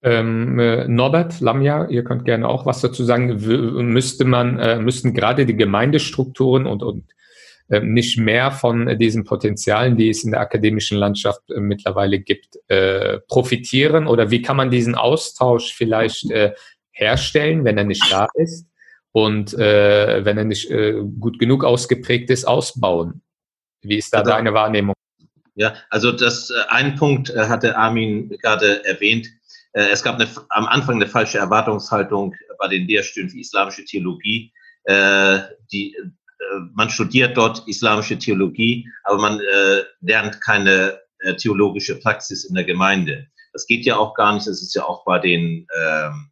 Ähm, 0.03 0.57
äh, 0.57 0.87
Norbert, 0.87 1.41
Lamja, 1.41 1.87
ihr 1.87 2.03
könnt 2.03 2.25
gerne 2.25 2.47
auch 2.47 2.65
was 2.65 2.81
dazu 2.81 3.03
sagen. 3.03 3.35
Müsste 3.93 4.25
man, 4.25 4.57
äh, 4.57 4.79
müssten 4.79 5.13
gerade 5.13 5.45
die 5.45 5.55
Gemeindestrukturen 5.55 6.65
und, 6.65 6.81
und 6.81 7.05
äh, 7.69 7.81
nicht 7.81 8.17
mehr 8.17 8.51
von 8.51 8.97
diesen 8.97 9.25
Potenzialen, 9.25 9.97
die 9.97 10.09
es 10.09 10.23
in 10.23 10.31
der 10.31 10.41
akademischen 10.41 10.97
Landschaft 10.97 11.41
äh, 11.51 11.59
mittlerweile 11.59 12.19
gibt, 12.19 12.57
äh, 12.67 13.19
profitieren? 13.27 14.07
Oder 14.07 14.31
wie 14.31 14.41
kann 14.41 14.57
man 14.57 14.71
diesen 14.71 14.95
Austausch 14.95 15.73
vielleicht 15.73 16.25
herstellen, 16.91 17.63
wenn 17.63 17.77
er 17.77 17.83
nicht 17.83 18.11
da 18.11 18.27
ist? 18.35 18.67
Und 19.13 19.53
wenn 19.53 20.37
er 20.37 20.45
nicht 20.45 20.71
gut 21.19 21.37
genug 21.37 21.65
ausgeprägt 21.65 22.29
ist, 22.29 22.45
ausbauen? 22.45 23.21
Wie 23.81 23.97
ist 23.97 24.13
da 24.13 24.19
also, 24.19 24.31
deine 24.31 24.53
Wahrnehmung? 24.53 24.95
Ja, 25.55 25.73
also 25.89 26.13
das 26.13 26.51
ein 26.69 26.95
Punkt 26.95 27.35
hatte 27.35 27.75
Armin 27.75 28.29
gerade 28.41 28.85
erwähnt 28.85 29.27
äh, 29.27 29.40
es 29.73 30.03
gab 30.03 30.15
eine, 30.15 30.27
am 30.49 30.65
Anfang 30.65 30.95
eine 30.95 31.07
falsche 31.07 31.37
Erwartungshaltung 31.37 32.35
bei 32.59 32.67
den 32.67 32.87
Lehrstühlen 32.87 33.29
für 33.29 33.39
islamische 33.39 33.85
Theologie. 33.85 34.51
Äh, 34.83 35.39
die, 35.71 35.95
äh, 35.95 36.59
man 36.73 36.89
studiert 36.89 37.37
dort 37.37 37.67
islamische 37.67 38.17
Theologie, 38.17 38.87
aber 39.03 39.19
man 39.19 39.39
lernt 40.01 40.41
keine 40.41 40.99
theologische 41.37 41.99
Praxis 41.99 42.45
in 42.45 42.55
der 42.55 42.63
Gemeinde. 42.63 43.27
Das 43.53 43.67
geht 43.67 43.85
ja 43.85 43.95
auch 43.95 44.15
gar 44.15 44.33
nicht. 44.33 44.47
Das 44.47 44.61
ist 44.61 44.73
ja 44.73 44.83
auch 44.83 45.05
bei 45.05 45.19
den 45.19 45.67
ähm, 45.77 46.31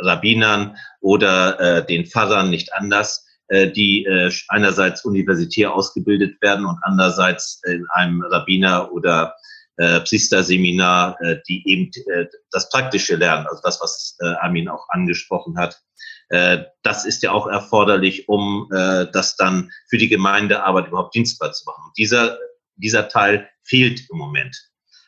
Rabbinern 0.00 0.76
oder 1.00 1.82
den 1.82 2.04
Pfarrern 2.04 2.50
nicht 2.50 2.72
anders 2.74 3.24
die 3.50 4.06
einerseits 4.48 5.04
universitär 5.04 5.72
ausgebildet 5.72 6.42
werden 6.42 6.66
und 6.66 6.78
andererseits 6.82 7.62
in 7.64 7.86
einem 7.90 8.22
Rabbiner 8.22 8.92
oder 8.92 9.36
äh, 9.76 10.00
Priesterseminar, 10.00 11.20
äh, 11.20 11.36
die 11.48 11.66
eben 11.68 11.90
äh, 12.12 12.26
das 12.50 12.68
Praktische 12.70 13.16
lernen, 13.16 13.46
also 13.46 13.60
das, 13.62 13.80
was 13.80 14.16
äh, 14.20 14.26
Armin 14.40 14.68
auch 14.68 14.88
angesprochen 14.88 15.58
hat. 15.58 15.80
Äh, 16.28 16.64
das 16.82 17.04
ist 17.04 17.22
ja 17.22 17.32
auch 17.32 17.46
erforderlich, 17.46 18.28
um 18.28 18.68
äh, 18.72 19.06
das 19.12 19.36
dann 19.36 19.70
für 19.88 19.98
die 19.98 20.08
Gemeindearbeit 20.08 20.88
überhaupt 20.88 21.14
dienstbar 21.14 21.52
zu 21.52 21.64
machen. 21.66 21.92
Dieser, 21.96 22.38
dieser 22.76 23.08
Teil 23.08 23.48
fehlt 23.62 24.00
im 24.10 24.18
Moment, 24.18 24.56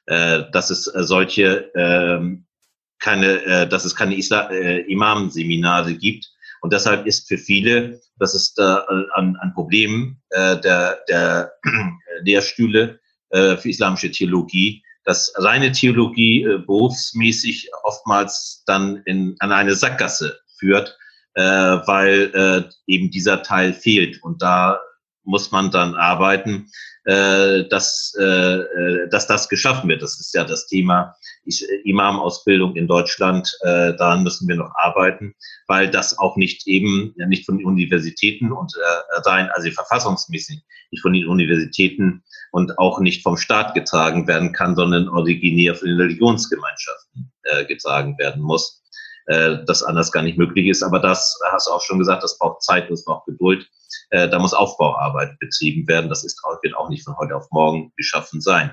äh, 0.06 0.44
dass 0.52 0.70
es 0.70 0.86
äh, 0.86 1.02
solche 1.02 1.74
äh, 1.74 2.38
keine, 3.00 3.42
äh, 3.44 3.68
dass 3.68 3.84
es 3.84 3.94
keine 3.94 4.14
äh, 4.16 4.80
Imamenseminare 4.90 5.94
gibt. 5.94 6.30
Und 6.60 6.72
deshalb 6.72 7.06
ist 7.06 7.28
für 7.28 7.38
viele, 7.38 8.00
das 8.18 8.34
ist 8.34 8.58
äh, 8.58 8.76
ein, 9.14 9.36
ein 9.36 9.54
Problem 9.54 10.20
äh, 10.30 10.60
der, 10.60 10.98
der 11.08 11.52
äh, 11.62 12.22
Lehrstühle, 12.22 12.98
äh, 13.30 13.56
für 13.56 13.70
islamische 13.70 14.10
Theologie, 14.10 14.82
dass 15.04 15.32
reine 15.36 15.72
Theologie 15.72 16.42
äh, 16.42 16.58
berufsmäßig 16.58 17.70
oftmals 17.82 18.62
dann 18.66 19.02
in, 19.06 19.36
an 19.38 19.52
eine 19.52 19.74
Sackgasse 19.74 20.38
führt, 20.58 20.96
äh, 21.34 21.42
weil 21.42 22.30
äh, 22.34 22.92
eben 22.92 23.10
dieser 23.10 23.42
Teil 23.42 23.72
fehlt. 23.72 24.22
Und 24.22 24.42
da 24.42 24.80
muss 25.28 25.52
man 25.52 25.70
dann 25.70 25.94
arbeiten, 25.94 26.70
äh, 27.04 27.64
dass, 27.68 28.14
äh, 28.18 29.08
dass 29.10 29.26
das 29.26 29.48
geschaffen 29.48 29.88
wird. 29.88 30.02
Das 30.02 30.18
ist 30.18 30.34
ja 30.34 30.44
das 30.44 30.66
Thema 30.66 31.14
Imam-Ausbildung 31.84 32.76
in 32.76 32.88
Deutschland. 32.88 33.50
Äh, 33.60 33.94
daran 33.94 34.22
müssen 34.22 34.48
wir 34.48 34.56
noch 34.56 34.74
arbeiten, 34.74 35.34
weil 35.66 35.90
das 35.90 36.18
auch 36.18 36.36
nicht 36.36 36.66
eben 36.66 37.14
nicht 37.28 37.46
von 37.46 37.58
den 37.58 37.66
Universitäten 37.66 38.52
und 38.52 38.72
äh, 38.76 39.28
rein, 39.28 39.48
also 39.52 39.70
verfassungsmäßig 39.70 40.62
nicht 40.90 41.02
von 41.02 41.12
den 41.12 41.26
Universitäten 41.26 42.24
und 42.50 42.78
auch 42.78 42.98
nicht 43.00 43.22
vom 43.22 43.36
Staat 43.36 43.74
getragen 43.74 44.26
werden 44.26 44.52
kann, 44.52 44.74
sondern 44.74 45.08
originär 45.08 45.74
von 45.74 45.88
den 45.88 46.00
Religionsgemeinschaften 46.00 47.30
äh, 47.42 47.64
getragen 47.66 48.16
werden 48.18 48.42
muss. 48.42 48.77
Äh, 49.28 49.58
das 49.66 49.82
anders 49.82 50.10
gar 50.10 50.22
nicht 50.22 50.38
möglich 50.38 50.68
ist. 50.68 50.82
Aber 50.82 50.98
das 50.98 51.38
hast 51.52 51.66
du 51.66 51.72
auch 51.72 51.82
schon 51.82 51.98
gesagt, 51.98 52.22
das 52.22 52.38
braucht 52.38 52.62
Zeit, 52.62 52.90
das 52.90 53.04
braucht 53.04 53.26
Geduld. 53.26 53.68
Äh, 54.08 54.28
da 54.28 54.38
muss 54.38 54.54
Aufbauarbeit 54.54 55.38
betrieben 55.38 55.86
werden. 55.86 56.08
Das 56.08 56.24
ist, 56.24 56.40
wird 56.62 56.74
auch 56.74 56.88
nicht 56.88 57.04
von 57.04 57.16
heute 57.18 57.36
auf 57.36 57.46
morgen 57.50 57.92
geschaffen 57.96 58.40
sein. 58.40 58.72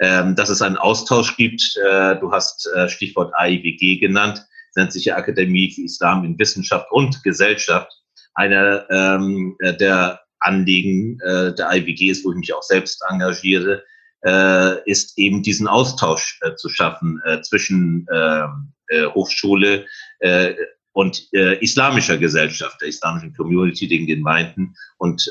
Ähm, 0.00 0.34
dass 0.34 0.48
es 0.48 0.62
einen 0.62 0.78
Austausch 0.78 1.36
gibt, 1.36 1.76
äh, 1.86 2.16
du 2.16 2.32
hast 2.32 2.66
Stichwort 2.86 3.34
AIWG 3.36 4.00
genannt, 4.00 4.42
nennt 4.74 4.92
sich 4.92 5.04
ja 5.04 5.16
Akademie 5.16 5.70
für 5.70 5.82
Islam 5.82 6.24
in 6.24 6.38
Wissenschaft 6.38 6.90
und 6.90 7.22
Gesellschaft. 7.22 7.92
Einer 8.34 8.86
ähm, 8.90 9.56
der 9.60 10.20
Anliegen 10.38 11.18
der 11.18 11.70
IWG 11.70 12.08
ist, 12.08 12.24
wo 12.24 12.30
ich 12.30 12.38
mich 12.38 12.54
auch 12.54 12.62
selbst 12.62 13.02
engagiere, 13.10 13.82
äh, 14.24 14.90
ist 14.90 15.18
eben 15.18 15.42
diesen 15.42 15.66
Austausch 15.66 16.38
äh, 16.42 16.54
zu 16.54 16.68
schaffen 16.68 17.20
äh, 17.24 17.40
zwischen 17.42 18.06
ähm, 18.12 18.72
äh, 18.90 19.06
Hochschule 19.06 19.86
äh, 20.18 20.54
und 20.92 21.28
äh, 21.32 21.62
islamischer 21.62 22.18
Gesellschaft, 22.18 22.80
der 22.80 22.88
islamischen 22.88 23.32
Community, 23.34 23.86
den 23.86 24.06
Gemeinden. 24.06 24.74
Und 24.98 25.30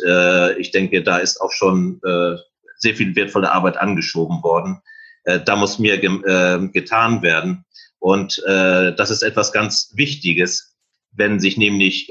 ich 0.57 0.71
denke, 0.71 1.03
da 1.03 1.17
ist 1.17 1.39
auch 1.41 1.51
schon 1.51 1.99
sehr 2.77 2.95
viel 2.95 3.13
wertvolle 3.15 3.51
Arbeit 3.51 3.75
angeschoben 3.77 4.41
worden. 4.41 4.81
Da 5.25 5.55
muss 5.57 5.77
mehr 5.77 5.97
ge 5.97 6.69
getan 6.71 7.21
werden. 7.21 7.65
Und 7.99 8.41
das 8.45 9.09
ist 9.11 9.21
etwas 9.21 9.51
ganz 9.51 9.91
Wichtiges, 9.95 10.75
wenn 11.11 11.41
sich 11.41 11.57
nämlich 11.57 12.07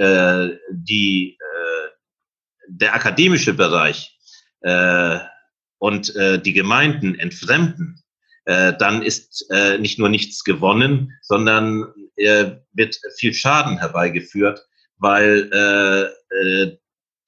die, 0.71 1.39
der 2.69 2.95
akademische 2.95 3.55
Bereich 3.55 4.15
und 5.79 6.15
äh, 6.17 6.41
die 6.41 6.53
Gemeinden 6.53 7.19
entfremden, 7.19 8.03
äh, 8.45 8.73
dann 8.79 9.03
ist 9.03 9.47
äh, 9.51 9.79
nicht 9.79 9.99
nur 9.99 10.09
nichts 10.09 10.45
gewonnen, 10.45 11.13
sondern 11.23 11.87
äh, 12.17 12.53
wird 12.73 12.99
viel 13.17 13.35
Schaden 13.35 13.79
herbeigeführt, 13.79 14.67
weil 14.97 15.51
äh, 15.53 16.35
äh, 16.35 16.79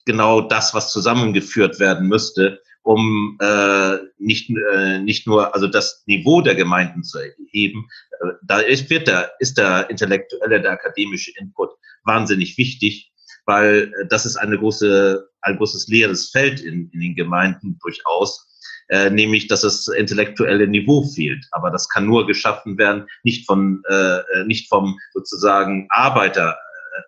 genau 0.06 0.40
das, 0.40 0.74
was 0.74 0.92
zusammengeführt 0.92 1.78
werden 1.78 2.08
müsste, 2.08 2.60
um 2.82 3.36
äh, 3.40 3.98
nicht, 4.18 4.50
äh, 4.72 4.98
nicht 5.00 5.26
nur 5.26 5.54
also 5.54 5.66
das 5.66 6.02
Niveau 6.06 6.40
der 6.40 6.54
Gemeinden 6.54 7.04
zu 7.04 7.18
erheben, 7.18 7.88
äh, 8.20 8.32
da 8.42 8.60
ist, 8.60 8.88
wird 8.90 9.06
der, 9.06 9.32
ist 9.38 9.58
der 9.58 9.90
intellektuelle, 9.90 10.60
der 10.60 10.72
akademische 10.72 11.32
Input 11.38 11.70
wahnsinnig 12.04 12.56
wichtig, 12.56 13.12
weil 13.46 13.92
äh, 14.00 14.06
das 14.08 14.26
ist 14.26 14.36
eine 14.36 14.58
große, 14.58 15.28
ein 15.42 15.56
großes 15.56 15.88
leeres 15.88 16.30
Feld 16.30 16.60
in, 16.60 16.90
in 16.92 17.00
den 17.00 17.14
Gemeinden 17.14 17.78
durchaus 17.82 18.46
äh, 18.90 19.08
nämlich 19.08 19.46
dass 19.46 19.60
das 19.60 19.86
intellektuelle 19.86 20.66
Niveau 20.66 21.04
fehlt. 21.04 21.46
Aber 21.52 21.70
das 21.70 21.88
kann 21.88 22.06
nur 22.06 22.26
geschaffen 22.26 22.76
werden, 22.76 23.06
nicht 23.22 23.46
von 23.46 23.82
äh, 23.88 24.18
äh 24.18 24.44
nicht 24.46 24.68
vom 24.68 24.98
sozusagen 25.14 25.86
Arbeiter, 25.90 26.58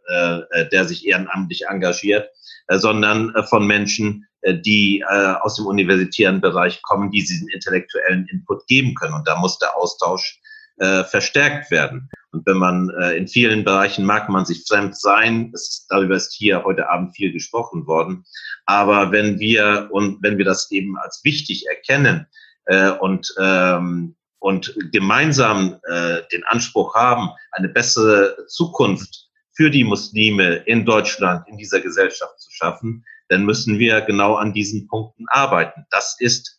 äh, 0.09 0.39
äh, 0.51 0.69
der 0.69 0.85
sich 0.85 1.07
ehrenamtlich 1.07 1.67
engagiert, 1.67 2.29
sondern 2.69 3.35
von 3.49 3.67
Menschen, 3.67 4.27
die 4.45 5.01
äh, 5.01 5.35
aus 5.41 5.57
dem 5.57 5.67
universitären 5.67 6.41
Bereich 6.41 6.81
kommen, 6.83 7.11
die 7.11 7.21
diesen 7.21 7.49
intellektuellen 7.49 8.27
Input 8.29 8.67
geben 8.67 8.95
können. 8.95 9.15
Und 9.15 9.27
da 9.27 9.37
muss 9.39 9.59
der 9.59 9.77
Austausch 9.77 10.41
äh, 10.79 11.05
verstärkt 11.05 11.71
werden. 11.71 12.09
Und 12.33 12.47
wenn 12.47 12.57
man 12.57 12.91
äh, 12.91 13.17
in 13.17 13.29
vielen 13.29 13.63
Bereichen 13.63 14.05
mag 14.05 14.29
man 14.29 14.47
sich 14.47 14.65
fremd 14.67 14.99
sein, 14.99 15.53
ist, 15.53 15.87
darüber 15.91 16.17
ist 16.17 16.33
hier 16.33 16.65
heute 16.65 16.89
Abend 16.91 17.15
viel 17.15 17.31
gesprochen 17.33 17.87
worden. 17.87 18.25
Aber 18.65 19.13
wenn 19.13 19.39
wir 19.39 19.89
und 19.93 20.23
wenn 20.23 20.39
wir 20.39 20.45
das 20.45 20.71
eben 20.71 20.97
als 20.99 21.21
wichtig 21.25 21.67
erkennen 21.69 22.27
äh, 22.67 22.91
und 22.91 23.35
ähm, 23.39 24.17
und 24.39 24.75
gemeinsam 24.91 25.79
äh, 25.89 26.23
den 26.33 26.43
Anspruch 26.45 26.97
haben, 26.97 27.29
eine 27.53 27.69
bessere 27.69 28.37
Zukunft 28.49 29.29
für 29.53 29.71
die 29.71 29.85
Muslime 29.85 30.55
in 30.67 30.85
Deutschland, 30.85 31.47
in 31.47 31.59
dieser 31.59 31.81
Gesellschaft 31.81 32.41
zu 32.41 32.51
schaffen, 32.51 33.05
dann 33.29 33.45
müssen 33.45 33.79
wir 33.79 34.01
genau 34.01 34.35
an 34.35 34.53
diesen 34.53 34.89
Punkten 34.89 35.27
arbeiten. 35.29 35.87
Das 35.91 36.17
ist 36.19 36.59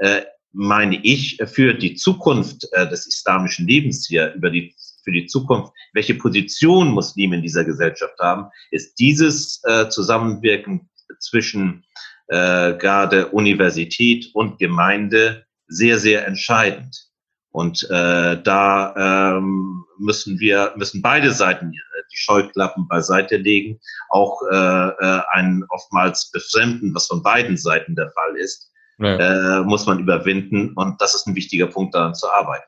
äh, 0.00 0.22
meine 0.52 1.00
ich, 1.02 1.38
für 1.46 1.74
die 1.74 1.94
Zukunft 1.94 2.66
äh, 2.72 2.88
des 2.88 3.06
islamischen 3.06 3.66
Lebens 3.66 4.06
hier, 4.08 4.32
über 4.34 4.50
die, 4.50 4.74
für 5.10 5.20
die 5.20 5.26
Zukunft, 5.26 5.72
welche 5.92 6.14
Position 6.14 6.92
Muslime 6.92 7.36
in 7.36 7.42
dieser 7.42 7.64
Gesellschaft 7.64 8.18
haben, 8.20 8.46
ist 8.70 8.94
dieses 8.98 9.60
äh, 9.64 9.88
Zusammenwirken 9.88 10.88
zwischen 11.18 11.84
äh, 12.28 12.74
gerade 12.74 13.28
Universität 13.28 14.30
und 14.34 14.58
Gemeinde 14.58 15.44
sehr, 15.66 15.98
sehr 15.98 16.26
entscheidend. 16.26 17.08
Und 17.52 17.82
äh, 17.90 18.40
da 18.40 19.34
ähm, 19.36 19.84
müssen 19.98 20.38
wir, 20.38 20.72
müssen 20.76 21.02
beide 21.02 21.32
Seiten 21.32 21.72
äh, 21.72 22.02
die 22.12 22.16
Scheuklappen 22.16 22.86
beiseite 22.86 23.36
legen, 23.36 23.80
auch 24.10 24.40
äh, 24.52 24.54
äh, 24.54 25.20
ein 25.32 25.64
oftmals 25.70 26.30
Befremden, 26.30 26.94
was 26.94 27.08
von 27.08 27.24
beiden 27.24 27.56
Seiten 27.56 27.96
der 27.96 28.12
Fall 28.12 28.36
ist 28.36 28.70
ja. 29.00 29.58
äh, 29.58 29.62
muss 29.62 29.86
man 29.86 29.98
überwinden. 29.98 30.72
Und 30.74 31.00
das 31.00 31.14
ist 31.14 31.26
ein 31.26 31.34
wichtiger 31.34 31.66
Punkt, 31.66 31.94
daran 31.94 32.14
zu 32.14 32.30
arbeiten. 32.30 32.64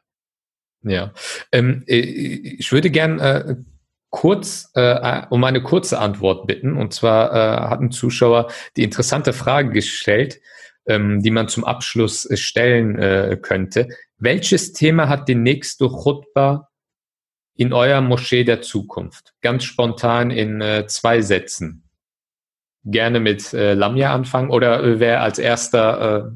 Ja, 0.85 1.13
ähm, 1.53 1.85
äh, 1.87 1.99
ich 1.99 2.73
würde 2.73 2.91
gern 2.91 3.19
äh, 3.21 3.57
kurz 4.11 4.71
äh, 4.75 5.23
um 5.31 5.43
eine 5.45 5.63
kurze 5.63 5.99
Antwort 5.99 6.47
bitten. 6.47 6.77
Und 6.77 6.93
zwar 6.93 7.33
äh, 7.33 7.71
hat 7.71 7.81
ein 7.81 7.91
Zuschauer 7.91 8.51
die 8.77 8.85
interessante 8.85 9.33
Frage 9.33 9.71
gestellt, 9.71 10.41
ähm, 10.87 11.23
die 11.23 11.31
man 11.31 11.49
zum 11.49 11.65
Abschluss 11.65 12.27
äh, 12.27 12.37
stellen 12.37 12.99
äh, 12.99 13.39
könnte. 13.41 13.89
Welches 14.19 14.73
Thema 14.73 15.09
hat 15.09 15.29
die 15.29 15.35
nächste 15.35 15.89
Chutba 15.89 16.69
in 17.55 17.73
eurer 17.73 18.01
Moschee 18.01 18.45
der 18.45 18.61
Zukunft? 18.61 19.35
Ganz 19.41 19.65
spontan 19.65 20.31
in 20.31 20.61
äh, 20.61 20.87
zwei 20.87 21.23
Sätzen 21.23 21.89
gerne 22.85 23.21
mit 23.21 23.53
äh, 23.53 23.75
Lamia 23.75 24.13
anfangen 24.13 24.51
oder 24.51 24.83
äh, 24.83 25.01
wer 25.01 25.23
als 25.23 25.39
erster 25.39 26.27
äh, 26.27 26.31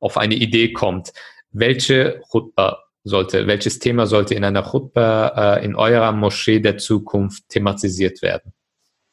auf 0.00 0.18
eine 0.18 0.34
Idee 0.34 0.72
kommt. 0.72 1.12
Welche 1.50 2.20
Chutba 2.30 2.81
sollte, 3.04 3.46
welches 3.46 3.78
Thema 3.78 4.06
sollte 4.06 4.34
in 4.34 4.44
einer 4.44 4.62
Chutba 4.62 5.56
äh, 5.56 5.64
in 5.64 5.74
eurer 5.74 6.12
Moschee 6.12 6.60
der 6.60 6.78
Zukunft 6.78 7.48
thematisiert 7.48 8.22
werden? 8.22 8.52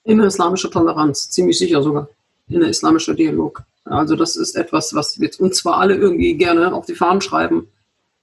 Immer 0.03 0.25
islamische 0.25 0.69
Toleranz, 0.69 1.29
ziemlich 1.29 1.57
sicher 1.57 1.81
sogar. 1.81 2.09
In 2.47 2.61
der 2.61 2.69
islamische 2.69 3.15
Dialog. 3.15 3.63
Also 3.85 4.15
das 4.15 4.35
ist 4.35 4.55
etwas, 4.55 4.93
was 4.93 5.19
wir 5.19 5.29
uns 5.39 5.57
zwar 5.57 5.77
alle 5.77 5.95
irgendwie 5.95 6.35
gerne 6.35 6.73
auf 6.73 6.85
die 6.85 6.95
Fahnen 6.95 7.21
schreiben, 7.21 7.67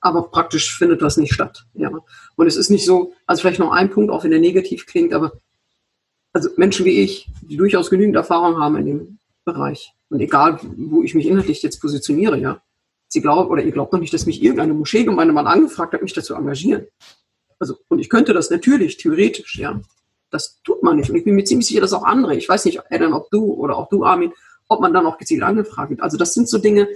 aber 0.01 0.31
praktisch 0.31 0.77
findet 0.77 1.03
das 1.03 1.17
nicht 1.17 1.33
statt. 1.33 1.67
Ja. 1.75 1.91
Und 2.37 2.47
es 2.47 2.57
ist 2.57 2.71
nicht 2.71 2.85
so, 2.85 3.13
also 3.27 3.41
vielleicht 3.41 3.59
noch 3.59 3.73
ein 3.73 3.91
Punkt, 3.91 4.11
auch 4.11 4.25
wenn 4.25 4.31
der 4.31 4.41
negativ 4.41 4.87
klingt, 4.87 5.13
aber 5.13 5.33
also 6.33 6.51
Menschen 6.57 6.85
wie 6.85 7.01
ich, 7.01 7.29
die 7.43 7.57
durchaus 7.57 7.91
genügend 7.91 8.15
Erfahrung 8.15 8.59
haben 8.59 8.77
in 8.77 8.87
dem 8.87 9.19
Bereich. 9.45 9.95
Und 10.11 10.21
egal, 10.21 10.61
wo 10.77 11.03
ich 11.03 11.15
mich 11.15 11.27
inhaltlich 11.27 11.63
jetzt 11.63 11.81
positioniere, 11.81 12.39
ja. 12.39 12.61
Sie 13.17 13.23
glauben, 13.23 13.49
oder 13.49 13.63
ihr 13.63 13.73
glaubt 13.73 13.95
noch 13.95 14.01
nicht, 14.01 14.13
dass 14.13 14.27
mich 14.27 14.43
irgendeine 14.43 14.75
Moscheegemeinde 14.75 15.33
mal 15.33 15.47
angefragt 15.47 15.95
hat, 15.95 16.03
mich 16.03 16.13
dazu 16.13 16.35
engagieren. 16.35 16.87
Also, 17.59 17.77
und 17.89 17.99
ich 17.99 18.11
könnte 18.11 18.35
das 18.35 18.51
natürlich, 18.51 18.99
theoretisch, 18.99 19.57
ja. 19.57 19.81
Das 20.31 20.61
tut 20.65 20.83
man 20.83 20.97
nicht. 20.97 21.09
Und 21.09 21.17
ich 21.17 21.25
bin 21.25 21.35
mir 21.35 21.45
ziemlich 21.45 21.67
sicher, 21.67 21.81
dass 21.81 21.95
auch 21.95 22.05
andere, 22.05 22.37
ich 22.37 22.47
weiß 22.47 22.67
nicht, 22.67 22.83
Adam, 22.91 23.15
ob 23.15 23.31
du 23.31 23.55
oder 23.55 23.79
auch 23.79 23.89
du, 23.89 24.05
Armin, 24.05 24.35
ob 24.69 24.81
man 24.81 24.93
dann 24.93 25.07
auch 25.07 25.17
gezielt 25.17 25.43
angefragt 25.43 25.89
wird. 25.89 26.03
Also 26.03 26.19
das 26.19 26.35
sind 26.35 26.47
so 26.47 26.59
Dinge, 26.59 26.89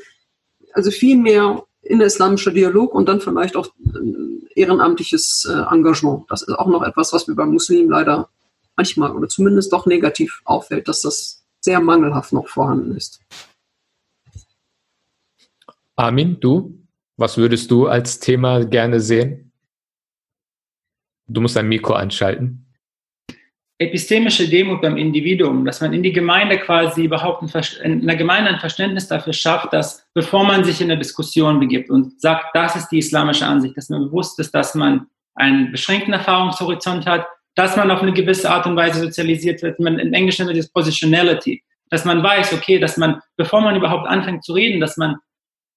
also 0.74 0.90
viel 0.90 1.16
mehr 1.16 1.64
in 1.80 2.00
der 2.00 2.08
islamische 2.08 2.52
Dialog 2.52 2.94
und 2.94 3.08
dann 3.08 3.22
vielleicht 3.22 3.56
auch 3.56 3.68
äh, 3.68 4.60
ehrenamtliches 4.60 5.48
äh, 5.50 5.74
Engagement. 5.74 6.24
Das 6.28 6.42
ist 6.42 6.52
auch 6.54 6.66
noch 6.66 6.82
etwas, 6.82 7.14
was 7.14 7.28
wir 7.28 7.34
beim 7.34 7.52
Muslim 7.52 7.88
leider 7.88 8.28
manchmal 8.76 9.16
oder 9.16 9.28
zumindest 9.28 9.72
doch 9.72 9.86
negativ 9.86 10.42
auffällt, 10.44 10.86
dass 10.86 11.00
das 11.00 11.44
sehr 11.60 11.80
mangelhaft 11.80 12.34
noch 12.34 12.48
vorhanden 12.48 12.94
ist. 12.94 13.20
Armin, 16.00 16.40
du, 16.40 16.82
was 17.18 17.36
würdest 17.36 17.70
du 17.70 17.86
als 17.86 18.18
Thema 18.18 18.64
gerne 18.64 19.00
sehen? 19.00 19.52
Du 21.28 21.42
musst 21.42 21.56
dein 21.56 21.68
Mikro 21.68 21.92
anschalten. 21.92 22.66
Epistemische 23.78 24.48
Demut 24.48 24.80
beim 24.80 24.96
Individuum, 24.96 25.66
dass 25.66 25.82
man 25.82 25.92
in 25.92 26.02
die 26.02 26.12
Gemeinde 26.12 26.58
quasi 26.58 27.04
überhaupt 27.04 27.42
ein, 27.42 27.64
in 27.82 28.06
der 28.06 28.16
Gemeinde 28.16 28.50
ein 28.50 28.60
Verständnis 28.60 29.08
dafür 29.08 29.34
schafft, 29.34 29.74
dass 29.74 30.08
bevor 30.14 30.42
man 30.42 30.64
sich 30.64 30.80
in 30.80 30.90
eine 30.90 30.98
Diskussion 30.98 31.60
begibt 31.60 31.90
und 31.90 32.18
sagt, 32.18 32.46
das 32.54 32.76
ist 32.76 32.88
die 32.88 32.98
islamische 32.98 33.44
Ansicht, 33.46 33.76
dass 33.76 33.90
man 33.90 34.04
bewusst 34.04 34.38
ist, 34.40 34.54
dass 34.54 34.74
man 34.74 35.06
einen 35.34 35.70
beschränkten 35.70 36.14
Erfahrungshorizont 36.14 37.04
hat, 37.04 37.26
dass 37.56 37.76
man 37.76 37.90
auf 37.90 38.00
eine 38.00 38.14
gewisse 38.14 38.50
Art 38.50 38.66
und 38.66 38.76
Weise 38.76 39.00
sozialisiert 39.00 39.62
wird. 39.62 39.78
Man, 39.78 39.98
in 39.98 40.14
Englisch 40.14 40.38
nennt 40.38 40.48
man 40.48 40.56
das 40.56 40.72
Positionality. 40.72 41.62
dass 41.90 42.04
man 42.04 42.22
weiß, 42.22 42.54
okay, 42.54 42.78
dass 42.78 42.96
man, 42.96 43.20
bevor 43.36 43.60
man 43.60 43.76
überhaupt 43.76 44.08
anfängt 44.08 44.44
zu 44.44 44.54
reden, 44.54 44.80
dass 44.80 44.96
man, 44.96 45.16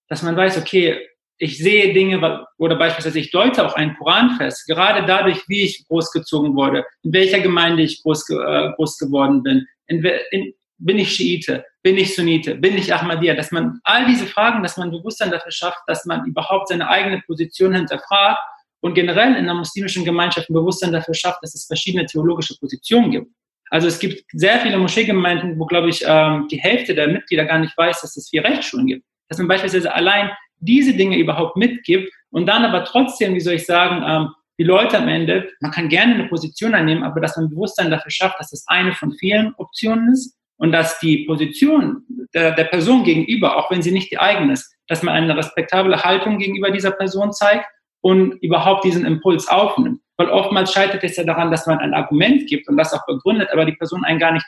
dass 0.07 0.23
man 0.23 0.35
weiß, 0.35 0.57
okay, 0.57 0.99
ich 1.37 1.57
sehe 1.57 1.93
Dinge, 1.93 2.45
oder 2.57 2.75
beispielsweise 2.75 3.19
ich 3.19 3.31
deute 3.31 3.65
auch 3.65 3.73
einen 3.73 3.95
Koran 3.97 4.37
fest, 4.37 4.65
gerade 4.67 5.05
dadurch, 5.05 5.41
wie 5.47 5.63
ich 5.63 5.85
großgezogen 5.87 6.55
wurde, 6.55 6.85
in 7.03 7.13
welcher 7.13 7.39
Gemeinde 7.39 7.83
ich 7.83 8.01
groß, 8.01 8.29
äh, 8.29 8.71
groß 8.75 8.97
geworden 8.97 9.43
bin, 9.43 9.65
in, 9.87 10.05
in, 10.31 10.53
bin 10.77 10.99
ich 10.99 11.15
Schiite, 11.15 11.65
bin 11.81 11.97
ich 11.97 12.15
Sunnite, 12.15 12.55
bin 12.55 12.77
ich 12.77 12.93
Ahmadiyya, 12.93 13.35
dass 13.35 13.51
man 13.51 13.79
all 13.83 14.05
diese 14.05 14.25
Fragen, 14.25 14.63
dass 14.63 14.77
man 14.77 14.91
Bewusstsein 14.91 15.31
dafür 15.31 15.51
schafft, 15.51 15.81
dass 15.87 16.05
man 16.05 16.25
überhaupt 16.25 16.69
seine 16.69 16.87
eigene 16.87 17.21
Position 17.25 17.73
hinterfragt 17.73 18.39
und 18.81 18.93
generell 18.93 19.35
in 19.35 19.45
der 19.45 19.53
muslimischen 19.53 20.03
Gemeinschaft 20.03 20.49
ein 20.49 20.53
Bewusstsein 20.53 20.91
dafür 20.91 21.13
schafft, 21.13 21.41
dass 21.41 21.55
es 21.55 21.65
verschiedene 21.65 22.05
theologische 22.05 22.57
Positionen 22.59 23.11
gibt. 23.11 23.27
Also 23.69 23.87
es 23.87 23.97
gibt 23.97 24.23
sehr 24.33 24.59
viele 24.59 24.77
Moscheegemeinden, 24.77 25.57
wo, 25.57 25.65
glaube 25.65 25.89
ich, 25.89 26.03
ähm, 26.05 26.47
die 26.49 26.59
Hälfte 26.59 26.93
der 26.93 27.07
Mitglieder 27.07 27.45
gar 27.45 27.59
nicht 27.59 27.75
weiß, 27.77 28.01
dass 28.01 28.15
es 28.17 28.29
vier 28.29 28.43
Rechtsschulen 28.43 28.87
gibt. 28.87 29.05
Dass 29.33 29.39
man 29.39 29.47
beispielsweise 29.47 29.91
allein 29.91 30.29
diese 30.59 30.93
Dinge 30.93 31.17
überhaupt 31.17 31.57
mitgibt 31.57 32.13
und 32.29 32.45
dann 32.45 32.63
aber 32.65 32.85
trotzdem, 32.85 33.33
wie 33.33 33.39
soll 33.39 33.55
ich 33.55 33.65
sagen, 33.65 34.03
ähm, 34.07 34.29
die 34.59 34.63
Leute 34.63 34.99
am 34.99 35.07
Ende, 35.07 35.49
man 35.59 35.71
kann 35.71 35.89
gerne 35.89 36.13
eine 36.13 36.27
Position 36.27 36.75
einnehmen, 36.75 37.03
aber 37.03 37.19
dass 37.19 37.35
man 37.35 37.49
Bewusstsein 37.49 37.89
dafür 37.89 38.11
schafft, 38.11 38.39
dass 38.39 38.51
das 38.51 38.63
eine 38.67 38.93
von 38.93 39.11
vielen 39.13 39.55
Optionen 39.57 40.13
ist 40.13 40.37
und 40.57 40.71
dass 40.71 40.99
die 40.99 41.25
Position 41.25 42.03
der, 42.35 42.51
der 42.51 42.65
Person 42.65 43.03
gegenüber, 43.03 43.57
auch 43.57 43.71
wenn 43.71 43.81
sie 43.81 43.91
nicht 43.91 44.11
die 44.11 44.19
eigene 44.19 44.53
ist, 44.53 44.71
dass 44.87 45.01
man 45.01 45.15
eine 45.15 45.35
respektable 45.35 46.03
Haltung 46.03 46.37
gegenüber 46.37 46.69
dieser 46.69 46.91
Person 46.91 47.33
zeigt 47.33 47.65
und 48.01 48.33
überhaupt 48.43 48.83
diesen 48.83 49.03
Impuls 49.03 49.47
aufnimmt. 49.47 49.99
Weil 50.17 50.29
oftmals 50.29 50.71
scheitert 50.71 51.03
es 51.03 51.17
ja 51.17 51.23
daran, 51.23 51.49
dass 51.49 51.65
man 51.65 51.79
ein 51.79 51.95
Argument 51.95 52.47
gibt 52.47 52.69
und 52.69 52.77
das 52.77 52.93
auch 52.93 53.03
begründet, 53.07 53.49
aber 53.51 53.65
die 53.65 53.73
Person 53.73 54.05
einen 54.05 54.19
gar 54.19 54.31
nicht 54.31 54.45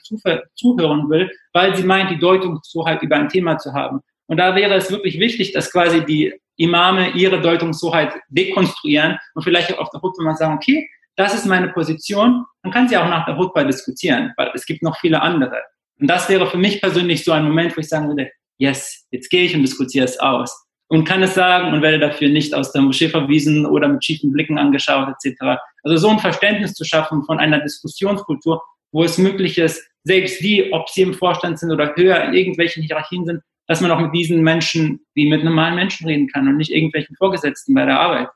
zuhören 0.53 1.10
will, 1.10 1.32
weil 1.53 1.76
sie 1.76 1.84
meint, 1.84 2.12
die 2.12 2.20
Deutungshoheit 2.20 3.02
über 3.02 3.16
ein 3.16 3.30
Thema 3.30 3.57
zu 3.57 3.74
haben. 3.74 4.02
Und 4.27 4.38
da 4.38 4.56
wäre 4.56 4.73
es 4.76 4.91
wirklich 4.91 5.19
wichtig, 5.19 5.53
dass 5.53 5.72
quasi 5.72 6.03
die 6.06 6.34
Imame 6.57 7.11
ihre 7.11 7.41
Deutungshoheit 7.41 8.14
dekonstruieren 8.30 9.18
und 9.34 9.43
vielleicht 9.43 9.77
auf 9.77 9.89
der 9.89 10.02
Hutba 10.02 10.23
mal 10.23 10.35
sagen, 10.35 10.56
okay, 10.56 10.89
das 11.15 11.34
ist 11.34 11.45
meine 11.45 11.69
Position, 11.69 12.45
dann 12.64 12.72
kann 12.72 12.88
sie 12.88 12.97
auch 12.97 13.07
nach 13.07 13.26
der 13.26 13.38
Hutba 13.38 13.64
diskutieren, 13.64 14.34
weil 14.38 14.52
es 14.53 14.65
gibt 14.65 14.84
noch 14.84 14.97
viele 14.99 15.22
andere. 15.22 15.61
Und 15.99 16.07
das 16.07 16.27
wäre 16.30 16.47
für 16.47 16.57
mich 16.57 16.81
persönlich 16.81 17.23
so 17.23 17.31
ein 17.31 17.45
Moment, 17.45 17.76
wo 17.76 17.81
ich 17.81 17.88
sagen 17.88 18.07
würde, 18.07 18.31
yes, 18.57 19.06
jetzt 19.11 19.30
gehe 19.30 19.45
ich 19.45 19.56
und 19.56 19.61
diskutiere 19.61 20.06
es 20.06 20.19
aus. 20.19 20.64
Und 20.88 21.06
kann 21.06 21.23
es 21.23 21.34
sagen 21.34 21.73
und 21.73 21.81
werde 21.81 21.99
dafür 21.99 22.30
nicht 22.30 22.53
aus 22.53 22.72
der 22.72 22.81
Moschee 22.81 23.10
verwiesen 23.10 23.65
oder 23.65 23.88
mit 23.88 24.06
schiefen 24.06 24.31
Blicken 24.31 24.60
angeschaut 24.60 25.07
etc. 25.10 25.60
Also 25.84 25.97
so 25.97 26.10
ein 26.10 26.19
Verständnis 26.19 26.73
zu 26.73 26.85
schaffen 26.85 27.23
von 27.23 27.39
einer 27.39 27.60
Diskussionskultur, 27.60 28.61
wo 28.91 29.03
es 29.03 29.18
möglich 29.18 29.57
ist, 29.57 29.84
selbst 30.03 30.41
die, 30.41 30.72
ob 30.72 30.88
sie 30.89 31.02
im 31.02 31.15
Vorstand 31.15 31.57
sind 31.57 31.72
oder 31.72 31.95
höher 31.95 32.23
in 32.26 32.34
irgendwelchen 32.34 32.84
Hierarchien 32.84 33.26
sind, 33.26 33.41
dass 33.68 33.82
man 33.82 33.92
auch 33.92 34.00
mit 34.00 34.14
diesen 34.14 34.42
Menschen 34.42 35.06
wie 35.14 35.30
mit 35.30 35.44
normalen 35.44 35.76
Menschen 35.76 36.08
reden 36.08 36.28
kann 36.28 36.48
und 36.48 36.58
nicht 36.58 36.72
irgendwelchen 36.72 37.16
Vorgesetzten 37.16 37.74
bei 37.74 37.86
der 37.86 38.00
Arbeit. 38.00 38.30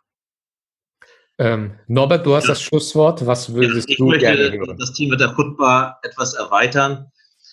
Ähm, 1.37 1.71
Norbert, 1.87 2.25
du 2.25 2.35
hast 2.35 2.45
ja. 2.45 2.49
das 2.49 2.61
Schlusswort. 2.61 3.25
Was 3.25 3.53
würdest 3.53 3.89
ich 3.89 3.97
du 3.97 4.07
möchte 4.07 4.25
gerne 4.25 4.51
hören? 4.51 4.77
das 4.77 4.93
Thema 4.93 5.15
der 5.15 5.29
Khutbah 5.29 5.97
etwas 6.03 6.33
erweitern. 6.33 7.09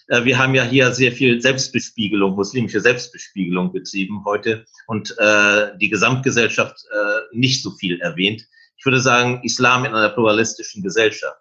Äh, 0.09 0.25
wir 0.25 0.39
haben 0.39 0.55
ja 0.55 0.65
hier 0.65 0.91
sehr 0.93 1.13
viel 1.13 1.41
Selbstbespiegelung, 1.41 2.35
muslimische 2.35 2.81
Selbstbespiegelung 2.81 3.73
betrieben 3.73 4.25
heute 4.25 4.65
und 4.89 5.15
äh, 5.19 5.77
die 5.79 5.89
Gesamtgesellschaft 5.89 6.85
äh, 6.93 7.37
nicht 7.37 7.63
so 7.63 7.71
viel 7.73 8.01
erwähnt. 8.01 8.43
Ich 8.77 8.85
würde 8.85 9.01
sagen, 9.01 9.41
Islam 9.45 9.85
in 9.85 9.95
einer 9.95 10.11
pluralistischen 10.11 10.83
Gesellschaft. 10.83 11.41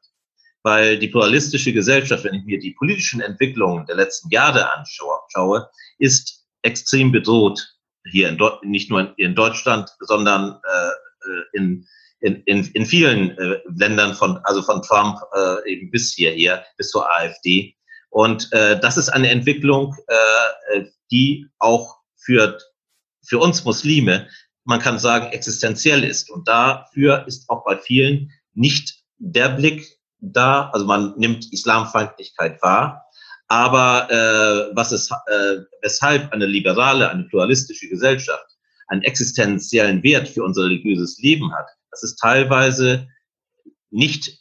Weil 0.66 0.98
die 0.98 1.10
pluralistische 1.10 1.74
Gesellschaft, 1.74 2.24
wenn 2.24 2.34
ich 2.34 2.44
mir 2.44 2.58
die 2.58 2.72
politischen 2.72 3.22
Entwicklungen 3.22 3.86
der 3.86 3.98
letzten 3.98 4.32
Jahre 4.32 4.74
anschaue, 4.74 5.70
ist 6.00 6.44
extrem 6.64 7.12
bedroht 7.12 7.76
hier 8.10 8.30
in 8.30 8.40
nicht 8.64 8.90
nur 8.90 9.14
in 9.20 9.36
Deutschland, 9.36 9.96
sondern 10.00 10.60
äh, 10.64 11.58
in, 11.58 11.86
in, 12.20 12.42
in, 12.46 12.66
in 12.66 12.86
vielen 12.88 13.38
äh, 13.38 13.60
Ländern 13.76 14.16
von, 14.16 14.40
also 14.44 14.64
von 14.64 14.82
Trump 14.82 15.20
äh, 15.36 15.72
eben 15.72 15.92
bis 15.92 16.16
hierher, 16.16 16.66
bis 16.78 16.90
zur 16.90 17.14
AfD. 17.14 17.76
Und 18.10 18.52
äh, 18.52 18.80
das 18.80 18.98
ist 18.98 19.10
eine 19.10 19.30
Entwicklung, 19.30 19.96
äh, 20.08 20.86
die 21.12 21.46
auch 21.60 21.98
für, 22.16 22.58
für 23.24 23.38
uns 23.38 23.64
Muslime, 23.66 24.28
man 24.64 24.80
kann 24.80 24.98
sagen, 24.98 25.28
existenziell 25.28 26.04
ist. 26.04 26.32
Und 26.32 26.48
dafür 26.48 27.28
ist 27.28 27.48
auch 27.52 27.64
bei 27.66 27.78
vielen 27.78 28.32
nicht 28.56 29.04
der 29.20 29.50
Blick 29.50 29.95
da, 30.34 30.70
also 30.72 30.86
man 30.86 31.14
nimmt 31.18 31.52
Islamfeindlichkeit 31.52 32.62
wahr, 32.62 33.06
aber 33.48 34.10
äh, 34.10 34.76
was 34.76 34.92
ist, 34.92 35.12
äh, 35.12 35.58
weshalb 35.82 36.32
eine 36.34 36.46
liberale, 36.46 37.10
eine 37.10 37.24
pluralistische 37.24 37.88
Gesellschaft 37.88 38.46
einen 38.88 39.02
existenziellen 39.04 40.04
Wert 40.04 40.28
für 40.28 40.44
unser 40.44 40.64
religiöses 40.64 41.18
Leben 41.20 41.54
hat, 41.54 41.68
das 41.92 42.04
ist 42.04 42.18
teilweise 42.18 43.08
nicht 43.90 44.40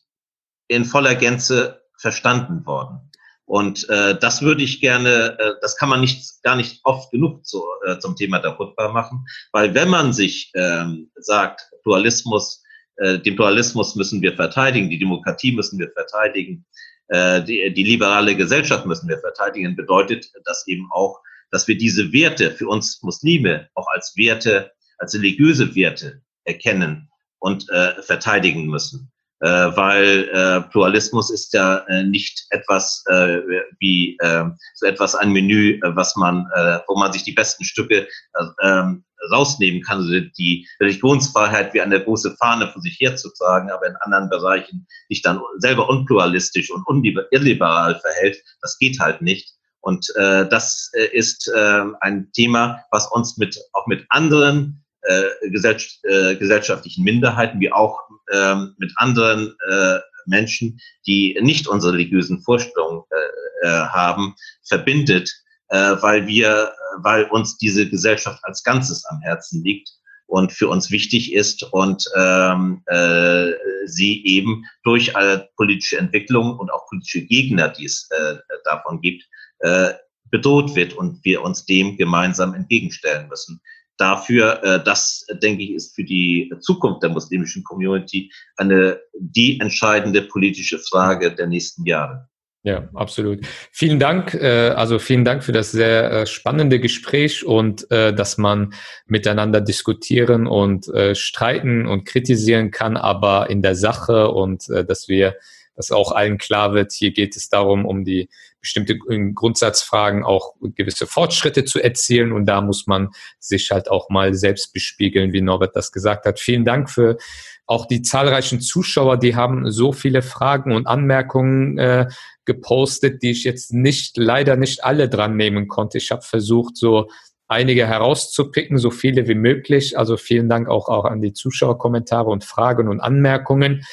in 0.68 0.84
voller 0.84 1.14
Gänze 1.14 1.82
verstanden 1.98 2.66
worden. 2.66 3.10
Und 3.46 3.88
äh, 3.90 4.18
das 4.18 4.42
würde 4.42 4.62
ich 4.62 4.80
gerne, 4.80 5.38
äh, 5.38 5.54
das 5.60 5.76
kann 5.76 5.90
man 5.90 6.00
nicht, 6.00 6.42
gar 6.42 6.56
nicht 6.56 6.80
oft 6.82 7.10
genug 7.10 7.44
zu, 7.44 7.62
äh, 7.86 7.98
zum 7.98 8.16
Thema 8.16 8.38
der 8.38 8.52
Khutbah 8.52 8.90
machen, 8.90 9.26
weil 9.52 9.74
wenn 9.74 9.88
man 9.88 10.12
sich 10.12 10.50
ähm, 10.54 11.10
sagt, 11.16 11.70
Pluralismus, 11.82 12.63
äh, 12.96 13.18
den 13.18 13.36
Pluralismus 13.36 13.96
müssen 13.96 14.22
wir 14.22 14.34
verteidigen, 14.34 14.90
die 14.90 14.98
Demokratie 14.98 15.52
müssen 15.52 15.78
wir 15.78 15.90
verteidigen, 15.90 16.64
äh, 17.08 17.42
die, 17.42 17.72
die 17.72 17.84
liberale 17.84 18.36
Gesellschaft 18.36 18.86
müssen 18.86 19.08
wir 19.08 19.18
verteidigen, 19.18 19.76
bedeutet 19.76 20.30
das 20.44 20.66
eben 20.66 20.88
auch, 20.92 21.20
dass 21.50 21.68
wir 21.68 21.76
diese 21.76 22.12
Werte 22.12 22.50
für 22.50 22.68
uns 22.68 23.02
Muslime 23.02 23.68
auch 23.74 23.86
als 23.88 24.16
Werte, 24.16 24.72
als 24.98 25.14
religiöse 25.14 25.74
Werte 25.74 26.22
erkennen 26.44 27.08
und 27.38 27.68
äh, 27.70 28.02
verteidigen 28.02 28.66
müssen 28.66 29.12
weil 29.40 30.28
äh, 30.32 30.60
Pluralismus 30.70 31.30
ist 31.30 31.52
ja 31.52 31.78
äh, 31.88 32.04
nicht 32.04 32.46
etwas 32.50 33.04
äh, 33.08 33.40
wie 33.78 34.16
äh, 34.20 34.44
so 34.74 34.86
etwas 34.86 35.14
ein 35.14 35.32
Menü, 35.32 35.80
äh, 35.82 35.96
was 35.96 36.16
man, 36.16 36.46
äh, 36.54 36.78
wo 36.86 36.96
man 36.96 37.12
sich 37.12 37.24
die 37.24 37.32
besten 37.32 37.64
Stücke 37.64 38.06
äh, 38.06 38.44
ähm, 38.62 39.04
rausnehmen 39.30 39.82
kann, 39.82 39.98
also 39.98 40.20
die 40.38 40.66
Religionsfreiheit 40.80 41.74
wie 41.74 41.80
eine 41.80 42.02
große 42.02 42.36
Fahne 42.36 42.68
vor 42.68 42.82
sich 42.82 42.98
herzutragen, 43.00 43.70
aber 43.70 43.86
in 43.86 43.96
anderen 44.00 44.28
Bereichen 44.28 44.86
sich 45.08 45.22
dann 45.22 45.40
selber 45.58 45.88
unpluralistisch 45.88 46.70
und 46.70 47.04
illiberal 47.30 47.98
verhält, 48.00 48.42
das 48.60 48.78
geht 48.78 49.00
halt 49.00 49.22
nicht. 49.22 49.54
Und 49.80 50.08
äh, 50.16 50.48
das 50.48 50.90
äh, 50.94 51.06
ist 51.16 51.48
äh, 51.48 51.84
ein 52.00 52.30
Thema, 52.32 52.82
was 52.90 53.10
uns 53.12 53.36
mit 53.36 53.58
auch 53.74 53.86
mit 53.86 54.06
anderen 54.08 54.83
äh, 55.04 55.46
äh, 55.46 56.36
gesellschaftlichen 56.36 57.04
Minderheiten 57.04 57.60
wie 57.60 57.72
auch 57.72 58.00
ähm, 58.32 58.74
mit 58.78 58.92
anderen 58.96 59.54
äh, 59.68 59.98
Menschen, 60.26 60.80
die 61.06 61.38
nicht 61.40 61.68
unsere 61.68 61.92
religiösen 61.92 62.40
Vorstellungen 62.42 63.02
äh, 63.10 63.66
äh, 63.66 63.86
haben, 63.88 64.34
verbindet, 64.62 65.32
äh, 65.68 65.96
weil 66.00 66.26
wir, 66.26 66.72
weil 66.98 67.24
uns 67.24 67.56
diese 67.56 67.88
Gesellschaft 67.88 68.40
als 68.44 68.62
Ganzes 68.62 69.04
am 69.06 69.20
Herzen 69.20 69.62
liegt 69.62 69.90
und 70.26 70.52
für 70.52 70.68
uns 70.68 70.90
wichtig 70.90 71.32
ist 71.32 71.62
und 71.72 72.04
ähm, 72.16 72.82
äh, 72.86 73.52
sie 73.86 74.24
eben 74.24 74.64
durch 74.82 75.16
alle 75.16 75.48
politische 75.56 75.98
Entwicklungen 75.98 76.58
und 76.58 76.70
auch 76.70 76.86
politische 76.88 77.22
Gegner, 77.22 77.68
die 77.68 77.84
es 77.84 78.08
äh, 78.10 78.36
davon 78.64 79.00
gibt, 79.00 79.24
äh, 79.60 79.94
bedroht 80.30 80.74
wird 80.74 80.94
und 80.94 81.24
wir 81.24 81.42
uns 81.42 81.64
dem 81.66 81.96
gemeinsam 81.96 82.54
entgegenstellen 82.54 83.28
müssen 83.28 83.60
dafür, 83.96 84.62
äh, 84.62 84.84
das 84.84 85.26
denke 85.42 85.62
ich, 85.62 85.74
ist 85.74 85.94
für 85.94 86.04
die 86.04 86.52
Zukunft 86.60 87.02
der 87.02 87.10
muslimischen 87.10 87.64
Community 87.64 88.32
eine 88.56 89.00
die 89.18 89.60
entscheidende 89.60 90.22
politische 90.22 90.78
Frage 90.78 91.34
der 91.34 91.46
nächsten 91.46 91.84
Jahre. 91.86 92.28
Ja, 92.66 92.88
absolut. 92.94 93.46
Vielen 93.72 93.98
Dank. 93.98 94.32
Äh, 94.32 94.70
also 94.70 94.98
vielen 94.98 95.26
Dank 95.26 95.44
für 95.44 95.52
das 95.52 95.70
sehr 95.70 96.10
äh, 96.10 96.26
spannende 96.26 96.80
Gespräch 96.80 97.44
und 97.44 97.90
äh, 97.90 98.14
dass 98.14 98.38
man 98.38 98.72
miteinander 99.06 99.60
diskutieren 99.60 100.46
und 100.46 100.90
streiten 101.12 101.86
und 101.86 102.06
kritisieren 102.06 102.70
kann, 102.70 102.96
aber 102.96 103.50
in 103.50 103.60
der 103.60 103.74
Sache 103.74 104.30
und 104.30 104.68
dass 104.68 105.08
wir, 105.08 105.36
dass 105.76 105.92
auch 105.92 106.12
allen 106.12 106.38
klar 106.38 106.72
wird, 106.72 106.92
hier 106.92 107.10
geht 107.10 107.36
es 107.36 107.50
darum, 107.50 107.84
um 107.84 108.04
die 108.04 108.30
bestimmte 108.64 108.98
Grundsatzfragen 108.98 110.24
auch 110.24 110.54
gewisse 110.74 111.06
Fortschritte 111.06 111.64
zu 111.64 111.82
erzielen 111.82 112.32
und 112.32 112.46
da 112.46 112.62
muss 112.62 112.86
man 112.86 113.10
sich 113.38 113.70
halt 113.70 113.90
auch 113.90 114.08
mal 114.08 114.34
selbst 114.34 114.72
bespiegeln, 114.72 115.34
wie 115.34 115.42
Norbert 115.42 115.76
das 115.76 115.92
gesagt 115.92 116.24
hat. 116.24 116.40
Vielen 116.40 116.64
Dank 116.64 116.90
für 116.90 117.18
auch 117.66 117.86
die 117.86 118.02
zahlreichen 118.02 118.60
Zuschauer, 118.60 119.18
die 119.18 119.36
haben 119.36 119.70
so 119.70 119.92
viele 119.92 120.22
Fragen 120.22 120.72
und 120.72 120.86
Anmerkungen 120.86 121.78
äh, 121.78 122.08
gepostet, 122.46 123.22
die 123.22 123.30
ich 123.30 123.44
jetzt 123.44 123.72
nicht, 123.72 124.16
leider 124.16 124.56
nicht 124.56 124.82
alle 124.84 125.08
dran 125.08 125.36
nehmen 125.36 125.68
konnte. 125.68 125.98
Ich 125.98 126.10
habe 126.10 126.22
versucht, 126.22 126.76
so 126.76 127.08
einige 127.48 127.86
herauszupicken, 127.86 128.78
so 128.78 128.90
viele 128.90 129.28
wie 129.28 129.34
möglich. 129.34 129.98
Also 129.98 130.16
vielen 130.16 130.48
Dank 130.48 130.68
auch, 130.68 130.88
auch 130.88 131.04
an 131.04 131.20
die 131.20 131.34
Zuschauerkommentare 131.34 132.30
und 132.30 132.44
Fragen 132.44 132.88
und 132.88 133.00
Anmerkungen. 133.00 133.84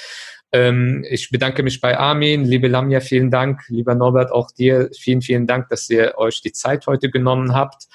Ähm, 0.52 1.06
ich 1.10 1.30
bedanke 1.30 1.64
mich 1.64 1.80
bei 1.80 1.98
Armin, 1.98 2.44
liebe 2.46 2.68
Lamia, 2.68 3.00
vielen 3.00 3.32
Dank, 3.32 3.62
lieber 3.70 3.96
Norbert, 3.96 4.32
auch 4.32 4.52
dir 4.52 4.90
vielen, 4.98 5.22
vielen 5.22 5.48
Dank, 5.48 5.70
dass 5.70 5.90
ihr 5.90 6.18
euch 6.18 6.42
die 6.42 6.52
Zeit 6.52 6.88
heute 6.88 7.10
genommen 7.10 7.56
habt. 7.56 7.88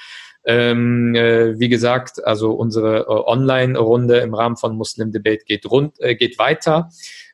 Ähm, 0.45 1.15
äh, 1.15 1.59
wie 1.59 1.69
gesagt, 1.69 2.24
also 2.24 2.53
unsere 2.53 3.01
äh, 3.01 3.05
Online-Runde 3.09 4.19
im 4.19 4.33
Rahmen 4.33 4.57
von 4.57 4.77
Muslim 4.77 5.11
Debate 5.11 5.45
geht, 5.45 5.66
rund, 5.66 6.01
äh, 6.01 6.15
geht 6.15 6.39
weiter. 6.39 6.89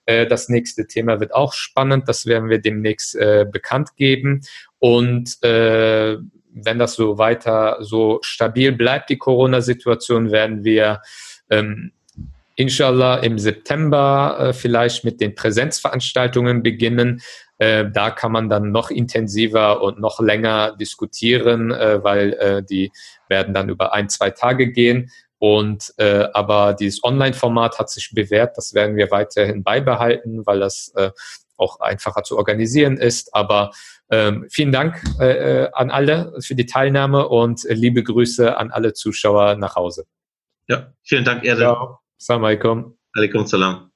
Äh, 0.07 0.27
das 0.27 0.49
nächste 0.49 0.87
Thema 0.87 1.21
wird 1.21 1.35
auch 1.35 1.53
spannend. 1.53 2.09
Das 2.09 2.25
werden 2.25 2.49
wir 2.49 2.59
demnächst 2.59 3.15
äh, 3.15 3.47
bekannt 3.51 3.97
geben. 3.97 4.41
Und 4.79 5.43
äh, 5.45 6.17
wenn 6.55 6.79
das 6.79 6.95
so 6.95 7.19
weiter 7.19 7.79
so 7.81 8.19
stabil 8.23 8.73
bleibt, 8.73 9.11
die 9.11 9.19
Corona-Situation, 9.19 10.33
werden 10.33 10.65
wir 10.65 11.03
ähm, 11.51 11.93
inshallah 12.57 13.17
im 13.17 13.39
September 13.39 14.37
äh, 14.39 14.53
vielleicht 14.53 15.05
mit 15.05 15.21
den 15.21 15.35
Präsenzveranstaltungen 15.35 16.63
beginnen. 16.63 17.21
Äh, 17.59 17.87
da 17.91 18.11
kann 18.11 18.33
man 18.33 18.49
dann 18.49 18.73
noch 18.73 18.91
intensiver 18.91 19.83
und 19.83 20.01
noch 20.01 20.21
länger 20.21 20.77
diskutieren, 20.77 21.71
äh, 21.71 22.03
weil 22.03 22.33
äh, 22.35 22.63
die 22.63 22.91
werden 23.29 23.55
dann 23.55 23.69
über 23.69 23.93
ein, 23.93 24.09
zwei 24.09 24.31
Tage 24.31 24.71
gehen. 24.71 25.11
Und 25.39 25.93
äh, 25.97 26.29
aber 26.35 26.75
dieses 26.75 27.03
Online-Format 27.03 27.79
hat 27.79 27.91
sich 27.91 28.13
bewährt. 28.15 28.57
Das 28.57 28.75
werden 28.75 28.97
wir 28.97 29.11
weiterhin 29.11 29.65
beibehalten, 29.65 30.47
weil 30.47 30.61
das 30.61 30.93
äh, 30.95 31.11
auch 31.57 31.81
einfacher 31.81 32.23
zu 32.23 32.37
organisieren 32.37 32.97
ist. 32.97 33.35
Aber 33.35 33.73
ähm, 34.11 34.47
vielen 34.51 34.73
Dank 34.73 35.03
äh, 35.19 35.69
an 35.73 35.91
alle 35.91 36.35
für 36.41 36.55
die 36.55 36.67
Teilnahme 36.67 37.29
und 37.29 37.65
äh, 37.65 37.75
liebe 37.75 38.03
Grüße 38.03 38.57
an 38.57 38.71
alle 38.71 38.93
Zuschauer 38.93 39.57
nach 39.57 39.75
Hause. 39.75 40.07
Ja, 40.69 40.93
vielen 41.03 41.25
Dank, 41.25 41.45
Erde. 41.45 41.99
Salam 42.23 42.45
alaikum. 42.47 42.95
Alaikum. 43.19 43.43
Salam. 43.51 43.91